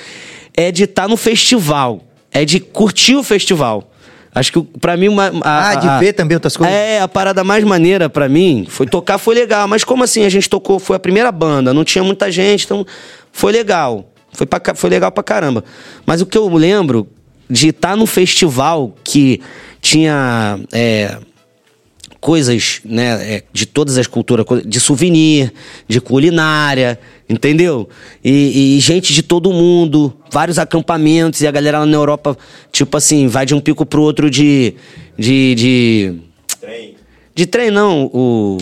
É 0.57 0.71
de 0.71 0.83
estar 0.83 1.03
tá 1.03 1.07
no 1.07 1.15
festival 1.15 2.01
é 2.31 2.45
de 2.45 2.59
curtir 2.59 3.15
o 3.15 3.23
festival. 3.23 3.91
Acho 4.33 4.53
que 4.53 4.61
para 4.79 4.95
mim 4.95 5.07
uma 5.07 5.31
a, 5.43 5.69
Ah, 5.71 5.75
de 5.75 5.87
a, 5.87 5.99
ver 5.99 6.13
também 6.13 6.35
outras 6.35 6.55
coisas. 6.55 6.73
É, 6.73 7.01
a 7.01 7.07
parada 7.07 7.43
mais 7.43 7.63
maneira 7.63 8.09
para 8.09 8.29
mim 8.29 8.67
foi 8.69 8.85
tocar 8.85 9.17
foi 9.17 9.33
legal, 9.33 9.67
mas 9.67 9.83
como 9.83 10.03
assim 10.03 10.23
a 10.23 10.29
gente 10.29 10.47
tocou, 10.47 10.79
foi 10.79 10.95
a 10.95 10.99
primeira 10.99 11.31
banda, 11.31 11.73
não 11.73 11.83
tinha 11.83 12.03
muita 12.03 12.31
gente, 12.31 12.65
então 12.65 12.85
foi 13.31 13.51
legal. 13.51 14.11
Foi 14.31 14.45
pra, 14.45 14.61
foi 14.75 14.89
legal 14.89 15.11
pra 15.11 15.23
caramba. 15.23 15.63
Mas 16.05 16.21
o 16.21 16.25
que 16.25 16.37
eu 16.37 16.47
lembro 16.47 17.07
de 17.49 17.69
estar 17.69 17.89
tá 17.89 17.95
num 17.95 18.05
festival 18.05 18.93
que 19.03 19.41
tinha 19.81 20.59
é, 20.71 21.17
coisas, 22.19 22.81
né, 22.83 23.35
é, 23.35 23.43
de 23.51 23.65
todas 23.65 23.97
as 23.97 24.05
culturas, 24.05 24.45
de 24.65 24.79
souvenir, 24.79 25.53
de 25.87 26.01
culinária, 26.01 26.99
entendeu? 27.29 27.87
E, 28.23 28.77
e, 28.77 28.79
gente 28.79 29.13
de 29.13 29.23
todo 29.23 29.51
mundo, 29.53 30.13
vários 30.31 30.59
acampamentos, 30.59 31.41
e 31.41 31.47
a 31.47 31.51
galera 31.51 31.79
lá 31.79 31.85
na 31.85 31.95
Europa, 31.95 32.37
tipo 32.71 32.95
assim, 32.97 33.27
vai 33.27 33.45
de 33.45 33.55
um 33.55 33.59
pico 33.59 33.85
pro 33.85 34.01
outro 34.01 34.29
de. 34.29 34.73
de. 35.17 35.55
de. 35.55 36.15
Trem. 36.59 36.95
De 37.33 37.45
trem, 37.45 37.71
não, 37.71 38.05
o. 38.13 38.57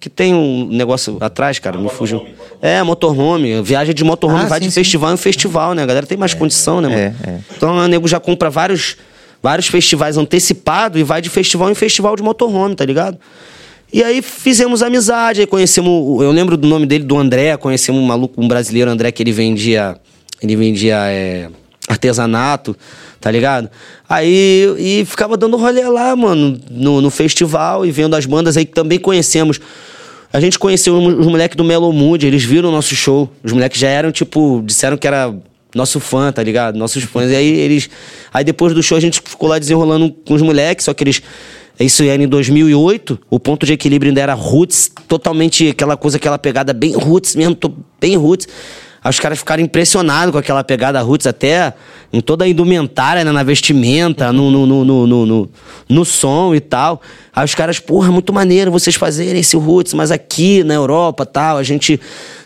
Que 0.00 0.08
tem 0.08 0.32
um 0.32 0.68
negócio 0.68 1.18
atrás, 1.20 1.58
cara, 1.58 1.78
ah, 1.78 1.80
me 1.80 1.88
fugiu. 1.88 2.24
É, 2.62 2.80
motorhome. 2.82 3.60
Viagem 3.62 3.92
de 3.92 4.04
motorhome, 4.04 4.44
ah, 4.44 4.46
vai 4.46 4.60
sim, 4.60 4.66
de 4.66 4.70
sim. 4.70 4.80
festival 4.80 5.12
em 5.12 5.16
festival, 5.16 5.74
né? 5.74 5.82
A 5.82 5.86
galera 5.86 6.06
tem 6.06 6.16
mais 6.16 6.32
é, 6.32 6.36
condição, 6.36 6.80
né, 6.80 6.88
mano? 6.88 7.00
É, 7.00 7.30
é. 7.30 7.40
Então 7.56 7.76
o 7.76 7.88
nego 7.88 8.06
já 8.06 8.20
compra 8.20 8.48
vários 8.48 8.96
vários 9.46 9.68
festivais 9.68 10.16
antecipados 10.16 11.00
e 11.00 11.04
vai 11.04 11.22
de 11.22 11.30
festival 11.30 11.70
em 11.70 11.74
festival 11.74 12.16
de 12.16 12.22
motorhome, 12.22 12.74
tá 12.74 12.84
ligado? 12.84 13.16
E 13.92 14.02
aí 14.02 14.20
fizemos 14.20 14.82
amizade, 14.82 15.40
aí 15.40 15.46
conhecemos. 15.46 16.20
Eu 16.20 16.32
lembro 16.32 16.56
do 16.56 16.66
nome 16.66 16.84
dele, 16.84 17.04
do 17.04 17.16
André, 17.16 17.56
conhecemos 17.56 18.02
um 18.02 18.04
maluco, 18.04 18.42
um 18.42 18.48
brasileiro, 18.48 18.90
André, 18.90 19.12
que 19.12 19.22
ele 19.22 19.30
vendia. 19.30 19.96
Ele 20.42 20.56
vendia 20.56 20.96
é, 21.06 21.48
artesanato, 21.88 22.76
tá 23.20 23.30
ligado? 23.30 23.70
Aí 24.08 24.74
e 24.78 25.04
ficava 25.04 25.36
dando 25.36 25.56
rolê 25.56 25.86
lá, 25.88 26.16
mano, 26.16 26.58
no, 26.68 27.00
no 27.00 27.08
festival 27.08 27.86
e 27.86 27.92
vendo 27.92 28.16
as 28.16 28.26
bandas 28.26 28.56
aí 28.56 28.66
que 28.66 28.74
também 28.74 28.98
conhecemos. 28.98 29.60
A 30.32 30.40
gente 30.40 30.58
conheceu 30.58 30.96
os 30.96 31.26
moleques 31.28 31.56
do 31.56 31.62
Melo 31.62 31.92
Mood, 31.92 32.26
eles 32.26 32.42
viram 32.42 32.68
o 32.70 32.72
nosso 32.72 32.96
show. 32.96 33.30
Os 33.44 33.52
moleques 33.52 33.78
já 33.78 33.88
eram, 33.88 34.10
tipo, 34.10 34.60
disseram 34.66 34.96
que 34.96 35.06
era 35.06 35.32
nosso 35.76 36.00
fã, 36.00 36.32
tá 36.32 36.42
ligado? 36.42 36.76
Nossos 36.76 37.04
fãs. 37.04 37.30
E 37.30 37.36
aí 37.36 37.46
eles. 37.46 37.88
Aí 38.32 38.42
depois 38.42 38.74
do 38.74 38.82
show 38.82 38.96
a 38.96 39.00
gente 39.00 39.20
ficou 39.24 39.48
lá 39.48 39.58
desenrolando 39.58 40.10
com 40.26 40.34
os 40.34 40.42
moleques, 40.42 40.84
só 40.84 40.94
que 40.94 41.04
eles. 41.04 41.22
Isso 41.78 42.02
era 42.02 42.22
em 42.22 42.26
2008, 42.26 43.18
o 43.28 43.38
ponto 43.38 43.66
de 43.66 43.74
equilíbrio 43.74 44.08
ainda 44.08 44.22
era 44.22 44.32
roots, 44.32 44.90
totalmente 45.06 45.68
aquela 45.68 45.94
coisa, 45.94 46.16
aquela 46.16 46.38
pegada 46.38 46.72
bem 46.72 46.94
roots 46.94 47.36
mesmo, 47.36 47.54
bem 48.00 48.16
roots. 48.16 48.48
Aí 49.06 49.10
os 49.10 49.20
caras 49.20 49.38
ficaram 49.38 49.62
impressionados 49.62 50.32
com 50.32 50.38
aquela 50.38 50.64
pegada 50.64 51.00
roots, 51.00 51.28
até 51.28 51.74
em 52.12 52.20
toda 52.20 52.44
a 52.44 52.48
indumentária, 52.48 53.24
né, 53.24 53.30
na 53.30 53.42
vestimenta, 53.42 54.32
no, 54.32 54.50
no, 54.50 54.66
no, 54.66 54.84
no, 54.84 55.06
no, 55.06 55.50
no, 55.88 56.04
som 56.04 56.54
e 56.54 56.60
tal. 56.60 57.00
Aí 57.32 57.44
os 57.44 57.54
caras, 57.54 57.78
porra, 57.78 58.10
muito 58.10 58.32
maneiro 58.32 58.70
vocês 58.70 58.96
fazerem 58.96 59.40
esse 59.40 59.56
roots, 59.56 59.94
mas 59.94 60.10
aqui 60.10 60.64
na 60.64 60.74
Europa 60.74 61.24
tal, 61.24 61.56
a 61.56 61.62
gente 61.62 62.00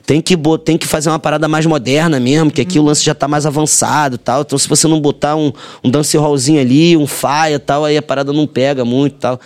tem 0.06 0.20
que, 0.20 0.36
tem 0.64 0.76
que 0.76 0.86
fazer 0.86 1.08
uma 1.08 1.18
parada 1.18 1.46
mais 1.48 1.66
moderna 1.66 2.18
mesmo, 2.18 2.50
que 2.50 2.60
aqui 2.60 2.78
o 2.78 2.82
lance 2.82 3.04
já 3.04 3.14
tá 3.14 3.28
mais 3.28 3.46
avançado 3.46 4.18
tal. 4.18 4.42
Então 4.42 4.58
se 4.58 4.68
você 4.68 4.88
não 4.88 5.00
botar 5.00 5.36
um, 5.36 5.52
um 5.84 5.90
dancehallzinho 5.90 6.60
ali, 6.60 6.96
um 6.96 7.06
faia 7.06 7.58
tal, 7.58 7.84
aí 7.84 7.96
a 7.96 8.02
parada 8.02 8.32
não 8.32 8.46
pega 8.46 8.84
muito 8.84 9.16
tal. 9.16 9.40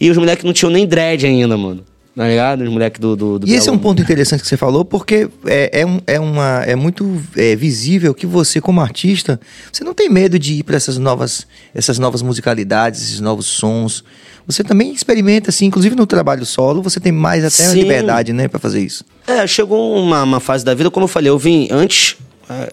E 0.00 0.10
os 0.10 0.16
moleques 0.16 0.44
não 0.44 0.52
tinham 0.52 0.70
nem 0.70 0.86
dread 0.86 1.24
ainda, 1.24 1.56
mano. 1.56 1.84
Tá 2.14 2.28
ligado? 2.28 2.62
Os 2.62 2.68
moleques 2.68 3.00
do, 3.00 3.16
do, 3.16 3.38
do, 3.38 3.48
E 3.48 3.54
esse 3.54 3.70
é 3.70 3.72
um 3.72 3.78
ponto 3.78 4.02
interessante 4.02 4.42
que 4.42 4.48
você 4.48 4.56
falou, 4.56 4.84
porque 4.84 5.30
é, 5.46 5.80
é, 5.80 5.86
um, 5.86 6.00
é, 6.06 6.20
uma, 6.20 6.62
é 6.62 6.76
muito 6.76 7.22
é, 7.34 7.56
visível 7.56 8.12
que 8.12 8.26
você, 8.26 8.60
como 8.60 8.82
artista, 8.82 9.40
você 9.72 9.82
não 9.82 9.94
tem 9.94 10.10
medo 10.10 10.38
de 10.38 10.54
ir 10.54 10.62
para 10.62 10.76
essas 10.76 10.98
novas, 10.98 11.46
essas 11.74 11.98
novas 11.98 12.20
musicalidades, 12.20 13.00
esses 13.00 13.20
novos 13.20 13.46
sons. 13.46 14.04
Você 14.46 14.64
também 14.64 14.92
experimenta, 14.92 15.50
assim, 15.50 15.66
inclusive 15.66 15.94
no 15.94 16.06
trabalho 16.06 16.44
solo, 16.44 16.82
você 16.82 16.98
tem 16.98 17.12
mais 17.12 17.44
até 17.44 17.70
Sim. 17.70 17.82
liberdade, 17.82 18.32
né, 18.32 18.48
para 18.48 18.58
fazer 18.58 18.80
isso. 18.80 19.04
É, 19.26 19.46
chegou 19.46 19.96
uma, 19.96 20.22
uma 20.22 20.40
fase 20.40 20.64
da 20.64 20.74
vida, 20.74 20.90
como 20.90 21.04
eu 21.04 21.08
falei, 21.08 21.30
eu 21.30 21.38
vim 21.38 21.68
antes, 21.70 22.16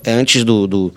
é, 0.03 0.11
antes 0.11 0.43
do, 0.43 0.65
do, 0.65 0.93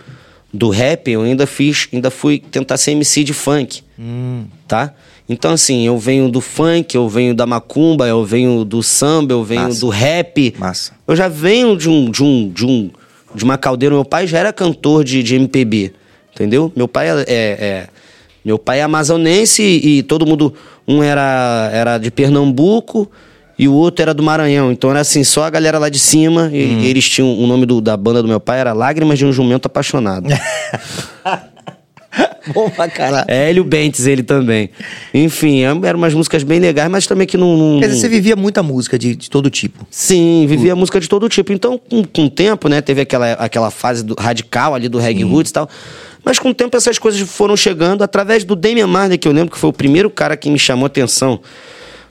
do 0.52 0.70
rap, 0.70 1.10
eu 1.10 1.22
ainda 1.22 1.46
fiz, 1.46 1.88
ainda 1.92 2.10
fui 2.10 2.38
tentar 2.38 2.76
ser 2.76 2.92
MC 2.92 3.22
de 3.22 3.34
funk, 3.34 3.82
hum. 3.98 4.44
tá? 4.66 4.94
Então, 5.28 5.52
assim, 5.52 5.86
eu 5.86 5.96
venho 5.98 6.28
do 6.28 6.40
funk, 6.40 6.94
eu 6.94 7.08
venho 7.08 7.34
da 7.34 7.46
macumba, 7.46 8.06
eu 8.06 8.24
venho 8.24 8.64
do 8.64 8.82
samba, 8.82 9.32
eu 9.32 9.44
venho 9.44 9.62
Massa. 9.62 9.80
do 9.80 9.88
rap. 9.88 10.54
Massa. 10.58 10.92
Eu 11.06 11.14
já 11.14 11.28
venho 11.28 11.76
de 11.76 11.88
um, 11.88 12.10
de 12.10 12.22
um, 12.22 12.50
de 12.50 12.66
um, 12.66 12.90
de 13.34 13.44
uma 13.44 13.56
caldeira. 13.56 13.94
Meu 13.94 14.04
pai 14.04 14.26
já 14.26 14.38
era 14.38 14.52
cantor 14.52 15.04
de, 15.04 15.22
de 15.22 15.36
MPB, 15.36 15.92
entendeu? 16.34 16.72
Meu 16.74 16.88
pai 16.88 17.08
é, 17.08 17.24
é 17.28 17.88
meu 18.44 18.58
pai 18.58 18.80
é 18.80 18.82
amazonense 18.82 19.62
e 19.62 20.02
todo 20.02 20.26
mundo 20.26 20.52
um 20.86 21.02
era 21.02 21.70
era 21.72 21.98
de 21.98 22.10
Pernambuco 22.10 23.10
e 23.58 23.68
o 23.68 23.74
outro 23.74 24.02
era 24.02 24.12
do 24.12 24.22
Maranhão. 24.22 24.72
Então 24.72 24.90
era 24.90 25.00
assim, 25.00 25.22
só 25.22 25.44
a 25.44 25.50
galera 25.50 25.78
lá 25.78 25.88
de 25.88 25.98
cima. 25.98 26.50
E, 26.52 26.64
hum. 26.64 26.80
eles 26.82 27.08
tinham 27.08 27.38
o 27.38 27.46
nome 27.46 27.66
do, 27.66 27.80
da 27.80 27.96
banda 27.96 28.22
do 28.22 28.28
meu 28.28 28.40
pai 28.40 28.58
era 28.58 28.72
Lágrimas 28.72 29.18
de 29.18 29.24
um 29.24 29.32
Jumento 29.32 29.66
Apaixonado. 29.66 30.28
Bom 32.52 32.68
pra 32.68 32.88
caralho. 32.88 33.24
É, 33.28 33.48
Hélio 33.48 33.64
Bentes, 33.64 34.06
ele 34.06 34.22
também. 34.22 34.68
Enfim, 35.14 35.62
é, 35.62 35.66
eram 35.66 35.98
umas 35.98 36.12
músicas 36.12 36.42
bem 36.42 36.58
legais, 36.58 36.90
mas 36.90 37.06
também 37.06 37.26
que 37.26 37.36
não. 37.36 37.56
não 37.56 37.80
Quer 37.80 37.86
dizer, 37.86 38.00
você 38.00 38.08
vivia 38.08 38.36
muita 38.36 38.62
música 38.62 38.98
de, 38.98 39.14
de 39.14 39.30
todo 39.30 39.48
tipo. 39.48 39.86
Sim, 39.90 40.44
vivia 40.48 40.74
música 40.74 41.00
de 41.00 41.08
todo 41.08 41.28
tipo. 41.28 41.52
Então, 41.52 41.78
com, 41.78 42.04
com 42.04 42.24
o 42.26 42.30
tempo, 42.30 42.68
né, 42.68 42.80
teve 42.80 43.00
aquela, 43.02 43.32
aquela 43.34 43.70
fase 43.70 44.04
do, 44.04 44.14
radical 44.18 44.74
ali 44.74 44.88
do 44.88 44.98
reggae 44.98 45.22
roots 45.22 45.50
e 45.50 45.54
tal. 45.54 45.68
Mas 46.24 46.38
com 46.38 46.50
o 46.50 46.54
tempo 46.54 46.76
essas 46.76 46.98
coisas 46.98 47.20
foram 47.28 47.56
chegando 47.56 48.02
através 48.02 48.44
do 48.44 48.54
Damian 48.54 48.86
Marley, 48.86 49.18
que 49.18 49.26
eu 49.26 49.32
lembro 49.32 49.50
que 49.50 49.58
foi 49.58 49.70
o 49.70 49.72
primeiro 49.72 50.08
cara 50.08 50.36
que 50.36 50.50
me 50.50 50.58
chamou 50.58 50.86
atenção 50.86 51.40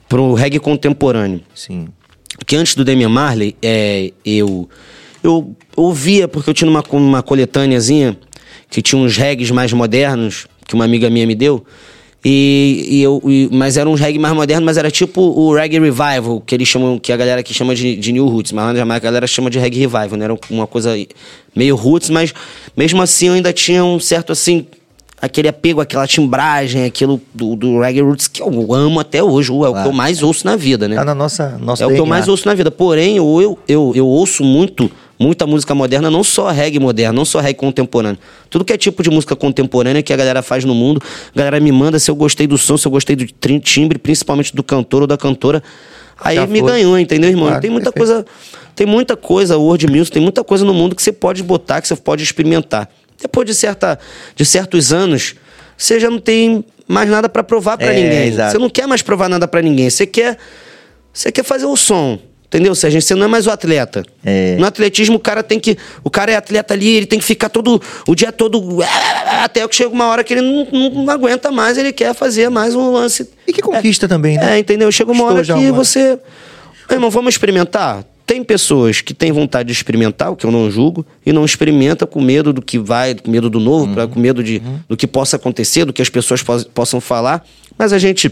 pro 0.08 0.34
reggae 0.34 0.58
contemporâneo. 0.58 1.40
Sim. 1.54 1.88
Porque 2.36 2.56
antes 2.56 2.74
do 2.74 2.84
Damian 2.84 3.08
Marley, 3.08 3.56
é, 3.62 4.12
eu, 4.24 4.68
eu 5.22 5.54
ouvia, 5.76 6.28
porque 6.28 6.50
eu 6.50 6.54
tinha 6.54 6.68
uma, 6.68 6.84
uma 6.90 7.22
coletâneazinha 7.22 8.16
que 8.68 8.82
tinha 8.82 9.00
uns 9.00 9.16
reggaes 9.16 9.50
mais 9.50 9.72
modernos, 9.72 10.46
que 10.66 10.74
uma 10.74 10.84
amiga 10.84 11.08
minha 11.08 11.26
me 11.26 11.34
deu. 11.34 11.64
E, 12.24 12.86
e 12.88 13.02
eu, 13.02 13.20
e, 13.24 13.48
mas 13.50 13.76
era 13.76 13.88
um 13.88 13.94
reggae 13.94 14.18
mais 14.18 14.32
moderno, 14.32 14.64
mas 14.64 14.76
era 14.76 14.90
tipo 14.90 15.20
o 15.20 15.52
reggae 15.54 15.80
revival, 15.80 16.40
que 16.40 16.54
eles 16.54 16.68
chamam, 16.68 16.98
que 16.98 17.12
a 17.12 17.16
galera 17.16 17.40
aqui 17.40 17.52
chama 17.52 17.74
de, 17.74 17.96
de 17.96 18.12
new 18.12 18.26
roots, 18.28 18.52
mas 18.52 18.78
a 18.78 18.98
galera 19.00 19.26
chama 19.26 19.50
de 19.50 19.58
reggae 19.58 19.80
revival, 19.80 20.16
né? 20.16 20.24
Era 20.26 20.38
uma 20.48 20.66
coisa 20.66 20.94
meio 21.54 21.74
roots, 21.74 22.10
mas 22.10 22.32
mesmo 22.76 23.02
assim 23.02 23.26
eu 23.26 23.34
ainda 23.34 23.52
tinha 23.52 23.84
um 23.84 23.98
certo 23.98 24.30
assim 24.30 24.66
aquele 25.20 25.48
apego, 25.48 25.80
aquela 25.80 26.06
timbragem, 26.06 26.84
aquilo 26.84 27.20
do, 27.34 27.56
do 27.56 27.80
reggae 27.80 28.02
roots 28.02 28.28
que 28.28 28.40
eu 28.40 28.74
amo 28.74 29.00
até 29.00 29.22
hoje, 29.22 29.50
é 29.50 29.54
o 29.54 29.82
que 29.82 29.88
eu 29.88 29.92
mais 29.92 30.22
ouço 30.22 30.44
na 30.44 30.54
vida, 30.54 30.86
né? 30.86 30.96
Tá 30.96 31.04
na 31.04 31.14
nossa, 31.14 31.56
nossa 31.58 31.82
É 31.82 31.86
o 31.86 31.90
que 31.92 32.00
eu 32.00 32.06
mais 32.06 32.28
ouço 32.28 32.46
na 32.46 32.54
vida. 32.54 32.70
Porém, 32.70 33.16
eu, 33.16 33.40
eu, 33.40 33.58
eu, 33.66 33.92
eu 33.96 34.06
ouço 34.06 34.44
muito 34.44 34.90
muita 35.18 35.46
música 35.46 35.74
moderna, 35.74 36.10
não 36.10 36.24
só 36.24 36.50
reggae 36.50 36.78
moderno, 36.78 37.16
não 37.16 37.24
só 37.24 37.40
reggae 37.40 37.54
contemporâneo. 37.58 38.18
Tudo 38.50 38.64
que 38.64 38.72
é 38.72 38.76
tipo 38.76 39.02
de 39.02 39.10
música 39.10 39.36
contemporânea 39.36 40.02
que 40.02 40.12
a 40.12 40.16
galera 40.16 40.42
faz 40.42 40.64
no 40.64 40.74
mundo, 40.74 41.02
a 41.34 41.38
galera 41.38 41.60
me 41.60 41.70
manda 41.70 41.98
se 41.98 42.10
eu 42.10 42.14
gostei 42.14 42.46
do 42.46 42.58
som, 42.58 42.76
se 42.76 42.86
eu 42.86 42.90
gostei 42.90 43.16
do 43.16 43.26
timbre, 43.60 43.98
principalmente 43.98 44.54
do 44.54 44.62
cantor 44.62 45.02
ou 45.02 45.06
da 45.06 45.16
cantora. 45.16 45.62
Aí 46.20 46.36
Já 46.36 46.46
me 46.46 46.60
foi. 46.60 46.70
ganhou, 46.72 46.98
entendeu, 46.98 47.30
irmão? 47.30 47.46
Claro, 47.46 47.62
tem 47.62 47.70
muita 47.70 47.92
perfeito. 47.92 48.24
coisa, 48.24 48.26
tem 48.74 48.86
muita 48.86 49.16
coisa, 49.16 49.58
world 49.58 49.86
music, 49.88 50.12
tem 50.12 50.22
muita 50.22 50.44
coisa 50.44 50.64
no 50.64 50.72
mundo 50.72 50.94
que 50.94 51.02
você 51.02 51.12
pode 51.12 51.42
botar, 51.42 51.80
que 51.80 51.88
você 51.88 51.96
pode 51.96 52.22
experimentar. 52.22 52.88
Depois 53.20 53.46
de, 53.46 53.54
certa, 53.54 53.98
de 54.34 54.44
certos 54.44 54.92
anos, 54.92 55.34
você 55.76 55.98
já 55.98 56.10
não 56.10 56.18
tem 56.18 56.64
mais 56.86 57.08
nada 57.08 57.28
para 57.28 57.42
provar 57.42 57.76
para 57.76 57.92
é, 57.92 58.02
ninguém. 58.02 58.28
Exato. 58.28 58.52
Você 58.52 58.58
não 58.58 58.70
quer 58.70 58.86
mais 58.86 59.02
provar 59.02 59.28
nada 59.28 59.48
para 59.48 59.62
ninguém. 59.62 59.88
Você 59.88 60.06
quer, 60.06 60.36
você 61.12 61.32
quer 61.32 61.44
fazer 61.44 61.66
o 61.66 61.76
som. 61.76 62.18
Entendeu? 62.52 62.74
Gente, 62.74 63.00
você 63.00 63.14
não 63.14 63.24
é 63.24 63.28
mais 63.28 63.46
o 63.46 63.50
atleta. 63.50 64.04
É. 64.22 64.56
No 64.58 64.66
atletismo, 64.66 65.16
o 65.16 65.18
cara 65.18 65.42
tem 65.42 65.58
que. 65.58 65.78
O 66.04 66.10
cara 66.10 66.32
é 66.32 66.36
atleta 66.36 66.74
ali, 66.74 66.86
ele 66.86 67.06
tem 67.06 67.18
que 67.18 67.24
ficar 67.24 67.48
todo. 67.48 67.80
O 68.06 68.14
dia 68.14 68.30
todo. 68.30 68.80
Até 69.42 69.66
que 69.66 69.74
chega 69.74 69.88
uma 69.88 70.04
hora 70.04 70.22
que 70.22 70.34
ele 70.34 70.42
não, 70.42 70.68
não, 70.70 70.90
não 71.04 71.10
aguenta 71.10 71.50
mais, 71.50 71.78
ele 71.78 71.94
quer 71.94 72.14
fazer 72.14 72.50
mais 72.50 72.74
um 72.74 72.92
lance. 72.92 73.26
E 73.48 73.54
que 73.54 73.62
conquista 73.62 74.04
é, 74.04 74.08
também, 74.08 74.36
né? 74.36 74.56
É, 74.56 74.58
entendeu? 74.58 74.92
Chega 74.92 75.10
uma 75.10 75.32
Estou 75.32 75.56
hora 75.56 75.64
que 75.64 75.72
você. 75.72 76.18
Meu 76.90 76.96
irmão, 76.98 77.10
vamos 77.10 77.32
experimentar? 77.32 78.04
Tem 78.26 78.44
pessoas 78.44 79.00
que 79.00 79.14
têm 79.14 79.32
vontade 79.32 79.68
de 79.68 79.72
experimentar, 79.72 80.30
o 80.30 80.36
que 80.36 80.44
eu 80.44 80.50
não 80.50 80.70
julgo, 80.70 81.06
e 81.24 81.32
não 81.32 81.46
experimenta 81.46 82.06
com 82.06 82.20
medo 82.20 82.52
do 82.52 82.60
que 82.60 82.78
vai, 82.78 83.14
com 83.14 83.30
medo 83.30 83.48
do 83.48 83.58
novo, 83.58 83.86
uhum. 83.86 83.94
pra, 83.94 84.06
com 84.06 84.20
medo 84.20 84.44
de, 84.44 84.58
uhum. 84.58 84.78
do 84.90 84.96
que 84.96 85.06
possa 85.06 85.36
acontecer, 85.36 85.86
do 85.86 85.92
que 85.92 86.02
as 86.02 86.10
pessoas 86.10 86.42
possam 86.74 87.00
falar. 87.00 87.44
Mas 87.78 87.94
a 87.94 87.98
gente 87.98 88.30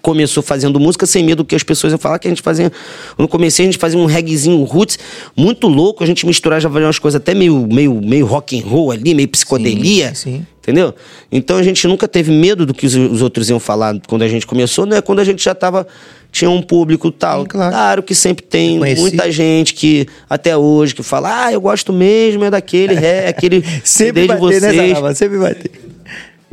começou 0.00 0.42
fazendo 0.42 0.80
música 0.80 1.06
sem 1.06 1.24
medo 1.24 1.42
do 1.42 1.44
que 1.44 1.54
as 1.54 1.62
pessoas 1.62 1.92
iam 1.92 1.98
falar, 1.98 2.18
que 2.18 2.28
a 2.28 2.30
gente 2.30 2.42
fazia. 2.42 2.70
No 3.18 3.28
comecei, 3.28 3.64
a 3.64 3.66
gente 3.66 3.78
fazia 3.78 3.98
um 3.98 4.06
reggaezinho 4.06 4.62
roots 4.64 4.98
muito 5.36 5.68
louco, 5.68 6.02
a 6.02 6.06
gente 6.06 6.26
misturava 6.26 6.68
umas 6.68 6.98
coisas 6.98 7.20
até 7.20 7.34
meio, 7.34 7.66
meio, 7.66 8.00
meio 8.00 8.26
rock 8.26 8.58
and 8.58 8.66
roll 8.66 8.90
ali, 8.90 9.14
meio 9.14 9.28
psicodelia. 9.28 10.14
Sim, 10.14 10.38
sim. 10.38 10.46
Entendeu? 10.62 10.94
Então 11.30 11.56
a 11.56 11.62
gente 11.62 11.88
nunca 11.88 12.06
teve 12.06 12.30
medo 12.30 12.64
do 12.64 12.72
que 12.72 12.86
os, 12.86 12.94
os 12.94 13.20
outros 13.20 13.50
iam 13.50 13.58
falar 13.58 13.98
quando 14.06 14.22
a 14.22 14.28
gente 14.28 14.46
começou, 14.46 14.86
né? 14.86 15.00
Quando 15.00 15.18
a 15.18 15.24
gente 15.24 15.42
já 15.42 15.54
tava. 15.54 15.86
Tinha 16.30 16.48
um 16.48 16.62
público 16.62 17.10
tal. 17.10 17.42
Sim, 17.42 17.48
claro. 17.48 17.72
claro. 17.72 18.02
que 18.02 18.14
sempre 18.14 18.42
tem 18.42 18.78
muita 18.78 19.30
gente 19.30 19.74
que, 19.74 20.06
até 20.30 20.56
hoje, 20.56 20.94
que 20.94 21.02
fala, 21.02 21.44
ah, 21.46 21.52
eu 21.52 21.60
gosto 21.60 21.92
mesmo, 21.92 22.42
é 22.44 22.50
daquele, 22.50 22.94
é 22.94 23.28
aquele. 23.28 23.62
sempre 23.84 24.26
vai 24.26 24.38
vocês. 24.38 24.62
ter, 24.62 25.02
né, 25.02 25.14
Sempre 25.14 25.36
vai 25.36 25.54
ter 25.54 25.91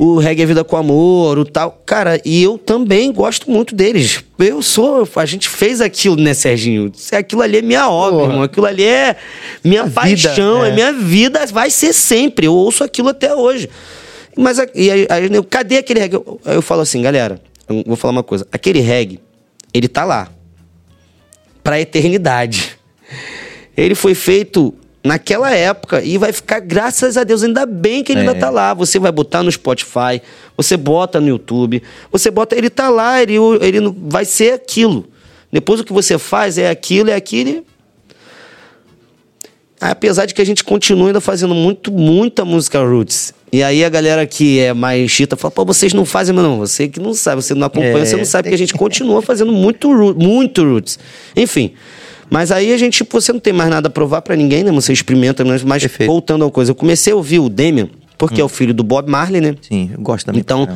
o 0.02 0.16
Reggae 0.16 0.44
é 0.44 0.46
Vida 0.46 0.64
com 0.64 0.78
Amor, 0.78 1.38
o 1.38 1.44
tal. 1.44 1.78
Cara, 1.84 2.18
e 2.24 2.42
eu 2.42 2.56
também 2.56 3.12
gosto 3.12 3.50
muito 3.50 3.74
deles. 3.74 4.24
Eu 4.38 4.62
sou. 4.62 5.06
A 5.14 5.26
gente 5.26 5.46
fez 5.46 5.82
aquilo, 5.82 6.16
né, 6.16 6.32
Serginho? 6.32 6.90
Aquilo 7.12 7.42
ali 7.42 7.58
é 7.58 7.62
minha 7.62 7.86
obra, 7.86 8.24
irmão. 8.24 8.42
Aquilo 8.42 8.64
ali 8.64 8.82
é 8.82 9.14
minha 9.62 9.82
a 9.82 9.90
paixão, 9.90 10.62
vida, 10.62 10.68
é. 10.68 10.70
é. 10.70 10.74
minha 10.74 10.92
vida, 10.94 11.44
vai 11.52 11.68
ser 11.68 11.92
sempre. 11.92 12.46
Eu 12.46 12.54
ouço 12.54 12.82
aquilo 12.82 13.10
até 13.10 13.34
hoje. 13.34 13.68
Mas 14.34 14.56
e 14.74 14.90
aí, 14.90 15.06
aí, 15.10 15.42
cadê 15.50 15.76
aquele 15.76 16.00
reggae? 16.00 16.16
Aí 16.46 16.54
eu 16.54 16.62
falo 16.62 16.80
assim, 16.80 17.02
galera, 17.02 17.38
eu 17.68 17.84
vou 17.86 17.96
falar 17.96 18.12
uma 18.12 18.22
coisa. 18.22 18.46
Aquele 18.50 18.80
reggae, 18.80 19.20
ele 19.74 19.86
tá 19.86 20.06
lá. 20.06 20.30
Pra 21.62 21.78
eternidade. 21.78 22.74
Ele 23.76 23.94
foi 23.94 24.14
feito 24.14 24.72
naquela 25.02 25.50
época 25.50 26.02
e 26.02 26.18
vai 26.18 26.32
ficar, 26.32 26.60
graças 26.60 27.16
a 27.16 27.24
Deus, 27.24 27.42
ainda 27.42 27.64
bem 27.64 28.04
que 28.04 28.12
ele 28.12 28.20
é. 28.20 28.28
ainda 28.28 28.34
tá 28.34 28.50
lá. 28.50 28.74
Você 28.74 28.98
vai 28.98 29.10
botar 29.10 29.42
no 29.42 29.50
Spotify, 29.50 30.20
você 30.56 30.76
bota 30.76 31.20
no 31.20 31.28
YouTube, 31.28 31.82
você 32.12 32.30
bota, 32.30 32.56
ele 32.56 32.70
tá 32.70 32.88
lá, 32.88 33.22
ele, 33.22 33.36
ele 33.60 33.94
vai 33.96 34.24
ser 34.24 34.54
aquilo. 34.54 35.06
Depois 35.52 35.80
o 35.80 35.84
que 35.84 35.92
você 35.92 36.18
faz 36.18 36.58
é 36.58 36.70
aquilo, 36.70 37.10
é 37.10 37.14
aquilo. 37.14 37.64
Apesar 39.80 40.26
de 40.26 40.34
que 40.34 40.42
a 40.42 40.44
gente 40.44 40.62
continua 40.62 41.06
ainda 41.08 41.20
fazendo 41.20 41.54
muito, 41.54 41.90
muita 41.90 42.44
música 42.44 42.80
roots. 42.80 43.32
E 43.50 43.62
aí 43.62 43.82
a 43.82 43.88
galera 43.88 44.26
que 44.26 44.60
é 44.60 44.72
mais 44.74 45.10
chita 45.10 45.36
fala, 45.36 45.50
pô, 45.50 45.64
vocês 45.64 45.92
não 45.94 46.04
fazem, 46.04 46.34
mas 46.34 46.44
não, 46.44 46.58
você 46.58 46.86
que 46.86 47.00
não 47.00 47.14
sabe, 47.14 47.42
você 47.42 47.54
não 47.54 47.66
acompanha, 47.66 48.02
é. 48.02 48.04
você 48.04 48.16
não 48.16 48.24
sabe, 48.24 48.44
porque 48.44 48.54
a 48.54 48.58
gente 48.58 48.74
continua 48.78 49.22
fazendo 49.22 49.50
muito, 49.50 49.88
muito 50.14 50.62
roots. 50.62 50.98
Enfim, 51.34 51.72
mas 52.30 52.52
aí 52.52 52.72
a 52.72 52.76
gente, 52.76 53.04
você 53.10 53.32
não 53.32 53.40
tem 53.40 53.52
mais 53.52 53.68
nada 53.68 53.88
a 53.88 53.90
provar 53.90 54.22
para 54.22 54.36
ninguém, 54.36 54.62
né? 54.62 54.70
Você 54.72 54.92
experimenta, 54.92 55.44
mas 55.44 55.82
Perfeito. 55.82 56.08
voltando 56.08 56.44
a 56.44 56.50
coisa, 56.50 56.70
eu 56.70 56.74
comecei 56.74 57.12
a 57.12 57.16
ouvir 57.16 57.40
o 57.40 57.48
Demian, 57.48 57.88
porque 58.16 58.40
hum. 58.40 58.42
é 58.42 58.44
o 58.44 58.48
filho 58.48 58.72
do 58.72 58.84
Bob 58.84 59.10
Marley, 59.10 59.40
né? 59.40 59.56
Sim, 59.60 59.90
eu 59.92 60.00
gosto 60.00 60.26
também. 60.26 60.40
Então, 60.40 60.68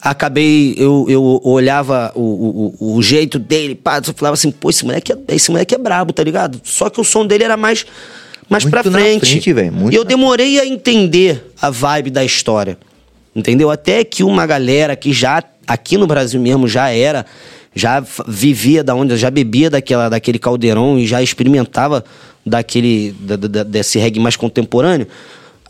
acabei, 0.00 0.74
eu, 0.78 1.06
eu 1.08 1.40
olhava 1.44 2.12
o, 2.14 2.74
o, 2.80 2.96
o 2.96 3.02
jeito 3.02 3.38
dele, 3.38 3.74
pá, 3.74 4.00
eu 4.04 4.14
falava 4.14 4.34
assim, 4.34 4.50
pô, 4.50 4.70
esse 4.70 4.84
moleque, 4.84 5.12
é, 5.12 5.16
esse 5.28 5.50
moleque 5.50 5.74
é 5.74 5.78
brabo, 5.78 6.12
tá 6.12 6.24
ligado? 6.24 6.60
Só 6.64 6.88
que 6.88 7.00
o 7.00 7.04
som 7.04 7.26
dele 7.26 7.44
era 7.44 7.56
mais, 7.56 7.84
mais 8.48 8.64
muito 8.64 8.72
pra 8.72 8.82
frente. 8.82 9.26
frente 9.26 9.52
véio, 9.52 9.72
e 9.90 9.94
eu 9.94 10.04
demorei 10.04 10.58
a 10.60 10.66
entender 10.66 11.52
a 11.60 11.70
vibe 11.70 12.10
da 12.10 12.24
história. 12.24 12.78
Entendeu? 13.34 13.70
Até 13.70 14.02
que 14.02 14.24
uma 14.24 14.46
galera 14.46 14.96
que 14.96 15.12
já, 15.12 15.44
aqui 15.66 15.98
no 15.98 16.06
Brasil 16.06 16.40
mesmo, 16.40 16.66
já 16.66 16.88
era 16.88 17.26
já 17.76 18.02
vivia 18.26 18.82
da 18.82 18.94
onde, 18.94 19.14
já 19.18 19.30
bebia 19.30 19.68
daquela, 19.68 20.08
daquele 20.08 20.38
caldeirão 20.38 20.98
e 20.98 21.06
já 21.06 21.22
experimentava 21.22 22.02
daquele 22.44 23.12
da, 23.20 23.36
da, 23.36 23.62
desse 23.62 23.98
reggae 23.98 24.18
mais 24.18 24.34
contemporâneo, 24.34 25.06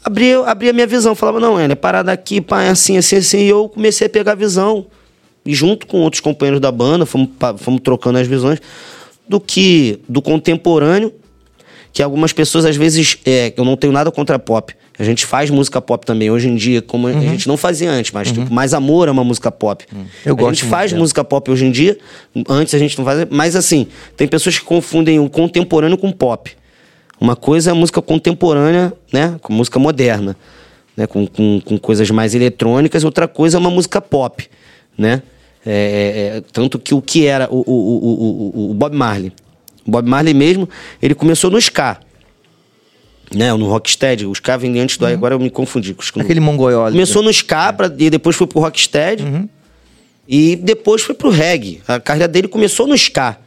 abria, 0.05 0.39
abria 0.41 0.71
a 0.71 0.73
minha 0.73 0.87
visão, 0.87 1.17
falava, 1.17 1.41
não, 1.41 1.59
é 1.59 1.75
parada 1.75 2.13
aqui, 2.13 2.41
pá, 2.41 2.63
é 2.63 2.69
assim, 2.69 2.97
assim, 2.97 3.17
assim, 3.17 3.39
e 3.39 3.49
eu 3.49 3.69
comecei 3.69 4.07
a 4.07 4.11
pegar 4.11 4.33
a 4.33 4.35
visão. 4.37 4.87
E 5.45 5.53
junto 5.53 5.85
com 5.87 5.99
outros 5.99 6.21
companheiros 6.21 6.61
da 6.61 6.71
banda, 6.71 7.05
fomos, 7.05 7.29
fomos 7.59 7.81
trocando 7.81 8.19
as 8.19 8.27
visões 8.29 8.61
do 9.29 9.41
que 9.41 9.99
do 10.09 10.23
contemporâneo, 10.23 11.13
que 11.93 12.05
algumas 12.05 12.33
pessoas 12.33 12.65
às 12.65 12.77
vezes, 12.77 13.19
é, 13.27 13.53
eu 13.57 13.65
não 13.65 13.77
tenho 13.77 13.93
nada 13.93 14.13
contra 14.13 14.39
pop, 14.39 14.73
a 14.99 15.05
gente 15.05 15.27
faz 15.27 15.51
música 15.51 15.81
pop 15.81 16.07
também 16.07 16.31
hoje 16.31 16.49
em 16.49 16.57
dia, 16.57 16.81
como 16.81 17.07
uhum. 17.07 17.19
a 17.19 17.21
gente 17.21 17.47
não 17.47 17.57
fazia 17.57 17.91
antes, 17.91 18.13
mas 18.13 18.29
uhum. 18.29 18.35
tipo, 18.35 18.55
Mais 18.55 18.73
Amor 18.73 19.09
é 19.09 19.11
uma 19.11 19.25
música 19.25 19.51
pop. 19.51 19.85
Uhum. 19.93 20.07
Eu 20.25 20.33
a 20.33 20.37
gosto. 20.37 20.55
Gente 20.55 20.71
faz 20.71 20.91
dela. 20.91 21.03
música 21.03 21.23
pop 21.23 21.51
hoje 21.51 21.67
em 21.67 21.71
dia, 21.71 21.99
antes 22.49 22.75
a 22.75 22.79
gente 22.79 22.97
não 22.97 23.05
fazia, 23.05 23.29
mas 23.31 23.55
assim, 23.55 23.87
tem 24.17 24.27
pessoas 24.27 24.59
que 24.59 24.65
confundem 24.65 25.19
o 25.19 25.29
contemporâneo 25.29 25.99
com 25.99 26.11
pop. 26.11 26.51
Uma 27.21 27.37
coisa 27.37 27.71
é 27.71 27.73
a 27.73 27.75
música 27.75 28.01
contemporânea, 28.01 28.93
né, 29.13 29.37
com 29.43 29.53
música 29.53 29.79
moderna, 29.79 30.37
né, 30.97 31.07
com, 31.07 31.27
com, 31.27 31.61
com 31.61 31.79
coisas 31.79 32.11
mais 32.11 32.35
eletrônicas, 32.35 33.05
outra 33.05 33.29
coisa 33.29 33.59
é 33.59 33.61
uma 33.61 33.71
música 33.71 34.01
pop, 34.01 34.49
né? 34.97 35.23
É, 35.65 35.73
é, 36.35 36.37
é 36.37 36.43
tanto 36.53 36.79
que 36.79 36.95
o 36.95 37.03
que 37.03 37.27
era 37.27 37.49
o, 37.51 37.57
o, 37.57 38.67
o, 38.67 38.71
o, 38.71 38.75
Bob 38.75 38.95
Marley. 38.95 39.33
O 39.85 39.91
Bob 39.91 40.09
Marley 40.09 40.33
mesmo, 40.33 40.69
ele 41.03 41.15
começou 41.15 41.51
no 41.51 41.59
ska 41.59 41.99
né, 43.35 43.53
no 43.55 43.69
Rocksteady. 43.69 44.27
Os 44.27 44.39
Ska 44.39 44.57
vendem 44.57 44.83
antes 44.83 44.97
do... 44.97 45.07
Uhum. 45.07 45.13
Agora 45.13 45.35
eu 45.35 45.39
me 45.39 45.51
confundi. 45.51 45.95
Com 45.95 46.21
Aquele 46.21 46.41
mongoló. 46.41 46.91
Começou 46.91 47.23
no 47.23 47.31
Ska 47.31 47.73
pra, 47.73 47.93
e 47.99 48.11
depois 48.11 48.37
foi 48.37 48.47
pro 48.47 48.61
Rocksteady. 48.61 49.23
Uhum. 49.23 49.49
E 50.29 50.57
depois 50.57 51.03
foi 51.03 51.15
pro 51.15 51.31
reggae. 51.31 51.81
A 51.87 52.01
carreira 52.01 52.29
dele 52.29 52.49
começou 52.49 52.87
no 52.87 52.95
Ska. 52.95 53.39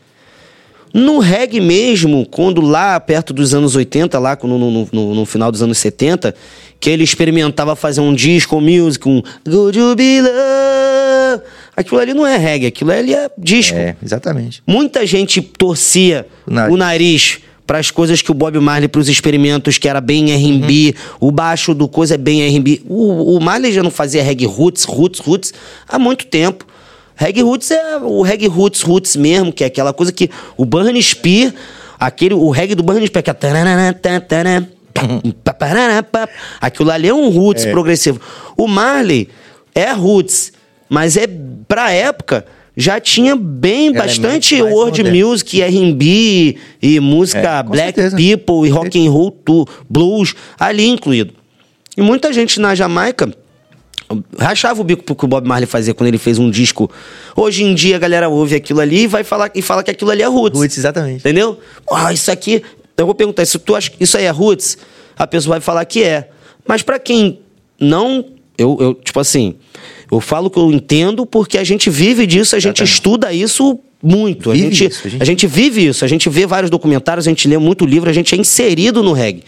No 0.94 1.20
reggae 1.20 1.62
mesmo, 1.62 2.26
quando 2.26 2.62
lá 2.62 3.00
perto 3.00 3.32
dos 3.32 3.54
anos 3.54 3.76
80, 3.76 4.18
lá 4.18 4.38
no, 4.42 4.58
no, 4.58 4.90
no, 4.92 5.16
no 5.16 5.26
final 5.26 5.52
dos 5.52 5.62
anos 5.62 5.78
70, 5.78 6.34
que 6.80 6.90
ele 6.90 7.04
experimentava 7.04 7.76
fazer 7.76 8.02
um 8.02 8.14
disco 8.14 8.60
music, 8.60 9.08
um 9.08 9.22
Good 9.48 9.78
You 9.78 9.96
Be 9.96 10.22
Love. 10.22 11.44
Aquilo 11.76 12.00
ali 12.00 12.14
não 12.14 12.26
é 12.26 12.38
reggae, 12.38 12.68
aquilo 12.68 12.92
ali 12.92 13.14
é 13.14 13.30
disco. 13.38 13.78
É, 13.78 13.96
exatamente. 14.04 14.64
Muita 14.66 15.06
gente 15.06 15.42
torcia 15.42 16.26
o 16.46 16.52
nariz, 16.52 16.74
o 16.74 16.78
nariz 16.78 17.40
para 17.70 17.78
as 17.78 17.92
coisas 17.92 18.20
que 18.20 18.32
o 18.32 18.34
Bob 18.34 18.60
Marley, 18.60 18.88
para 18.88 19.00
os 19.00 19.08
experimentos 19.08 19.78
que 19.78 19.88
era 19.88 20.02
bem 20.02 20.32
R&B, 20.32 20.96
uhum. 21.22 21.28
o 21.28 21.32
baixo 21.32 21.76
do 21.76 21.88
coisa 21.88 22.16
é 22.16 22.18
bem 22.18 22.42
R&B. 22.42 22.82
O, 22.90 23.36
o 23.36 23.40
Marley 23.40 23.72
já 23.72 23.84
não 23.84 23.92
fazia 23.92 24.24
reggae 24.24 24.48
roots, 24.48 24.86
roots, 24.86 25.20
roots 25.20 25.54
há 25.88 26.00
muito 26.00 26.26
tempo. 26.26 26.66
Reggae 27.16 27.44
roots 27.44 27.70
é 27.70 27.98
o 27.98 28.24
reggae 28.24 28.48
roots, 28.48 28.82
roots 28.82 29.16
mesmo, 29.16 29.54
que 29.54 29.64
é 29.64 29.68
aquela 29.68 29.94
coisa 29.94 30.12
que 30.12 30.32
o 30.58 30.66
Burn 30.66 31.00
Spear, 31.00 31.54
aquele, 32.00 32.34
o 32.34 32.50
reggae 32.50 32.74
do 32.74 32.82
Burn 32.82 33.06
Spear, 33.06 33.22
que 33.22 33.30
é... 33.30 33.34
Aquilo 36.60 36.90
ali 36.90 37.08
é 37.08 37.14
um 37.14 37.30
roots 37.30 37.68
é. 37.68 37.72
progressivo. 37.72 38.20
O 38.58 38.68
Marley 38.68 39.30
é 39.76 39.92
roots, 39.92 40.54
mas 40.90 41.16
é 41.16 41.28
pra 41.68 41.92
época 41.92 42.48
já 42.80 42.98
tinha 42.98 43.36
bem 43.36 43.92
bastante 43.92 44.62
world 44.62 45.04
music, 45.04 45.62
R&B 45.62 46.56
e 46.82 47.00
música 47.02 47.60
é, 47.60 47.64
black 47.64 48.00
certeza. 48.00 48.16
people 48.16 48.66
e 48.66 48.70
rock 48.70 49.06
and 49.06 49.12
roll, 49.12 49.38
blues 49.90 50.34
ali 50.58 50.88
incluído. 50.88 51.34
E 51.98 52.02
muita 52.02 52.32
gente 52.32 52.58
na 52.58 52.74
Jamaica 52.74 53.34
rachava 54.40 54.80
o 54.80 54.84
bico 54.86 55.04
pro 55.04 55.14
que 55.14 55.26
o 55.26 55.28
Bob 55.28 55.46
Marley 55.46 55.68
fazia 55.68 55.94
quando 55.94 56.08
ele 56.08 56.18
fez 56.18 56.40
um 56.40 56.50
disco. 56.50 56.90
Hoje 57.36 57.66
em 57.66 57.76
dia 57.76 57.98
a 57.98 58.00
galera 58.00 58.30
ouve 58.30 58.56
aquilo 58.56 58.80
ali 58.80 59.02
e 59.02 59.08
vai 59.08 59.26
falar 59.26 59.52
e 59.54 59.62
fala 59.62 59.84
que 59.84 59.92
aquilo 59.92 60.10
ali 60.10 60.22
é 60.22 60.28
roots. 60.28 60.58
Roots, 60.58 60.78
exatamente. 60.78 61.20
Entendeu? 61.20 61.60
Ah, 61.92 62.14
isso 62.14 62.32
aqui, 62.32 62.64
eu 62.96 63.06
vou 63.06 63.14
perguntar, 63.14 63.46
se 63.46 63.60
tu 63.60 63.76
acha 63.76 63.92
que 63.92 64.02
isso 64.02 64.16
aí 64.16 64.24
é 64.24 64.30
roots, 64.30 64.78
a 65.18 65.28
pessoa 65.28 65.56
vai 65.56 65.62
falar 65.62 65.84
que 65.84 66.02
é. 66.02 66.30
Mas 66.66 66.82
para 66.82 66.98
quem 66.98 67.42
não, 67.78 68.24
eu, 68.60 68.78
eu 68.80 68.94
tipo 68.94 69.20
assim, 69.20 69.56
eu 70.12 70.20
falo 70.20 70.50
que 70.50 70.60
eu 70.60 70.72
entendo 70.72 71.26
porque 71.26 71.58
a 71.58 71.64
gente 71.64 71.90
vive 71.90 72.28
disso, 72.28 72.56
a 72.56 72.60
gente 72.60 72.84
estuda 72.84 73.32
isso 73.34 73.80
muito. 74.02 74.52
A 74.52 74.56
gente, 74.56 74.86
isso, 74.86 75.08
a 75.08 75.10
gente... 75.10 75.22
a 75.22 75.26
gente 75.26 75.48
vive 75.48 75.88
isso, 75.88 76.06
a 76.06 76.08
gente 76.08 76.30
vê 76.30 76.46
vários 76.46 76.70
documentários, 76.70 77.28
a 77.28 77.30
gente 77.30 77.48
lê 77.48 77.58
muito 77.58 77.86
livro, 77.86 78.10
a 78.10 78.14
gente 78.14 78.34
é 78.36 78.38
inserido 78.38 79.04
no 79.04 79.14
reggae. 79.14 79.44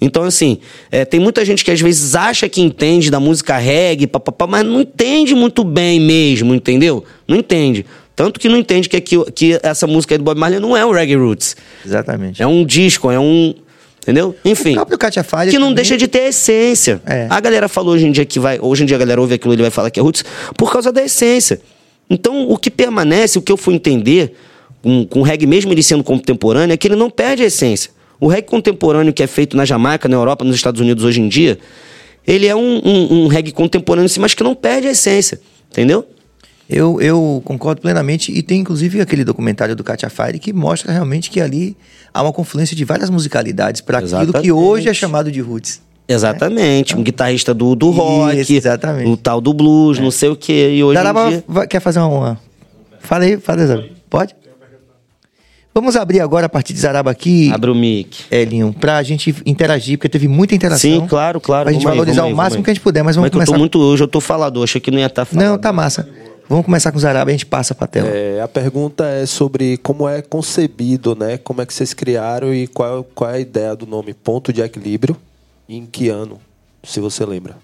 Então, 0.00 0.24
assim, 0.24 0.58
é, 0.90 1.04
tem 1.04 1.20
muita 1.20 1.44
gente 1.44 1.64
que 1.64 1.70
às 1.70 1.80
vezes 1.80 2.16
acha 2.16 2.48
que 2.48 2.60
entende 2.60 3.10
da 3.10 3.20
música 3.20 3.56
reggae, 3.56 4.06
papapá, 4.06 4.46
mas 4.48 4.66
não 4.66 4.80
entende 4.80 5.34
muito 5.34 5.62
bem 5.62 6.00
mesmo, 6.00 6.52
entendeu? 6.54 7.04
Não 7.26 7.36
entende. 7.36 7.86
Tanto 8.14 8.40
que 8.40 8.48
não 8.48 8.58
entende 8.58 8.88
que, 8.88 8.96
aqui, 8.96 9.16
que 9.32 9.60
essa 9.62 9.86
música 9.86 10.14
aí 10.14 10.18
do 10.18 10.24
Bob 10.24 10.38
Marley 10.38 10.60
não 10.60 10.76
é 10.76 10.84
um 10.84 10.90
reggae 10.90 11.14
roots. 11.14 11.56
Exatamente. 11.86 12.42
É 12.42 12.46
um 12.46 12.64
disco, 12.64 13.10
é 13.10 13.18
um, 13.18 13.54
Entendeu? 14.02 14.34
Enfim. 14.44 14.72
O 14.72 14.74
próprio 14.74 14.98
Katia 14.98 15.22
Falha 15.22 15.50
Que 15.50 15.58
não 15.58 15.68
também... 15.68 15.76
deixa 15.76 15.96
de 15.96 16.08
ter 16.08 16.24
essência. 16.24 17.00
É. 17.06 17.28
A 17.30 17.38
galera 17.38 17.68
falou 17.68 17.94
hoje 17.94 18.06
em 18.06 18.10
dia 18.10 18.24
que 18.24 18.40
vai. 18.40 18.58
Hoje 18.60 18.82
em 18.82 18.86
dia 18.86 18.96
a 18.96 18.98
galera 18.98 19.20
ouve 19.20 19.34
aquilo, 19.34 19.54
ele 19.54 19.62
vai 19.62 19.70
falar 19.70 19.90
que 19.90 20.00
é 20.00 20.02
roots, 20.02 20.24
por 20.56 20.72
causa 20.72 20.90
da 20.90 21.02
essência. 21.02 21.60
Então, 22.10 22.48
o 22.50 22.58
que 22.58 22.70
permanece, 22.70 23.38
o 23.38 23.42
que 23.42 23.52
eu 23.52 23.56
fui 23.56 23.74
entender, 23.74 24.34
com, 24.82 25.06
com 25.06 25.20
o 25.20 25.22
reggae, 25.22 25.46
mesmo 25.46 25.72
ele 25.72 25.82
sendo 25.82 26.02
contemporâneo, 26.02 26.74
é 26.74 26.76
que 26.76 26.88
ele 26.88 26.96
não 26.96 27.08
perde 27.08 27.44
a 27.44 27.46
essência. 27.46 27.90
O 28.20 28.26
reggae 28.26 28.48
contemporâneo 28.48 29.12
que 29.12 29.22
é 29.22 29.26
feito 29.26 29.56
na 29.56 29.64
Jamaica, 29.64 30.08
na 30.08 30.16
Europa, 30.16 30.44
nos 30.44 30.56
Estados 30.56 30.80
Unidos 30.80 31.04
hoje 31.04 31.20
em 31.20 31.28
dia, 31.28 31.58
ele 32.26 32.46
é 32.46 32.56
um, 32.56 32.80
um, 32.84 33.22
um 33.22 33.26
reggae 33.28 33.52
contemporâneo, 33.52 34.10
mas 34.18 34.34
que 34.34 34.42
não 34.42 34.54
perde 34.54 34.88
a 34.88 34.90
essência. 34.90 35.40
Entendeu? 35.70 36.06
Eu, 36.68 37.00
eu 37.00 37.42
concordo 37.44 37.82
plenamente 37.82 38.32
e 38.32 38.42
tem 38.42 38.60
inclusive 38.60 39.00
aquele 39.00 39.24
documentário 39.24 39.76
do 39.76 39.84
Katia 39.84 40.08
Fire 40.08 40.38
que 40.38 40.52
mostra 40.52 40.92
realmente 40.92 41.30
que 41.30 41.40
ali 41.40 41.76
há 42.14 42.22
uma 42.22 42.32
confluência 42.32 42.76
de 42.76 42.84
várias 42.84 43.10
musicalidades 43.10 43.80
para 43.80 43.98
aquilo 43.98 44.32
que 44.32 44.50
hoje 44.50 44.88
é 44.88 44.94
chamado 44.94 45.30
de 45.30 45.40
roots. 45.40 45.82
Exatamente, 46.08 46.94
né? 46.94 47.00
um 47.00 47.04
guitarrista 47.04 47.54
do, 47.54 47.74
do 47.74 47.90
rock, 47.90 48.40
Isso, 48.40 48.52
exatamente. 48.52 49.08
o 49.08 49.16
tal 49.16 49.40
do 49.40 49.52
blues, 49.52 49.98
é. 49.98 50.02
não 50.02 50.10
sei 50.10 50.28
o 50.28 50.36
que. 50.36 50.70
E 50.70 50.82
hoje 50.82 50.94
Daraba 50.94 51.28
dia... 51.28 51.66
quer 51.68 51.80
fazer 51.80 52.00
uma. 52.00 52.38
Fala 53.00 53.24
aí, 53.24 53.36
fala 53.38 53.62
aí, 53.62 53.92
Pode? 54.10 54.34
Vamos 55.74 55.96
abrir 55.96 56.20
agora 56.20 56.46
a 56.46 56.48
partir 56.50 56.74
de 56.74 56.80
Zaraba 56.80 57.10
aqui. 57.10 57.50
Abre 57.50 57.70
o 57.70 57.74
mic. 57.74 58.24
Elinho, 58.30 58.74
pra 58.78 59.02
gente 59.02 59.34
interagir, 59.46 59.96
porque 59.96 60.08
teve 60.08 60.28
muita 60.28 60.54
interação. 60.54 60.78
Sim, 60.78 61.06
claro, 61.06 61.40
claro. 61.40 61.64
Pra 61.64 61.72
gente 61.72 61.84
valorizar 61.84 62.24
aí, 62.24 62.32
o 62.32 62.36
máximo 62.36 62.58
aí. 62.58 62.64
que 62.64 62.70
a 62.70 62.74
gente 62.74 62.82
puder, 62.82 63.02
mas 63.02 63.16
vamos 63.16 63.30
mas 63.30 63.32
começar. 63.32 63.52
Eu 63.52 63.54
tô 63.54 63.58
muito, 63.58 63.78
hoje 63.78 64.02
eu 64.02 64.08
tô 64.08 64.20
falador, 64.20 64.64
achei 64.64 64.80
que 64.80 64.90
não 64.90 64.98
ia 64.98 65.06
estar 65.06 65.22
tá 65.22 65.24
falando. 65.24 65.48
Não, 65.48 65.58
tá 65.58 65.72
massa. 65.72 66.06
Vamos 66.48 66.64
começar 66.64 66.92
com 66.92 66.98
os 66.98 67.04
árabes, 67.04 67.34
a 67.34 67.36
gente 67.36 67.46
passa 67.46 67.74
para 67.74 67.84
a 67.84 67.88
tela. 67.88 68.08
É, 68.08 68.40
a 68.40 68.48
pergunta 68.48 69.06
é 69.06 69.24
sobre 69.26 69.76
como 69.78 70.08
é 70.08 70.20
concebido, 70.20 71.14
né? 71.14 71.38
Como 71.38 71.62
é 71.62 71.66
que 71.66 71.72
vocês 71.72 71.94
criaram 71.94 72.52
e 72.52 72.66
qual, 72.66 73.04
qual 73.14 73.30
é 73.30 73.34
a 73.34 73.40
ideia 73.40 73.74
do 73.74 73.86
nome 73.86 74.12
Ponto 74.12 74.52
de 74.52 74.60
Equilíbrio 74.60 75.16
e 75.68 75.76
em 75.76 75.86
que 75.86 76.08
ano, 76.08 76.40
se 76.82 77.00
você 77.00 77.24
lembra. 77.24 77.56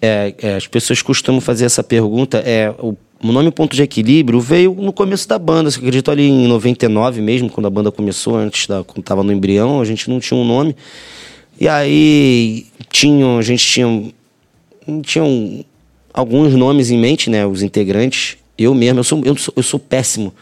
É, 0.00 0.34
é, 0.38 0.56
as 0.56 0.66
pessoas 0.66 1.00
costumam 1.02 1.40
fazer 1.40 1.64
essa 1.64 1.82
pergunta. 1.82 2.38
É, 2.38 2.74
o, 2.78 2.96
o 3.22 3.32
nome 3.32 3.50
Ponto 3.50 3.74
de 3.74 3.82
Equilíbrio 3.82 4.40
veio 4.40 4.74
no 4.74 4.92
começo 4.92 5.28
da 5.28 5.38
banda. 5.38 5.70
Você 5.70 5.78
acredito 5.78 6.10
ali 6.10 6.28
em 6.28 6.46
99 6.46 7.20
mesmo, 7.20 7.50
quando 7.50 7.66
a 7.66 7.70
banda 7.70 7.90
começou, 7.92 8.36
antes 8.36 8.66
da, 8.66 8.82
quando 8.84 9.00
estava 9.00 9.22
no 9.22 9.32
embrião, 9.32 9.80
a 9.80 9.84
gente 9.84 10.10
não 10.10 10.20
tinha 10.20 10.38
um 10.38 10.44
nome. 10.44 10.76
E 11.58 11.68
aí 11.68 12.66
tinha, 12.90 13.38
a 13.38 13.42
gente 13.42 13.64
tinha, 13.64 14.12
tinha 15.02 15.24
um, 15.24 15.64
alguns 16.16 16.54
nomes 16.54 16.90
em 16.90 16.98
mente, 16.98 17.28
né? 17.28 17.46
Os 17.46 17.62
integrantes. 17.62 18.38
Eu 18.58 18.74
mesmo, 18.74 19.00
eu 19.00 19.04
sou, 19.04 19.22
eu 19.24 19.36
sou, 19.36 19.54
eu 19.54 19.62
sou 19.62 19.78
péssimo 19.78 20.32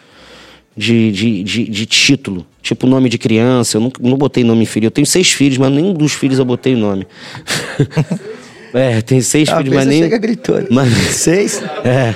de, 0.77 1.11
de, 1.11 1.43
de, 1.43 1.64
de, 1.64 1.87
título. 1.87 2.47
Tipo 2.62 2.87
nome 2.87 3.09
de 3.09 3.18
criança. 3.18 3.77
Eu 3.77 3.81
não, 3.81 3.93
não 4.01 4.16
botei 4.16 4.45
nome 4.45 4.62
em 4.62 4.66
filho. 4.66 4.87
Eu 4.87 4.91
tenho 4.91 5.07
seis 5.07 5.33
filhos, 5.33 5.59
mas 5.59 5.72
nenhum 5.72 5.93
dos 5.93 6.12
filhos 6.12 6.39
eu 6.39 6.45
botei 6.45 6.77
nome. 6.77 7.07
é, 8.72 9.03
tem 9.03 9.20
seis 9.20 9.49
ah, 9.49 9.59
filhos, 9.59 9.75
mas 9.75 9.87
nem. 9.87 10.05
Chega 10.05 10.18
gritou. 10.18 10.57
Mas, 10.70 10.93
seis? 11.16 11.61
É. 11.85 12.14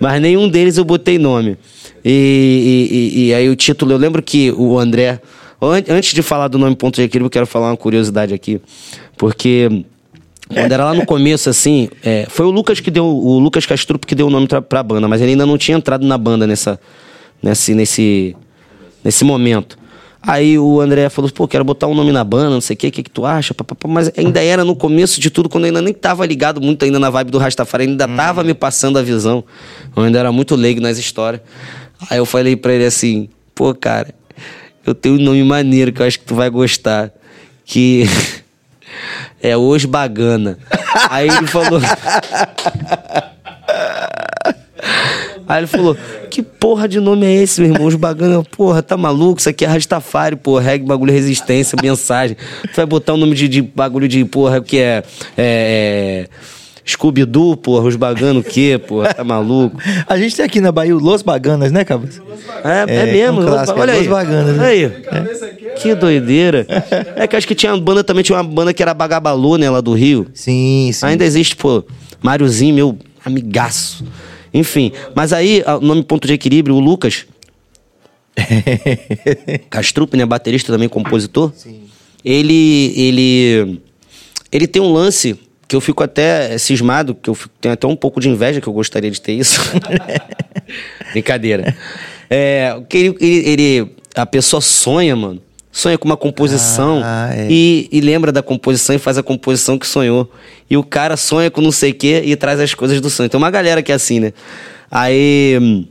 Mas 0.00 0.20
nenhum 0.20 0.48
deles 0.48 0.78
eu 0.78 0.84
botei 0.84 1.18
nome. 1.18 1.58
E, 2.02 2.88
e, 2.90 3.20
e, 3.20 3.26
e 3.26 3.34
aí 3.34 3.48
o 3.48 3.54
título, 3.54 3.92
eu 3.92 3.98
lembro 3.98 4.22
que 4.22 4.50
o 4.52 4.78
André. 4.78 5.20
Antes 5.88 6.12
de 6.12 6.20
falar 6.20 6.48
do 6.48 6.58
nome 6.58 6.76
Ponto 6.76 6.96
de 6.96 7.02
Equilíbrio, 7.02 7.26
eu 7.26 7.30
quero 7.30 7.46
falar 7.46 7.70
uma 7.70 7.76
curiosidade 7.76 8.34
aqui. 8.34 8.60
Porque 9.16 9.84
quando 10.48 10.72
era 10.72 10.84
lá 10.84 10.94
no 10.94 11.06
começo, 11.06 11.48
assim, 11.48 11.88
é, 12.02 12.26
foi 12.28 12.44
o 12.46 12.50
Lucas 12.50 12.80
que 12.80 12.90
deu, 12.90 13.06
o 13.06 13.38
Lucas 13.38 13.64
Castrup 13.64 14.04
que 14.04 14.14
deu 14.14 14.26
o 14.26 14.30
nome 14.30 14.46
pra, 14.46 14.60
pra 14.60 14.82
banda, 14.82 15.08
mas 15.08 15.20
ele 15.20 15.32
ainda 15.32 15.46
não 15.46 15.56
tinha 15.56 15.76
entrado 15.76 16.06
na 16.06 16.18
banda 16.18 16.46
nessa, 16.46 16.78
nesse, 17.42 17.74
nesse, 17.74 18.36
nesse 19.02 19.24
momento. 19.24 19.78
Aí 20.26 20.58
o 20.58 20.80
André 20.80 21.08
falou, 21.10 21.30
pô, 21.30 21.46
quero 21.46 21.64
botar 21.64 21.86
um 21.86 21.94
nome 21.94 22.10
na 22.10 22.24
banda, 22.24 22.48
não 22.48 22.60
sei 22.60 22.74
o 22.74 22.76
que, 22.78 22.88
o 22.88 22.92
que, 22.92 23.02
que 23.02 23.10
tu 23.10 23.26
acha? 23.26 23.54
Mas 23.86 24.10
ainda 24.16 24.42
era 24.42 24.64
no 24.64 24.74
começo 24.74 25.20
de 25.20 25.30
tudo, 25.30 25.50
quando 25.50 25.64
eu 25.64 25.68
ainda 25.68 25.82
nem 25.82 25.92
tava 25.92 26.24
ligado 26.24 26.62
muito 26.62 26.82
ainda 26.82 26.98
na 26.98 27.10
vibe 27.10 27.30
do 27.30 27.36
Rastafari, 27.36 27.84
ainda 27.84 28.06
hum. 28.06 28.16
tava 28.16 28.42
me 28.42 28.54
passando 28.54 28.98
a 28.98 29.02
visão. 29.02 29.44
Eu 29.94 30.02
ainda 30.02 30.18
era 30.18 30.32
muito 30.32 30.54
leigo 30.54 30.80
nas 30.80 30.96
histórias. 30.96 31.42
Aí 32.08 32.16
eu 32.16 32.24
falei 32.24 32.56
pra 32.56 32.72
ele 32.72 32.86
assim, 32.86 33.28
pô, 33.54 33.74
cara, 33.74 34.14
eu 34.86 34.94
tenho 34.94 35.16
um 35.16 35.22
nome 35.22 35.44
maneiro 35.44 35.92
que 35.92 36.00
eu 36.00 36.06
acho 36.06 36.18
que 36.18 36.24
tu 36.24 36.34
vai 36.34 36.48
gostar. 36.48 37.12
Que 37.66 38.04
É 39.44 39.54
hoje 39.54 39.86
bagana. 39.86 40.56
Aí 41.10 41.28
ele 41.28 41.46
falou. 41.46 41.78
Aí 45.46 45.60
ele 45.60 45.66
falou: 45.66 45.94
Que 46.30 46.42
porra 46.42 46.88
de 46.88 46.98
nome 46.98 47.26
é 47.26 47.42
esse, 47.42 47.60
meu 47.60 47.70
irmão? 47.70 47.86
Os 47.86 47.94
bagana, 47.94 48.42
porra, 48.42 48.82
tá 48.82 48.96
maluco? 48.96 49.38
Isso 49.38 49.50
aqui 49.50 49.66
é 49.66 49.68
Rastafari, 49.68 50.34
porra, 50.34 50.62
reggae, 50.62 50.86
bagulho, 50.86 51.12
resistência, 51.12 51.76
mensagem. 51.82 52.38
Tu 52.62 52.74
vai 52.74 52.86
botar 52.86 53.12
o 53.12 53.16
um 53.16 53.18
nome 53.18 53.34
de, 53.34 53.46
de, 53.46 53.60
bagulho 53.60 54.08
de, 54.08 54.24
porra, 54.24 54.62
que 54.62 54.78
é, 54.78 55.02
é, 55.36 56.26
é 56.26 56.28
Scooby-Doo, 56.86 57.56
porra, 57.56 57.86
os 57.86 57.96
bagano 57.96 58.40
o 58.40 58.44
quê, 58.44 58.78
porra? 58.78 59.14
Tá 59.14 59.24
maluco? 59.24 59.80
A 60.06 60.18
gente 60.18 60.36
tem 60.36 60.44
aqui 60.44 60.60
na 60.60 60.70
Bahia 60.70 60.94
o 60.94 60.98
Los 60.98 61.22
Baganas, 61.22 61.72
né, 61.72 61.82
Cabas? 61.82 62.20
É, 62.62 62.84
é, 62.86 62.96
é 63.08 63.12
mesmo? 63.12 63.40
Um 63.40 63.46
clássico, 63.46 63.80
Olha 63.80 63.92
é 63.92 63.94
aí. 63.94 64.00
Los 64.00 64.08
Baganas. 64.08 64.56
Né? 64.56 64.66
Aí. 64.66 64.84
É. 64.84 65.74
Que 65.76 65.94
doideira. 65.94 66.66
É 67.16 67.26
que 67.26 67.36
acho 67.36 67.46
que 67.46 67.54
tinha 67.54 67.72
uma 67.72 67.80
banda 67.80 68.02
também, 68.02 68.22
tinha 68.22 68.36
uma 68.36 68.44
banda 68.44 68.74
que 68.74 68.82
era 68.82 68.92
Bagabalu, 68.92 69.56
né, 69.56 69.70
lá 69.70 69.80
do 69.80 69.94
Rio. 69.94 70.26
Sim, 70.34 70.90
sim. 70.92 71.06
Ainda 71.06 71.24
existe, 71.24 71.56
pô, 71.56 71.84
Máriozinho, 72.20 72.74
meu 72.74 72.98
amigaço. 73.24 74.04
Enfim, 74.52 74.92
mas 75.14 75.32
aí, 75.32 75.62
o 75.66 75.80
nome 75.80 76.02
Ponto 76.02 76.26
de 76.26 76.34
Equilíbrio, 76.34 76.74
o 76.74 76.80
Lucas... 76.80 77.26
Castrup, 79.70 80.14
né, 80.16 80.26
baterista 80.26 80.72
também, 80.72 80.88
compositor. 80.88 81.52
Sim. 81.54 81.82
Ele, 82.24 82.92
ele, 82.96 83.80
ele 84.50 84.66
tem 84.66 84.82
um 84.82 84.92
lance 84.92 85.38
que 85.66 85.74
eu 85.74 85.80
fico 85.80 86.02
até 86.02 86.56
cismado, 86.58 87.14
que 87.14 87.30
eu 87.30 87.34
fico, 87.34 87.54
tenho 87.60 87.72
até 87.74 87.86
um 87.86 87.96
pouco 87.96 88.20
de 88.20 88.28
inveja, 88.28 88.60
que 88.60 88.66
eu 88.66 88.72
gostaria 88.72 89.10
de 89.10 89.20
ter 89.20 89.32
isso. 89.32 89.60
Brincadeira. 91.12 91.74
É, 92.28 92.80
que 92.88 92.98
ele, 92.98 93.16
ele, 93.20 93.90
a 94.14 94.26
pessoa 94.26 94.60
sonha, 94.60 95.14
mano. 95.14 95.40
Sonha 95.70 95.98
com 95.98 96.04
uma 96.04 96.16
composição 96.16 97.00
ah, 97.02 97.30
é. 97.34 97.48
e, 97.50 97.88
e, 97.90 98.00
lembra 98.00 98.30
da 98.30 98.40
composição 98.44 98.94
e 98.94 98.98
faz 98.98 99.18
a 99.18 99.24
composição 99.24 99.76
que 99.76 99.86
sonhou. 99.86 100.30
E 100.70 100.76
o 100.76 100.84
cara 100.84 101.16
sonha 101.16 101.50
com 101.50 101.60
não 101.60 101.72
sei 101.72 101.90
o 101.90 101.94
quê 101.94 102.22
e 102.24 102.36
traz 102.36 102.60
as 102.60 102.72
coisas 102.74 103.00
do 103.00 103.10
sonho. 103.10 103.28
Tem 103.28 103.36
uma 103.36 103.50
galera 103.50 103.82
que 103.82 103.90
é 103.90 103.94
assim, 103.96 104.20
né? 104.20 104.32
Aí 104.88 105.84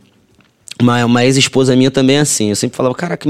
uma, 0.81 1.05
uma 1.05 1.23
ex-esposa 1.23 1.75
minha 1.75 1.91
também 1.91 2.17
é 2.17 2.19
assim. 2.19 2.49
Eu 2.49 2.55
sempre 2.55 2.75
falava, 2.75 2.95
cara, 2.95 3.15
que 3.15 3.27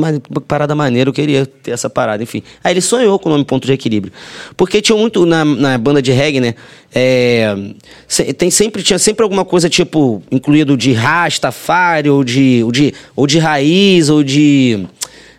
parada 0.47 0.73
maneira, 0.73 1.09
eu 1.09 1.13
queria 1.13 1.45
ter 1.45 1.71
essa 1.71 1.89
parada, 1.89 2.23
enfim. 2.23 2.41
Aí 2.63 2.73
ele 2.73 2.81
sonhou 2.81 3.19
com 3.19 3.29
o 3.29 3.31
nome 3.31 3.45
Ponto 3.45 3.65
de 3.65 3.73
Equilíbrio. 3.73 4.13
Porque 4.55 4.81
tinha 4.81 4.97
muito 4.97 5.25
na, 5.25 5.43
na 5.43 5.77
banda 5.77 6.01
de 6.01 6.11
reggae, 6.11 6.39
né? 6.39 6.55
É, 6.95 7.55
tem 8.37 8.51
sempre, 8.51 8.83
tinha 8.83 8.99
sempre 8.99 9.23
alguma 9.23 9.43
coisa, 9.43 9.69
tipo, 9.69 10.21
incluído 10.31 10.77
de 10.77 10.93
Rastafari, 10.93 12.09
ou 12.09 12.23
de, 12.23 12.61
ou 12.63 12.71
de, 12.71 12.93
ou 13.15 13.27
de 13.27 13.39
raiz, 13.39 14.09
ou 14.09 14.23
de. 14.23 14.85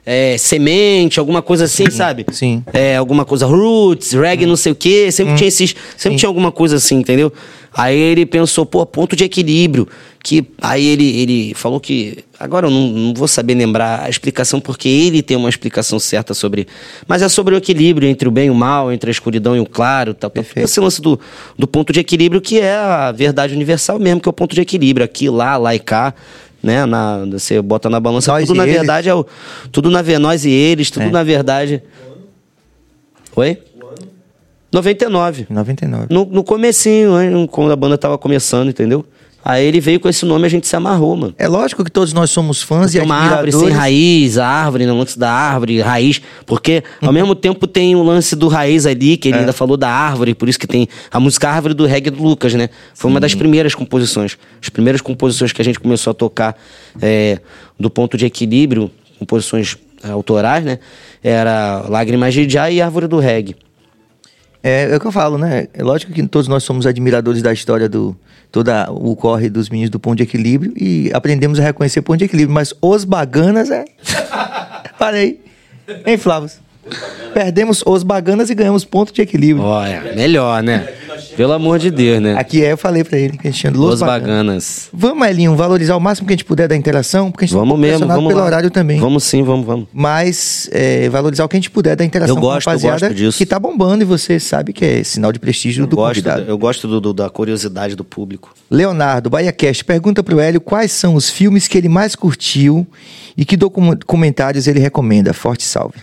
É, 0.07 0.37
semente, 0.37 1.19
alguma 1.19 1.41
coisa 1.41 1.65
assim, 1.65 1.91
sabe? 1.91 2.27
sim. 2.31 2.63
É, 2.73 2.97
alguma 2.97 3.25
coisa 3.25 3.47
roots, 3.47 4.13
reggae, 4.13 4.45
não 4.45 4.57
sei 4.57 4.73
o 4.73 4.75
quê. 4.75 5.11
Sempre 5.11 5.35
tinha 5.35 5.49
esses. 5.49 5.75
Sempre 5.97 6.19
tinha 6.19 6.29
alguma 6.29 6.53
coisa 6.53 6.77
assim, 6.77 6.97
entendeu? 6.97 7.33
Aí 7.77 7.99
ele 7.99 8.25
pensou, 8.25 8.65
pô, 8.65 8.87
ponto 8.87 9.17
de 9.17 9.25
equilíbrio. 9.25 9.89
Que 10.23 10.47
aí 10.61 10.87
ele, 10.87 11.21
ele 11.21 11.55
falou 11.55 11.81
que. 11.81 12.25
Agora 12.39 12.67
eu 12.67 12.71
não, 12.71 12.89
não 12.89 13.15
vou 13.15 13.29
saber 13.29 13.55
lembrar 13.55 14.05
a 14.05 14.09
explicação, 14.09 14.61
porque 14.61 14.89
ele 14.89 15.23
tem 15.23 15.37
uma 15.37 15.49
explicação 15.49 15.99
certa 15.99 16.35
sobre. 16.35 16.67
Mas 17.07 17.21
é 17.21 17.29
sobre 17.29 17.55
o 17.55 17.59
equilíbrio 17.59 18.09
entre 18.09 18.29
o 18.29 18.31
bem 18.31 18.47
e 18.47 18.51
o 18.51 18.55
mal, 18.55 18.93
entre 18.93 19.11
a 19.11 19.13
escuridão 19.13 19.57
e 19.57 19.61
o 19.61 19.67
claro. 19.67 20.15
Tal, 20.15 20.31
tal. 20.31 20.45
Esse 20.57 20.81
lance 20.81 21.01
do, 21.01 21.19
do 21.59 21.67
ponto 21.67 21.93
de 21.93 22.01
equilíbrio, 22.01 22.41
que 22.41 22.59
é 22.59 22.75
a 22.75 23.13
verdade 23.13 23.55
universal 23.55 23.99
mesmo, 23.99 24.21
que 24.21 24.29
é 24.29 24.31
o 24.31 24.33
ponto 24.33 24.55
de 24.55 24.61
equilíbrio. 24.61 25.05
Aqui, 25.05 25.29
lá, 25.29 25.57
lá 25.57 25.75
e 25.75 25.79
cá. 25.79 26.15
Né? 26.65 26.87
Na, 26.87 27.25
você 27.27 27.61
bota 27.61 27.91
na 27.91 28.01
balança. 28.01 28.33
Nós 28.33 28.47
tudo 28.47 28.57
na 28.57 28.65
eles. 28.65 28.75
verdade 28.77 29.09
é 29.09 29.15
o. 29.15 29.25
Tudo 29.71 29.91
na 29.91 30.01
ver 30.03 30.19
nós 30.19 30.45
e 30.45 30.51
eles, 30.51 30.91
tudo 30.91 31.05
É. 31.05 31.11
na 31.11 31.23
verdade. 31.23 31.83
Oi? 33.37 33.59
99. 34.73 35.47
99. 35.51 36.07
No, 36.11 36.25
no 36.25 36.43
comecinho, 36.43 37.21
hein, 37.21 37.47
quando 37.47 37.71
a 37.73 37.77
banda 37.77 37.97
tava 37.97 38.19
começando, 38.19 38.71
entendeu? 38.71 39.05
Aí 39.47 39.67
ele 39.67 39.79
veio 39.79 40.01
com 40.01 40.09
esse 40.09 40.25
nome 40.25 40.45
e 40.45 40.47
a 40.47 40.49
gente 40.49 40.67
se 40.67 40.75
amarrou, 40.75 41.15
mano. 41.17 41.35
É 41.39 41.47
lógico 41.47 41.85
que 41.85 41.91
todos 41.91 42.15
nós 42.15 42.31
somos 42.31 42.63
fãs 42.63 42.95
e 42.95 42.99
Tem 42.99 43.05
uma 43.05 43.15
árvore 43.17 43.53
sem 43.53 43.61
admiradores. 43.61 43.77
raiz, 43.79 44.39
a 44.39 44.47
árvore, 44.47 44.87
no 44.87 44.97
lance 44.99 45.19
da 45.19 45.31
árvore, 45.31 45.81
raiz. 45.83 46.23
Porque 46.47 46.83
ao 47.03 47.09
Uhum. 47.09 47.13
mesmo 47.15 47.35
tempo 47.35 47.67
tem 47.67 47.95
o 47.95 48.03
lance 48.03 48.35
do 48.35 48.49
raiz 48.49 48.87
ali, 48.87 49.19
que 49.19 49.29
ele 49.29 49.37
É. 49.37 49.41
ainda 49.41 49.53
falou 49.53 49.77
da 49.77 49.91
árvore, 49.91 50.35
por 50.35 50.49
isso 50.49 50.59
que 50.59 50.67
tem 50.67 50.89
a 51.11 51.21
música 51.21 51.51
Árvore 51.51 51.75
do 51.75 51.85
Reggae 51.85 52.09
do 52.11 52.23
Lucas, 52.23 52.55
né? 52.55 52.71
Foi 52.95 53.11
uma 53.11 53.21
das 53.21 53.35
primeiras 53.35 53.75
composições. 53.75 54.39
As 54.63 54.71
primeiras 54.71 55.03
composições 55.03 55.53
que 55.53 55.61
a 55.61 55.65
gente 55.65 55.79
começou 55.79 56.11
a 56.13 56.15
tocar 56.15 56.57
é, 57.03 57.39
do 57.79 57.91
ponto 57.91 58.17
de 58.17 58.25
equilíbrio, 58.25 58.91
composições 59.19 59.77
é, 60.03 60.11
autorais, 60.11 60.65
né? 60.65 60.79
Era 61.23 61.85
Lágrimas 61.89 62.33
de 62.33 62.49
Já 62.49 62.71
e 62.71 62.81
Árvore 62.81 63.07
do 63.07 63.19
Reggae. 63.19 63.57
É, 64.67 64.91
é 64.91 64.97
o 64.97 65.01
que 65.01 65.07
eu 65.07 65.13
falo, 65.13 65.37
né? 65.37 65.69
É 65.75 65.83
lógico 65.83 66.11
que 66.11 66.27
todos 66.27 66.49
nós 66.49 66.65
somos 66.65 66.87
admiradores 66.87 67.43
da 67.43 67.53
história 67.53 67.87
do 67.87 68.17
toda 68.51 68.91
o 68.91 69.15
corre 69.15 69.51
dos 69.51 69.69
meninos 69.69 69.91
do 69.91 70.01
Ponto 70.01 70.17
de 70.17 70.23
Equilíbrio 70.23 70.73
e 70.75 71.11
aprendemos 71.13 71.61
a 71.61 71.63
reconhecer 71.63 72.01
Ponto 72.01 72.19
de 72.19 72.25
Equilíbrio, 72.25 72.55
mas 72.55 72.73
os 72.81 73.05
baganas 73.05 73.71
é. 73.71 73.85
Parei. 74.99 75.39
Hein, 76.07 76.17
Flávio? 76.17 76.49
Perdemos 77.33 77.83
os 77.87 78.03
baganas 78.03 78.51
e 78.51 78.55
ganhamos 78.55 78.85
ponto 78.85 79.13
de 79.13 79.23
equilíbrio. 79.23 79.65
Olha, 79.65 80.13
melhor, 80.15 80.63
né? 80.63 80.87
Pelo 81.37 81.53
amor 81.53 81.79
de 81.81 81.91
Deus, 81.91 82.21
né? 82.23 82.37
Aqui 82.39 82.65
é, 82.65 82.73
eu 82.73 82.77
falei 82.79 83.03
pra 83.03 83.19
ele 83.19 83.37
que 83.37 83.49
a 83.49 83.51
gente 83.51 83.61
tinha 83.61 83.73
Los 83.73 83.81
Los 83.91 84.01
Baganas. 84.01 84.29
Baganas. 84.29 84.89
Vamos, 84.93 85.27
Elinho, 85.27 85.57
valorizar 85.57 85.97
o 85.97 86.01
máximo 86.01 86.29
que 86.29 86.33
a 86.33 86.37
gente 86.37 86.45
puder 86.45 86.69
da 86.69 86.77
interação, 86.77 87.31
porque 87.33 87.45
a 87.45 87.49
gente 87.49 87.57
Vamos 87.57 87.75
tá 87.75 87.81
mesmo, 87.81 88.07
vamos 88.07 88.29
pelo 88.29 88.39
lá. 88.41 88.47
horário 88.47 88.71
também. 88.71 89.01
Vamos 89.01 89.25
sim, 89.25 89.43
vamos, 89.43 89.67
vamos. 89.67 89.89
Mas 89.93 90.69
é, 90.73 91.09
valorizar 91.09 91.45
o 91.45 91.49
que 91.49 91.57
a 91.57 91.59
gente 91.59 91.71
puder 91.71 91.97
da 91.97 92.05
interação 92.05 92.37
Eu 92.37 92.41
com 92.41 92.49
a 92.51 92.55
gosto, 92.55 92.67
eu 92.69 92.71
rapaziada 92.73 93.09
gosto 93.09 93.15
disso. 93.17 93.39
que 93.39 93.47
tá 93.47 93.59
bombando 93.59 94.03
e 94.03 94.07
você 94.07 94.39
sabe 94.39 94.73
que 94.73 94.85
é 94.85 95.03
sinal 95.03 95.33
de 95.33 95.41
prestígio 95.41 95.87
do 95.89 95.97
gosto, 95.97 96.23
convidado. 96.23 96.45
eu 96.49 96.57
gosto 96.59 96.87
do- 96.87 97.01
do- 97.01 97.13
da 97.13 97.29
curiosidade 97.29 97.97
do 97.97 98.05
público. 98.05 98.55
Leonardo, 98.71 99.29
BahiaCast, 99.29 99.85
pergunta 99.85 100.23
pro 100.23 100.39
Hélio 100.39 100.61
quais 100.61 100.93
são 100.93 101.15
os 101.17 101.29
filmes 101.31 101.67
que 101.67 101.77
ele 101.77 101.89
mais 101.89 102.15
curtiu 102.15 102.87
e 103.37 103.45
que 103.45 103.57
docu- 103.57 103.97
documentários 103.97 104.69
ele 104.69 104.79
recomenda. 104.79 105.33
Forte 105.33 105.65
salve. 105.65 105.97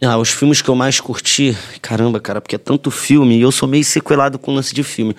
Ah, 0.00 0.18
os 0.18 0.30
filmes 0.30 0.60
que 0.60 0.68
eu 0.68 0.74
mais 0.74 1.00
curti, 1.00 1.56
caramba, 1.80 2.20
cara, 2.20 2.40
porque 2.40 2.56
é 2.56 2.58
tanto 2.58 2.90
filme 2.90 3.38
e 3.38 3.40
eu 3.40 3.50
sou 3.50 3.66
meio 3.66 3.84
sequelado 3.84 4.38
com 4.38 4.54
lance 4.54 4.74
de 4.74 4.82
filme. 4.82 5.16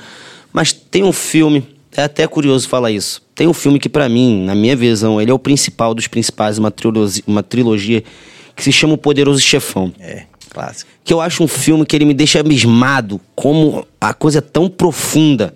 Mas 0.54 0.72
tem 0.72 1.04
um 1.04 1.12
filme, 1.12 1.68
é 1.92 2.04
até 2.04 2.28
curioso 2.28 2.70
falar 2.70 2.92
isso. 2.92 3.22
Tem 3.34 3.48
um 3.48 3.54
filme 3.54 3.80
que, 3.80 3.90
pra 3.90 4.08
mim, 4.08 4.44
na 4.44 4.54
minha 4.54 4.76
visão, 4.76 5.20
ele 5.20 5.32
é 5.32 5.34
o 5.34 5.40
principal 5.40 5.96
dos 5.96 6.08
principais, 6.08 6.58
uma 6.60 6.70
trilogia, 6.70 7.24
uma 7.26 7.42
trilogia 7.42 8.04
que 8.56 8.64
se 8.64 8.72
chama 8.72 8.94
O 8.94 8.98
Poderoso 8.98 9.42
Chefão. 9.42 9.92
É, 10.00 10.24
clássico. 10.50 10.90
que 11.04 11.14
eu 11.14 11.22
acho 11.22 11.44
um 11.44 11.48
filme 11.48 11.86
que 11.86 11.96
ele 11.96 12.06
me 12.06 12.14
deixa 12.14 12.40
abismado, 12.40 13.20
como 13.36 13.86
a 14.00 14.14
coisa 14.14 14.40
é 14.40 14.42
tão 14.42 14.70
profunda. 14.70 15.56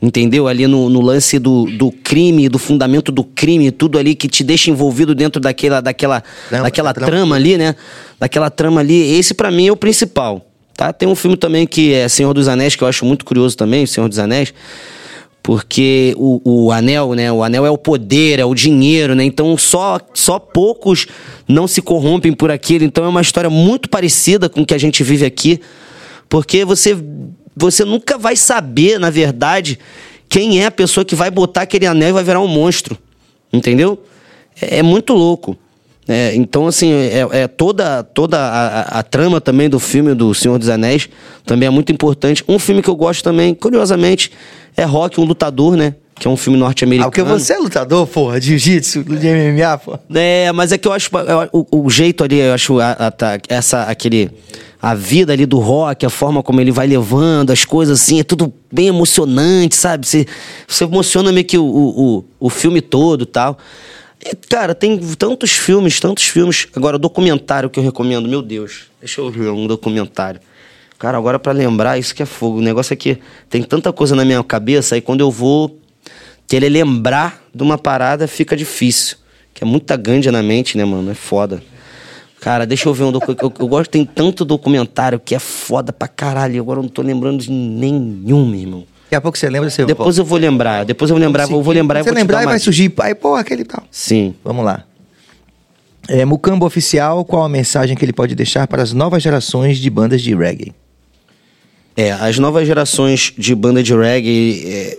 Entendeu? 0.00 0.46
Ali 0.46 0.66
no, 0.66 0.90
no 0.90 1.00
lance 1.00 1.38
do, 1.38 1.64
do 1.64 1.90
crime, 1.90 2.48
do 2.48 2.58
fundamento 2.58 3.10
do 3.10 3.24
crime, 3.24 3.70
tudo 3.70 3.98
ali 3.98 4.14
que 4.14 4.28
te 4.28 4.44
deixa 4.44 4.70
envolvido 4.70 5.14
dentro 5.14 5.40
daquela, 5.40 5.80
daquela, 5.80 6.22
Trama, 6.48 6.64
daquela 6.64 6.92
trama. 6.92 7.10
trama. 7.10 7.36
ali, 7.36 7.56
né? 7.56 7.74
Daquela 8.20 8.50
trama 8.50 8.80
ali. 8.80 9.18
Esse 9.18 9.32
pra 9.32 9.50
mim 9.50 9.68
é 9.68 9.72
o 9.72 9.76
principal. 9.76 10.46
Tá? 10.76 10.92
Tem 10.92 11.08
um 11.08 11.14
filme 11.14 11.36
também 11.36 11.66
que 11.66 11.94
é 11.94 12.06
Senhor 12.08 12.34
dos 12.34 12.46
Anéis, 12.46 12.76
que 12.76 12.84
eu 12.84 12.88
acho 12.88 13.06
muito 13.06 13.24
curioso 13.24 13.56
também, 13.56 13.86
Senhor 13.86 14.08
dos 14.08 14.18
Anéis. 14.18 14.52
Porque 15.42 16.12
o, 16.18 16.40
o 16.66 16.72
anel, 16.72 17.14
né? 17.14 17.32
O 17.32 17.42
anel 17.42 17.64
é 17.64 17.70
o 17.70 17.78
poder, 17.78 18.38
é 18.40 18.44
o 18.44 18.54
dinheiro, 18.54 19.14
né? 19.14 19.24
Então 19.24 19.56
só, 19.56 19.98
só 20.12 20.38
poucos 20.38 21.06
não 21.48 21.66
se 21.66 21.80
corrompem 21.80 22.32
por 22.32 22.50
aquilo. 22.50 22.84
Então 22.84 23.04
é 23.04 23.08
uma 23.08 23.22
história 23.22 23.48
muito 23.48 23.88
parecida 23.88 24.48
com 24.48 24.62
o 24.62 24.66
que 24.66 24.74
a 24.74 24.78
gente 24.78 25.02
vive 25.02 25.24
aqui. 25.24 25.60
Porque 26.28 26.64
você, 26.64 26.96
você 27.56 27.84
nunca 27.84 28.18
vai 28.18 28.36
saber, 28.36 28.98
na 29.00 29.08
verdade, 29.10 29.78
quem 30.28 30.60
é 30.62 30.66
a 30.66 30.70
pessoa 30.70 31.04
que 31.04 31.14
vai 31.14 31.30
botar 31.30 31.62
aquele 31.62 31.86
anel 31.86 32.10
e 32.10 32.12
vai 32.12 32.24
virar 32.24 32.40
um 32.40 32.48
monstro. 32.48 32.96
Entendeu? 33.52 34.02
É, 34.60 34.78
é 34.78 34.82
muito 34.82 35.12
louco. 35.14 35.56
É, 36.08 36.34
então, 36.36 36.68
assim, 36.68 36.92
é, 36.92 37.26
é 37.32 37.48
toda, 37.48 38.04
toda 38.04 38.38
a, 38.38 38.66
a- 38.80 38.98
a 39.00 39.02
trama 39.02 39.40
também 39.40 39.68
do 39.68 39.80
filme 39.80 40.14
do 40.14 40.32
Senhor 40.34 40.56
dos 40.58 40.68
Anéis 40.68 41.08
também 41.44 41.66
é 41.66 41.70
muito 41.70 41.90
importante. 41.90 42.44
Um 42.46 42.58
filme 42.60 42.80
que 42.80 42.88
eu 42.88 42.94
gosto 42.94 43.24
também, 43.24 43.52
curiosamente, 43.54 44.30
é 44.76 44.84
Rock, 44.84 45.20
um 45.20 45.24
lutador, 45.24 45.76
né? 45.76 45.94
Que 46.18 46.28
é 46.28 46.30
um 46.30 46.36
filme 46.36 46.56
Ah, 46.58 46.60
norte-americano. 46.60 47.10
porque 47.10 47.22
você 47.22 47.54
é 47.54 47.58
lutador, 47.58 48.06
porra, 48.06 48.38
de 48.38 48.46
jiu-jitsu, 48.56 49.02
de 49.04 49.26
MMA, 49.26 49.78
porra. 49.78 50.00
É, 50.14 50.50
mas 50.52 50.70
é 50.72 50.78
que 50.78 50.86
eu 50.86 50.92
acho 50.92 51.10
eu- 51.12 51.66
o, 51.70 51.84
o 51.86 51.90
jeito 51.90 52.22
ali, 52.24 52.38
eu 52.38 52.54
acho 52.54 52.78
a- 52.80 52.96
a- 53.00 53.38
essa 53.48 53.82
aquele 53.82 54.30
a 54.86 54.94
vida 54.94 55.32
ali 55.32 55.46
do 55.46 55.58
rock, 55.58 56.06
a 56.06 56.10
forma 56.10 56.44
como 56.44 56.60
ele 56.60 56.70
vai 56.70 56.86
levando 56.86 57.50
as 57.50 57.64
coisas 57.64 58.00
assim, 58.00 58.20
é 58.20 58.22
tudo 58.22 58.54
bem 58.70 58.86
emocionante, 58.86 59.74
sabe? 59.74 60.06
Você, 60.06 60.24
você 60.64 60.84
emociona 60.84 61.32
meio 61.32 61.44
que 61.44 61.58
o, 61.58 61.64
o, 61.64 62.24
o, 62.38 62.48
filme 62.48 62.80
todo 62.80 63.26
tal. 63.26 63.58
E, 64.24 64.32
cara, 64.48 64.76
tem 64.76 64.96
tantos 65.16 65.50
filmes, 65.50 65.98
tantos 65.98 66.28
filmes. 66.28 66.68
Agora, 66.76 66.98
documentário 66.98 67.68
que 67.68 67.80
eu 67.80 67.82
recomendo, 67.82 68.28
meu 68.28 68.40
Deus, 68.40 68.84
deixa 69.00 69.20
eu 69.20 69.28
ver 69.28 69.48
um 69.48 69.66
documentário. 69.66 70.40
Cara, 71.00 71.18
agora 71.18 71.40
pra 71.40 71.50
lembrar, 71.50 71.98
isso 71.98 72.14
que 72.14 72.22
é 72.22 72.26
fogo. 72.26 72.58
O 72.58 72.62
negócio 72.62 72.94
é 72.94 72.96
que 72.96 73.18
tem 73.50 73.64
tanta 73.64 73.92
coisa 73.92 74.14
na 74.14 74.24
minha 74.24 74.44
cabeça, 74.44 74.94
aí 74.94 75.00
quando 75.00 75.20
eu 75.20 75.32
vou 75.32 75.80
querer 76.46 76.68
lembrar 76.68 77.42
de 77.52 77.60
uma 77.60 77.76
parada, 77.76 78.28
fica 78.28 78.56
difícil. 78.56 79.16
Que 79.52 79.64
é 79.64 79.66
muita 79.66 79.96
ganja 79.96 80.30
na 80.30 80.44
mente, 80.44 80.78
né, 80.78 80.84
mano? 80.84 81.10
É 81.10 81.14
foda. 81.14 81.60
Cara, 82.46 82.64
deixa 82.64 82.88
eu 82.88 82.94
ver 82.94 83.02
um 83.02 83.10
documentário. 83.10 83.52
Eu, 83.58 83.64
eu 83.64 83.68
gosto, 83.68 83.90
tem 83.90 84.04
tanto 84.04 84.44
documentário 84.44 85.18
que 85.18 85.34
é 85.34 85.38
foda 85.40 85.92
pra 85.92 86.06
caralho. 86.06 86.60
Agora 86.62 86.78
eu 86.78 86.84
não 86.84 86.88
tô 86.88 87.02
lembrando 87.02 87.42
de 87.42 87.50
nenhum, 87.50 88.46
meu 88.46 88.60
irmão. 88.60 88.84
Daqui 89.06 89.16
a 89.16 89.20
pouco 89.20 89.36
você 89.36 89.50
lembra, 89.50 89.68
você 89.68 89.84
Depois 89.84 90.16
eu 90.16 90.24
vou 90.24 90.38
lembrar. 90.38 90.84
Depois 90.84 91.10
eu 91.10 91.16
vou 91.16 91.20
lembrar, 91.26 91.42
eu 91.42 91.60
vou 91.60 91.74
lembrar 91.74 91.98
e 91.98 92.04
Você 92.04 92.10
vou 92.10 92.14
te 92.14 92.20
lembrar 92.22 92.42
e 92.44 92.46
vai 92.46 92.58
surgir, 92.60 92.94
aí, 93.00 93.16
porra, 93.16 93.40
aquele 93.40 93.64
tal. 93.64 93.82
Sim. 93.90 94.32
Vamos 94.44 94.64
lá. 94.64 94.84
É, 96.08 96.24
Mucambo 96.24 96.64
Oficial, 96.64 97.24
qual 97.24 97.42
a 97.42 97.48
mensagem 97.48 97.96
que 97.96 98.04
ele 98.04 98.12
pode 98.12 98.36
deixar 98.36 98.68
para 98.68 98.80
as 98.80 98.92
novas 98.92 99.24
gerações 99.24 99.78
de 99.78 99.90
bandas 99.90 100.22
de 100.22 100.32
reggae? 100.32 100.72
É, 101.96 102.12
as 102.12 102.38
novas 102.38 102.64
gerações 102.64 103.32
de 103.36 103.56
banda 103.56 103.82
de 103.82 103.92
reggae, 103.92 104.62
é, 104.68 104.98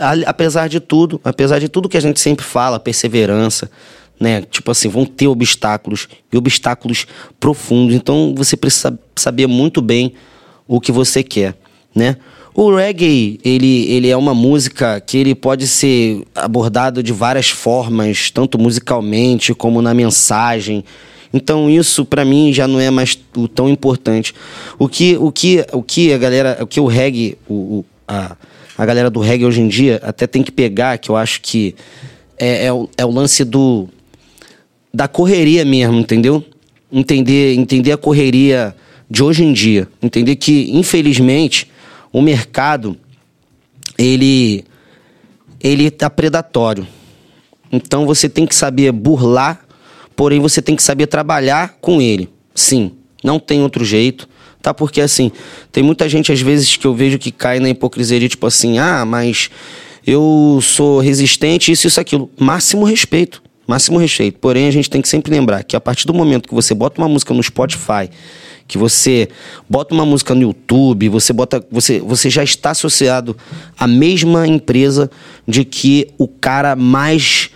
a- 0.00 0.30
apesar 0.30 0.68
de 0.68 0.78
tudo, 0.78 1.20
apesar 1.24 1.58
de 1.58 1.68
tudo 1.68 1.88
que 1.88 1.96
a 1.96 2.00
gente 2.00 2.20
sempre 2.20 2.44
fala, 2.44 2.78
perseverança, 2.78 3.68
né? 4.18 4.42
Tipo 4.42 4.70
assim, 4.70 4.88
vão 4.88 5.04
ter 5.04 5.28
obstáculos 5.28 6.08
e 6.32 6.36
obstáculos 6.36 7.06
profundos. 7.38 7.94
Então 7.94 8.34
você 8.36 8.56
precisa 8.56 8.98
saber 9.14 9.46
muito 9.46 9.80
bem 9.82 10.12
o 10.66 10.80
que 10.80 10.90
você 10.92 11.22
quer, 11.22 11.54
né? 11.94 12.16
O 12.54 12.74
reggae, 12.74 13.38
ele, 13.44 13.84
ele 13.90 14.08
é 14.08 14.16
uma 14.16 14.34
música 14.34 14.98
que 14.98 15.18
ele 15.18 15.34
pode 15.34 15.66
ser 15.66 16.22
abordado 16.34 17.02
de 17.02 17.12
várias 17.12 17.50
formas, 17.50 18.30
tanto 18.30 18.58
musicalmente 18.58 19.52
como 19.54 19.82
na 19.82 19.92
mensagem. 19.92 20.82
Então 21.34 21.68
isso 21.68 22.02
para 22.06 22.24
mim 22.24 22.54
já 22.54 22.66
não 22.66 22.80
é 22.80 22.90
mais 22.90 23.18
o 23.36 23.46
tão 23.46 23.68
importante. 23.68 24.32
O 24.78 24.88
que 24.88 25.18
o 25.18 25.30
que 25.30 25.66
o 25.70 25.82
que 25.82 26.14
a 26.14 26.16
galera, 26.18 26.56
o 26.62 26.66
que 26.66 26.80
o 26.80 26.86
reggae, 26.86 27.36
o, 27.46 27.54
o- 27.54 27.84
a, 28.08 28.34
a 28.78 28.86
galera 28.86 29.10
do 29.10 29.20
reggae 29.20 29.44
hoje 29.44 29.60
em 29.60 29.68
dia 29.68 30.00
até 30.02 30.26
tem 30.26 30.42
que 30.42 30.50
pegar, 30.50 30.96
que 30.96 31.10
eu 31.10 31.16
acho 31.16 31.42
que 31.42 31.74
é, 32.38 32.66
é, 32.66 32.72
o, 32.72 32.88
é 32.96 33.04
o 33.04 33.10
lance 33.10 33.44
do 33.44 33.86
da 34.92 35.06
correria 35.08 35.64
mesmo, 35.64 35.98
entendeu? 35.98 36.44
Entender, 36.90 37.54
entender 37.54 37.92
a 37.92 37.96
correria 37.96 38.74
de 39.10 39.22
hoje 39.22 39.44
em 39.44 39.52
dia, 39.52 39.88
entender 40.02 40.36
que 40.36 40.70
infelizmente 40.72 41.70
o 42.12 42.20
mercado 42.20 42.96
ele 43.98 44.64
ele 45.60 45.90
tá 45.90 46.08
predatório. 46.10 46.86
Então 47.70 48.06
você 48.06 48.28
tem 48.28 48.46
que 48.46 48.54
saber 48.54 48.92
burlar, 48.92 49.64
porém 50.14 50.40
você 50.40 50.62
tem 50.62 50.76
que 50.76 50.82
saber 50.82 51.06
trabalhar 51.06 51.76
com 51.80 52.00
ele. 52.00 52.28
Sim, 52.54 52.92
não 53.22 53.38
tem 53.38 53.62
outro 53.62 53.84
jeito, 53.84 54.28
tá? 54.62 54.72
Porque 54.72 55.00
assim, 55.00 55.30
tem 55.72 55.82
muita 55.82 56.08
gente 56.08 56.32
às 56.32 56.40
vezes 56.40 56.76
que 56.76 56.86
eu 56.86 56.94
vejo 56.94 57.18
que 57.18 57.30
cai 57.30 57.58
na 57.60 57.68
hipocrisia 57.68 58.20
de 58.20 58.28
tipo 58.28 58.46
assim: 58.46 58.78
"Ah, 58.78 59.04
mas 59.04 59.50
eu 60.06 60.60
sou 60.62 61.00
resistente, 61.00 61.72
isso 61.72 61.86
isso 61.86 62.00
aquilo". 62.00 62.30
Máximo 62.38 62.84
respeito. 62.84 63.42
Máximo 63.66 63.98
respeito. 63.98 64.38
Porém, 64.38 64.68
a 64.68 64.70
gente 64.70 64.88
tem 64.88 65.02
que 65.02 65.08
sempre 65.08 65.32
lembrar 65.32 65.64
que 65.64 65.74
a 65.74 65.80
partir 65.80 66.06
do 66.06 66.14
momento 66.14 66.48
que 66.48 66.54
você 66.54 66.74
bota 66.74 67.00
uma 67.00 67.08
música 67.08 67.34
no 67.34 67.42
Spotify, 67.42 68.08
que 68.66 68.78
você 68.78 69.28
bota 69.68 69.94
uma 69.94 70.04
música 70.04 70.34
no 70.34 70.42
YouTube, 70.42 71.08
você 71.08 71.32
bota, 71.32 71.64
você, 71.70 72.00
você 72.00 72.30
já 72.30 72.42
está 72.42 72.70
associado 72.70 73.36
à 73.78 73.86
mesma 73.86 74.46
empresa 74.46 75.10
de 75.46 75.64
que 75.64 76.08
o 76.18 76.28
cara 76.28 76.76
mais 76.76 77.50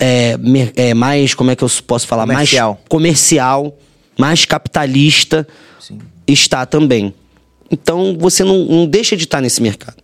é, 0.00 0.36
é 0.76 0.94
mais 0.94 1.34
como 1.34 1.50
é 1.50 1.56
que 1.56 1.64
eu 1.64 1.70
posso 1.86 2.06
falar 2.06 2.26
comercial. 2.26 2.72
mais 2.74 2.88
comercial, 2.88 3.78
mais 4.18 4.44
capitalista 4.44 5.46
Sim. 5.80 5.98
está 6.26 6.64
também. 6.64 7.12
Então 7.70 8.16
você 8.18 8.44
não, 8.44 8.64
não 8.64 8.86
deixa 8.86 9.16
de 9.16 9.24
estar 9.24 9.40
nesse 9.40 9.62
mercado. 9.62 9.96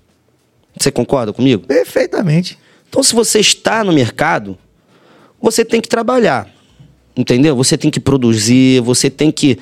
Você 0.76 0.90
concorda 0.90 1.32
comigo? 1.32 1.66
Perfeitamente. 1.66 2.59
Então, 2.88 3.02
se 3.02 3.14
você 3.14 3.40
está 3.40 3.82
no 3.82 3.92
mercado, 3.92 4.59
você 5.44 5.62
tem 5.62 5.78
que 5.78 5.88
trabalhar. 5.88 6.48
Entendeu? 7.14 7.54
Você 7.54 7.76
tem 7.76 7.90
que 7.90 8.00
produzir, 8.00 8.80
você 8.80 9.10
tem 9.10 9.30
que 9.30 9.58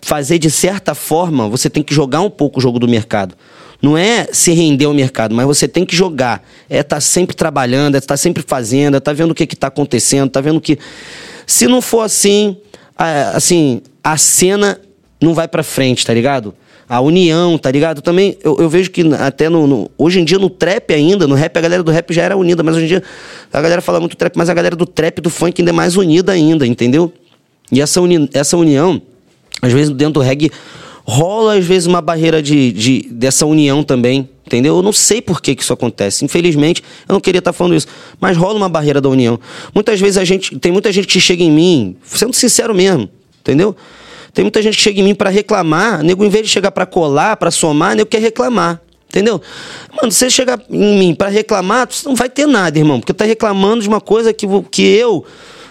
fazer 0.00 0.38
de 0.38 0.50
certa 0.50 0.94
forma, 0.94 1.46
você 1.46 1.68
tem 1.68 1.82
que 1.82 1.94
jogar 1.94 2.22
um 2.22 2.30
pouco 2.30 2.58
o 2.58 2.62
jogo 2.62 2.78
do 2.78 2.88
mercado. 2.88 3.36
Não 3.82 3.96
é 3.96 4.28
se 4.32 4.52
render 4.52 4.86
ao 4.86 4.94
mercado, 4.94 5.34
mas 5.34 5.46
você 5.46 5.68
tem 5.68 5.84
que 5.84 5.94
jogar. 5.94 6.42
É 6.68 6.80
estar 6.80 6.96
tá 6.96 7.00
sempre 7.00 7.36
trabalhando, 7.36 7.94
é 7.94 7.98
estar 7.98 8.14
tá 8.14 8.16
sempre 8.16 8.42
fazendo, 8.42 8.94
é 8.94 8.98
estar 8.98 9.10
tá 9.10 9.14
vendo 9.14 9.30
o 9.30 9.34
que 9.34 9.44
está 9.44 9.66
acontecendo, 9.66 10.28
está 10.28 10.40
vendo 10.40 10.60
que. 10.60 10.78
Se 11.46 11.66
não 11.66 11.82
for 11.82 12.00
assim, 12.00 12.56
assim, 12.96 13.82
a 14.02 14.16
cena 14.16 14.80
não 15.20 15.34
vai 15.34 15.46
para 15.46 15.62
frente, 15.62 16.04
tá 16.04 16.14
ligado? 16.14 16.54
A 16.90 17.00
união, 17.00 17.56
tá 17.56 17.70
ligado? 17.70 18.02
Também 18.02 18.36
eu, 18.42 18.56
eu 18.58 18.68
vejo 18.68 18.90
que 18.90 19.02
até 19.14 19.48
no, 19.48 19.64
no, 19.64 19.90
Hoje 19.96 20.18
em 20.18 20.24
dia 20.24 20.40
no 20.40 20.50
trap 20.50 20.92
ainda, 20.92 21.24
no 21.24 21.36
rap, 21.36 21.56
a 21.56 21.60
galera 21.60 21.84
do 21.84 21.90
rap 21.92 22.12
já 22.12 22.24
era 22.24 22.36
unida, 22.36 22.64
mas 22.64 22.74
hoje 22.74 22.86
em 22.86 22.88
dia 22.88 23.02
a 23.52 23.62
galera 23.62 23.80
fala 23.80 24.00
muito 24.00 24.16
trap, 24.16 24.36
mas 24.36 24.48
a 24.48 24.54
galera 24.54 24.74
do 24.74 24.84
trap 24.84 25.20
do 25.20 25.30
funk 25.30 25.62
ainda 25.62 25.70
é 25.70 25.72
mais 25.72 25.96
unida 25.96 26.32
ainda, 26.32 26.66
entendeu? 26.66 27.12
E 27.70 27.80
essa, 27.80 28.00
uni, 28.00 28.28
essa 28.34 28.56
união, 28.56 29.00
às 29.62 29.72
vezes 29.72 29.90
dentro 29.90 30.14
do 30.14 30.20
reggae, 30.20 30.50
rola 31.04 31.58
às 31.58 31.64
vezes 31.64 31.86
uma 31.86 32.00
barreira 32.00 32.42
de, 32.42 32.72
de, 32.72 33.08
dessa 33.08 33.46
união 33.46 33.84
também, 33.84 34.28
entendeu? 34.44 34.74
Eu 34.74 34.82
não 34.82 34.92
sei 34.92 35.22
por 35.22 35.40
que, 35.40 35.54
que 35.54 35.62
isso 35.62 35.72
acontece. 35.72 36.24
Infelizmente, 36.24 36.82
eu 37.08 37.12
não 37.12 37.20
queria 37.20 37.38
estar 37.38 37.52
falando 37.52 37.76
isso, 37.76 37.86
mas 38.20 38.36
rola 38.36 38.56
uma 38.56 38.68
barreira 38.68 39.00
da 39.00 39.08
união. 39.08 39.38
Muitas 39.72 40.00
vezes 40.00 40.18
a 40.18 40.24
gente. 40.24 40.58
Tem 40.58 40.72
muita 40.72 40.90
gente 40.90 41.06
que 41.06 41.20
chega 41.20 41.44
em 41.44 41.52
mim, 41.52 41.96
sendo 42.02 42.34
sincero 42.34 42.74
mesmo, 42.74 43.08
entendeu? 43.40 43.76
Tem 44.32 44.44
muita 44.44 44.62
gente 44.62 44.76
que 44.76 44.82
chega 44.82 45.00
em 45.00 45.04
mim 45.04 45.14
para 45.14 45.30
reclamar, 45.30 46.02
nego, 46.02 46.24
em 46.24 46.28
vez 46.28 46.46
de 46.46 46.52
chegar 46.52 46.70
para 46.70 46.86
colar, 46.86 47.36
para 47.36 47.50
somar, 47.50 47.96
nego 47.96 48.08
quer 48.08 48.20
reclamar. 48.20 48.80
Entendeu? 49.08 49.42
Mano, 49.96 50.12
você 50.12 50.30
chegar 50.30 50.60
em 50.70 50.98
mim 50.98 51.14
para 51.14 51.28
reclamar, 51.28 51.88
você 51.90 52.08
não 52.08 52.14
vai 52.14 52.30
ter 52.30 52.46
nada, 52.46 52.78
irmão, 52.78 53.00
porque 53.00 53.12
tá 53.12 53.24
reclamando 53.24 53.82
de 53.82 53.88
uma 53.88 54.00
coisa 54.00 54.32
que, 54.32 54.46
que 54.70 54.82
eu 54.82 55.24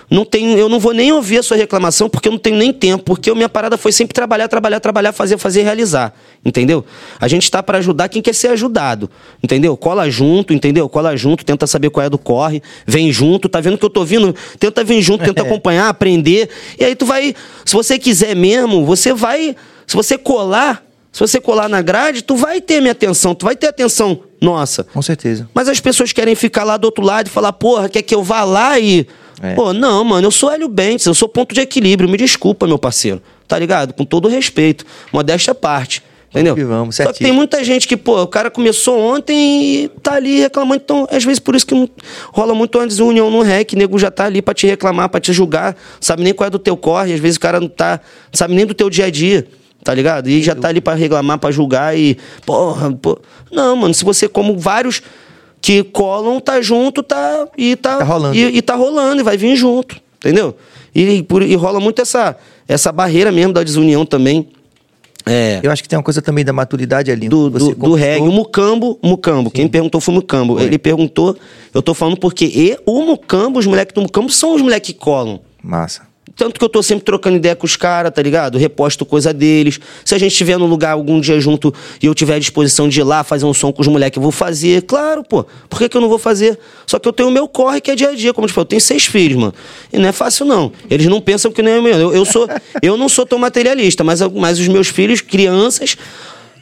não 0.10 0.26
tenho, 0.26 0.57
eu 0.57 0.68
não 0.68 0.80
vou 0.80 0.94
nem 0.94 1.11
ouvir 1.11 1.38
a 1.38 1.44
sua 1.44 1.56
reclamação 1.56 2.10
porque 2.10 2.27
eu 2.27 2.31
não 2.31 2.40
tenho 2.40 2.56
nem 2.56 2.73
tempo, 2.73 3.03
porque 3.03 3.30
a 3.30 3.36
minha 3.36 3.49
parada 3.49 3.77
foi 3.77 3.91
sempre 3.91 4.14
trabalhar, 4.14 4.48
trabalhar, 4.48 4.80
trabalhar, 4.80 5.14
fazer, 5.14 5.38
fazer, 5.38 5.61
realizar, 5.61 6.14
entendeu? 6.44 6.84
A 7.19 7.27
gente 7.27 7.44
está 7.44 7.61
para 7.61 7.77
ajudar 7.77 8.10
quem 8.10 8.22
quer 8.22 8.34
ser 8.34 8.48
ajudado, 8.48 9.10
entendeu? 9.44 9.77
Cola 9.77 10.10
junto, 10.10 10.53
entendeu? 10.53 10.90
Cola 10.90 11.15
junto, 11.15 11.45
tenta 11.45 11.68
saber 11.68 11.91
qual 11.91 12.06
é 12.06 12.10
do 12.10 12.18
corre, 12.18 12.64
vem 12.88 13.11
junto, 13.11 13.48
tá 13.48 13.61
vendo 13.61 13.77
que 13.77 13.86
eu 13.86 13.90
tô 13.90 14.03
vindo? 14.03 14.36
Tenta 14.60 14.84
vir 14.84 15.02
junto, 15.02 15.23
tenta 15.23 15.44
acompanhar, 15.44 15.90
aprender, 15.90 16.49
e 16.80 16.84
aí 16.84 16.95
tu 16.95 17.06
vai, 17.06 17.36
se 17.64 17.73
você 17.73 17.99
quiser 17.99 18.36
mesmo, 18.36 18.86
você 18.86 19.14
vai, 19.14 19.56
se 19.86 19.95
você 19.95 20.18
colar, 20.18 20.84
se 21.11 21.19
você 21.19 21.40
colar 21.40 21.69
na 21.69 21.81
grade, 21.81 22.23
tu 22.23 22.36
vai 22.36 22.61
ter 22.61 22.81
minha 22.81 22.94
atenção, 22.94 23.36
tu 23.36 23.45
vai 23.45 23.56
ter 23.56 23.68
atenção 23.68 24.22
nossa. 24.41 24.86
Com 24.86 25.02
certeza. 25.02 25.49
Mas 25.53 25.68
as 25.68 25.80
pessoas 25.80 26.14
querem 26.14 26.34
ficar 26.34 26.64
lá 26.64 26.77
do 26.77 26.86
outro 26.86 27.03
lado 27.03 27.27
e 27.27 27.30
falar, 27.30 27.52
porra, 27.53 27.90
quer 27.90 28.02
que 28.02 28.15
eu 28.15 28.23
vá 28.23 28.44
lá 28.44 28.80
e 28.80 29.06
é. 29.41 29.53
Pô, 29.56 29.74
não, 29.74 30.03
mano, 30.03 30.28
eu 30.28 30.32
sou 30.32 30.52
Hélio 30.52 30.68
Bentes, 30.68 31.06
eu 31.06 31.14
sou 31.14 31.30
ponto 31.30 31.53
de 31.53 31.61
equilíbrio, 31.61 32.10
me 32.10 32.18
desculpa, 32.18 32.68
meu 32.68 32.78
parceiro. 32.78 33.22
Tá 33.48 33.57
ligado? 33.57 33.94
Com 33.94 34.06
todo 34.06 34.28
respeito. 34.28 34.86
Modéstia 35.11 35.52
à 35.52 35.56
parte. 35.56 36.03
Entendeu? 36.30 36.56
Vamos, 36.68 36.95
Só 36.95 37.11
que 37.11 37.24
tem 37.24 37.32
muita 37.32 37.64
gente 37.64 37.88
que, 37.88 37.98
pô, 37.98 38.22
o 38.22 38.28
cara 38.28 38.52
começou 38.52 38.99
ontem 38.99 39.36
e 39.86 39.88
tá 40.03 40.14
ali 40.14 40.40
reclamando. 40.40 40.82
Então, 40.84 41.07
às 41.10 41.24
vezes, 41.24 41.40
por 41.40 41.56
isso 41.56 41.66
que 41.66 41.91
rola 42.32 42.53
muito 42.53 42.78
antes 42.80 42.99
união 42.99 43.32
no 43.32 43.41
REC, 43.41 43.74
nego 43.74 43.98
já 43.98 44.11
tá 44.11 44.26
ali 44.26 44.40
pra 44.40 44.53
te 44.53 44.68
reclamar, 44.68 45.10
pra 45.10 45.20
te 45.20 45.34
julgar, 45.34 45.76
sabe 45.99 46.22
nem 46.22 46.32
qual 46.32 46.45
é 46.45 46.49
do 46.52 46.60
teu 46.60 46.78
corre, 46.78 47.14
às 47.14 47.20
vezes 47.20 47.38
o 47.38 47.40
cara 47.40 47.60
não 47.60 47.68
tá, 47.68 47.99
sabe 48.32 48.53
nem 48.53 48.64
do 48.64 48.76
teu 48.76 48.91
dia 48.91 49.06
a 49.06 49.10
dia, 49.10 49.48
tá 49.84 49.91
ligado? 49.91 50.30
E 50.30 50.44
já 50.44 50.53
tá 50.53 50.68
ali 50.68 50.80
pra 50.80 50.94
reclamar, 50.94 51.40
pra 51.40 51.49
julgar 51.49 51.98
e, 51.98 52.16
porra, 52.45 52.91
pô. 52.91 53.20
Não, 53.52 53.76
mano, 53.76 53.94
se 53.95 54.06
você, 54.06 54.28
como 54.28 54.56
vários 54.56 55.02
que 55.61 55.84
colam, 55.84 56.40
tá 56.40 56.61
junto, 56.61 57.03
tá. 57.03 57.48
E 57.57 57.76
tá, 57.76 57.98
tá 57.98 58.03
rolando. 58.03 58.36
E, 58.36 58.57
e 58.57 58.61
tá 58.61 58.76
rolando, 58.76 59.22
e 59.22 59.23
vai 59.23 59.38
vir 59.38 59.56
junto. 59.56 59.99
Entendeu? 60.18 60.56
E, 60.94 61.02
e, 61.19 61.26
e 61.48 61.56
rola 61.56 61.80
muito 61.80 62.02
essa, 62.02 62.36
essa 62.68 62.91
barreira 62.91 63.31
mesmo 63.31 63.53
da 63.53 63.64
desunião 63.64 64.06
também. 64.06 64.48
É. 65.26 65.60
Eu 65.61 65.72
acho 65.72 65.84
que 65.84 65.90
tem 65.90 65.98
uma 65.98 66.03
coisa 66.03 66.22
também 66.22 66.44
da 66.44 66.52
maturidade 66.52 67.11
ali. 67.11 67.30
Do, 67.30 67.49
do, 67.49 67.76
do 67.76 67.94
reggae. 67.94 68.27
O 68.27 68.31
Mucambo, 68.31 68.98
Mucambo. 69.02 69.52
Quem 69.52 69.68
perguntou 69.68 70.02
foi 70.02 70.14
o 70.14 70.15
Mucambo. 70.15 70.56
Foi. 70.56 70.64
Ele 70.64 70.80
perguntou, 70.80 71.38
eu 71.73 71.81
tô 71.81 71.94
falando 71.94 72.18
porque 72.18 72.45
e 72.45 72.77
o 72.86 73.02
Mucambo, 73.03 73.60
os 73.60 73.68
moleques 73.68 73.94
do 73.94 74.02
Mucambo 74.02 74.30
são 74.31 74.56
os 74.56 74.61
moleques 74.61 74.91
que 74.91 74.99
colam. 74.99 75.40
Massa. 75.61 76.09
Tanto 76.35 76.60
que 76.60 76.65
eu 76.65 76.69
tô 76.69 76.81
sempre 76.81 77.06
trocando 77.06 77.38
ideia 77.38 77.56
com 77.56 77.65
os 77.65 77.76
caras, 77.76 78.11
tá 78.14 78.22
ligado? 78.22 78.57
Reposto 78.57 79.06
coisa 79.06 79.34
deles. 79.34 79.80
Se 80.03 80.15
a 80.15 80.18
gente 80.18 80.31
estiver 80.31 80.57
no 80.57 80.65
lugar 80.65 80.91
algum 80.91 81.19
dia 81.19 81.39
junto 81.39 81.73
e 82.01 82.06
eu 82.06 82.15
tiver 82.15 82.35
a 82.35 82.39
disposição 82.39 82.88
de 82.88 82.99
ir 82.99 83.03
lá 83.03 83.23
fazer 83.23 83.45
um 83.45 83.53
som 83.53 83.72
com 83.72 83.81
os 83.81 83.88
moleques, 83.88 84.18
eu 84.18 84.23
vou 84.23 84.31
fazer. 84.31 84.84
Claro, 84.84 85.23
pô. 85.23 85.45
Por 85.69 85.80
que, 85.80 85.89
que 85.89 85.97
eu 85.97 86.01
não 86.01 86.10
vou 86.10 86.19
fazer? 86.19 86.57
Só 86.85 86.99
que 86.99 87.07
eu 87.07 87.14
tenho 87.14 87.30
o 87.30 87.31
meu 87.31 87.47
corre 87.47 87.81
que 87.81 87.91
é 87.91 87.95
dia 87.95 88.10
a 88.10 88.15
dia, 88.15 88.34
como 88.34 88.45
eu 88.45 88.49
te 88.49 88.53
falei. 88.53 88.65
Eu 88.65 88.69
tenho 88.69 88.81
seis 88.81 89.06
filhos, 89.06 89.38
mano. 89.38 89.53
E 89.91 89.97
não 89.97 90.10
é 90.10 90.11
fácil, 90.11 90.45
não. 90.45 90.72
Eles 90.89 91.07
não 91.07 91.22
pensam 91.22 91.51
que 91.51 91.61
nem 91.61 91.76
é 91.76 91.81
meu. 91.81 91.97
Eu, 91.97 92.14
eu, 92.14 92.26
sou, 92.26 92.47
eu 92.81 92.97
não 92.97 93.10
sou 93.10 93.26
tão 93.26 93.39
materialista, 93.39 94.03
mas, 94.03 94.22
mas 94.22 94.60
os 94.60 94.68
meus 94.68 94.88
filhos, 94.88 95.22
crianças, 95.22 95.97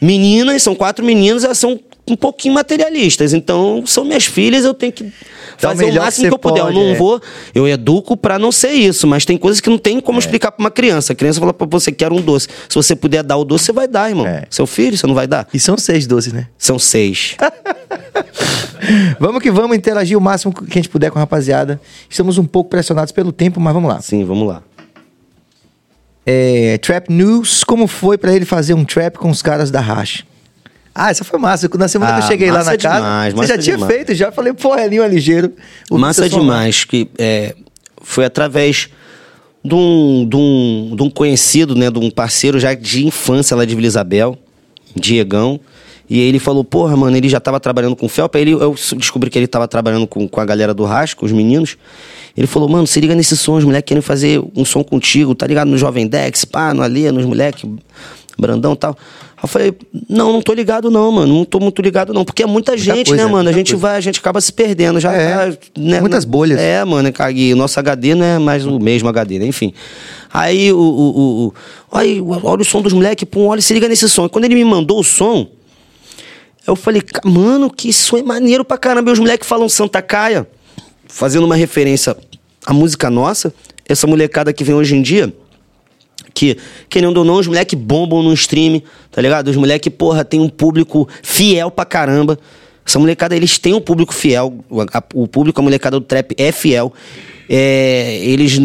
meninas, 0.02 0.64
são 0.64 0.76
quatro 0.76 1.06
meninas, 1.06 1.44
elas 1.44 1.58
são 1.58 1.80
um 2.08 2.16
pouquinho 2.16 2.54
materialistas. 2.54 3.34
Então, 3.34 3.84
são 3.86 4.06
minhas 4.06 4.26
filhas, 4.26 4.64
eu 4.64 4.74
tenho 4.74 4.92
que 4.92 5.12
fazer 5.58 5.86
o, 5.86 5.90
o 5.90 5.96
máximo 5.96 6.24
que, 6.24 6.30
que 6.30 6.34
eu 6.34 6.40
puder. 6.40 6.64
Pode, 6.64 6.76
eu 6.76 6.84
não 6.84 6.92
é. 6.92 6.96
vou, 6.96 7.22
eu 7.54 7.68
educo 7.68 8.16
para 8.16 8.40
não 8.40 8.52
ser 8.52 8.72
isso, 8.72 9.06
mas 9.06 9.26
tem 9.26 9.38
coisas 9.38 9.60
que 9.60 9.70
não 9.70 9.78
tem 9.78 10.00
como 10.00 10.18
é. 10.18 10.20
explicar 10.20 10.52
para 10.52 10.64
uma 10.64 10.72
criança. 10.72 11.14
A 11.14 11.16
criança 11.16 11.40
fala 11.40 11.54
para 11.54 11.68
você, 11.68 11.92
quer 11.92 12.12
um 12.12 12.22
doce. 12.22 12.48
Se 12.70 12.76
você 12.76 12.96
puder 12.96 13.24
dar 13.24 13.38
o 13.38 13.44
doce, 13.44 13.66
você 13.66 13.74
vai 13.74 13.88
dar, 13.88 14.10
irmão. 14.10 14.26
É. 14.26 14.46
Seu 14.50 14.66
filho, 14.66 14.98
você 14.98 15.06
não 15.06 15.16
vai 15.16 15.28
dar? 15.28 15.48
E 15.54 15.60
são 15.60 15.78
seis 15.78 16.08
doces, 16.08 16.34
né? 16.34 16.48
São 16.58 16.80
seis. 16.80 17.36
vamos 19.20 19.42
que 19.42 19.52
vamos 19.52 19.76
interagir 19.76 20.18
o 20.18 20.22
máximo 20.22 20.54
que 20.54 20.64
a 20.72 20.76
gente 20.76 20.90
puder 20.90 21.12
com 21.12 21.20
a 21.20 21.22
rapaziada. 21.22 21.80
Estamos 22.10 22.38
um 22.38 22.46
pouco 22.46 22.70
pressionados 22.70 23.12
pelo 23.12 23.32
tempo, 23.32 23.60
mas 23.60 23.74
vamos 23.74 23.90
lá. 23.90 24.02
Sim, 24.02 24.24
vamos 24.24 24.48
lá. 24.48 24.64
É, 26.26 26.78
trap 26.80 27.10
News, 27.10 27.64
como 27.64 27.88
foi 27.88 28.18
para 28.18 28.34
ele 28.34 28.44
fazer 28.44 28.74
um 28.74 28.84
trap 28.84 29.16
com 29.16 29.30
os 29.30 29.42
caras 29.42 29.72
da 29.72 29.80
Racha? 29.80 30.26
Ah, 31.00 31.12
essa 31.12 31.24
foi 31.24 31.38
massa. 31.38 31.70
Na 31.78 31.88
semana 31.88 32.12
ah, 32.12 32.16
que 32.16 32.22
eu 32.22 32.26
ah, 32.26 32.28
cheguei 32.28 32.52
lá 32.52 32.64
na 32.64 32.76
casa, 32.76 32.96
demais, 32.96 33.34
você 33.36 33.48
já 33.48 33.58
tinha 33.60 33.76
demais. 33.76 33.94
feito, 33.94 34.16
já 34.16 34.32
falei, 34.32 34.52
pô, 34.52 34.76
Elinho 34.76 35.04
é 35.04 35.08
ligeiro. 35.08 35.54
Massa 35.92 36.28
demais, 36.28 36.84
que 36.86 37.08
é, 37.20 37.54
foi 38.02 38.26
através 38.26 38.90
de 39.64 39.76
um, 39.76 40.28
de, 40.28 40.36
um, 40.36 40.96
de 40.96 41.04
um 41.04 41.10
conhecido, 41.12 41.76
né, 41.76 41.92
de 41.92 42.00
um 42.00 42.10
parceiro 42.10 42.60
já 42.60 42.74
de 42.74 43.06
infância 43.06 43.56
lá 43.56 43.64
de 43.64 43.76
Vila 43.76 43.86
Isabel, 43.86 44.40
Diegão. 44.96 45.60
E 46.10 46.20
ele 46.20 46.40
falou, 46.40 46.64
porra, 46.64 46.98
mano, 46.98 47.16
ele 47.16 47.30
já 47.30 47.40
tava 47.40 47.60
trabalhando 47.60 47.96
com 47.96 48.08
o 48.08 48.10
Felpa. 48.10 48.40
Aí 48.40 48.44
ele, 48.46 48.54
eu 48.54 48.74
descobri 48.96 49.30
que 49.30 49.38
ele 49.38 49.46
tava 49.46 49.68
trabalhando 49.68 50.08
com, 50.08 50.28
com 50.28 50.42
a 50.42 50.46
galera 50.46 50.74
do 50.74 50.84
Rasco, 50.84 51.28
os 51.28 51.32
meninos. 51.32 51.78
Ele 52.36 52.48
falou, 52.48 52.68
mano, 52.68 52.88
se 52.88 53.00
liga 53.00 53.14
nesse 53.14 53.38
som, 53.38 53.58
os 53.58 53.64
moleques 53.64 53.90
querem 53.90 54.02
fazer 54.02 54.42
um 54.56 54.66
som 54.66 54.84
contigo, 54.84 55.36
tá 55.36 55.46
ligado? 55.46 55.68
No 55.68 55.78
Jovem 55.78 56.08
Dex, 56.08 56.44
pá, 56.44 56.74
no 56.74 56.82
Alê, 56.82 57.12
nos 57.12 57.26
moleques, 57.26 57.70
Brandão 58.36 58.74
e 58.74 58.78
tal. 58.78 58.98
Eu 59.42 59.48
falei, 59.48 59.74
não, 60.10 60.34
não 60.34 60.42
tô 60.42 60.52
ligado 60.52 60.90
não, 60.90 61.12
mano. 61.12 61.36
Não 61.36 61.46
tô 61.46 61.60
muito 61.60 61.80
ligado 61.80 62.12
não. 62.12 62.26
Porque 62.26 62.42
é 62.42 62.46
muita, 62.48 62.72
muita 62.72 62.84
gente, 62.84 63.10
coisa, 63.10 63.24
né, 63.24 63.32
mano? 63.32 63.48
A 63.48 63.52
gente 63.52 63.74
coisa. 63.74 63.82
vai, 63.88 63.98
a 63.98 64.02
gente 64.02 64.20
acaba 64.20 64.42
se 64.42 64.52
perdendo. 64.52 65.00
Já 65.00 65.14
é, 65.14 65.52
tá, 65.52 65.58
né, 65.78 66.02
Muitas 66.02 66.26
bolhas. 66.26 66.60
É, 66.60 66.84
mano. 66.84 67.14
E 67.36 67.54
o 67.54 67.56
nosso 67.56 67.80
HD 67.80 68.16
não 68.16 68.26
é 68.26 68.40
mais 68.40 68.66
o 68.66 68.80
mesmo 68.80 69.08
HD, 69.10 69.38
né? 69.38 69.46
Enfim. 69.46 69.74
Aí 70.34 70.74
o. 70.74 70.78
o, 70.78 70.82
o, 70.82 71.48
o 71.48 71.54
aí, 71.92 72.20
olha 72.20 72.62
o 72.62 72.66
som 72.66 72.82
dos 72.82 72.94
moleques, 72.94 73.28
pum, 73.30 73.46
olha, 73.46 73.62
se 73.62 73.74
liga 73.76 73.88
nesse 73.88 74.10
som. 74.10 74.26
E 74.26 74.30
quando 74.30 74.46
ele 74.46 74.56
me 74.56 74.66
mandou 74.66 75.00
o 75.00 75.04
som, 75.04 75.48
eu 76.66 76.76
falei, 76.76 77.04
mano, 77.24 77.70
que 77.70 77.94
som 77.94 78.18
é 78.18 78.24
maneiro 78.24 78.66
pra 78.66 78.78
caramba. 78.78 79.12
E 79.12 79.14
os 79.14 79.20
moleques 79.20 79.48
falam 79.48 79.70
Santa 79.70 80.02
Caia, 80.02 80.48
fazendo 81.08 81.44
uma 81.46 81.56
referência 81.56 82.18
à 82.66 82.74
música 82.74 83.08
nossa. 83.12 83.54
Essa 83.88 84.08
molecada 84.08 84.52
que 84.52 84.64
vem 84.64 84.74
hoje 84.74 84.96
em 84.96 85.02
dia 85.02 85.32
que, 86.38 86.56
querendo 86.88 87.18
ou 87.18 87.26
não, 87.26 87.38
os 87.38 87.48
moleques 87.48 87.80
bombam 87.80 88.22
no 88.22 88.32
stream, 88.32 88.80
tá 89.12 89.20
ligado? 89.20 89.48
Os 89.48 89.56
moleques, 89.56 89.92
porra, 89.92 90.24
tem 90.24 90.40
um 90.40 90.48
público 90.48 91.10
fiel 91.24 91.72
pra 91.72 91.84
caramba. 91.84 92.38
Essa 92.86 93.00
molecada, 93.00 93.36
eles 93.36 93.58
têm 93.58 93.74
um 93.74 93.82
público 93.82 94.14
fiel. 94.14 94.64
O, 94.70 94.82
a, 94.82 95.04
o 95.16 95.28
público, 95.28 95.60
a 95.60 95.64
molecada 95.64 96.00
do 96.00 96.06
trap 96.06 96.36
é 96.38 96.52
fiel. 96.52 96.94
É, 97.50 98.20
eles 98.22 98.62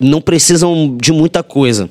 não 0.00 0.20
precisam 0.20 0.96
de 1.00 1.12
muita 1.12 1.44
coisa. 1.44 1.88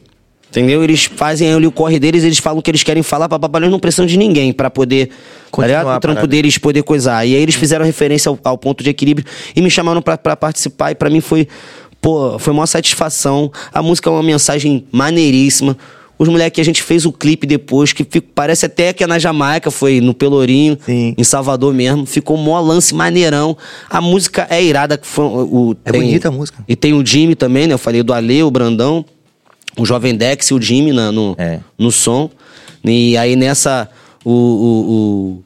Entendeu? 0.49 0.83
Eles 0.83 1.05
fazem 1.05 1.53
ali 1.53 1.65
o 1.65 1.71
corre 1.71 1.97
deles, 1.97 2.25
eles 2.25 2.39
falam 2.39 2.59
o 2.59 2.61
que 2.61 2.69
eles 2.69 2.83
querem 2.83 3.01
falar, 3.01 3.29
papapá, 3.29 3.57
eles 3.57 3.71
não 3.71 3.79
precisam 3.79 4.05
de 4.05 4.17
ninguém 4.17 4.51
para 4.51 4.69
poder. 4.69 5.07
Tá 5.07 5.13
Continuar 5.49 5.93
a 5.93 5.95
o 5.95 5.99
trampo 6.01 6.27
deles 6.27 6.57
poder 6.57 6.83
coisar. 6.83 7.25
E 7.25 7.37
aí 7.37 7.41
eles 7.41 7.55
fizeram 7.55 7.85
referência 7.85 8.27
ao, 8.27 8.37
ao 8.43 8.57
ponto 8.57 8.83
de 8.83 8.89
equilíbrio 8.89 9.25
e 9.55 9.61
me 9.61 9.71
chamaram 9.71 10.01
pra 10.01 10.17
participar, 10.35 10.91
e 10.91 10.95
pra 10.95 11.09
mim 11.09 11.21
foi. 11.21 11.47
Pô, 12.01 12.39
foi 12.39 12.51
uma 12.51 12.65
satisfação. 12.67 13.51
A 13.71 13.81
música 13.81 14.09
é 14.09 14.13
uma 14.13 14.23
mensagem 14.23 14.85
maneiríssima. 14.91 15.77
Os 16.17 16.27
moleques, 16.27 16.59
a 16.59 16.63
gente 16.63 16.83
fez 16.83 17.05
o 17.05 17.11
clipe 17.11 17.47
depois, 17.47 17.93
que 17.93 18.03
fica- 18.03 18.27
parece 18.35 18.65
até 18.67 18.93
que 18.93 19.03
é 19.03 19.07
na 19.07 19.17
Jamaica, 19.17 19.71
foi 19.71 19.99
no 20.01 20.13
Pelourinho, 20.13 20.77
Sim. 20.85 21.15
em 21.17 21.23
Salvador 21.23 21.73
mesmo. 21.73 22.05
Ficou 22.05 22.37
mó 22.37 22.59
lance 22.59 22.93
maneirão. 22.93 23.57
A 23.89 23.99
música 24.01 24.45
é 24.49 24.63
irada. 24.63 24.99
foi 25.01 25.25
o, 25.25 25.75
É 25.85 25.91
bonita 25.91 26.27
a 26.27 26.31
música. 26.31 26.63
E 26.67 26.75
tem 26.75 26.93
o 26.93 27.03
Jimmy 27.05 27.33
também, 27.35 27.65
né? 27.67 27.73
Eu 27.73 27.79
falei 27.79 28.03
do 28.03 28.13
Ale, 28.13 28.43
o 28.43 28.51
Brandão, 28.51 29.03
o 29.77 29.85
Jovem 29.85 30.15
Dex 30.15 30.47
e 30.47 30.53
o 30.53 30.61
Jimmy 30.61 30.91
na- 30.91 31.11
no, 31.11 31.35
É. 31.39 31.59
no 31.77 31.91
som. 31.91 32.29
E 32.83 33.15
aí 33.17 33.35
nessa. 33.35 33.89
O, 34.23 34.31
o, 34.31 34.91
o- 34.91 35.43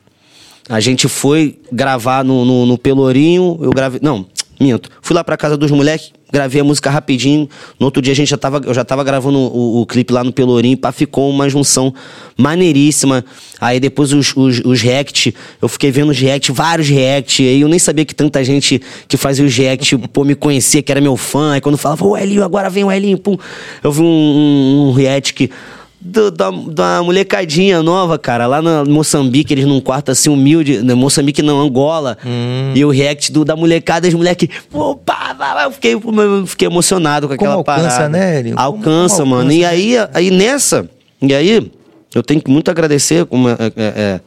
a 0.67 0.79
gente 0.81 1.07
foi 1.07 1.57
gravar 1.71 2.23
no, 2.25 2.43
no, 2.43 2.65
no 2.65 2.77
Pelourinho. 2.77 3.57
Eu 3.61 3.69
gravei. 3.71 4.01
Não, 4.03 4.25
minto. 4.59 4.89
Fui 5.01 5.15
lá 5.15 5.23
pra 5.23 5.37
casa 5.37 5.55
dos 5.55 5.71
moleques, 5.71 6.11
gravei 6.35 6.59
a 6.59 6.63
música 6.65 6.89
rapidinho. 6.89 7.47
No 7.79 7.85
outro 7.85 8.01
dia 8.01 8.11
a 8.11 8.15
gente 8.15 8.27
já 8.27 8.37
tava, 8.37 8.61
eu 8.65 8.73
já 8.73 8.83
tava 8.83 9.05
gravando 9.05 9.39
o, 9.39 9.81
o 9.81 9.85
clipe 9.85 10.11
lá 10.11 10.21
no 10.21 10.33
Pelourinho. 10.33 10.77
Pá, 10.77 10.91
ficou 10.91 11.29
uma 11.29 11.47
junção 11.47 11.93
maneiríssima. 12.37 13.23
Aí 13.59 13.79
depois 13.79 14.11
os, 14.11 14.35
os, 14.35 14.59
os 14.59 14.81
react, 14.81 15.33
eu 15.61 15.69
fiquei 15.69 15.91
vendo 15.91 16.09
os 16.09 16.19
react, 16.19 16.51
vários 16.51 16.89
react. 16.89 17.41
Aí 17.41 17.61
eu 17.61 17.69
nem 17.69 17.79
sabia 17.79 18.03
que 18.03 18.13
tanta 18.13 18.43
gente 18.43 18.81
que 19.07 19.15
fazia 19.15 19.45
os 19.45 19.55
react, 19.55 19.97
pô, 20.11 20.25
me 20.25 20.35
conhecia, 20.35 20.83
que 20.83 20.91
era 20.91 20.99
meu 20.99 21.15
fã. 21.15 21.53
Aí 21.53 21.61
quando 21.61 21.77
falava, 21.77 22.05
ô 22.05 22.17
Elinho, 22.17 22.43
agora 22.43 22.69
vem 22.69 22.83
o 22.83 22.91
Elinho, 22.91 23.17
pum. 23.17 23.37
Eu 23.81 23.93
vi 23.93 24.01
um, 24.01 24.05
um, 24.05 24.89
um 24.89 24.91
react 24.91 25.33
que 25.33 25.49
do- 26.05 26.29
da, 26.31 26.51
da 26.51 27.01
molecadinha 27.03 27.81
nova, 27.81 28.17
cara, 28.19 28.45
lá 28.45 28.61
na 28.61 28.85
Moçambique, 28.85 29.53
eles 29.53 29.65
num 29.65 29.81
quarto 29.81 30.11
assim 30.11 30.29
humilde, 30.29 30.81
né, 30.83 30.93
Moçambique 30.93 31.41
não, 31.41 31.59
Angola. 31.59 32.17
Hum. 32.25 32.71
E 32.75 32.85
o 32.85 32.89
react 32.91 33.31
do, 33.31 33.43
da 33.43 33.55
molecada, 33.55 34.07
os 34.07 34.13
moleques, 34.13 34.47
pô, 34.69 34.95
pá, 34.95 35.35
eu 35.65 35.71
fiquei, 35.71 35.93
eu 35.95 36.47
fiquei 36.47 36.67
emocionado 36.67 37.27
com 37.27 37.33
aquela 37.33 37.55
alcança, 37.55 37.89
parada. 37.89 38.09
né? 38.09 38.43
Como- 38.43 38.59
Alcança, 38.59 39.17
como 39.23 39.31
mano. 39.35 39.51
alcança, 39.51 39.57
E 39.59 39.65
aí, 39.65 39.95
aí 40.13 40.31
nessa, 40.31 40.89
e 41.21 41.33
aí, 41.33 41.71
eu 42.13 42.21
tenho 42.23 42.41
que 42.41 42.49
muito 42.51 42.69
agradecer 42.69 43.25
como, 43.25 43.49
é, 43.49 43.53
é, 43.53 43.71
é, 43.77 44.19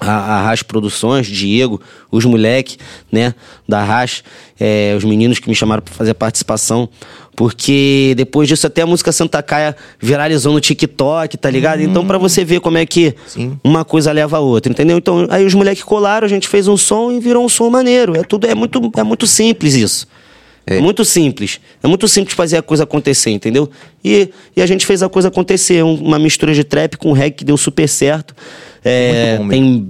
a, 0.00 0.10
a 0.36 0.42
Rash 0.44 0.62
Produções, 0.62 1.26
Diego, 1.26 1.80
os 2.10 2.24
moleques, 2.24 2.78
né, 3.12 3.34
da 3.68 3.82
Rash, 3.82 4.22
é, 4.58 4.94
os 4.96 5.04
meninos 5.04 5.38
que 5.38 5.48
me 5.48 5.54
chamaram 5.54 5.82
para 5.82 5.92
fazer 5.92 6.12
a 6.12 6.14
participação, 6.14 6.88
porque 7.34 8.12
depois 8.16 8.48
disso 8.48 8.66
até 8.66 8.82
a 8.82 8.86
música 8.86 9.12
Santa 9.12 9.42
Caia 9.42 9.74
viralizou 9.98 10.52
no 10.52 10.60
TikTok, 10.60 11.36
tá 11.38 11.50
ligado? 11.50 11.80
Então 11.82 12.06
pra 12.06 12.18
você 12.18 12.44
ver 12.44 12.60
como 12.60 12.76
é 12.76 12.84
que 12.84 13.14
Sim. 13.26 13.58
uma 13.64 13.84
coisa 13.84 14.12
leva 14.12 14.36
a 14.36 14.40
outra, 14.40 14.70
entendeu? 14.72 14.98
Então 14.98 15.26
aí 15.30 15.44
os 15.46 15.54
moleques 15.54 15.82
colaram, 15.84 16.26
a 16.26 16.28
gente 16.28 16.48
fez 16.48 16.68
um 16.68 16.76
som 16.76 17.10
e 17.12 17.20
virou 17.20 17.44
um 17.44 17.48
som 17.48 17.70
maneiro. 17.70 18.16
É 18.16 18.22
tudo 18.22 18.46
é 18.46 18.54
muito 18.54 18.90
é 18.96 19.02
muito 19.02 19.26
simples 19.26 19.74
isso. 19.74 20.06
É. 20.66 20.78
muito 20.78 21.04
simples. 21.04 21.58
É 21.82 21.88
muito 21.88 22.06
simples 22.06 22.34
fazer 22.36 22.58
a 22.58 22.62
coisa 22.62 22.84
acontecer, 22.84 23.30
entendeu? 23.30 23.68
E, 24.04 24.28
e 24.54 24.60
a 24.62 24.66
gente 24.66 24.84
fez 24.86 25.02
a 25.02 25.08
coisa 25.08 25.28
acontecer. 25.28 25.82
Um- 25.82 25.94
uma 25.94 26.18
mistura 26.18 26.52
de 26.54 26.62
trap 26.62 26.96
com 26.96 27.12
reggae 27.12 27.36
que 27.38 27.44
deu 27.44 27.56
super 27.56 27.88
certo. 27.88 28.36
É, 28.84 29.38
bom 29.38 29.48
tem, 29.48 29.88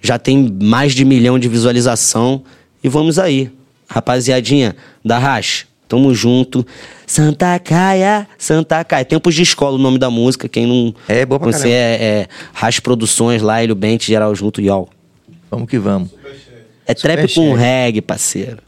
já 0.00 0.18
tem 0.18 0.56
mais 0.62 0.94
de 0.94 1.04
milhão 1.04 1.38
de 1.38 1.48
visualização. 1.48 2.42
E 2.82 2.88
vamos 2.88 3.18
aí. 3.18 3.50
Rapaziadinha 3.88 4.74
da 5.04 5.18
Rash, 5.18 5.66
tamo 5.90 6.14
junto. 6.14 6.64
Santa 7.04 7.58
Caia, 7.58 8.26
Santa 8.38 8.82
Caia. 8.84 9.04
Tempos 9.04 9.34
de 9.34 9.42
escola 9.42 9.74
o 9.74 9.78
nome 9.78 9.98
da 9.98 10.08
música. 10.08 10.48
Quem 10.48 10.66
não 10.66 10.94
É, 11.08 11.26
boa 11.26 11.40
pra 11.40 11.52
Você 11.52 11.68
é, 11.68 11.98
é 12.00 12.28
Rash 12.54 12.78
Produções, 12.78 13.42
lá, 13.42 13.60
Hélio 13.60 13.74
Bente, 13.74 14.06
geral 14.06 14.32
junto, 14.34 14.62
y'all. 14.62 14.88
Vamos 15.50 15.68
que 15.68 15.78
vamos. 15.78 16.10
É 16.86 16.94
trap 16.94 17.34
com 17.34 17.52
reggae, 17.52 18.00
parceiro. 18.00 18.58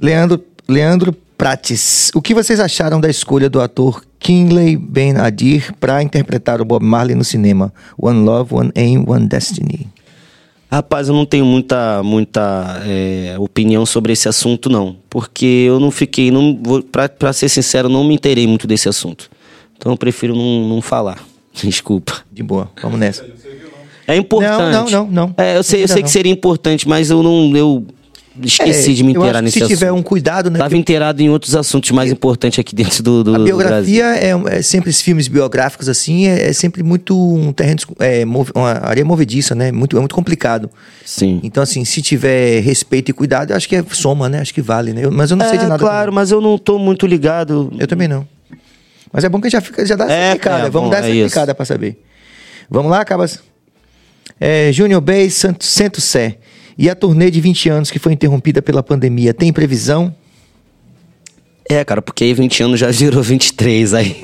Leandro, 0.00 0.42
Leandro 0.68 1.12
Prates, 1.36 2.12
o 2.14 2.22
que 2.22 2.32
vocês 2.32 2.60
acharam 2.60 3.00
da 3.00 3.10
escolha 3.10 3.50
do 3.50 3.60
ator 3.60 4.04
Kinley 4.20 4.76
Ben 4.76 5.16
Adir 5.16 5.72
para 5.80 6.00
interpretar 6.00 6.60
o 6.60 6.64
Bob 6.64 6.84
Marley 6.84 7.16
no 7.16 7.24
cinema? 7.24 7.72
One 7.98 8.24
Love, 8.24 8.54
One 8.54 8.72
Aim, 8.76 9.04
One 9.06 9.26
Destiny. 9.26 9.88
Rapaz, 10.72 11.06
eu 11.06 11.14
não 11.14 11.26
tenho 11.26 11.44
muita, 11.44 12.02
muita 12.02 12.80
é, 12.86 13.34
opinião 13.38 13.84
sobre 13.84 14.14
esse 14.14 14.26
assunto, 14.26 14.70
não. 14.70 14.96
Porque 15.10 15.44
eu 15.44 15.78
não 15.78 15.90
fiquei, 15.90 16.30
não 16.30 16.58
vou, 16.62 16.82
pra, 16.82 17.10
pra 17.10 17.30
ser 17.34 17.50
sincero, 17.50 17.90
não 17.90 18.02
me 18.02 18.14
inteirei 18.14 18.46
muito 18.46 18.66
desse 18.66 18.88
assunto. 18.88 19.28
Então 19.76 19.92
eu 19.92 19.98
prefiro 19.98 20.34
não, 20.34 20.66
não 20.66 20.80
falar. 20.80 21.22
Desculpa. 21.52 22.22
De 22.32 22.42
boa, 22.42 22.70
vamos 22.80 22.98
nessa. 22.98 23.22
É 24.06 24.16
importante. 24.16 24.72
Não, 24.72 24.88
não, 24.88 25.06
não, 25.06 25.26
não. 25.26 25.34
É, 25.36 25.58
eu 25.58 25.62
sei, 25.62 25.82
eu 25.82 25.88
sei 25.88 26.02
que 26.02 26.10
seria 26.10 26.32
importante, 26.32 26.88
mas 26.88 27.10
eu 27.10 27.22
não. 27.22 27.54
Eu 27.54 27.84
esqueci 28.42 28.90
É, 28.90 28.94
de 28.94 29.02
me 29.04 29.12
inteirar 29.12 29.42
nesse 29.42 29.58
se 29.58 29.64
assunto. 29.64 29.76
tiver 29.78 29.92
um 29.92 30.02
cuidado, 30.02 30.50
né? 30.50 30.58
Tava 30.58 30.76
inteirado 30.76 31.20
em 31.22 31.28
outros 31.28 31.54
assuntos 31.56 31.90
mais 31.90 32.10
importantes 32.10 32.58
aqui 32.58 32.74
dentro 32.74 33.02
do, 33.02 33.24
do 33.24 33.34
A 33.34 33.38
do 33.38 33.44
biografia 33.44 34.04
Brasil. 34.04 34.48
é, 34.48 34.58
é 34.58 34.62
sempre 34.62 34.90
esses 34.90 35.02
filmes 35.02 35.28
biográficos 35.28 35.88
assim, 35.88 36.26
é, 36.26 36.48
é 36.48 36.52
sempre 36.52 36.82
muito 36.82 37.16
um 37.18 37.52
terreno, 37.52 37.80
é, 37.98 38.24
mov- 38.24 38.50
uma 38.54 38.70
areia 38.86 39.04
movediça, 39.04 39.54
né? 39.54 39.70
Muito, 39.72 39.96
é 39.96 40.00
muito 40.00 40.14
complicado. 40.14 40.70
Sim. 41.04 41.40
Então, 41.42 41.62
assim, 41.62 41.84
se 41.84 42.00
tiver 42.00 42.60
respeito 42.60 43.10
e 43.10 43.12
cuidado, 43.14 43.50
eu 43.52 43.56
acho 43.56 43.68
que 43.68 43.76
é 43.76 43.84
soma, 43.90 44.28
né? 44.28 44.40
Acho 44.40 44.54
que 44.54 44.62
vale, 44.62 44.92
né? 44.92 45.04
Eu- 45.04 45.12
mas 45.12 45.30
eu 45.30 45.36
não 45.36 45.48
sei 45.48 45.58
de 45.58 45.64
É, 45.64 45.68
nada. 45.68 45.78
claro, 45.82 46.12
mas 46.12 46.30
eu 46.30 46.40
não 46.40 46.56
tô 46.56 46.78
muito 46.78 47.06
ligado. 47.06 47.72
Eu 47.78 47.86
também 47.86 48.08
não. 48.08 48.26
Mas 49.12 49.24
é 49.24 49.28
bom 49.28 49.40
que 49.40 49.50
já, 49.50 49.60
fica, 49.60 49.84
já 49.84 49.94
dá 49.94 50.04
essa 50.04 50.12
É, 50.14 50.26
explicada. 50.28 50.66
é, 50.66 50.70
Vamos 50.70 50.88
bom, 50.88 50.90
dar 50.90 50.98
essa 51.00 51.10
explicada 51.10 51.54
pra 51.54 51.66
saber. 51.66 52.02
Vamos 52.70 52.90
lá, 52.90 53.04
Cabas? 53.04 53.40
É, 54.40 54.72
Júnior 54.72 55.00
Bey, 55.00 55.30
Santo, 55.30 55.64
Centro 55.64 56.00
Sé. 56.00 56.38
E 56.76 56.88
a 56.88 56.94
turnê 56.94 57.30
de 57.30 57.40
20 57.40 57.68
anos 57.68 57.90
que 57.90 57.98
foi 57.98 58.12
interrompida 58.12 58.62
pela 58.62 58.82
pandemia, 58.82 59.34
tem 59.34 59.52
previsão? 59.52 60.14
É, 61.68 61.84
cara, 61.84 62.02
porque 62.02 62.24
aí 62.24 62.34
20 62.34 62.62
anos 62.62 62.80
já 62.80 62.90
virou 62.90 63.22
23 63.22 63.94
aí. 63.94 64.16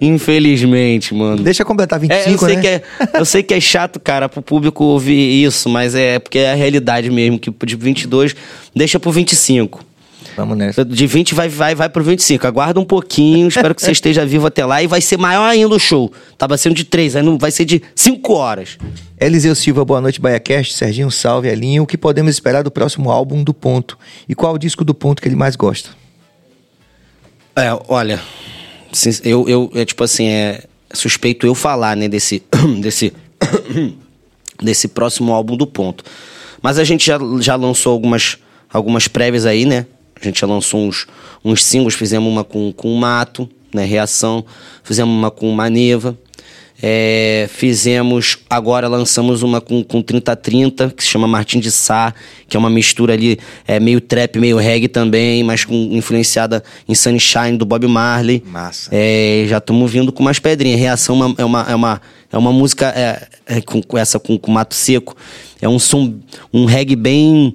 Infelizmente, 0.00 1.14
mano. 1.14 1.42
Deixa 1.42 1.62
eu 1.62 1.66
completar 1.66 1.98
25, 1.98 2.28
É, 2.28 2.32
eu, 2.32 2.38
sei 2.38 2.56
né? 2.56 2.60
que 2.60 2.68
é, 2.68 2.82
eu 3.14 3.24
sei 3.24 3.42
que 3.42 3.54
é 3.54 3.60
chato, 3.60 3.98
cara, 3.98 4.28
pro 4.28 4.42
público 4.42 4.84
ouvir 4.84 5.44
isso, 5.44 5.68
mas 5.68 5.94
é 5.94 6.18
porque 6.18 6.38
é 6.38 6.52
a 6.52 6.54
realidade 6.54 7.10
mesmo, 7.10 7.38
que 7.38 7.50
de 7.64 7.76
22 7.76 8.36
deixa 8.74 9.00
pro 9.00 9.10
25. 9.10 9.84
Vamos 10.36 10.58
nessa. 10.58 10.84
De 10.84 11.06
20 11.06 11.34
vai, 11.34 11.48
vai, 11.48 11.74
vai 11.74 11.88
pro 11.88 12.04
25. 12.04 12.46
Aguarda 12.46 12.78
um 12.78 12.84
pouquinho, 12.84 13.48
espero 13.48 13.74
que 13.74 13.80
você 13.80 13.90
esteja 13.92 14.26
vivo 14.26 14.46
até 14.46 14.66
lá 14.66 14.82
e 14.82 14.86
vai 14.86 15.00
ser 15.00 15.16
maior 15.16 15.48
ainda 15.48 15.74
o 15.74 15.78
show. 15.78 16.12
Tava 16.36 16.58
sendo 16.58 16.74
de 16.74 16.84
3, 16.84 17.16
aí 17.16 17.22
não 17.22 17.38
vai 17.38 17.50
ser 17.50 17.64
de 17.64 17.82
5 17.94 18.32
horas. 18.34 18.76
Eliseu 19.18 19.54
Silva, 19.54 19.82
boa 19.82 20.00
noite, 20.00 20.20
BaiaCast. 20.20 20.74
Serginho, 20.74 21.10
salve, 21.10 21.48
Elinho. 21.48 21.84
O 21.84 21.86
que 21.86 21.96
podemos 21.96 22.30
esperar 22.30 22.62
do 22.62 22.70
próximo 22.70 23.10
álbum 23.10 23.42
do 23.42 23.54
Ponto? 23.54 23.98
E 24.28 24.34
qual 24.34 24.54
o 24.54 24.58
disco 24.58 24.84
do 24.84 24.94
Ponto 24.94 25.22
que 25.22 25.28
ele 25.28 25.36
mais 25.36 25.56
gosta? 25.56 25.88
É, 27.56 27.68
olha, 27.88 28.20
eu, 29.24 29.48
eu 29.48 29.70
é 29.74 29.86
tipo 29.86 30.04
assim, 30.04 30.28
é 30.28 30.64
suspeito 30.92 31.46
eu 31.46 31.54
falar, 31.54 31.96
né, 31.96 32.06
desse 32.06 32.42
desse 32.78 33.14
desse 34.62 34.88
próximo 34.88 35.32
álbum 35.32 35.56
do 35.56 35.66
Ponto. 35.66 36.04
Mas 36.60 36.78
a 36.78 36.84
gente 36.84 37.06
já, 37.06 37.18
já 37.40 37.56
lançou 37.56 37.92
algumas 37.92 38.36
algumas 38.70 39.08
prévias 39.08 39.46
aí, 39.46 39.64
né? 39.64 39.86
A 40.20 40.24
gente 40.24 40.40
já 40.40 40.46
lançou 40.46 40.80
uns, 40.80 41.06
uns 41.44 41.64
singles, 41.64 41.94
fizemos 41.94 42.30
uma 42.30 42.44
com, 42.44 42.72
com 42.72 42.92
o 42.92 42.96
Mato, 42.98 43.48
né, 43.72 43.84
Reação, 43.84 44.44
fizemos 44.82 45.14
uma 45.14 45.30
com 45.30 45.50
o 45.50 45.54
Maneva, 45.54 46.18
é, 46.82 47.48
fizemos, 47.50 48.38
agora 48.50 48.86
lançamos 48.86 49.42
uma 49.42 49.62
com, 49.62 49.82
com 49.82 50.02
3030, 50.02 50.90
que 50.90 51.02
se 51.02 51.08
chama 51.08 51.26
Martin 51.26 51.58
de 51.58 51.70
Sá, 51.70 52.12
que 52.46 52.56
é 52.56 52.60
uma 52.60 52.68
mistura 52.68 53.14
ali, 53.14 53.38
é, 53.66 53.80
meio 53.80 54.00
trap, 54.00 54.38
meio 54.38 54.58
reggae 54.58 54.86
também, 54.86 55.42
mas 55.42 55.64
com, 55.64 55.74
influenciada 55.92 56.62
em 56.86 56.94
Sunshine 56.94 57.56
do 57.56 57.64
Bob 57.64 57.86
Marley. 57.86 58.42
Massa. 58.46 58.90
É, 58.92 59.46
já 59.48 59.58
estamos 59.58 59.90
vindo 59.90 60.12
com 60.12 60.22
umas 60.22 60.38
pedrinhas. 60.38 60.78
Reação 60.78 61.16
é 61.16 61.26
uma, 61.26 61.34
é 61.38 61.44
uma, 61.44 61.66
é 61.70 61.74
uma, 61.74 62.00
é 62.32 62.38
uma 62.38 62.52
música 62.52 62.92
é, 62.94 63.26
é, 63.46 63.60
com, 63.62 63.82
com 63.82 63.96
essa 63.96 64.18
com, 64.18 64.36
com 64.36 64.52
Mato 64.52 64.74
Seco. 64.74 65.16
É 65.60 65.68
um 65.68 65.78
som, 65.78 66.14
um 66.52 66.66
reggae 66.66 66.94
bem. 66.94 67.54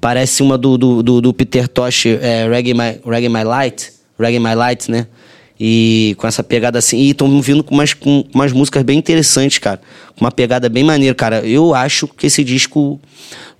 Parece 0.00 0.42
uma 0.42 0.56
do, 0.56 0.78
do, 0.78 1.02
do, 1.02 1.20
do 1.20 1.34
Peter 1.34 1.68
Tosh, 1.68 2.06
é, 2.06 2.48
Reggae, 2.48 2.72
My, 2.72 3.00
Reggae 3.04 3.28
My 3.28 3.44
Light. 3.44 3.92
Reggae 4.18 4.38
My 4.38 4.54
Light, 4.54 4.90
né? 4.90 5.06
E 5.58 6.14
com 6.16 6.26
essa 6.26 6.42
pegada 6.42 6.78
assim. 6.78 6.98
E 6.98 7.10
estão 7.10 7.40
vindo 7.42 7.62
com 7.62 7.74
umas, 7.74 7.92
com 7.92 8.24
umas 8.34 8.50
músicas 8.50 8.82
bem 8.82 8.98
interessantes, 8.98 9.58
cara. 9.58 9.80
Com 10.16 10.24
uma 10.24 10.32
pegada 10.32 10.70
bem 10.70 10.82
maneira, 10.82 11.14
cara. 11.14 11.46
Eu 11.46 11.74
acho 11.74 12.08
que 12.08 12.26
esse 12.26 12.42
disco 12.42 12.98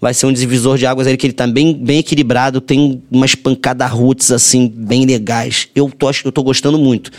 vai 0.00 0.14
ser 0.14 0.24
um 0.24 0.32
divisor 0.32 0.78
de 0.78 0.86
águas 0.86 1.06
aí, 1.06 1.16
que 1.16 1.26
ele 1.26 1.34
tá 1.34 1.46
bem, 1.46 1.74
bem 1.74 1.98
equilibrado, 1.98 2.60
tem 2.60 3.02
umas 3.10 3.34
pancadas 3.34 3.90
roots, 3.90 4.32
assim, 4.32 4.66
bem 4.66 5.04
legais. 5.04 5.68
Eu 5.74 5.90
tô, 5.90 6.10
eu 6.24 6.32
tô 6.32 6.42
gostando 6.42 6.78
muito 6.78 7.10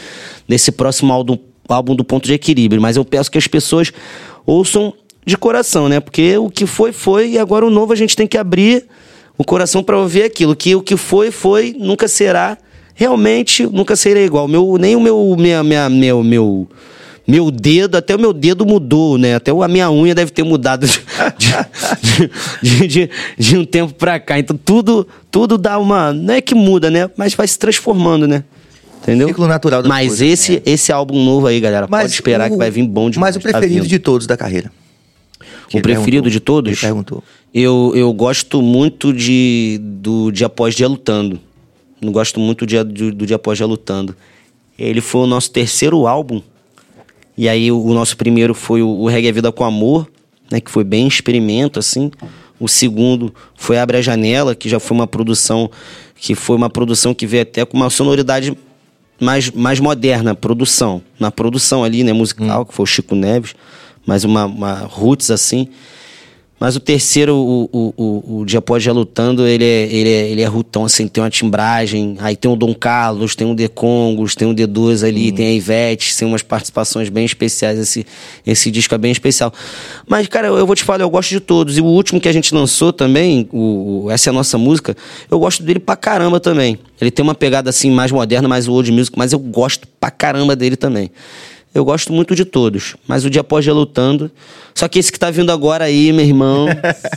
desse 0.47 0.71
próximo 0.71 1.13
álbum, 1.13 1.37
álbum 1.69 1.95
do 1.95 2.03
Ponto 2.03 2.25
de 2.25 2.33
Equilíbrio, 2.33 2.81
mas 2.81 2.97
eu 2.97 3.05
peço 3.05 3.29
que 3.29 3.37
as 3.37 3.45
pessoas 3.45 3.93
ouçam 4.47 4.93
de 5.23 5.37
coração, 5.37 5.87
né? 5.87 5.99
Porque 5.99 6.35
o 6.37 6.49
que 6.49 6.65
foi, 6.65 6.91
foi, 6.91 7.31
e 7.33 7.37
agora 7.37 7.65
o 7.65 7.69
novo 7.69 7.93
a 7.93 7.95
gente 7.95 8.15
tem 8.15 8.25
que 8.25 8.37
abrir 8.37 8.85
o 9.41 9.43
coração 9.43 9.83
para 9.83 9.97
ouvir 9.97 10.23
aquilo. 10.23 10.55
Que 10.55 10.75
o 10.75 10.81
que 10.81 10.95
foi, 10.95 11.31
foi, 11.31 11.75
nunca 11.77 12.07
será 12.07 12.57
realmente 12.93 13.65
nunca 13.65 13.95
serei 13.95 14.25
igual. 14.25 14.47
Meu, 14.47 14.77
nem 14.79 14.95
o 14.95 15.01
meu, 15.01 15.35
minha, 15.37 15.63
minha, 15.63 15.89
meu, 15.89 16.23
meu, 16.23 16.67
meu 17.27 17.49
dedo, 17.49 17.95
até 17.97 18.15
o 18.15 18.19
meu 18.19 18.31
dedo 18.31 18.63
mudou, 18.65 19.17
né? 19.17 19.35
Até 19.35 19.49
a 19.49 19.67
minha 19.67 19.89
unha 19.89 20.13
deve 20.13 20.29
ter 20.31 20.43
mudado 20.43 20.85
de, 21.39 22.29
de, 22.61 22.87
de, 22.87 23.09
de 23.37 23.57
um 23.57 23.65
tempo 23.65 23.93
pra 23.93 24.19
cá. 24.19 24.37
Então 24.37 24.55
tudo, 24.55 25.07
tudo 25.31 25.57
dá 25.57 25.79
uma. 25.79 26.13
Não 26.13 26.33
é 26.35 26.41
que 26.41 26.53
muda, 26.53 26.91
né? 26.91 27.09
Mas 27.17 27.33
vai 27.33 27.47
se 27.47 27.57
transformando, 27.57 28.27
né? 28.27 28.43
Entendeu? 29.01 29.29
Ciclo 29.29 29.47
natural 29.47 29.81
das 29.81 29.89
Mas 29.89 30.07
coisas, 30.09 30.21
esse, 30.21 30.57
é. 30.57 30.61
esse 30.63 30.91
álbum 30.91 31.25
novo 31.25 31.47
aí, 31.47 31.59
galera, 31.59 31.87
pode 31.87 32.11
esperar 32.11 32.49
o- 32.49 32.51
que 32.51 32.57
vai 32.57 32.69
vir 32.69 32.85
bom 32.87 33.09
demais. 33.09 33.35
Mas 33.35 33.43
o 33.43 33.47
tá 33.47 33.57
preferido 33.57 33.81
vindo. 33.81 33.89
de 33.89 33.97
todos 33.97 34.27
da 34.27 34.37
carreira. 34.37 34.71
O 35.79 35.81
preferido 35.81 36.23
perguntou. 36.23 36.31
de 36.31 36.39
todos? 36.39 36.71
Ele 36.71 36.81
perguntou. 36.81 37.23
Eu, 37.53 37.91
eu 37.95 38.11
gosto 38.13 38.61
muito 38.61 39.13
de, 39.13 39.79
do 39.81 40.31
Dia 40.31 40.47
Após 40.47 40.75
Dia 40.75 40.87
Lutando. 40.87 41.39
Não 42.01 42.11
gosto 42.11 42.39
muito 42.39 42.65
do 42.65 42.67
dia, 42.67 42.83
do, 42.83 43.11
do 43.11 43.25
Dia 43.25 43.35
Após 43.35 43.57
Dia 43.57 43.67
Lutando. 43.67 44.15
Ele 44.77 45.01
foi 45.01 45.21
o 45.21 45.27
nosso 45.27 45.51
terceiro 45.51 46.07
álbum. 46.07 46.41
E 47.37 47.47
aí 47.47 47.71
o, 47.71 47.81
o 47.83 47.93
nosso 47.93 48.17
primeiro 48.17 48.53
foi 48.53 48.81
o, 48.81 48.87
o 48.87 49.07
Reggae 49.07 49.29
a 49.29 49.31
Vida 49.31 49.51
com 49.51 49.63
Amor, 49.63 50.09
né? 50.49 50.59
Que 50.59 50.71
foi 50.71 50.83
bem 50.83 51.07
experimento, 51.07 51.79
assim. 51.79 52.11
O 52.59 52.67
segundo 52.67 53.33
foi 53.55 53.77
Abre 53.77 53.97
a 53.97 54.01
Janela, 54.01 54.55
que 54.55 54.69
já 54.69 54.79
foi 54.79 54.95
uma 54.95 55.07
produção 55.07 55.69
que 56.15 56.35
foi 56.35 56.55
uma 56.55 56.69
produção 56.69 57.15
que 57.15 57.25
veio 57.25 57.41
até 57.41 57.65
com 57.65 57.75
uma 57.75 57.89
sonoridade 57.89 58.55
mais, 59.19 59.49
mais 59.49 59.79
moderna, 59.79 60.35
produção. 60.35 61.01
Na 61.19 61.31
produção 61.31 61.83
ali, 61.83 62.03
né, 62.03 62.13
musical, 62.13 62.63
que 62.63 62.73
foi 62.75 62.83
o 62.83 62.85
Chico 62.85 63.15
Neves, 63.15 63.55
mas 64.05 64.23
uma, 64.23 64.45
uma 64.45 64.73
roots 64.73 65.31
assim. 65.31 65.67
Mas 66.61 66.75
o 66.75 66.79
terceiro, 66.79 67.35
o, 67.35 67.67
o, 67.73 67.93
o, 67.97 68.41
o 68.41 68.45
Dia 68.45 68.59
Após 68.59 68.83
Dia 68.83 68.93
Lutando, 68.93 69.47
ele 69.47 69.63
é, 69.63 69.81
ele, 69.91 70.09
é, 70.09 70.29
ele 70.29 70.41
é 70.43 70.45
rutão, 70.45 70.85
assim, 70.85 71.07
tem 71.07 71.23
uma 71.23 71.29
timbragem. 71.31 72.17
Aí 72.19 72.35
tem 72.35 72.51
o 72.51 72.55
Dom 72.55 72.71
Carlos, 72.71 73.35
tem 73.35 73.51
o 73.51 73.55
The 73.55 73.67
Congos, 73.67 74.35
tem 74.35 74.47
o 74.47 74.53
D2 74.53 75.03
ali, 75.07 75.31
tem 75.31 75.47
a 75.47 75.53
Ivete, 75.53 76.15
tem 76.15 76.27
umas 76.27 76.43
participações 76.43 77.09
bem 77.09 77.25
especiais. 77.25 77.79
Esse, 77.79 78.05
esse 78.45 78.69
disco 78.69 78.93
é 78.93 78.97
bem 78.99 79.11
especial. 79.11 79.51
Mas, 80.07 80.27
cara, 80.27 80.49
eu, 80.49 80.57
eu 80.59 80.67
vou 80.67 80.75
te 80.75 80.83
falar, 80.83 81.03
eu 81.03 81.09
gosto 81.09 81.31
de 81.31 81.39
todos. 81.39 81.79
E 81.79 81.81
o 81.81 81.85
último 81.85 82.21
que 82.21 82.29
a 82.29 82.31
gente 82.31 82.53
lançou 82.53 82.93
também, 82.93 83.49
o, 83.51 84.03
o 84.03 84.11
Essa 84.11 84.29
é 84.29 84.31
a 84.31 84.33
Nossa 84.33 84.55
Música, 84.55 84.95
eu 85.31 85.39
gosto 85.39 85.63
dele 85.63 85.79
pra 85.79 85.95
caramba 85.95 86.39
também. 86.39 86.77
Ele 87.01 87.09
tem 87.09 87.23
uma 87.23 87.33
pegada, 87.33 87.71
assim, 87.71 87.89
mais 87.89 88.11
moderna, 88.11 88.47
mais 88.47 88.67
old 88.67 88.91
music, 88.91 89.17
mas 89.17 89.33
eu 89.33 89.39
gosto 89.39 89.87
pra 89.99 90.11
caramba 90.11 90.55
dele 90.55 90.75
também. 90.75 91.09
Eu 91.73 91.85
gosto 91.85 92.11
muito 92.11 92.35
de 92.35 92.43
todos, 92.43 92.95
mas 93.07 93.23
o 93.23 93.29
Dia 93.29 93.41
Após 93.41 93.63
Dia 93.63 93.73
Lutando. 93.73 94.29
Só 94.75 94.87
que 94.89 94.99
esse 94.99 95.09
que 95.11 95.17
tá 95.17 95.31
vindo 95.31 95.51
agora 95.51 95.85
aí, 95.85 96.11
meu 96.11 96.25
irmão. 96.25 96.65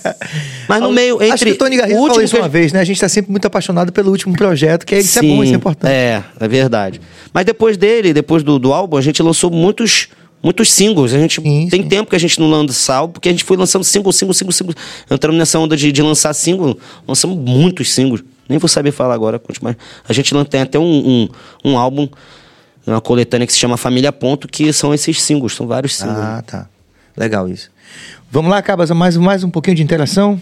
mas 0.69 0.81
no 0.81 0.93
meio, 0.93 1.17
entre. 1.17 1.33
Acho 1.33 1.45
que 1.45 1.51
o 1.53 1.57
Tony 1.59 1.77
Garrido 1.77 1.99
o 1.99 2.03
falou 2.03 2.09
último 2.09 2.25
isso 2.25 2.35
que- 2.37 2.41
uma 2.41 2.49
vez, 2.49 2.73
né? 2.73 2.81
A 2.81 2.85
gente 2.85 3.01
tá 3.01 3.09
sempre 3.09 3.31
muito 3.33 3.45
apaixonado 3.47 3.93
pelo 3.93 4.11
último 4.11 4.35
projeto, 4.37 4.87
que 4.87 4.95
é, 4.95 5.01
isso 5.01 5.19
é 5.19 5.23
bom, 5.23 5.43
isso 5.43 5.53
é 5.53 5.57
importante. 5.57 5.91
É, 5.91 6.23
é 6.39 6.49
verdade. 6.49 7.01
Mas 7.33 7.45
depois 7.45 7.77
dele, 7.77 8.13
depois 8.13 8.43
do, 8.45 8.59
do 8.59 8.73
álbum, 8.73 8.97
a 8.97 9.01
gente 9.03 9.23
lançou 9.23 9.51
muitos. 9.51 10.09
Muitos 10.43 10.71
singles. 10.71 11.15
A 11.15 11.19
gente 11.19 11.41
Sim, 11.41 11.69
tem 11.71 11.83
sim. 11.83 11.89
tempo 11.89 12.11
que 12.11 12.17
a 12.17 12.19
gente 12.19 12.39
não 12.39 12.51
lança 12.51 12.95
álbum, 12.95 13.15
porque 13.15 13.31
a 13.31 13.33
gente 13.33 13.43
foi 13.43 13.57
lançando 13.57 13.83
single, 13.83 14.13
single, 14.13 14.35
single, 14.35 14.53
single. 14.53 14.75
Entramos 15.11 15.39
nessa 15.39 15.59
onda 15.59 15.75
de, 15.75 15.91
de 15.91 16.03
lançar 16.03 16.35
single, 16.35 16.77
lançamos 17.09 17.39
muitos 17.39 17.91
singles. 17.95 18.23
Nem 18.47 18.59
vou 18.59 18.69
saber 18.69 18.93
falar 18.93 19.15
agora, 19.15 19.39
conte 19.39 19.65
mais. 19.65 19.75
A 20.07 20.13
gente 20.13 20.35
tem 20.51 20.61
até 20.61 20.79
um, 20.79 20.85
um, 20.85 21.29
um 21.73 21.79
álbum, 21.79 22.07
uma 22.93 23.01
coletânea 23.01 23.47
que 23.47 23.53
se 23.53 23.59
chama 23.59 23.77
Família 23.77 24.13
Ponto, 24.13 24.47
que 24.49 24.73
são 24.73 24.93
esses 24.93 25.23
singles, 25.23 25.55
são 25.55 25.67
vários 25.67 25.97
singles. 25.97 26.19
Ah, 26.19 26.43
tá. 26.47 26.69
Legal 27.17 27.49
isso. 27.49 27.71
Vamos 28.31 28.51
lá, 28.51 28.61
Cabas, 28.63 28.91
mais, 28.91 29.17
mais 29.17 29.45
um 29.45 29.51
pouquinho 29.51 29.77
de 29.77 29.83
interação 29.83 30.41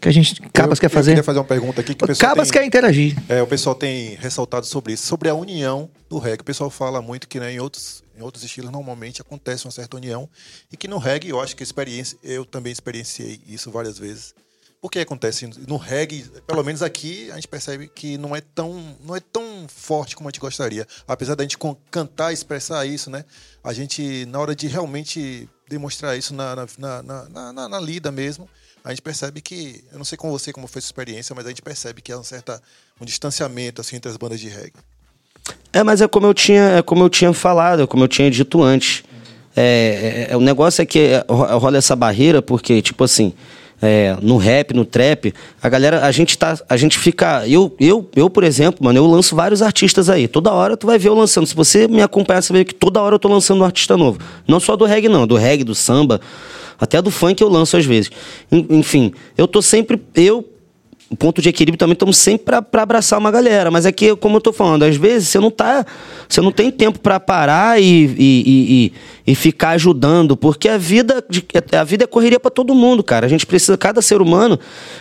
que 0.00 0.08
a 0.08 0.12
gente 0.12 0.34
Cabas 0.52 0.78
eu, 0.78 0.80
quer 0.80 0.86
Eu 0.86 0.90
fazer. 0.90 1.10
queria 1.12 1.22
fazer 1.22 1.38
uma 1.38 1.44
pergunta 1.44 1.80
aqui 1.80 1.94
que 1.94 2.04
o 2.04 2.06
pessoal 2.08 2.30
Cabas 2.30 2.50
tem, 2.50 2.60
quer 2.60 2.66
interagir. 2.66 3.16
é, 3.28 3.40
o 3.40 3.46
pessoal 3.46 3.74
tem 3.74 4.16
ressaltado 4.16 4.66
sobre 4.66 4.94
isso, 4.94 5.06
sobre 5.06 5.28
a 5.28 5.34
união 5.34 5.88
do 6.10 6.18
reggae. 6.18 6.40
O 6.40 6.44
pessoal 6.44 6.68
fala 6.70 7.00
muito 7.00 7.28
que 7.28 7.38
né, 7.38 7.52
em, 7.52 7.60
outros, 7.60 8.02
em 8.18 8.22
outros 8.22 8.42
estilos 8.42 8.70
normalmente 8.72 9.20
acontece 9.22 9.64
uma 9.64 9.70
certa 9.70 9.96
união 9.96 10.28
e 10.72 10.76
que 10.76 10.88
no 10.88 10.98
reggae 10.98 11.28
eu 11.30 11.40
acho 11.40 11.54
que 11.54 11.62
experiência, 11.62 12.18
eu 12.22 12.44
também 12.44 12.72
experienciei 12.72 13.40
isso 13.46 13.70
várias 13.70 13.96
vezes. 13.96 14.34
Por 14.82 14.90
que 14.90 14.98
acontece 14.98 15.48
no 15.68 15.76
reggae, 15.76 16.24
pelo 16.44 16.64
menos 16.64 16.82
aqui, 16.82 17.30
a 17.30 17.36
gente 17.36 17.46
percebe 17.46 17.86
que 17.94 18.18
não 18.18 18.34
é 18.34 18.40
tão, 18.40 18.96
não 19.06 19.14
é 19.14 19.20
tão 19.20 19.44
forte 19.68 20.16
como 20.16 20.28
a 20.28 20.32
gente 20.32 20.40
gostaria. 20.40 20.84
Apesar 21.06 21.36
da 21.36 21.44
gente 21.44 21.56
cantar, 21.88 22.32
expressar 22.32 22.84
isso, 22.84 23.08
né? 23.08 23.24
A 23.62 23.72
gente, 23.72 24.26
na 24.26 24.40
hora 24.40 24.56
de 24.56 24.66
realmente 24.66 25.48
demonstrar 25.68 26.18
isso 26.18 26.34
na, 26.34 26.56
na, 26.56 26.66
na, 27.02 27.52
na- 27.52 27.68
na- 27.68 27.80
lida 27.80 28.10
mesmo, 28.10 28.48
a 28.84 28.90
gente 28.90 29.00
percebe 29.02 29.40
que, 29.40 29.84
eu 29.92 29.98
não 29.98 30.04
sei 30.04 30.18
com 30.18 30.28
você 30.32 30.52
como 30.52 30.66
foi 30.66 30.82
sua 30.82 30.88
experiência, 30.88 31.32
mas 31.32 31.46
a 31.46 31.50
gente 31.50 31.62
percebe 31.62 32.02
que 32.02 32.10
há 32.10 32.18
um 32.18 32.24
certa 32.24 32.60
um 33.00 33.04
distanciamento 33.04 33.80
assim 33.80 33.94
entre 33.94 34.10
as 34.10 34.16
bandas 34.16 34.40
de 34.40 34.48
reggae. 34.48 34.72
É, 35.72 35.84
mas 35.84 36.00
é 36.00 36.08
como 36.08 36.26
eu 36.26 36.34
tinha, 36.34 36.78
é 36.78 36.82
como 36.82 37.04
eu 37.04 37.08
tinha 37.08 37.32
falado, 37.32 37.82
é 37.82 37.86
como 37.86 38.02
eu 38.02 38.08
tinha 38.08 38.28
dito 38.28 38.60
antes. 38.60 39.04
É, 39.54 40.26
é- 40.28 40.32
é- 40.32 40.36
o 40.36 40.40
negócio 40.40 40.82
é 40.82 40.86
que 40.86 40.98
é, 40.98 41.24
ro- 41.28 41.56
rola 41.58 41.78
essa 41.78 41.94
barreira 41.94 42.42
porque, 42.42 42.82
tipo 42.82 43.04
assim, 43.04 43.32
é, 43.82 44.16
no 44.22 44.36
rap, 44.36 44.72
no 44.72 44.84
trap, 44.84 45.34
a 45.60 45.68
galera, 45.68 46.06
a 46.06 46.12
gente 46.12 46.38
tá, 46.38 46.56
a 46.68 46.76
gente 46.76 46.98
fica, 46.98 47.46
eu, 47.48 47.74
eu, 47.80 48.08
eu, 48.14 48.30
por 48.30 48.44
exemplo, 48.44 48.84
mano, 48.84 48.98
eu 48.98 49.06
lanço 49.06 49.34
vários 49.34 49.60
artistas 49.60 50.08
aí. 50.08 50.28
Toda 50.28 50.52
hora 50.52 50.76
tu 50.76 50.86
vai 50.86 50.98
ver 50.98 51.08
eu 51.08 51.14
lançando. 51.14 51.46
Se 51.46 51.54
você 51.54 51.88
me 51.88 52.00
acompanhar, 52.00 52.40
você 52.42 52.52
ver 52.52 52.64
que 52.64 52.74
toda 52.74 53.02
hora 53.02 53.16
eu 53.16 53.18
tô 53.18 53.28
lançando 53.28 53.60
um 53.60 53.64
artista 53.64 53.96
novo. 53.96 54.18
Não 54.46 54.60
só 54.60 54.76
do 54.76 54.84
reggae 54.84 55.08
não, 55.08 55.26
do 55.26 55.36
reggae, 55.36 55.64
do 55.64 55.74
samba, 55.74 56.20
até 56.80 57.02
do 57.02 57.10
funk 57.10 57.42
eu 57.42 57.48
lanço 57.48 57.76
às 57.76 57.84
vezes. 57.84 58.10
En- 58.50 58.66
Enfim, 58.70 59.12
eu 59.36 59.48
tô 59.48 59.60
sempre, 59.60 60.00
eu 60.14 60.48
o 61.10 61.16
ponto 61.16 61.42
de 61.42 61.50
equilíbrio 61.50 61.76
também 61.78 61.92
estamos 61.92 62.16
sempre 62.16 62.46
pra 62.62 62.82
abraçar 62.82 63.18
uma 63.18 63.30
galera. 63.30 63.70
Mas 63.70 63.84
é 63.84 63.92
que, 63.92 64.16
como 64.16 64.38
eu 64.38 64.40
tô 64.40 64.50
falando, 64.50 64.84
às 64.84 64.96
vezes 64.96 65.28
você 65.28 65.38
não 65.38 65.50
tá. 65.50 65.84
Você 66.26 66.40
não 66.40 66.50
tem 66.50 66.70
tempo 66.70 66.98
pra 67.00 67.20
parar 67.20 67.78
e, 67.78 67.84
e, 68.18 68.92
e, 69.26 69.34
ficar 69.34 69.70
ajudando, 69.70 70.36
porque 70.36 70.68
a 70.68 70.76
vida, 70.76 71.24
a 71.72 71.84
vida 71.84 72.04
é 72.04 72.06
correria 72.06 72.40
pra 72.40 72.50
todo 72.50 72.74
mundo, 72.74 73.02
cara. 73.02 73.26
A 73.26 73.28
gente 73.28 73.46
precisa, 73.46 73.76
cada 73.76 74.02
ser 74.02 74.20
humano, 74.20 74.58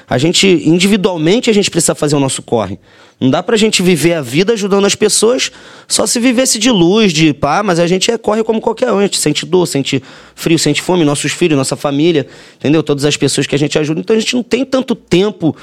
a 0.10 0.18
gente, 0.18 0.48
individualmente, 0.66 1.50
a 1.50 1.54
gente 1.54 1.70
precisa 1.72 1.96
fazer 1.96 2.16
o 2.16 2.20
nosso 2.20 2.42
corre. 2.42 2.80
Não 3.22 3.30
dá 3.30 3.44
pra 3.44 3.56
gente 3.56 3.84
viver 3.84 4.14
a 4.14 4.22
vida 4.22 4.54
ajudando 4.54 4.86
as 4.86 4.96
pessoas 4.96 5.52
só 5.88 6.08
se 6.08 6.20
vivesse 6.20 6.58
de 6.58 6.72
luz, 6.72 7.14
de 7.14 7.34
pá, 7.34 7.62
mas 7.62 7.80
a 7.80 7.86
gente 7.86 8.10
é, 8.10 8.18
corre 8.18 8.44
como 8.44 8.60
qualquer 8.60 8.92
um. 8.92 8.98
A 8.98 9.04
gente 9.04 9.20
sente 9.20 9.46
dor, 9.46 9.68
sente 9.68 10.02
frio, 10.34 10.58
sente 10.58 10.82
fome, 10.82 11.06
nossos 11.06 11.32
filhos, 11.32 11.56
nossa 11.56 11.76
família, 11.76 12.26
entendeu? 12.56 12.82
Todas 12.82 13.06
as 13.06 13.16
pessoas 13.16 13.46
que 13.46 13.54
a 13.54 13.60
gente 13.60 13.78
ajuda. 13.78 14.00
Então 14.00 14.16
a 14.16 14.20
gente 14.20 14.36
não 14.36 14.42
tem 14.42 14.66
tanto 14.66 14.96
tempo 14.96 15.56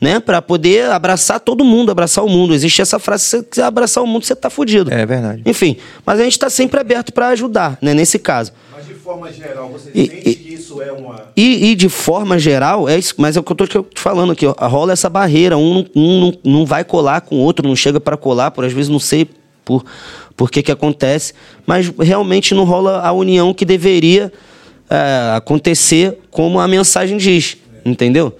né, 0.00 0.18
para 0.18 0.40
poder 0.40 0.90
abraçar 0.90 1.38
todo 1.40 1.62
mundo, 1.64 1.90
abraçar 1.90 2.24
o 2.24 2.28
mundo. 2.28 2.54
Existe 2.54 2.80
essa 2.80 2.98
frase: 2.98 3.24
se 3.24 3.30
você 3.38 3.42
quiser 3.44 3.64
abraçar 3.64 4.02
o 4.02 4.06
mundo, 4.06 4.24
você 4.24 4.34
tá 4.34 4.48
fudido. 4.48 4.92
É 4.92 5.04
verdade. 5.04 5.42
Enfim, 5.44 5.76
mas 6.06 6.18
a 6.20 6.24
gente 6.24 6.38
tá 6.38 6.48
sempre 6.48 6.80
aberto 6.80 7.12
para 7.12 7.28
ajudar, 7.28 7.76
né, 7.82 7.92
nesse 7.94 8.18
caso. 8.18 8.52
Mas 8.74 8.86
de 8.86 8.94
forma 8.94 9.30
geral, 9.32 9.68
você 9.68 9.90
E- 9.94 10.06
sente 10.06 10.28
e- 10.28 10.34
que 10.34 10.54
isso 10.54 10.80
é 10.80 10.90
uma. 10.92 11.24
E, 11.36 11.70
e 11.72 11.74
de 11.74 11.88
forma 11.88 12.38
geral, 12.38 12.88
é 12.88 12.98
isso, 12.98 13.14
mas 13.18 13.36
é 13.36 13.40
o 13.40 13.42
que 13.42 13.52
eu 13.52 13.56
tô 13.56 13.66
te 13.66 13.78
te 13.82 14.00
falando 14.00 14.32
aqui, 14.32 14.46
ó, 14.46 14.54
rola 14.68 14.92
essa 14.92 15.08
barreira, 15.10 15.58
um, 15.58 15.74
não- 15.74 15.86
um 15.94 16.20
não, 16.20 16.52
não 16.60 16.66
vai 16.66 16.82
colar 16.84 17.20
com 17.20 17.36
o 17.36 17.38
outro, 17.38 17.68
não 17.68 17.76
chega 17.76 18.00
para 18.00 18.16
colar, 18.16 18.50
por 18.52 18.64
às 18.64 18.72
vezes 18.72 18.88
não 18.88 18.98
sei 19.00 19.28
por, 19.64 19.84
por 20.34 20.50
que 20.50 20.62
que 20.62 20.72
acontece, 20.72 21.34
mas 21.66 21.92
realmente 22.00 22.54
não 22.54 22.64
rola 22.64 23.00
a 23.06 23.12
união 23.12 23.52
que 23.52 23.64
deveria 23.66 24.32
é, 24.88 25.36
acontecer 25.36 26.18
como 26.30 26.58
a 26.58 26.66
mensagem 26.66 27.16
diz, 27.18 27.56
entendeu? 27.84 28.34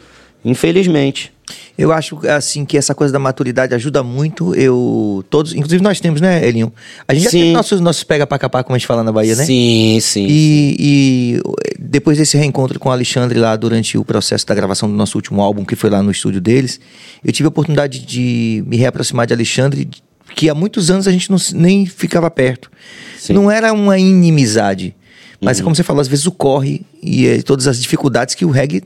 Infelizmente. 0.44 1.32
Eu 1.80 1.92
acho 1.92 2.20
assim 2.28 2.64
que 2.64 2.76
essa 2.76 2.94
coisa 2.94 3.12
da 3.12 3.18
maturidade 3.18 3.74
ajuda 3.74 4.02
muito. 4.02 4.54
Eu 4.54 5.24
todos, 5.30 5.54
inclusive 5.54 5.82
nós 5.82 5.98
temos, 5.98 6.20
né, 6.20 6.46
Elinho? 6.46 6.72
A 7.08 7.14
gente 7.14 7.24
já 7.24 7.30
Sim. 7.30 7.40
tem 7.40 7.52
nossos 7.52 7.80
nossos 7.80 8.04
pega 8.04 8.26
pra 8.26 8.38
capar, 8.38 8.62
como 8.62 8.74
a 8.74 8.78
gente 8.78 8.86
fala 8.86 9.02
na 9.02 9.10
Bahia, 9.10 9.34
né? 9.34 9.44
Sim, 9.44 9.98
sim. 10.00 10.26
E, 10.28 10.76
e 10.78 11.42
depois 11.78 12.18
desse 12.18 12.36
reencontro 12.36 12.78
com 12.78 12.90
o 12.90 12.92
Alexandre 12.92 13.38
lá 13.38 13.56
durante 13.56 13.96
o 13.96 14.04
processo 14.04 14.46
da 14.46 14.54
gravação 14.54 14.90
do 14.90 14.94
nosso 14.94 15.16
último 15.16 15.40
álbum, 15.40 15.64
que 15.64 15.74
foi 15.74 15.88
lá 15.88 16.02
no 16.02 16.10
estúdio 16.10 16.40
deles, 16.40 16.78
eu 17.24 17.32
tive 17.32 17.46
a 17.46 17.48
oportunidade 17.48 18.00
de 18.00 18.62
me 18.66 18.76
reaproximar 18.76 19.26
de 19.26 19.32
Alexandre, 19.32 19.88
que 20.34 20.50
há 20.50 20.54
muitos 20.54 20.90
anos 20.90 21.08
a 21.08 21.10
gente 21.10 21.30
não, 21.30 21.38
nem 21.54 21.86
ficava 21.86 22.30
perto. 22.30 22.70
Sim. 23.18 23.32
Não 23.32 23.50
era 23.50 23.72
uma 23.72 23.98
inimizade. 23.98 24.94
Mas 25.40 25.58
é 25.58 25.62
como 25.62 25.74
você 25.74 25.82
falou, 25.82 26.02
às 26.02 26.08
vezes 26.08 26.26
o 26.26 26.32
corre 26.32 26.82
e 27.02 27.26
eh, 27.26 27.40
todas 27.40 27.66
as 27.66 27.80
dificuldades 27.80 28.34
que 28.34 28.44
o 28.44 28.50
reggae 28.50 28.82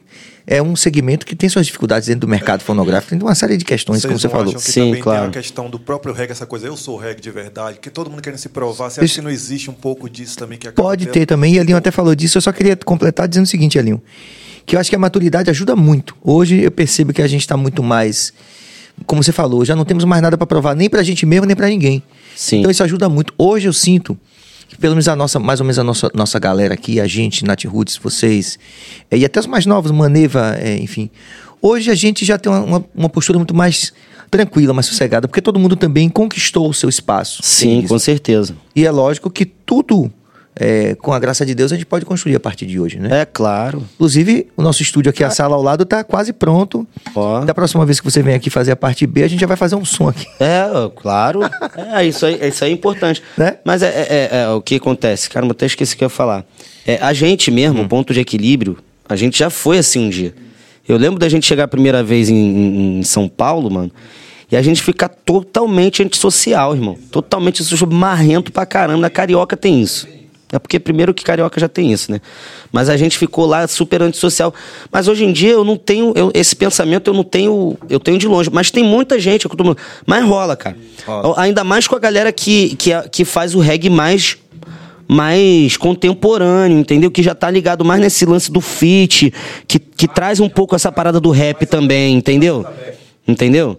é 0.46 0.62
um 0.62 0.76
segmento 0.76 1.24
que 1.24 1.34
tem 1.34 1.48
suas 1.48 1.64
dificuldades 1.66 2.06
dentro 2.08 2.20
do 2.22 2.28
mercado 2.28 2.62
fonográfico, 2.62 3.10
tem 3.16 3.18
uma 3.26 3.34
série 3.34 3.56
de 3.56 3.64
questões, 3.64 4.04
como 4.04 4.18
você 4.18 4.28
falou. 4.28 4.52
que 4.54 4.60
Sim, 4.60 4.86
também 4.88 5.02
claro. 5.02 5.20
tem 5.22 5.28
a 5.30 5.42
questão 5.42 5.70
do 5.70 5.78
próprio 5.78 6.12
reggae, 6.12 6.32
essa 6.32 6.44
coisa, 6.46 6.66
eu 6.66 6.76
sou 6.76 6.96
reggae 6.98 7.20
de 7.20 7.30
verdade, 7.30 7.78
que 7.80 7.88
todo 7.90 8.10
mundo 8.10 8.20
querendo 8.20 8.38
se 8.38 8.48
provar. 8.50 8.90
Você 8.90 9.00
acha 9.00 9.04
Isso- 9.06 9.14
que 9.16 9.20
não 9.22 9.30
existe 9.30 9.70
um 9.70 9.74
pouco 9.74 10.08
disso 10.08 10.36
também 10.36 10.58
que 10.58 10.68
acaba 10.68 10.86
Pode 10.88 11.04
tendo? 11.06 11.12
ter 11.14 11.26
também, 11.26 11.54
e 11.54 11.58
Elinho 11.58 11.76
até 11.78 11.90
falou 11.90 12.14
disso, 12.14 12.36
eu 12.38 12.42
só 12.42 12.52
queria 12.52 12.76
completar 12.76 13.26
dizendo 13.26 13.44
o 13.44 13.48
seguinte, 13.48 13.78
Elinho, 13.78 14.02
que 14.66 14.76
eu 14.76 14.80
acho 14.80 14.90
que 14.90 14.96
a 14.96 14.98
maturidade 14.98 15.48
ajuda 15.50 15.74
muito. 15.74 16.14
Hoje 16.22 16.60
eu 16.60 16.70
percebo 16.70 17.12
que 17.12 17.22
a 17.22 17.26
gente 17.26 17.40
está 17.40 17.56
muito 17.56 17.82
mais, 17.82 18.32
como 19.06 19.22
você 19.22 19.32
falou, 19.32 19.64
já 19.64 19.74
não 19.74 19.84
temos 19.84 20.04
mais 20.04 20.20
nada 20.22 20.36
para 20.36 20.46
provar, 20.46 20.74
nem 20.76 20.90
pra 20.90 21.02
gente 21.02 21.24
mesmo, 21.24 21.46
nem 21.46 21.56
pra 21.56 21.68
ninguém. 21.68 22.02
Sim. 22.36 22.58
Então 22.58 22.70
isso 22.70 22.82
ajuda 22.82 23.08
muito. 23.08 23.32
Hoje 23.38 23.66
eu 23.68 23.72
sinto 23.72 24.18
que 24.68 24.76
pelo 24.76 24.94
menos 24.94 25.08
a 25.08 25.16
nossa, 25.16 25.38
mais 25.38 25.60
ou 25.60 25.64
menos 25.64 25.78
a 25.78 25.84
nossa, 25.84 26.10
nossa 26.14 26.38
galera 26.38 26.74
aqui, 26.74 27.00
a 27.00 27.06
gente, 27.06 27.44
Nath 27.44 27.64
Roots, 27.64 27.96
vocês, 27.96 28.58
eh, 29.10 29.18
e 29.18 29.24
até 29.24 29.40
os 29.40 29.46
mais 29.46 29.66
novos, 29.66 29.90
Maneva, 29.90 30.56
eh, 30.58 30.78
enfim, 30.80 31.10
Hoje 31.66 31.90
a 31.90 31.94
gente 31.94 32.26
já 32.26 32.36
tem 32.36 32.52
uma, 32.52 32.60
uma, 32.60 32.84
uma 32.94 33.08
postura 33.08 33.38
muito 33.38 33.54
mais 33.54 33.90
tranquila, 34.30 34.74
mais 34.74 34.84
sossegada, 34.84 35.26
porque 35.26 35.40
todo 35.40 35.58
mundo 35.58 35.74
também 35.76 36.10
conquistou 36.10 36.68
o 36.68 36.74
seu 36.74 36.90
espaço. 36.90 37.40
Sim, 37.42 37.86
com 37.88 37.98
certeza. 37.98 38.54
E 38.76 38.84
é 38.84 38.90
lógico 38.90 39.30
que 39.30 39.46
tudo, 39.46 40.12
é, 40.56 40.94
com 40.94 41.12
a 41.12 41.18
graça 41.18 41.44
de 41.44 41.54
Deus, 41.54 41.72
a 41.72 41.74
gente 41.74 41.86
pode 41.86 42.04
construir 42.04 42.36
a 42.36 42.40
partir 42.40 42.66
de 42.66 42.78
hoje, 42.78 42.98
né? 42.98 43.22
É 43.22 43.24
claro. 43.24 43.82
Inclusive, 43.94 44.46
o 44.56 44.62
nosso 44.62 44.82
estúdio 44.82 45.10
aqui, 45.10 45.24
a 45.24 45.30
sala 45.30 45.56
ao 45.56 45.62
lado, 45.62 45.84
tá 45.84 46.04
quase 46.04 46.32
pronto. 46.32 46.86
Ó. 47.14 47.44
Da 47.44 47.52
próxima 47.54 47.84
vez 47.84 47.98
que 48.00 48.10
você 48.10 48.22
vem 48.22 48.34
aqui 48.34 48.50
fazer 48.50 48.70
a 48.72 48.76
parte 48.76 49.06
B, 49.06 49.22
a 49.24 49.28
gente 49.28 49.40
já 49.40 49.46
vai 49.46 49.56
fazer 49.56 49.74
um 49.74 49.84
som 49.84 50.08
aqui. 50.08 50.26
É, 50.40 50.64
claro. 50.96 51.40
É, 51.94 52.04
isso 52.06 52.24
aí, 52.26 52.38
isso 52.48 52.64
aí 52.64 52.70
é 52.70 52.74
importante. 52.74 53.22
Né? 53.36 53.56
Mas 53.64 53.82
é, 53.82 53.86
é- 53.88 54.28
é- 54.32 54.42
é 54.44 54.48
o 54.48 54.60
que 54.62 54.76
acontece. 54.76 55.28
Cara, 55.28 55.44
eu 55.46 55.50
até 55.50 55.66
esqueci 55.66 55.94
o 55.94 55.98
que 55.98 56.04
eu 56.04 56.06
ia 56.06 56.10
falar. 56.10 56.44
É, 56.86 56.98
a 57.00 57.12
gente 57.12 57.50
mesmo, 57.50 57.80
Hum. 57.80 57.84
o 57.84 57.88
ponto 57.88 58.12
de 58.14 58.20
equilíbrio, 58.20 58.78
a 59.08 59.16
gente 59.16 59.38
já 59.38 59.50
foi 59.50 59.78
assim 59.78 60.06
um 60.06 60.08
dia. 60.10 60.34
Eu 60.88 60.96
lembro 60.96 61.18
da 61.18 61.28
gente 61.28 61.46
chegar 61.46 61.64
a 61.64 61.68
primeira 61.68 62.02
vez 62.02 62.28
em, 62.28 62.98
em- 62.98 63.02
São 63.02 63.28
Paulo, 63.28 63.70
mano, 63.70 63.90
e 64.52 64.56
a 64.56 64.62
gente 64.62 64.82
ficar 64.82 65.08
totalmente 65.08 66.02
antissocial, 66.02 66.74
irmão. 66.74 66.96
Totalmente 67.10 67.62
marrento 67.90 68.52
pra 68.52 68.64
caramba. 68.66 69.06
A 69.06 69.10
carioca 69.10 69.56
tem 69.56 69.80
isso. 69.80 70.06
É 70.54 70.58
porque 70.58 70.78
primeiro 70.78 71.12
que 71.12 71.24
carioca 71.24 71.58
já 71.60 71.68
tem 71.68 71.92
isso, 71.92 72.12
né? 72.12 72.20
Mas 72.72 72.88
a 72.88 72.96
gente 72.96 73.18
ficou 73.18 73.44
lá 73.46 73.66
super 73.66 74.00
antissocial. 74.02 74.54
Mas 74.90 75.08
hoje 75.08 75.24
em 75.24 75.32
dia 75.32 75.50
eu 75.52 75.64
não 75.64 75.76
tenho 75.76 76.12
eu- 76.14 76.30
esse 76.32 76.54
pensamento, 76.54 77.08
eu 77.10 77.14
não 77.14 77.24
tenho, 77.24 77.76
eu 77.90 77.98
tenho 77.98 78.18
de 78.18 78.28
longe. 78.28 78.50
Mas 78.52 78.70
tem 78.70 78.84
muita 78.84 79.18
gente, 79.18 79.46
eu 79.46 79.76
mas 80.06 80.24
rola, 80.24 80.56
cara. 80.56 80.76
Ainda 81.36 81.64
mais 81.64 81.88
com 81.88 81.96
a 81.96 81.98
galera 81.98 82.30
que, 82.32 82.76
que, 82.76 82.90
que 83.10 83.24
faz 83.24 83.54
o 83.54 83.58
reggae 83.60 83.90
mais 83.90 84.36
mais 85.06 85.76
contemporâneo, 85.76 86.78
entendeu? 86.78 87.10
Que 87.10 87.22
já 87.22 87.34
tá 87.34 87.50
ligado 87.50 87.84
mais 87.84 88.00
nesse 88.00 88.24
lance 88.24 88.50
do 88.50 88.60
feat, 88.60 89.32
que, 89.68 89.78
que 89.78 90.08
traz 90.08 90.40
um 90.40 90.48
pouco 90.48 90.74
essa 90.74 90.90
parada 90.90 91.20
do 91.20 91.30
rap 91.30 91.66
também, 91.66 92.14
entendeu? 92.16 92.64
Entendeu? 93.28 93.78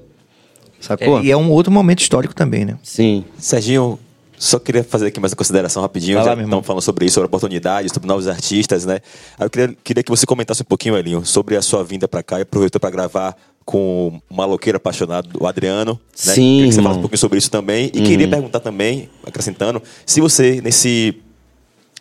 Sacou? 0.80 1.20
É, 1.20 1.24
e 1.24 1.32
é 1.32 1.38
um 1.38 1.50
outro 1.52 1.72
momento 1.72 2.00
histórico 2.02 2.36
também, 2.36 2.64
né? 2.64 2.78
Sim. 2.84 3.26
Serginho, 3.40 3.98
só 4.38 4.60
queria 4.60 4.84
fazer 4.84 5.08
aqui 5.08 5.20
mais 5.20 5.32
uma 5.32 5.38
consideração 5.38 5.82
rapidinho. 5.82 6.22
Vai 6.22 6.36
lá, 6.46 6.64
falando 6.64 6.82
sobre 6.82 7.06
isso, 7.06 7.16
sobre 7.16 7.28
oportunidades, 7.28 7.92
sobre 7.94 8.08
novos 8.08 8.28
artistas, 8.28 8.86
né? 8.86 9.00
Eu 9.40 9.50
queria, 9.50 9.78
queria 9.84 10.04
que 10.04 10.10
você 10.10 10.26
comentasse 10.26 10.62
um 10.62 10.66
pouquinho, 10.66 10.98
Elinho, 10.98 11.26
sobre 11.26 11.56
a 11.56 11.62
sua 11.62 11.84
vinda 11.84 12.08
para 12.08 12.22
cá 12.22 12.40
e 12.40 12.42
aproveitou 12.44 12.80
para 12.80 12.90
gravar 12.90 13.36
com 13.64 14.22
o 14.30 14.36
maloqueiro 14.36 14.78
apaixonado, 14.78 15.30
o 15.40 15.48
Adriano. 15.48 15.94
Né? 15.94 16.00
Sim, 16.14 16.34
Queria 16.36 16.66
que 16.68 16.72
você 16.74 16.80
irmão. 16.80 16.84
falasse 16.84 17.00
um 17.00 17.02
pouquinho 17.02 17.20
sobre 17.20 17.38
isso 17.40 17.50
também. 17.50 17.86
E 17.94 18.02
queria 18.04 18.28
perguntar 18.28 18.60
também, 18.60 19.10
acrescentando, 19.26 19.82
se 20.06 20.22
você, 20.22 20.62
nesse 20.62 21.18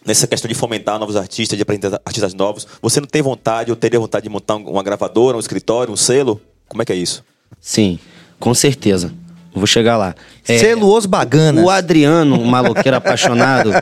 nessa 0.04 0.26
questão 0.26 0.46
de 0.46 0.54
fomentar 0.54 0.98
novos 0.98 1.16
artistas, 1.16 1.56
de 1.56 1.62
apresentar 1.62 1.98
artistas 2.04 2.34
novos, 2.34 2.66
você 2.82 3.00
não 3.00 3.06
tem 3.06 3.22
vontade 3.22 3.70
ou 3.70 3.76
teria 3.76 3.98
vontade 3.98 4.24
de 4.24 4.28
montar 4.28 4.56
um- 4.56 4.68
uma 4.68 4.82
gravadora, 4.82 5.34
um 5.36 5.40
escritório, 5.40 5.90
um 5.90 5.96
selo? 5.96 6.38
Como 6.68 6.82
é 6.82 6.84
que 6.84 6.92
é 6.92 6.96
isso? 6.96 7.24
Sim, 7.58 7.98
com 8.38 8.52
certeza. 8.52 9.14
Vou 9.54 9.66
chegar 9.68 9.96
lá. 9.96 10.14
É, 10.48 10.58
Selo 10.58 10.92
Os 10.94 11.06
Baganas. 11.06 11.64
O 11.64 11.70
Adriano, 11.70 12.40
um 12.40 12.44
maloqueiro 12.44 12.96
apaixonado. 12.96 13.70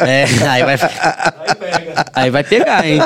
É, 0.00 0.24
aí 0.48 0.64
vai. 0.64 0.76
Aí 2.14 2.30
vai 2.30 2.42
pegar, 2.44 2.86
hein? 2.86 2.98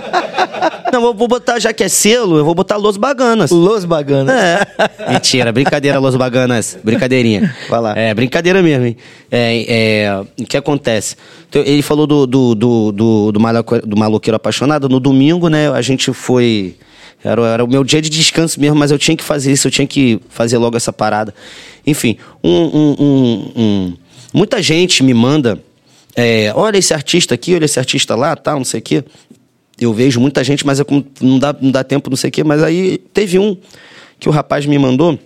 Não, 0.93 1.05
eu 1.05 1.15
vou 1.15 1.29
botar, 1.29 1.59
já 1.59 1.73
que 1.73 1.85
é 1.85 1.89
selo, 1.89 2.39
eu 2.39 2.45
vou 2.45 2.55
botar 2.55 2.77
Los 2.77 2.97
Baganas. 2.97 3.51
Los 3.51 3.85
Baganas. 3.85 4.35
É. 4.35 4.67
Mentira, 5.13 5.53
brincadeira, 5.53 5.99
Los 5.99 6.17
Baganas. 6.17 6.79
Brincadeirinha. 6.83 7.55
Vai 7.69 7.81
lá. 7.81 7.93
É, 7.97 8.15
brincadeira 8.15 8.63
mesmo, 8.63 8.87
hein? 8.87 8.97
É, 9.31 9.65
é, 10.05 10.21
o 10.41 10.47
que 10.47 10.57
acontece? 10.57 11.17
Então, 11.49 11.63
ele 11.63 11.83
falou 11.83 12.07
do, 12.07 12.27
do, 12.27 12.55
do, 12.55 12.93
do, 12.93 13.33
do, 13.33 13.41
maloque- 13.41 13.83
do 13.85 13.97
maloqueiro 13.97 14.37
apaixonado. 14.37 14.89
No 14.89 14.99
domingo, 15.01 15.49
né, 15.49 15.71
a 15.71 15.83
gente 15.83 16.13
foi. 16.13 16.77
Era, 17.27 17.47
era 17.49 17.65
o 17.65 17.69
meu 17.69 17.83
dia 17.83 18.01
de 18.01 18.09
descanso 18.09 18.61
mesmo, 18.61 18.77
mas 18.77 18.91
eu 18.91 18.99
tinha 18.99 19.17
que 19.17 19.25
fazer 19.25 19.53
isso, 19.53 19.67
eu 19.67 19.71
tinha 19.71 19.87
que 19.87 20.21
fazer 20.29 20.59
logo 20.59 20.77
essa 20.77 20.93
parada. 20.93 21.35
Enfim, 21.87 22.17
um, 22.43 22.51
um- 22.51 23.53
um- 23.57 23.93
muita 24.33 24.63
gente 24.63 25.03
me 25.03 25.13
manda. 25.15 25.61
é, 26.15 26.51
olha 26.55 26.79
esse 26.79 26.95
artista 26.95 27.35
aqui, 27.35 27.55
olha 27.55 27.67
esse 27.67 27.79
artista 27.79 28.15
lá, 28.17 28.35
tal, 28.35 28.57
não 28.57 28.65
sei 28.65 28.81
o 28.81 28.83
quê. 28.83 29.05
Eu 29.79 29.93
vejo 29.93 30.19
muita 30.19 30.43
gente, 30.43 30.65
mas 30.65 30.81
é 30.81 30.85
não 31.21 31.39
dá, 31.39 31.55
não 31.61 31.71
dá 31.71 31.85
tempo, 31.85 32.09
não 32.09 32.17
sei 32.17 32.29
o 32.29 32.33
quê. 32.33 32.43
Mas 32.43 32.63
aí 32.63 32.97
teve 33.13 33.39
um 33.39 33.55
que 34.19 34.27
o 34.27 34.33
rapaz 34.33 34.65
me 34.65 34.79
mandou, 34.79 35.19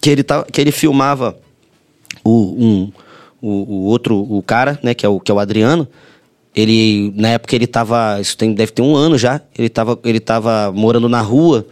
que 0.00 0.08
ele, 0.08 0.22
tá, 0.22 0.44
que 0.44 0.60
ele 0.60 0.70
filmava 0.70 1.36
o, 2.22 2.30
um, 2.64 2.92
o, 3.42 3.48
o 3.48 3.84
outro, 3.86 4.16
o 4.16 4.40
cara, 4.42 4.78
né, 4.84 4.94
que 4.94 5.04
é 5.04 5.08
o, 5.08 5.18
que 5.18 5.32
é 5.32 5.34
o 5.34 5.40
Adriano. 5.40 5.88
Ele, 6.54 7.12
na 7.14 7.28
época 7.28 7.54
ele 7.54 7.66
tava, 7.66 8.18
isso 8.20 8.36
tem, 8.36 8.52
deve 8.52 8.72
ter 8.72 8.82
um 8.82 8.96
ano 8.96 9.16
já, 9.16 9.40
ele 9.56 9.68
tava, 9.68 9.98
ele 10.04 10.18
tava 10.18 10.72
morando 10.72 11.08
na 11.08 11.20
rua, 11.20 11.66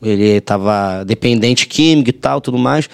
ele 0.00 0.40
tava 0.40 1.04
dependente 1.04 1.66
químico 1.66 2.10
e 2.10 2.12
tal, 2.12 2.40
tudo 2.40 2.58
mais. 2.58 2.88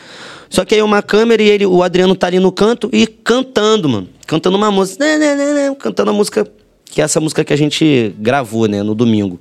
Só 0.48 0.64
que 0.64 0.74
aí 0.74 0.82
uma 0.82 1.02
câmera 1.02 1.42
e 1.42 1.48
ele, 1.48 1.66
o 1.66 1.82
Adriano 1.82 2.14
tá 2.14 2.26
ali 2.26 2.38
no 2.38 2.50
canto 2.50 2.88
e 2.92 3.06
cantando, 3.06 3.88
mano. 3.88 4.08
Cantando 4.26 4.56
uma 4.56 4.70
música, 4.70 5.04
né, 5.04 5.16
né, 5.16 5.34
né, 5.34 5.54
né, 5.54 5.76
cantando 5.78 6.10
a 6.10 6.12
música, 6.12 6.46
que 6.84 7.00
é 7.00 7.04
essa 7.04 7.20
música 7.20 7.44
que 7.44 7.52
a 7.52 7.56
gente 7.56 8.14
gravou, 8.18 8.66
né, 8.66 8.82
no 8.82 8.94
domingo. 8.94 9.38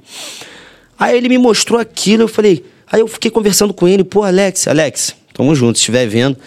Aí 0.99 1.17
ele 1.17 1.29
me 1.29 1.37
mostrou 1.37 1.79
aquilo, 1.79 2.23
eu 2.23 2.27
falei. 2.27 2.65
Aí 2.91 3.01
eu 3.01 3.07
fiquei 3.07 3.29
conversando 3.29 3.73
com 3.73 3.87
ele, 3.87 4.03
pô, 4.03 4.23
Alex, 4.23 4.67
Alex, 4.67 5.15
tamo 5.33 5.53
junto, 5.55 5.77
se 5.77 5.81
estiver 5.81 6.07
vendo. 6.07 6.37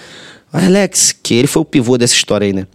Alex, 0.53 1.13
que 1.23 1.35
ele 1.35 1.47
foi 1.47 1.63
o 1.63 1.65
pivô 1.65 1.97
dessa 1.97 2.15
história 2.15 2.47
aí, 2.47 2.53
né? 2.53 2.67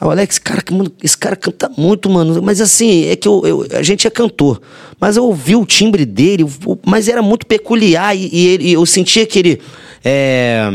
Aí 0.00 0.06
o 0.08 0.10
Alex, 0.10 0.38
cara, 0.38 0.62
mano, 0.70 0.90
esse 1.02 1.16
cara 1.16 1.36
canta 1.36 1.70
muito, 1.76 2.08
mano. 2.08 2.40
Mas 2.42 2.60
assim, 2.60 3.06
é 3.06 3.16
que 3.16 3.28
eu, 3.28 3.42
eu- 3.44 3.66
a 3.78 3.82
gente 3.82 4.06
é 4.06 4.10
cantor. 4.10 4.60
Mas 4.98 5.16
eu 5.16 5.24
ouvi 5.24 5.54
o 5.56 5.66
timbre 5.66 6.04
dele, 6.06 6.46
mas 6.86 7.06
era 7.08 7.20
muito 7.22 7.46
peculiar 7.46 8.16
e, 8.16 8.28
e 8.32 8.46
ele- 8.48 8.72
eu 8.72 8.86
sentia 8.86 9.26
que 9.26 9.38
ele. 9.38 9.60
É, 10.04 10.68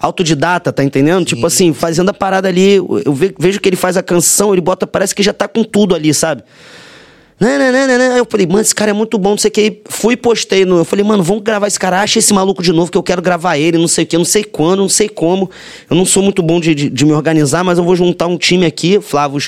autodidata, 0.00 0.72
tá 0.72 0.82
entendendo? 0.84 1.24
Tipo 1.24 1.46
assim, 1.46 1.72
fazendo 1.72 2.08
a 2.10 2.14
parada 2.14 2.48
ali, 2.48 2.72
eu 2.74 3.02
eu 3.04 3.14
ve- 3.14 3.34
vejo 3.38 3.60
que 3.60 3.68
ele 3.68 3.76
faz 3.76 3.96
a 3.96 4.02
canção, 4.02 4.52
ele 4.52 4.60
bota, 4.60 4.86
parece 4.86 5.14
que 5.14 5.22
já 5.22 5.32
tá 5.32 5.46
com 5.48 5.62
tudo 5.64 5.94
ali, 5.94 6.12
sabe? 6.12 6.42
Né, 7.38 7.58
né, 7.58 7.70
né, 7.70 7.86
né, 7.86 7.98
né. 7.98 8.12
Aí 8.12 8.18
eu 8.18 8.26
falei, 8.28 8.46
mano, 8.46 8.60
esse 8.60 8.74
cara 8.74 8.90
é 8.90 8.94
muito 8.94 9.18
bom, 9.18 9.30
não 9.30 9.38
sei 9.38 9.50
o 9.50 9.52
que. 9.52 9.82
Fui 9.86 10.16
postei 10.16 10.64
no. 10.64 10.78
Eu 10.78 10.84
falei, 10.84 11.04
mano, 11.04 11.22
vamos 11.22 11.42
gravar 11.42 11.66
esse 11.66 11.78
cara, 11.78 12.00
acha 12.00 12.18
esse 12.18 12.32
maluco 12.32 12.62
de 12.62 12.72
novo, 12.72 12.90
que 12.90 12.96
eu 12.96 13.02
quero 13.02 13.20
gravar 13.20 13.58
ele, 13.58 13.76
não 13.76 13.88
sei 13.88 14.04
o 14.04 14.06
que, 14.06 14.16
não 14.16 14.24
sei 14.24 14.42
quando, 14.42 14.80
não 14.80 14.88
sei 14.88 15.08
como. 15.08 15.50
Eu 15.88 15.96
não 15.96 16.06
sou 16.06 16.22
muito 16.22 16.42
bom 16.42 16.58
de, 16.58 16.74
de, 16.74 16.88
de 16.88 17.04
me 17.04 17.12
organizar, 17.12 17.62
mas 17.62 17.76
eu 17.76 17.84
vou 17.84 17.94
juntar 17.94 18.26
um 18.26 18.38
time 18.38 18.64
aqui. 18.64 18.98
Flávio 19.00 19.38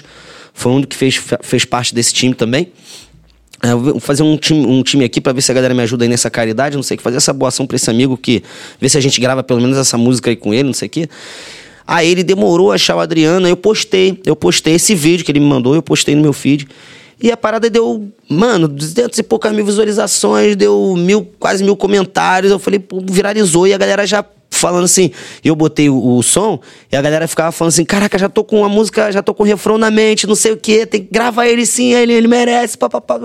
foi 0.52 0.72
um 0.72 0.82
que 0.82 0.94
fez, 0.94 1.18
fez 1.40 1.64
parte 1.64 1.94
desse 1.94 2.12
time 2.12 2.34
também. 2.34 2.70
É, 3.62 3.72
Eu 3.72 3.80
vou 3.80 4.00
fazer 4.00 4.22
um 4.22 4.36
time, 4.36 4.66
um 4.66 4.82
time 4.82 5.04
aqui 5.04 5.20
pra 5.20 5.32
ver 5.32 5.40
se 5.40 5.50
a 5.50 5.54
galera 5.54 5.72
me 5.72 5.82
ajuda 5.82 6.04
aí 6.04 6.08
nessa 6.08 6.28
caridade, 6.28 6.76
não 6.76 6.82
sei 6.82 6.94
o 6.94 6.98
que, 6.98 7.02
fazer 7.02 7.16
essa 7.16 7.32
boa 7.32 7.48
ação 7.48 7.66
pra 7.66 7.76
esse 7.76 7.88
amigo 7.88 8.18
que. 8.18 8.42
Ver 8.78 8.90
se 8.90 8.98
a 8.98 9.00
gente 9.00 9.18
grava 9.18 9.42
pelo 9.42 9.62
menos 9.62 9.78
essa 9.78 9.96
música 9.96 10.28
aí 10.28 10.36
com 10.36 10.52
ele, 10.52 10.64
não 10.64 10.74
sei 10.74 10.86
o 10.88 10.90
que. 10.90 11.08
Aí 11.86 12.06
ele 12.10 12.22
demorou 12.22 12.70
a 12.70 12.74
achar 12.74 12.96
o 12.96 13.00
Adriano, 13.00 13.46
aí 13.46 13.52
eu 13.52 13.56
postei. 13.56 14.20
Eu 14.26 14.36
postei 14.36 14.74
esse 14.74 14.94
vídeo 14.94 15.24
que 15.24 15.32
ele 15.32 15.40
me 15.40 15.46
mandou, 15.46 15.74
eu 15.74 15.82
postei 15.82 16.14
no 16.14 16.20
meu 16.20 16.34
feed. 16.34 16.68
E 17.20 17.32
a 17.32 17.36
parada 17.36 17.68
deu, 17.68 18.08
mano, 18.28 18.68
200 18.68 19.18
e 19.18 19.22
poucas 19.24 19.52
mil 19.52 19.64
visualizações, 19.64 20.54
deu 20.54 20.94
mil, 20.96 21.28
quase 21.38 21.64
mil 21.64 21.76
comentários. 21.76 22.52
Eu 22.52 22.58
falei, 22.58 22.78
pô, 22.78 23.02
viralizou. 23.04 23.66
E 23.66 23.74
a 23.74 23.78
galera 23.78 24.06
já 24.06 24.24
falando 24.50 24.84
assim, 24.84 25.10
eu 25.44 25.54
botei 25.54 25.88
o, 25.88 26.16
o 26.16 26.22
som, 26.22 26.60
e 26.90 26.96
a 26.96 27.02
galera 27.02 27.28
ficava 27.28 27.52
falando 27.52 27.72
assim, 27.72 27.84
caraca, 27.84 28.18
já 28.18 28.28
tô 28.28 28.42
com 28.42 28.64
a 28.64 28.68
música, 28.68 29.12
já 29.12 29.22
tô 29.22 29.34
com 29.34 29.42
o 29.42 29.46
refrão 29.46 29.78
na 29.78 29.90
mente, 29.90 30.26
não 30.26 30.34
sei 30.34 30.52
o 30.52 30.56
quê, 30.56 30.86
tem 30.86 31.04
que 31.04 31.12
gravar 31.12 31.46
ele 31.46 31.64
sim, 31.66 31.92
ele, 31.92 32.12
ele 32.12 32.26
merece, 32.26 32.76
papapá. 32.76 33.20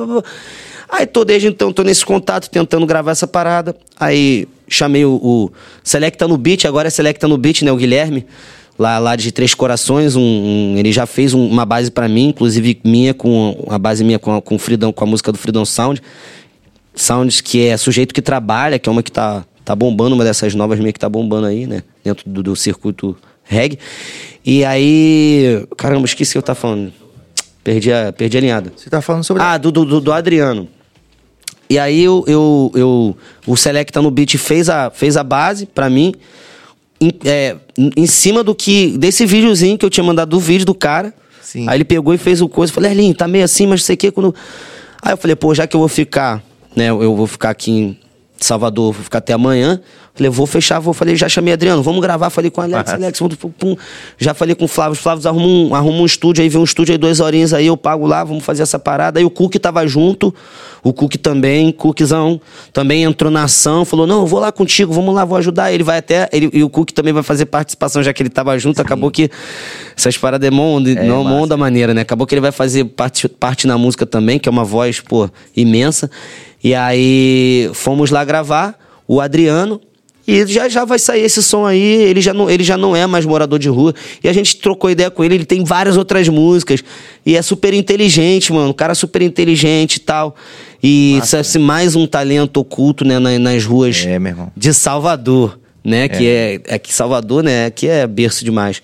Aí 0.89 1.07
tô 1.07 1.25
desde 1.25 1.47
então, 1.47 1.71
tô 1.71 1.81
nesse 1.81 2.05
contato, 2.05 2.49
tentando 2.49 2.85
gravar 2.85 3.11
essa 3.11 3.25
parada. 3.25 3.75
Aí 3.99 4.47
chamei 4.67 5.05
o, 5.05 5.13
o 5.15 5.51
Selecta 5.83 6.27
no 6.27 6.37
Beat, 6.37 6.65
agora 6.65 6.87
é 6.87 6.91
Selecta 6.91 7.27
no 7.27 7.37
Beat, 7.37 7.63
né, 7.63 7.71
o 7.71 7.77
Guilherme 7.77 8.27
lá, 8.77 8.97
lá 8.99 9.15
de 9.15 9.31
Três 9.31 9.53
Corações, 9.53 10.15
um, 10.15 10.21
um- 10.21 10.75
ele 10.77 10.91
já 10.91 11.05
fez 11.05 11.33
um- 11.33 11.45
uma 11.47 11.65
base 11.65 11.91
pra 11.91 12.07
mim, 12.07 12.29
inclusive 12.29 12.79
minha, 12.83 13.13
com 13.13 13.65
a 13.69 13.77
base 13.77 14.03
minha 14.03 14.19
com, 14.19 14.35
a, 14.35 14.41
com, 14.41 14.57
Freedom, 14.57 14.91
com 14.91 15.03
a 15.03 15.07
música 15.07 15.31
do 15.31 15.37
Freedom 15.37 15.65
Sound. 15.65 16.01
Sounds 16.95 17.41
que 17.41 17.65
é 17.67 17.75
Sujeito 17.77 18.13
que 18.13 18.21
Trabalha, 18.21 18.77
que 18.77 18.87
é 18.87 18.91
uma 18.91 19.01
que 19.01 19.11
tá, 19.11 19.43
tá 19.65 19.75
bombando, 19.75 20.13
uma 20.15 20.23
dessas 20.23 20.53
novas 20.53 20.79
minha 20.79 20.93
que 20.93 20.99
tá 20.99 21.09
bombando 21.09 21.47
aí, 21.47 21.65
né? 21.65 21.81
Dentro 22.03 22.29
do, 22.29 22.43
do 22.43 22.55
circuito 22.55 23.17
reggae. 23.43 23.79
E 24.45 24.63
aí. 24.63 25.65
Caramba, 25.77 26.05
esqueci 26.05 26.31
o 26.31 26.33
que 26.33 26.37
eu 26.39 26.43
tava 26.43 26.59
falando. 26.59 26.93
Perdi 27.63 27.91
a, 27.91 28.13
perdi 28.13 28.37
a 28.37 28.41
linhada. 28.41 28.73
Você 28.75 28.89
tá 28.89 29.01
falando 29.01 29.23
sobre. 29.23 29.41
Ah, 29.41 29.57
do, 29.57 29.71
do, 29.71 29.99
do- 30.01 30.11
Adriano. 30.11 30.67
E 31.69 31.79
aí 31.79 32.03
eu, 32.03 32.23
eu, 32.27 32.71
eu- 32.75 33.17
o 33.47 33.55
Selecta 33.57 34.01
no 34.01 34.11
beat 34.11 34.35
fez 34.37 34.69
a, 34.69 34.91
fez 34.91 35.17
a 35.17 35.23
base 35.23 35.65
pra 35.65 35.89
mim. 35.89 36.13
Em, 37.03 37.11
é, 37.25 37.55
em 37.97 38.07
cima 38.07 38.43
do 38.43 38.55
que. 38.55 38.97
desse 38.97 39.25
videozinho 39.25 39.77
que 39.77 39.85
eu 39.85 39.89
tinha 39.89 40.03
mandado 40.03 40.29
do 40.29 40.39
vídeo 40.39 40.65
do 40.65 40.73
cara. 40.73 41.13
Sim. 41.41 41.67
Aí 41.67 41.77
ele 41.77 41.83
pegou 41.83 42.13
e 42.13 42.17
fez 42.17 42.41
o 42.41 42.47
coisa. 42.47 42.71
Eu 42.71 42.75
falei, 42.75 42.91
Erlinho, 42.91 43.13
tá 43.13 43.27
meio 43.27 43.43
assim, 43.43 43.67
mas 43.67 43.81
não 43.81 43.85
sei 43.85 43.95
o 43.95 43.97
que. 43.97 44.11
Quando... 44.11 44.33
Aí 45.01 45.11
eu 45.11 45.17
falei, 45.17 45.35
pô, 45.35 45.53
já 45.53 45.67
que 45.67 45.75
eu 45.75 45.79
vou 45.79 45.89
ficar, 45.89 46.41
né? 46.75 46.89
Eu 46.89 47.13
vou 47.15 47.27
ficar 47.27 47.49
aqui 47.49 47.71
em 47.71 47.99
Salvador, 48.37 48.93
vou 48.93 49.03
ficar 49.03 49.17
até 49.17 49.33
amanhã. 49.33 49.81
Falei, 50.15 50.29
vou 50.29 50.45
fechar, 50.45 50.79
vou. 50.79 50.93
Falei, 50.93 51.15
já 51.15 51.27
chamei 51.27 51.53
Adriano, 51.53 51.81
vamos 51.81 51.99
gravar. 51.99 52.29
Falei 52.29 52.51
com 52.51 52.61
o 52.61 52.63
Alex, 52.63 52.93
Alex, 52.93 53.19
vamos, 53.19 53.35
pum, 53.35 53.49
pum. 53.49 53.75
já 54.19 54.35
falei 54.35 54.53
com 54.53 54.65
o 54.65 54.67
Flávio. 54.67 54.95
Flávio 54.95 55.27
arrumou 55.27 55.49
um, 55.49 55.75
arrumou 55.75 56.03
um 56.03 56.05
estúdio, 56.05 56.43
aí 56.43 56.49
veio 56.49 56.61
um 56.61 56.63
estúdio 56.63 56.93
aí 56.93 56.99
duas 56.99 57.19
horinhas 57.19 57.51
aí, 57.51 57.65
eu 57.65 57.75
pago 57.75 58.05
lá, 58.05 58.23
vamos 58.23 58.43
fazer 58.43 58.61
essa 58.61 58.77
parada. 58.77 59.19
Aí 59.19 59.25
o 59.25 59.29
Cook 59.31 59.55
tava 59.55 59.87
junto, 59.87 60.33
o 60.83 60.93
Cook 60.93 61.15
também, 61.15 61.71
Cookzão, 61.71 62.39
também 62.71 63.03
entrou 63.03 63.31
na 63.31 63.45
ação, 63.45 63.85
falou, 63.85 64.05
não, 64.05 64.21
eu 64.21 64.27
vou 64.27 64.39
lá 64.39 64.51
contigo, 64.51 64.93
vamos 64.93 65.15
lá, 65.15 65.25
vou 65.25 65.35
ajudar. 65.39 65.71
Ele 65.71 65.83
vai 65.83 65.97
até, 65.97 66.29
ele, 66.31 66.47
e 66.53 66.63
o 66.63 66.69
Cook 66.69 66.91
também 66.91 67.11
vai 67.11 67.23
fazer 67.23 67.47
participação, 67.47 68.03
já 68.03 68.13
que 68.13 68.21
ele 68.21 68.29
tava 68.29 68.55
junto, 68.59 68.79
acabou 68.79 69.09
que 69.09 69.31
essas 69.97 70.15
paradas 70.15 70.47
é 70.47 70.51
mão, 70.51 70.79
não 70.79 71.23
mão 71.23 71.47
da 71.47 71.57
maneira, 71.57 71.91
né? 71.91 72.01
Acabou 72.01 72.27
que 72.27 72.35
ele 72.35 72.41
vai 72.41 72.51
fazer 72.51 72.85
parte, 72.85 73.27
parte 73.27 73.65
na 73.65 73.79
música 73.79 74.05
também, 74.05 74.37
que 74.37 74.47
é 74.47 74.51
uma 74.51 74.63
voz, 74.63 74.99
pô, 74.99 75.27
imensa. 75.57 76.11
E 76.63 76.75
aí 76.75 77.71
fomos 77.73 78.11
lá 78.11 78.23
gravar, 78.23 78.77
o 79.07 79.19
Adriano, 79.19 79.81
e 80.27 80.45
já 80.47 80.69
já 80.69 80.85
vai 80.85 80.97
sair 80.97 81.21
esse 81.23 81.43
som 81.43 81.65
aí, 81.65 81.81
ele 81.81 82.21
já, 82.21 82.33
não, 82.33 82.49
ele 82.49 82.63
já 82.63 82.77
não 82.77 82.95
é 82.95 83.05
mais 83.05 83.25
morador 83.25 83.59
de 83.59 83.67
rua. 83.69 83.93
E 84.23 84.29
a 84.29 84.33
gente 84.33 84.55
trocou 84.57 84.89
ideia 84.89 85.11
com 85.11 85.23
ele, 85.23 85.35
ele 85.35 85.45
tem 85.45 85.63
várias 85.63 85.97
outras 85.97 86.29
músicas. 86.29 86.83
E 87.25 87.35
é 87.35 87.41
super 87.41 87.73
inteligente, 87.73 88.53
mano. 88.53 88.69
Um 88.69 88.73
cara 88.73 88.95
super 88.95 89.21
inteligente 89.21 89.97
e 89.97 89.99
tal. 89.99 90.35
E 90.81 91.15
Massa, 91.19 91.39
isso 91.41 91.57
é 91.57 91.61
mais 91.61 91.95
um 91.95 92.05
talento 92.07 92.57
oculto, 92.57 93.05
né, 93.05 93.19
na- 93.19 93.37
nas 93.39 93.63
ruas 93.65 94.05
É, 94.05 94.17
de 94.55 94.73
Salvador, 94.73 95.59
né? 95.83 96.07
Que 96.07 96.27
é, 96.27 96.61
é 96.67 96.79
que 96.79 96.93
Salvador, 96.93 97.43
né? 97.43 97.65
Aqui 97.65 97.87
é 97.87 98.05
berço 98.07 98.43
demais. 98.45 98.81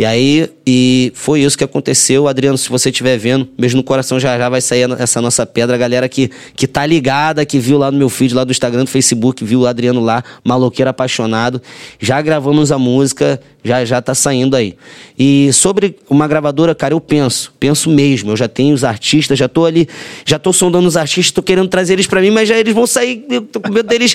E 0.00 0.04
aí, 0.06 0.48
e 0.66 1.12
foi 1.14 1.42
isso 1.42 1.58
que 1.58 1.62
aconteceu. 1.62 2.26
Adriano, 2.26 2.56
se 2.56 2.70
você 2.70 2.88
estiver 2.88 3.18
vendo, 3.18 3.46
beijo 3.58 3.76
no 3.76 3.82
coração, 3.82 4.18
já 4.18 4.38
já 4.38 4.48
vai 4.48 4.62
sair 4.62 4.90
essa 4.98 5.20
nossa 5.20 5.44
pedra. 5.44 5.76
A 5.76 5.78
galera 5.78 6.08
que, 6.08 6.30
que 6.56 6.66
tá 6.66 6.86
ligada, 6.86 7.44
que 7.44 7.58
viu 7.58 7.76
lá 7.76 7.90
no 7.90 7.98
meu 7.98 8.08
feed, 8.08 8.34
lá 8.34 8.42
do 8.42 8.50
Instagram, 8.50 8.84
do 8.84 8.88
Facebook, 8.88 9.44
viu 9.44 9.60
o 9.60 9.66
Adriano 9.66 10.00
lá, 10.00 10.24
maloqueiro 10.42 10.88
apaixonado. 10.88 11.60
Já 11.98 12.22
gravamos 12.22 12.72
a 12.72 12.78
música, 12.78 13.38
já 13.62 13.84
já 13.84 14.00
tá 14.00 14.14
saindo 14.14 14.56
aí. 14.56 14.74
E 15.18 15.52
sobre 15.52 15.98
uma 16.08 16.26
gravadora, 16.26 16.74
cara, 16.74 16.94
eu 16.94 17.00
penso, 17.02 17.52
penso 17.60 17.90
mesmo. 17.90 18.30
Eu 18.32 18.38
já 18.38 18.48
tenho 18.48 18.74
os 18.74 18.84
artistas, 18.84 19.38
já 19.38 19.48
tô 19.48 19.66
ali, 19.66 19.86
já 20.24 20.38
tô 20.38 20.50
sondando 20.50 20.88
os 20.88 20.96
artistas, 20.96 21.30
tô 21.30 21.42
querendo 21.42 21.68
trazer 21.68 21.92
eles 21.92 22.06
pra 22.06 22.22
mim, 22.22 22.30
mas 22.30 22.48
já 22.48 22.56
eles 22.56 22.72
vão 22.72 22.86
sair, 22.86 23.22
eu 23.28 23.42
tô 23.42 23.60
com 23.60 23.70
medo 23.70 23.86
deles 23.86 24.14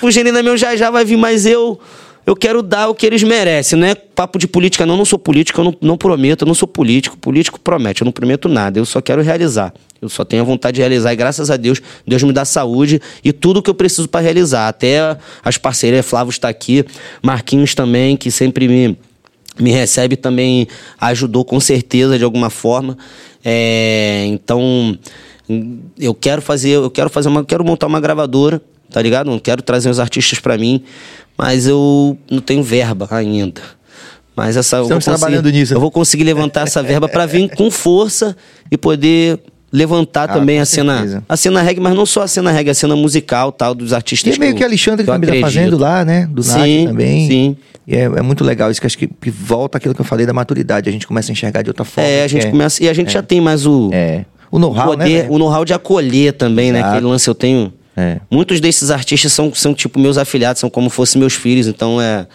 fugindo 0.00 0.32
na 0.32 0.42
meu 0.42 0.56
já 0.56 0.74
já 0.76 0.90
vai 0.90 1.04
vir, 1.04 1.18
mas 1.18 1.44
eu 1.44 1.78
eu 2.28 2.36
quero 2.36 2.62
dar 2.62 2.90
o 2.90 2.94
que 2.94 3.06
eles 3.06 3.22
merecem. 3.22 3.78
Não 3.78 3.86
é 3.86 3.94
papo 3.94 4.38
de 4.38 4.46
política, 4.46 4.84
não. 4.84 4.92
Eu 4.92 4.98
não 4.98 5.04
sou 5.06 5.18
político, 5.18 5.62
eu 5.62 5.64
não, 5.64 5.76
não 5.80 5.96
prometo, 5.96 6.42
eu 6.42 6.46
não 6.46 6.52
sou 6.52 6.68
político. 6.68 7.16
Político 7.16 7.58
promete, 7.58 8.02
eu 8.02 8.04
não 8.04 8.12
prometo 8.12 8.50
nada. 8.50 8.78
Eu 8.78 8.84
só 8.84 9.00
quero 9.00 9.22
realizar. 9.22 9.72
Eu 9.98 10.10
só 10.10 10.26
tenho 10.26 10.42
a 10.42 10.44
vontade 10.44 10.74
de 10.74 10.82
realizar. 10.82 11.10
E 11.10 11.16
graças 11.16 11.50
a 11.50 11.56
Deus, 11.56 11.80
Deus 12.06 12.22
me 12.22 12.30
dá 12.30 12.44
saúde 12.44 13.00
e 13.24 13.32
tudo 13.32 13.62
que 13.62 13.70
eu 13.70 13.74
preciso 13.74 14.06
para 14.10 14.20
realizar. 14.20 14.68
Até 14.68 15.16
as 15.42 15.56
parcerias, 15.56 16.04
Flávio 16.04 16.28
está 16.28 16.50
aqui, 16.50 16.84
Marquinhos 17.22 17.74
também, 17.74 18.14
que 18.14 18.30
sempre 18.30 18.68
me, 18.68 18.98
me 19.58 19.70
recebe 19.70 20.14
também 20.14 20.68
ajudou 21.00 21.46
com 21.46 21.58
certeza 21.58 22.18
de 22.18 22.24
alguma 22.24 22.50
forma. 22.50 22.98
É, 23.42 24.26
então 24.26 24.98
eu 25.98 26.14
quero 26.14 26.42
fazer, 26.42 26.72
eu 26.72 26.90
quero 26.90 27.08
fazer 27.08 27.28
uma, 27.30 27.42
quero 27.42 27.64
montar 27.64 27.86
uma 27.86 28.00
gravadora, 28.00 28.60
tá 28.90 29.00
ligado? 29.02 29.30
Não 29.30 29.38
quero 29.38 29.62
trazer 29.62 29.88
os 29.90 29.98
artistas 30.00 30.38
para 30.38 30.56
mim, 30.58 30.82
mas 31.36 31.66
eu 31.66 32.16
não 32.30 32.40
tenho 32.40 32.62
verba 32.62 33.06
ainda. 33.10 33.60
Mas 34.36 34.56
essa 34.56 34.76
eu 34.76 34.82
Estamos 34.84 35.04
trabalhando 35.04 35.50
nisso. 35.50 35.74
Eu 35.74 35.80
vou 35.80 35.90
conseguir 35.90 36.24
levantar 36.24 36.62
essa 36.62 36.82
verba 36.82 37.08
para 37.08 37.26
vir 37.26 37.48
com 37.56 37.70
força 37.70 38.36
e 38.70 38.76
poder 38.78 39.40
levantar 39.72 40.30
Ah, 40.30 40.32
também 40.34 40.60
a 40.60 40.64
cena, 40.64 40.94
certeza. 40.98 41.24
a 41.28 41.36
cena 41.36 41.60
reggae, 41.60 41.80
mas 41.80 41.94
não 41.94 42.06
só 42.06 42.22
a 42.22 42.28
cena 42.28 42.50
reggae, 42.50 42.70
a 42.70 42.74
cena 42.74 42.94
musical, 42.96 43.52
tal, 43.52 43.74
dos 43.74 43.90
E 43.90 43.94
artistas 43.94 44.36
é 44.36 44.38
meio 44.38 44.52
eu- 44.52 44.56
que 44.56 44.64
Alexandre 44.64 45.02
eu 45.06 45.12
também 45.12 45.40
tá 45.40 45.46
fazendo 45.46 45.76
lá, 45.76 46.04
né? 46.04 46.26
Do 46.30 46.42
Sim, 46.42 46.86
também. 46.86 47.28
sim. 47.28 47.56
E 47.86 47.94
é, 47.96 48.02
é 48.04 48.22
muito 48.22 48.44
legal 48.44 48.70
isso, 48.70 48.80
que 48.80 48.86
acho 48.86 48.96
que, 48.96 49.06
que 49.08 49.30
volta 49.30 49.76
aquilo 49.76 49.94
que 49.94 50.00
eu 50.00 50.04
falei 50.04 50.24
da 50.24 50.32
maturidade. 50.32 50.88
A 50.88 50.92
gente 50.92 51.06
começa 51.06 51.30
a 51.30 51.32
enxergar 51.32 51.62
de 51.62 51.68
outra 51.70 51.84
forma. 51.84 52.08
É, 52.08 52.20
a 52.20 52.26
que 52.26 52.28
gente 52.32 52.46
começa 52.50 52.82
e 52.82 52.88
a 52.88 52.92
gente 52.94 53.12
já 53.12 53.22
tem 53.22 53.40
mais 53.40 53.66
o 53.66 53.90
É. 53.92 54.24
O 54.50 54.58
know-how, 54.58 54.96
né? 54.96 55.26
o 55.28 55.36
know-how 55.38 55.64
de 55.64 55.74
acolher 55.74 56.32
também, 56.32 56.72
né? 56.72 56.78
Exato. 56.78 56.94
Aquele 56.94 57.06
lance 57.10 57.28
eu 57.28 57.34
tenho. 57.34 57.72
É. 58.00 58.20
Muitos 58.30 58.60
desses 58.60 58.90
artistas 58.92 59.32
são, 59.32 59.52
são 59.52 59.74
tipo 59.74 59.98
meus 59.98 60.16
afiliados, 60.18 60.60
são 60.60 60.70
como 60.70 60.88
se 60.88 60.94
fossem 60.94 61.18
meus 61.18 61.34
filhos, 61.34 61.66
então 61.66 62.00
é 62.00 62.26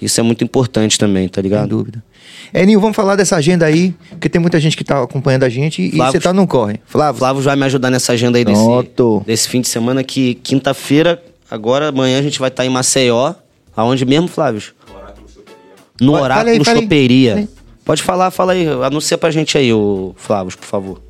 isso 0.00 0.20
é 0.20 0.22
muito 0.22 0.44
importante 0.44 0.98
também, 0.98 1.26
tá 1.28 1.40
Sem 1.40 1.44
ligado? 1.44 1.68
dúvida. 1.68 2.04
É, 2.52 2.64
Nil, 2.64 2.80
vamos 2.80 2.94
falar 2.94 3.16
dessa 3.16 3.34
agenda 3.36 3.64
aí, 3.66 3.92
porque 4.10 4.28
tem 4.28 4.40
muita 4.40 4.60
gente 4.60 4.76
que 4.76 4.84
tá 4.84 5.02
acompanhando 5.02 5.42
a 5.44 5.48
gente 5.48 5.82
e 5.82 5.90
Flávio- 5.96 6.12
você 6.12 6.20
tá 6.20 6.32
no 6.32 6.46
corre. 6.46 6.78
Flávio, 6.86 7.18
Flávio 7.18 7.42
vai 7.42 7.56
me 7.56 7.64
ajudar 7.64 7.90
nessa 7.90 8.12
agenda 8.12 8.38
aí 8.38 8.44
desse, 8.44 8.62
desse 9.26 9.48
fim 9.48 9.60
de 9.60 9.68
semana 9.68 10.04
que 10.04 10.34
quinta-feira, 10.36 11.20
agora 11.50 11.88
amanhã 11.88 12.18
a 12.18 12.22
gente 12.22 12.38
vai 12.38 12.48
estar 12.48 12.64
em 12.64 12.68
Maceió, 12.68 13.34
aonde 13.76 14.04
mesmo, 14.04 14.28
Flávio? 14.28 14.62
No 16.00 16.12
Oráculo. 16.14 16.64
Choperia. 16.64 17.48
Pode 17.84 18.02
falar, 18.02 18.30
fala 18.30 18.52
aí, 18.52 18.66
anuncia 18.66 19.16
pra 19.18 19.30
gente 19.30 19.56
aí, 19.58 19.72
o 19.72 20.14
Flávio, 20.16 20.56
por 20.56 20.66
favor. 20.66 21.02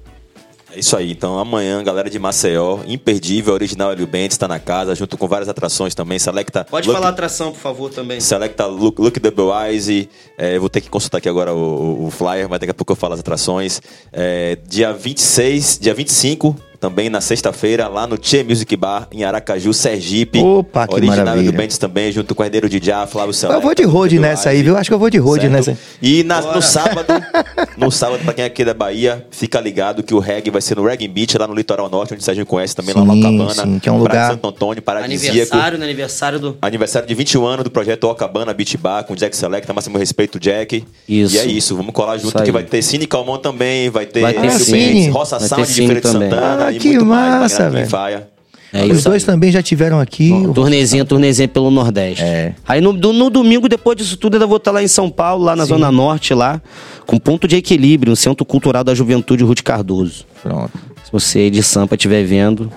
É 0.74 0.80
isso 0.80 0.96
aí. 0.96 1.12
Então, 1.12 1.38
amanhã, 1.38 1.82
galera 1.84 2.10
de 2.10 2.18
Maceió, 2.18 2.80
imperdível, 2.86 3.54
original 3.54 3.92
Hélio 3.92 4.06
Bentes, 4.08 4.34
está 4.34 4.48
na 4.48 4.58
casa, 4.58 4.92
junto 4.94 5.16
com 5.16 5.28
várias 5.28 5.48
atrações 5.48 5.94
também. 5.94 6.18
Selecta. 6.18 6.64
Pode 6.68 6.88
Look- 6.88 6.96
falar 6.98 7.10
atração, 7.10 7.52
por 7.52 7.60
favor, 7.60 7.90
também. 7.90 8.18
Selecta 8.20 8.66
Look, 8.66 9.00
Look 9.00 9.20
the 9.20 9.30
Blue 9.30 9.52
Eyes. 9.54 9.88
e, 9.88 10.08
é, 10.36 10.56
eu 10.56 10.60
vou 10.60 10.68
ter 10.68 10.80
que 10.80 10.90
consultar 10.90 11.18
aqui 11.18 11.28
agora 11.28 11.54
o, 11.54 12.06
o 12.06 12.10
flyer, 12.10 12.48
mas 12.48 12.58
daqui 12.58 12.72
a 12.72 12.74
pouco 12.74 12.90
eu 12.92 12.96
falo 12.96 13.14
as 13.14 13.20
atrações. 13.20 13.80
É, 14.12 14.58
dia 14.68 14.92
26, 14.92 15.78
dia 15.80 15.94
25, 15.94 16.56
também 16.80 17.08
na 17.08 17.20
sexta-feira, 17.20 17.88
lá 17.88 18.06
no 18.06 18.18
Tchê 18.18 18.42
Music 18.44 18.76
Bar, 18.76 19.08
em 19.12 19.24
Aracaju, 19.24 19.72
Sergipe. 19.72 20.38
Opa, 20.40 20.86
que 20.86 20.94
Original 20.94 21.18
maravilha. 21.18 21.48
Hélio 21.48 21.52
Bentes 21.58 21.78
também, 21.78 22.12
junto 22.12 22.34
com 22.34 22.42
o 22.42 22.46
Herdeiro 22.46 22.68
de 22.68 22.80
Já, 22.84 23.06
Flávio 23.06 23.32
Selecta. 23.32 23.58
eu 23.58 23.62
vou 23.62 23.74
de 23.74 23.82
road 23.84 24.18
nessa 24.18 24.50
aí, 24.50 24.62
viu? 24.62 24.76
Acho 24.76 24.90
que 24.90 24.94
eu 24.94 24.98
vou 24.98 25.08
de 25.10 25.18
road 25.18 25.48
nessa. 25.48 25.76
E 26.02 26.22
na- 26.24 26.40
no 26.40 26.60
sábado, 26.62 27.06
no 27.76 27.90
sábado, 27.90 28.22
pra 28.24 28.32
quem 28.34 28.44
é 28.44 28.46
aqui 28.46 28.64
da 28.64 28.74
Bahia, 28.74 29.26
fica 29.30 29.60
ligado 29.60 30.02
que 30.02 30.14
o 30.14 30.18
reggae 30.18 30.50
vai 30.50 30.60
ser 30.60 30.76
no 30.76 30.84
Reggae 30.86 31.08
Beach, 31.08 31.36
lá 31.38 31.46
no 31.46 31.54
Litoral 31.54 31.88
Norte, 31.88 32.12
onde 32.14 32.22
o 32.22 32.24
Sérgio 32.24 32.44
conhece 32.46 32.74
também, 32.76 32.94
lá 32.94 33.00
Sim, 33.02 33.06
no 33.06 33.12
Alcabana. 33.26 33.62
sim, 33.62 33.78
que 33.78 33.88
é 33.88 33.92
um 33.92 33.98
lugar- 33.98 34.30
Santo 34.30 34.46
Antônio, 34.48 34.82
paradisíaco. 34.82 35.30
Aniversário, 35.36 35.78
no 35.78 35.84
aniversário 35.84 36.38
do. 36.38 36.56
Aniversário 36.60 37.08
de 37.08 37.14
21 37.14 37.46
anos 37.46 37.64
do 37.64 37.70
projeto 37.70 38.06
Alcabana 38.06 38.52
Beach 38.52 38.76
Bar, 38.76 39.04
com 39.04 39.14
Jack 39.14 39.36
Selecta, 39.36 39.72
máximo 39.72 39.96
respeito, 39.98 40.38
Jack. 40.38 40.84
Isso. 41.08 41.34
E 41.34 41.38
é 41.38 41.46
isso, 41.46 41.74
vamos 41.76 41.92
colar 41.92 42.16
junto, 42.16 42.28
Isso 42.28 42.38
aí. 42.38 42.44
que 42.44 42.52
vai 42.52 42.62
ter 42.62 42.82
Cine 42.82 43.06
Calmon 43.06 43.38
também, 43.38 43.88
vai 43.90 44.06
ter 44.06 44.20
Vai 44.20 44.32
ter 44.34 45.08
Roça 45.10 45.38
Vai 45.38 45.48
Sound 45.48 45.66
ter 45.66 45.72
de 45.72 45.86
Feira 45.86 46.00
de. 46.00 46.08
Santana 46.08 46.72
Que 46.78 46.88
muito 46.90 47.06
massa, 47.06 47.62
mais. 47.64 47.72
Velho. 47.74 47.88
Faia. 47.88 48.28
É 48.72 48.84
Os 48.86 49.04
dois 49.04 49.22
aí. 49.22 49.26
também 49.26 49.52
já 49.52 49.62
tiveram 49.62 50.00
aqui. 50.00 50.30
Turnezinha, 50.52 51.04
turnezinha 51.04 51.46
pelo 51.46 51.70
Nordeste. 51.70 52.24
É. 52.24 52.54
Aí 52.66 52.80
no, 52.80 52.92
do- 52.92 53.12
no 53.12 53.30
domingo, 53.30 53.68
depois 53.68 53.96
disso 53.96 54.16
tudo, 54.16 54.34
ainda 54.34 54.48
vou 54.48 54.56
estar 54.56 54.72
lá 54.72 54.82
em 54.82 54.88
São 54.88 55.08
Paulo, 55.08 55.44
lá 55.44 55.54
na 55.54 55.64
Zona 55.64 55.92
Norte, 55.92 56.34
lá, 56.34 56.60
com 57.06 57.16
ponto 57.16 57.46
de 57.46 57.54
equilíbrio, 57.54 58.10
no 58.10 58.16
Centro 58.16 58.44
Cultural 58.44 58.82
da 58.82 58.92
Juventude 58.92 59.44
Ruth 59.44 59.62
Cardoso. 59.62 60.24
Pronto. 60.42 60.72
Se 61.04 61.12
você 61.12 61.38
aí 61.40 61.50
de 61.50 61.62
Sampa 61.62 61.94
estiver 61.94 62.24
vendo. 62.24 62.68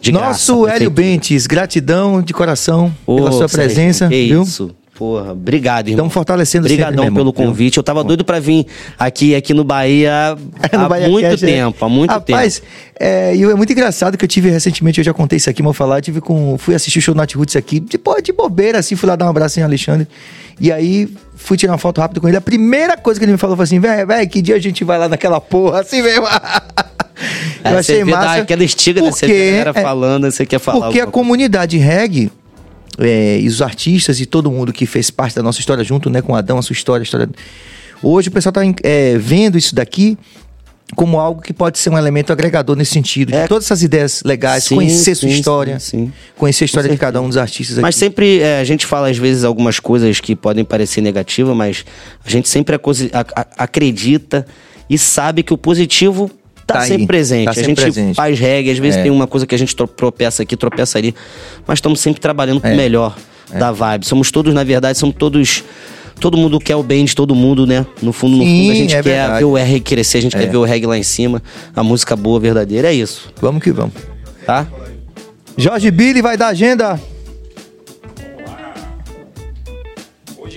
De 0.00 0.10
graça, 0.10 0.26
Nosso 0.26 0.52
Hélio 0.66 0.90
prefeitura. 0.90 0.90
Bentes, 0.90 1.46
gratidão 1.46 2.20
de 2.20 2.34
coração 2.34 2.92
Ô, 3.06 3.14
pela 3.16 3.30
sua 3.32 3.46
Sérgio, 3.48 3.58
presença, 3.74 4.08
que 4.08 4.26
viu? 4.26 4.42
isso. 4.42 4.70
Porra, 4.96 5.32
obrigado, 5.32 5.88
irmão. 5.88 5.96
Estamos 6.06 6.14
fortalecendo 6.14 6.66
Obrigadão 6.66 7.04
irmão, 7.04 7.16
pelo 7.16 7.32
convite. 7.32 7.78
Eu 7.78 7.82
tava 7.82 8.04
doido 8.04 8.24
pra 8.24 8.38
vir 8.38 8.64
aqui, 8.96 9.34
aqui 9.34 9.52
no 9.52 9.64
Bahia 9.64 10.36
No 10.72 10.80
há 10.80 10.88
Bahia 10.88 11.08
muito 11.08 11.28
Cast, 11.28 11.44
é. 11.44 11.48
tempo, 11.48 11.84
há 11.84 11.88
muito 11.88 12.10
Rapaz, 12.10 12.60
tempo. 12.60 12.66
é, 13.00 13.34
e 13.34 13.42
é 13.42 13.54
muito 13.54 13.72
engraçado 13.72 14.16
que 14.16 14.24
eu 14.24 14.28
tive 14.28 14.50
recentemente, 14.50 14.98
eu 14.98 15.04
já 15.04 15.12
contei 15.12 15.36
isso 15.36 15.50
aqui, 15.50 15.62
vou 15.62 15.72
falar, 15.72 16.00
tive 16.00 16.20
com, 16.20 16.56
fui 16.58 16.74
assistir 16.74 17.00
o 17.00 17.02
show 17.02 17.14
do 17.14 17.18
Nat 17.18 17.34
Roots 17.34 17.56
aqui, 17.56 17.80
de, 17.80 17.98
pô, 17.98 18.20
de 18.20 18.32
bobeira, 18.32 18.78
assim, 18.78 18.94
fui 18.94 19.08
lá 19.08 19.16
dar 19.16 19.26
um 19.26 19.30
abraço 19.30 19.58
em 19.58 19.62
Alexandre, 19.62 20.06
e 20.60 20.70
aí 20.70 21.08
fui 21.34 21.56
tirar 21.56 21.72
uma 21.72 21.78
foto 21.78 22.00
rápida 22.00 22.20
com 22.20 22.28
ele, 22.28 22.36
a 22.36 22.40
primeira 22.40 22.96
coisa 22.96 23.18
que 23.18 23.24
ele 23.24 23.32
me 23.32 23.38
falou 23.38 23.56
foi 23.56 23.64
assim, 23.64 23.80
velho, 23.80 24.06
velho, 24.06 24.28
que 24.28 24.40
dia 24.40 24.54
a 24.54 24.60
gente 24.60 24.84
vai 24.84 24.98
lá 24.98 25.08
naquela 25.08 25.40
porra, 25.40 25.80
assim 25.82 26.02
mesmo. 26.02 26.26
É, 27.64 27.72
eu 27.72 27.78
achei 27.78 28.04
massa. 28.04 28.40
aquela 28.40 28.64
estiga, 28.64 29.00
né? 29.00 29.10
Você 29.10 29.26
vê 29.26 29.48
a 29.48 29.50
galera 29.50 29.70
é, 29.74 29.82
falando, 29.82 30.30
você 30.30 30.44
quer 30.44 30.58
falar. 30.58 30.86
Porque 30.86 30.98
a 30.98 31.04
coisa. 31.04 31.12
comunidade 31.12 31.78
reggae 31.78 32.30
é, 32.98 33.38
e 33.40 33.46
os 33.46 33.60
artistas 33.62 34.20
e 34.20 34.26
todo 34.26 34.50
mundo 34.50 34.72
que 34.72 34.86
fez 34.86 35.10
parte 35.10 35.34
da 35.34 35.42
nossa 35.42 35.60
história 35.60 35.82
junto 35.84 36.08
né, 36.10 36.22
com 36.22 36.34
Adão, 36.34 36.58
a 36.58 36.62
sua 36.62 36.74
história, 36.74 37.02
a 37.02 37.04
história. 37.04 37.28
Hoje 38.02 38.28
o 38.28 38.32
pessoal 38.32 38.50
está 38.50 38.62
vendo 39.18 39.56
isso 39.56 39.74
daqui 39.74 40.18
como 40.94 41.18
algo 41.18 41.40
que 41.40 41.52
pode 41.52 41.78
ser 41.78 41.90
um 41.90 41.98
elemento 41.98 42.32
agregador 42.32 42.76
nesse 42.76 42.92
sentido. 42.92 43.30
De 43.32 43.36
É. 43.36 43.46
todas 43.46 43.64
essas 43.64 43.82
ideias 43.82 44.22
legais, 44.24 44.64
Sim, 44.64 44.76
conhecer 44.76 45.14
sua 45.14 45.28
sim, 45.28 45.34
história, 45.34 45.78
sim, 45.80 46.12
conhecer 46.36 46.64
a 46.64 46.66
história 46.66 46.90
de 46.90 46.96
cada 46.96 47.20
um 47.20 47.26
dos 47.28 47.36
artistas 47.36 47.78
aqui. 47.78 47.82
Mas 47.82 47.96
sempre 47.96 48.40
é, 48.40 48.60
a 48.60 48.64
gente 48.64 48.86
fala 48.86 49.08
às 49.08 49.16
vezes 49.18 49.44
algumas 49.44 49.80
coisas 49.80 50.20
que 50.20 50.36
podem 50.36 50.64
parecer 50.64 51.00
negativas, 51.00 51.56
mas 51.56 51.84
a 52.24 52.30
gente 52.30 52.48
sempre 52.48 52.78
acredita 53.56 54.46
e 54.88 54.98
sabe 54.98 55.42
que 55.42 55.52
o 55.52 55.58
positivo 55.58 56.30
tá, 56.66 56.74
Tá 56.74 56.80
aí, 56.80 56.88
sempre 56.88 57.06
presente. 57.06 57.44
tá 57.44 57.50
a 57.50 57.54
sempre 57.54 57.68
gente 57.70 57.80
presente. 57.82 58.14
faz 58.16 58.38
reggae, 58.38 58.70
às 58.70 58.78
vezes 58.78 58.98
É. 58.98 59.02
tem 59.02 59.10
uma 59.10 59.26
coisa 59.26 59.46
que 59.46 59.54
a 59.54 59.58
gente 59.58 59.74
tro- 59.74 59.86
tropeça 59.86 60.42
aqui, 60.42 60.56
tropeça 60.56 60.98
ali, 60.98 61.14
mas 61.66 61.78
estamos 61.78 62.00
sempre 62.00 62.20
trabalhando 62.20 62.60
pro 62.60 62.70
É. 62.70 62.74
melhor 62.76 63.16
da 63.58 63.70
vibe. 63.70 64.06
Somos 64.06 64.30
todos, 64.30 64.52
na 64.54 64.64
verdade, 64.64 64.98
somos 64.98 65.14
todos. 65.16 65.62
Todo 66.20 66.36
mundo 66.36 66.60
quer 66.60 66.76
o 66.76 66.82
bem 66.82 67.04
de 67.04 67.14
todo 67.14 67.34
mundo, 67.34 67.66
né? 67.66 67.84
No 68.00 68.12
fundo, 68.12 68.36
no 68.36 68.44
Sim, 68.44 68.60
fundo, 68.60 68.70
a 68.70 68.74
gente 68.74 68.94
é 68.94 69.02
quer 69.02 69.10
verdade. 69.10 69.38
ver 69.40 69.44
o 69.44 69.54
reggae 69.54 69.80
crescer, 69.80 70.18
a 70.18 70.22
gente 70.22 70.36
É. 70.36 70.40
quer 70.40 70.46
ver 70.50 70.56
o 70.56 70.62
reggae 70.64 70.86
lá 70.86 70.96
em 70.96 71.02
cima, 71.02 71.42
a 71.74 71.82
música 71.82 72.14
boa, 72.14 72.38
verdadeira. 72.38 72.88
É 72.88 72.94
isso, 72.94 73.32
Vamos 73.40 73.62
que 73.62 73.72
vamos. 73.72 73.92
tá? 74.46 74.66
Jorge 75.58 75.90
Billy 75.90 76.22
vai 76.22 76.36
dar 76.36 76.48
agenda. 76.48 77.00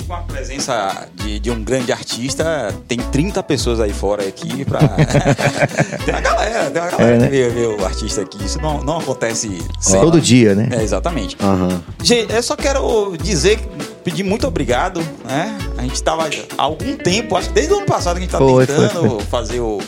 Com 0.08 0.14
a 0.14 0.22
presença 0.22 1.08
de, 1.16 1.38
de 1.40 1.52
um 1.52 1.62
grande 1.62 1.92
artista, 1.92 2.74
tem 2.88 2.98
30 2.98 3.44
pessoas 3.44 3.80
aí 3.80 3.92
fora 3.92 4.26
aqui 4.26 4.64
pra. 4.64 4.80
tem 6.06 6.14
uma 6.14 6.22
galera, 6.22 6.72
tem 6.72 6.82
uma 6.82 6.92
galera 6.92 7.16
É, 7.16 7.18
né? 7.20 7.28
que 7.28 7.50
vê, 7.50 7.66
o 7.66 7.86
artista 7.86 8.22
aqui. 8.22 8.44
Isso 8.44 8.60
não, 8.62 8.82
não 8.82 9.00
acontece 9.00 9.50
Todo 9.92 10.22
dia, 10.22 10.56
né? 10.56 10.70
É, 10.72 10.82
exatamente. 10.82 11.36
Aham. 11.42 11.84
Gente, 12.02 12.34
eu 12.34 12.42
só 12.42 12.56
quero 12.56 13.18
dizer, 13.22 13.60
pedir 14.04 14.24
muito 14.24 14.48
obrigado, 14.48 15.02
né? 15.26 15.58
A 15.78 15.82
gente 15.82 16.02
tava 16.02 16.24
há 16.24 16.62
algum 16.62 16.96
tempo, 16.96 17.36
acho 17.36 17.50
que 17.50 17.56
desde 17.56 17.74
o 17.74 17.78
ano 17.78 17.86
passado 17.86 18.16
que 18.16 18.20
a 18.20 18.24
gente 18.24 18.32
tá 18.32 18.38
Foi, 18.38 18.66
tentando 18.66 19.10
foi, 19.10 19.26
fazer 19.26 19.60
o, 19.60 19.80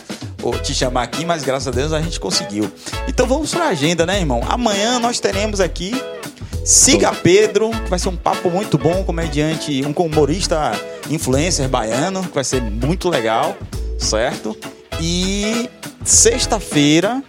te 0.62 0.74
chamar 0.74 1.04
aqui, 1.04 1.24
mas 1.24 1.42
graças 1.42 1.66
a 1.66 1.70
Deus 1.70 1.92
a 1.92 2.00
gente 2.00 2.20
conseguiu. 2.20 2.70
Então 3.08 3.26
vamos 3.26 3.54
pra 3.54 3.68
agenda, 3.68 4.04
né, 4.04 4.18
irmão? 4.18 4.42
Amanhã 4.48 4.98
nós 4.98 5.18
teremos 5.18 5.60
aqui 5.60 5.94
Siga 6.70 7.12
Pedro, 7.12 7.70
que 7.70 7.90
vai 7.90 7.98
ser 7.98 8.10
um 8.10 8.16
papo 8.16 8.48
muito 8.48 8.78
bom, 8.78 9.02
comediante, 9.02 9.82
um 9.84 9.90
humorista 10.04 10.70
influencer 11.10 11.68
baiano, 11.68 12.22
que 12.22 12.32
vai 12.32 12.44
ser 12.44 12.62
muito 12.62 13.08
legal, 13.08 13.56
certo? 13.98 14.56
E 15.00 15.68
sexta-feira 16.04 17.24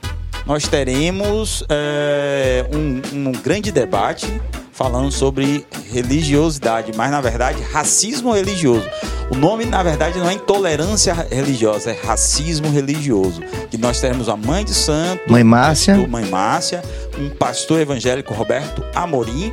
nós 0.45 0.68
teremos 0.68 1.65
é, 1.69 2.68
um, 2.72 3.30
um 3.30 3.31
grande 3.31 3.72
debate 3.72 4.27
falando 4.72 5.11
sobre 5.11 5.65
religiosidade, 5.91 6.91
mas 6.95 7.11
na 7.11 7.22
verdade 7.22 7.61
racismo 7.72 8.34
religioso. 8.34 8.88
O 9.30 9.35
nome, 9.35 9.64
na 9.65 9.81
verdade, 9.81 10.19
não 10.19 10.30
é 10.30 10.34
intolerância 10.34 11.14
religiosa, 11.31 11.91
é 11.91 11.93
racismo 12.06 12.69
religioso. 12.69 13.41
Que 13.69 13.77
nós 13.77 14.02
teremos 14.02 14.27
a 14.27 14.35
mãe 14.35 14.65
de 14.65 14.73
santo, 14.73 15.31
Mãe 15.31 15.43
Márcia. 15.43 15.95
do 15.95 16.06
Mãe 16.06 16.26
Márcia, 16.26 16.84
um 17.18 17.30
pastor 17.30 17.80
evangélico 17.80 18.34
Roberto 18.34 18.84
Amorim 18.93 19.49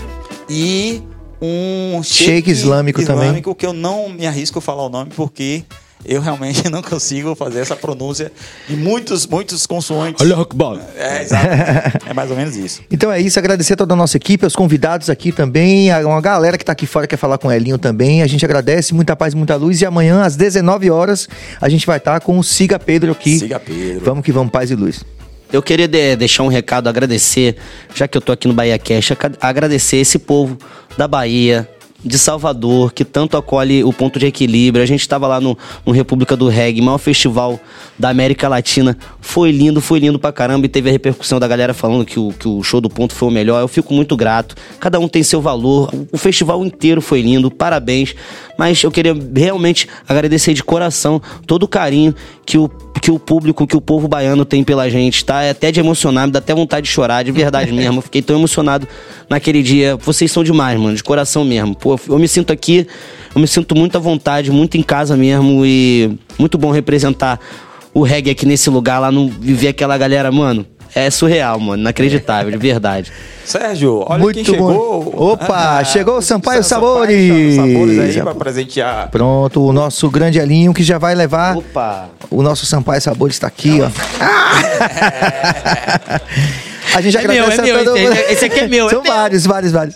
e 0.50 1.00
um 1.40 2.02
Sheik 2.02 2.50
islâmico 2.50 3.04
também. 3.04 3.26
islâmico 3.26 3.54
que 3.54 3.64
eu 3.64 3.72
não 3.72 4.08
me 4.08 4.26
arrisco 4.26 4.58
a 4.58 4.62
falar 4.62 4.84
o 4.84 4.88
nome 4.88 5.12
porque 5.14 5.62
eu 6.04 6.20
realmente 6.20 6.68
não 6.70 6.82
consigo 6.82 7.34
fazer 7.34 7.60
essa 7.60 7.76
pronúncia 7.76 8.30
de 8.68 8.76
muitos, 8.76 9.26
muitos 9.26 9.66
consoantes. 9.66 10.20
É, 10.96 11.22
exato. 11.22 11.46
É 12.06 12.14
mais 12.14 12.30
ou 12.30 12.36
menos 12.36 12.56
isso. 12.56 12.80
Então 12.90 13.10
é 13.12 13.20
isso, 13.20 13.38
agradecer 13.38 13.74
a 13.74 13.76
toda 13.76 13.94
a 13.94 13.96
nossa 13.96 14.16
equipe, 14.16 14.44
aos 14.44 14.54
convidados 14.56 15.10
aqui 15.10 15.32
também, 15.32 15.90
a 15.90 16.00
uma 16.06 16.20
galera 16.20 16.56
que 16.56 16.64
tá 16.64 16.72
aqui 16.72 16.86
fora 16.86 17.06
quer 17.06 17.16
falar 17.16 17.38
com 17.38 17.48
o 17.48 17.52
Elinho 17.52 17.78
também. 17.78 18.22
A 18.22 18.26
gente 18.26 18.44
agradece, 18.44 18.94
muita 18.94 19.14
paz, 19.16 19.34
muita 19.34 19.56
luz. 19.56 19.80
E 19.80 19.86
amanhã, 19.86 20.22
às 20.22 20.36
19 20.36 20.90
horas, 20.90 21.28
a 21.60 21.68
gente 21.68 21.86
vai 21.86 21.98
estar 21.98 22.20
com 22.20 22.38
o 22.38 22.44
Siga 22.44 22.78
Pedro 22.78 23.12
aqui. 23.12 23.38
Siga 23.38 23.58
Pedro. 23.60 24.04
Vamos 24.04 24.24
que 24.24 24.32
vamos, 24.32 24.50
paz 24.52 24.70
e 24.70 24.74
luz. 24.74 25.04
Eu 25.52 25.62
queria 25.62 25.88
de- 25.88 26.14
deixar 26.14 26.42
um 26.42 26.48
recado, 26.48 26.88
agradecer, 26.88 27.56
já 27.94 28.06
que 28.06 28.18
eu 28.18 28.20
tô 28.20 28.32
aqui 28.32 28.46
no 28.46 28.52
Bahia 28.52 28.78
Cash, 28.78 29.12
agradecer 29.40 29.96
esse 29.96 30.18
povo 30.18 30.58
da 30.98 31.08
Bahia, 31.08 31.66
de 32.04 32.16
Salvador, 32.16 32.92
que 32.92 33.04
tanto 33.04 33.36
acolhe 33.36 33.82
o 33.82 33.92
ponto 33.92 34.18
de 34.18 34.26
equilíbrio. 34.26 34.82
A 34.82 34.86
gente 34.86 35.00
estava 35.00 35.26
lá 35.26 35.40
no, 35.40 35.58
no 35.84 35.92
República 35.92 36.36
do 36.36 36.48
Reggae, 36.48 36.80
maior 36.80 36.98
festival 36.98 37.58
da 37.98 38.08
América 38.08 38.48
Latina. 38.48 38.96
Foi 39.20 39.50
lindo, 39.50 39.80
foi 39.80 39.98
lindo 39.98 40.18
pra 40.18 40.32
caramba 40.32 40.66
e 40.66 40.68
teve 40.68 40.88
a 40.88 40.92
repercussão 40.92 41.40
da 41.40 41.48
galera 41.48 41.74
falando 41.74 42.04
que 42.04 42.18
o, 42.20 42.32
que 42.32 42.46
o 42.46 42.62
show 42.62 42.80
do 42.80 42.88
ponto 42.88 43.14
foi 43.14 43.28
o 43.28 43.30
melhor. 43.30 43.60
Eu 43.60 43.68
fico 43.68 43.92
muito 43.92 44.16
grato. 44.16 44.54
Cada 44.78 45.00
um 45.00 45.08
tem 45.08 45.22
seu 45.22 45.40
valor. 45.40 45.90
O, 45.92 46.08
o 46.12 46.18
festival 46.18 46.64
inteiro 46.64 47.00
foi 47.00 47.20
lindo, 47.20 47.50
parabéns. 47.50 48.14
Mas 48.56 48.82
eu 48.82 48.90
queria 48.90 49.16
realmente 49.34 49.88
agradecer 50.08 50.54
de 50.54 50.62
coração 50.62 51.20
todo 51.46 51.64
o 51.64 51.68
carinho 51.68 52.14
que 52.46 52.56
o 52.56 52.68
que 53.08 53.12
o 53.12 53.18
público, 53.18 53.66
que 53.66 53.74
o 53.74 53.80
povo 53.80 54.06
baiano 54.06 54.44
tem 54.44 54.62
pela 54.62 54.90
gente, 54.90 55.24
tá? 55.24 55.42
É 55.42 55.48
até 55.48 55.72
de 55.72 55.80
emocionar, 55.80 56.26
me 56.26 56.32
dá 56.34 56.40
até 56.40 56.54
vontade 56.54 56.84
de 56.84 56.92
chorar, 56.92 57.22
de 57.22 57.32
verdade 57.32 57.72
mesmo. 57.72 58.00
Eu 58.00 58.02
fiquei 58.02 58.20
tão 58.20 58.36
emocionado 58.36 58.86
naquele 59.30 59.62
dia. 59.62 59.96
Vocês 59.96 60.30
são 60.30 60.44
demais, 60.44 60.78
mano, 60.78 60.94
de 60.94 61.02
coração 61.02 61.42
mesmo. 61.42 61.74
Pô, 61.74 61.98
eu 62.06 62.18
me 62.18 62.28
sinto 62.28 62.52
aqui, 62.52 62.86
eu 63.34 63.40
me 63.40 63.48
sinto 63.48 63.74
muito 63.74 63.96
à 63.96 63.98
vontade, 63.98 64.50
muito 64.50 64.76
em 64.76 64.82
casa 64.82 65.16
mesmo 65.16 65.64
e 65.64 66.18
muito 66.38 66.58
bom 66.58 66.70
representar 66.70 67.40
o 67.94 68.02
reggae 68.02 68.30
aqui 68.30 68.44
nesse 68.44 68.68
lugar, 68.68 68.98
lá 68.98 69.10
no 69.10 69.28
viver 69.28 69.68
aquela 69.68 69.96
galera, 69.96 70.30
mano. 70.30 70.66
É 70.94 71.10
surreal, 71.10 71.60
mano, 71.60 71.82
inacreditável, 71.82 72.50
de 72.50 72.56
verdade. 72.58 73.12
Sérgio, 73.44 74.04
olha 74.06 74.18
Muito 74.18 74.42
quem 74.42 74.44
bom. 74.44 74.52
chegou. 74.72 75.32
Opa, 75.32 75.82
chegou 75.84 76.18
o 76.18 76.22
Sampaio 76.22 76.62
Sampaio 76.62 76.64
Sabores. 76.64 77.54
Sabores 77.56 77.98
aí 78.16 78.22
pra 78.22 78.34
presentear. 78.34 79.08
Pronto, 79.10 79.64
o 79.64 79.72
nosso 79.72 80.10
grande 80.10 80.38
Elinho 80.38 80.74
que 80.74 80.82
já 80.82 80.98
vai 80.98 81.14
levar. 81.14 81.56
Opa! 81.56 82.08
O 82.30 82.42
nosso 82.42 82.66
Sampaio 82.66 83.00
Sabores 83.00 83.36
está 83.36 83.46
aqui, 83.46 83.78
ó. 83.80 83.88
A 86.94 87.00
gente 87.00 87.16
É 87.16 87.20
meu, 87.28 87.44
agradece 87.44 87.70
é 87.70 87.74
meu, 87.74 87.96
esse- 88.12 88.32
esse 88.32 88.44
aqui 88.46 88.60
é 88.60 88.68
meu, 88.68 88.86
é 88.86 88.90
São 88.90 89.02
meu. 89.02 89.12
vários, 89.12 89.46
vários, 89.46 89.72
vários. 89.72 89.94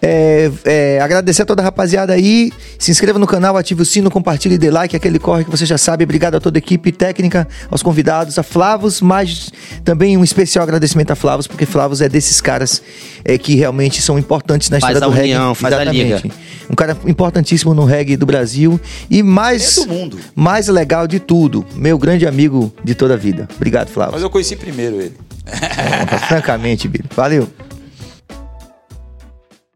É, 0.00 0.50
é, 0.64 1.00
agradecer 1.00 1.42
a 1.42 1.44
toda 1.46 1.60
a 1.60 1.64
rapaziada 1.64 2.12
aí. 2.12 2.52
Se 2.78 2.90
inscreva 2.90 3.18
no 3.18 3.26
canal, 3.26 3.56
ative 3.56 3.82
o 3.82 3.84
sino, 3.84 4.10
compartilhe 4.10 4.54
e 4.54 4.58
dê 4.58 4.70
like, 4.70 4.94
aquele 4.94 5.18
corre 5.18 5.44
que 5.44 5.50
você 5.50 5.66
já 5.66 5.76
sabe. 5.76 6.04
Obrigado 6.04 6.36
a 6.36 6.40
toda 6.40 6.56
a 6.56 6.60
equipe 6.60 6.92
técnica, 6.92 7.48
aos 7.70 7.82
convidados, 7.82 8.38
a 8.38 8.42
Flavos, 8.44 9.00
mas 9.00 9.50
também 9.84 10.16
um 10.16 10.22
especial 10.22 10.62
agradecimento 10.62 11.10
a 11.10 11.16
Flavos, 11.16 11.46
porque 11.48 11.66
Flavos 11.66 12.00
é 12.00 12.08
desses 12.08 12.40
caras 12.40 12.80
é, 13.24 13.36
que 13.36 13.56
realmente 13.56 14.00
são 14.00 14.18
importantes 14.18 14.70
na 14.70 14.78
Faz 14.78 14.94
história 14.94 15.12
a 15.12 15.16
do 15.16 15.20
união, 15.20 15.48
reggae. 15.48 15.60
faz 15.60 15.74
a 15.74 15.84
liga. 15.84 16.22
Um 16.70 16.74
cara 16.74 16.96
importantíssimo 17.06 17.74
no 17.74 17.84
reggae 17.84 18.16
do 18.16 18.26
Brasil 18.26 18.78
e 19.10 19.22
mais 19.22 19.78
É 19.78 19.80
do 19.84 19.88
mundo. 19.88 20.18
mais 20.36 20.68
legal 20.68 21.06
de 21.08 21.18
tudo, 21.18 21.64
meu 21.74 21.98
grande 21.98 22.26
amigo 22.26 22.72
de 22.84 22.94
toda 22.94 23.14
a 23.14 23.16
vida. 23.16 23.48
Obrigado, 23.56 23.88
Flávio. 23.88 24.12
Mas 24.14 24.22
eu 24.22 24.30
conheci 24.30 24.54
primeiro 24.54 24.96
ele. 24.96 25.16
Francamente, 26.28 26.86
Billy. 26.86 27.04
Valeu. 27.16 27.48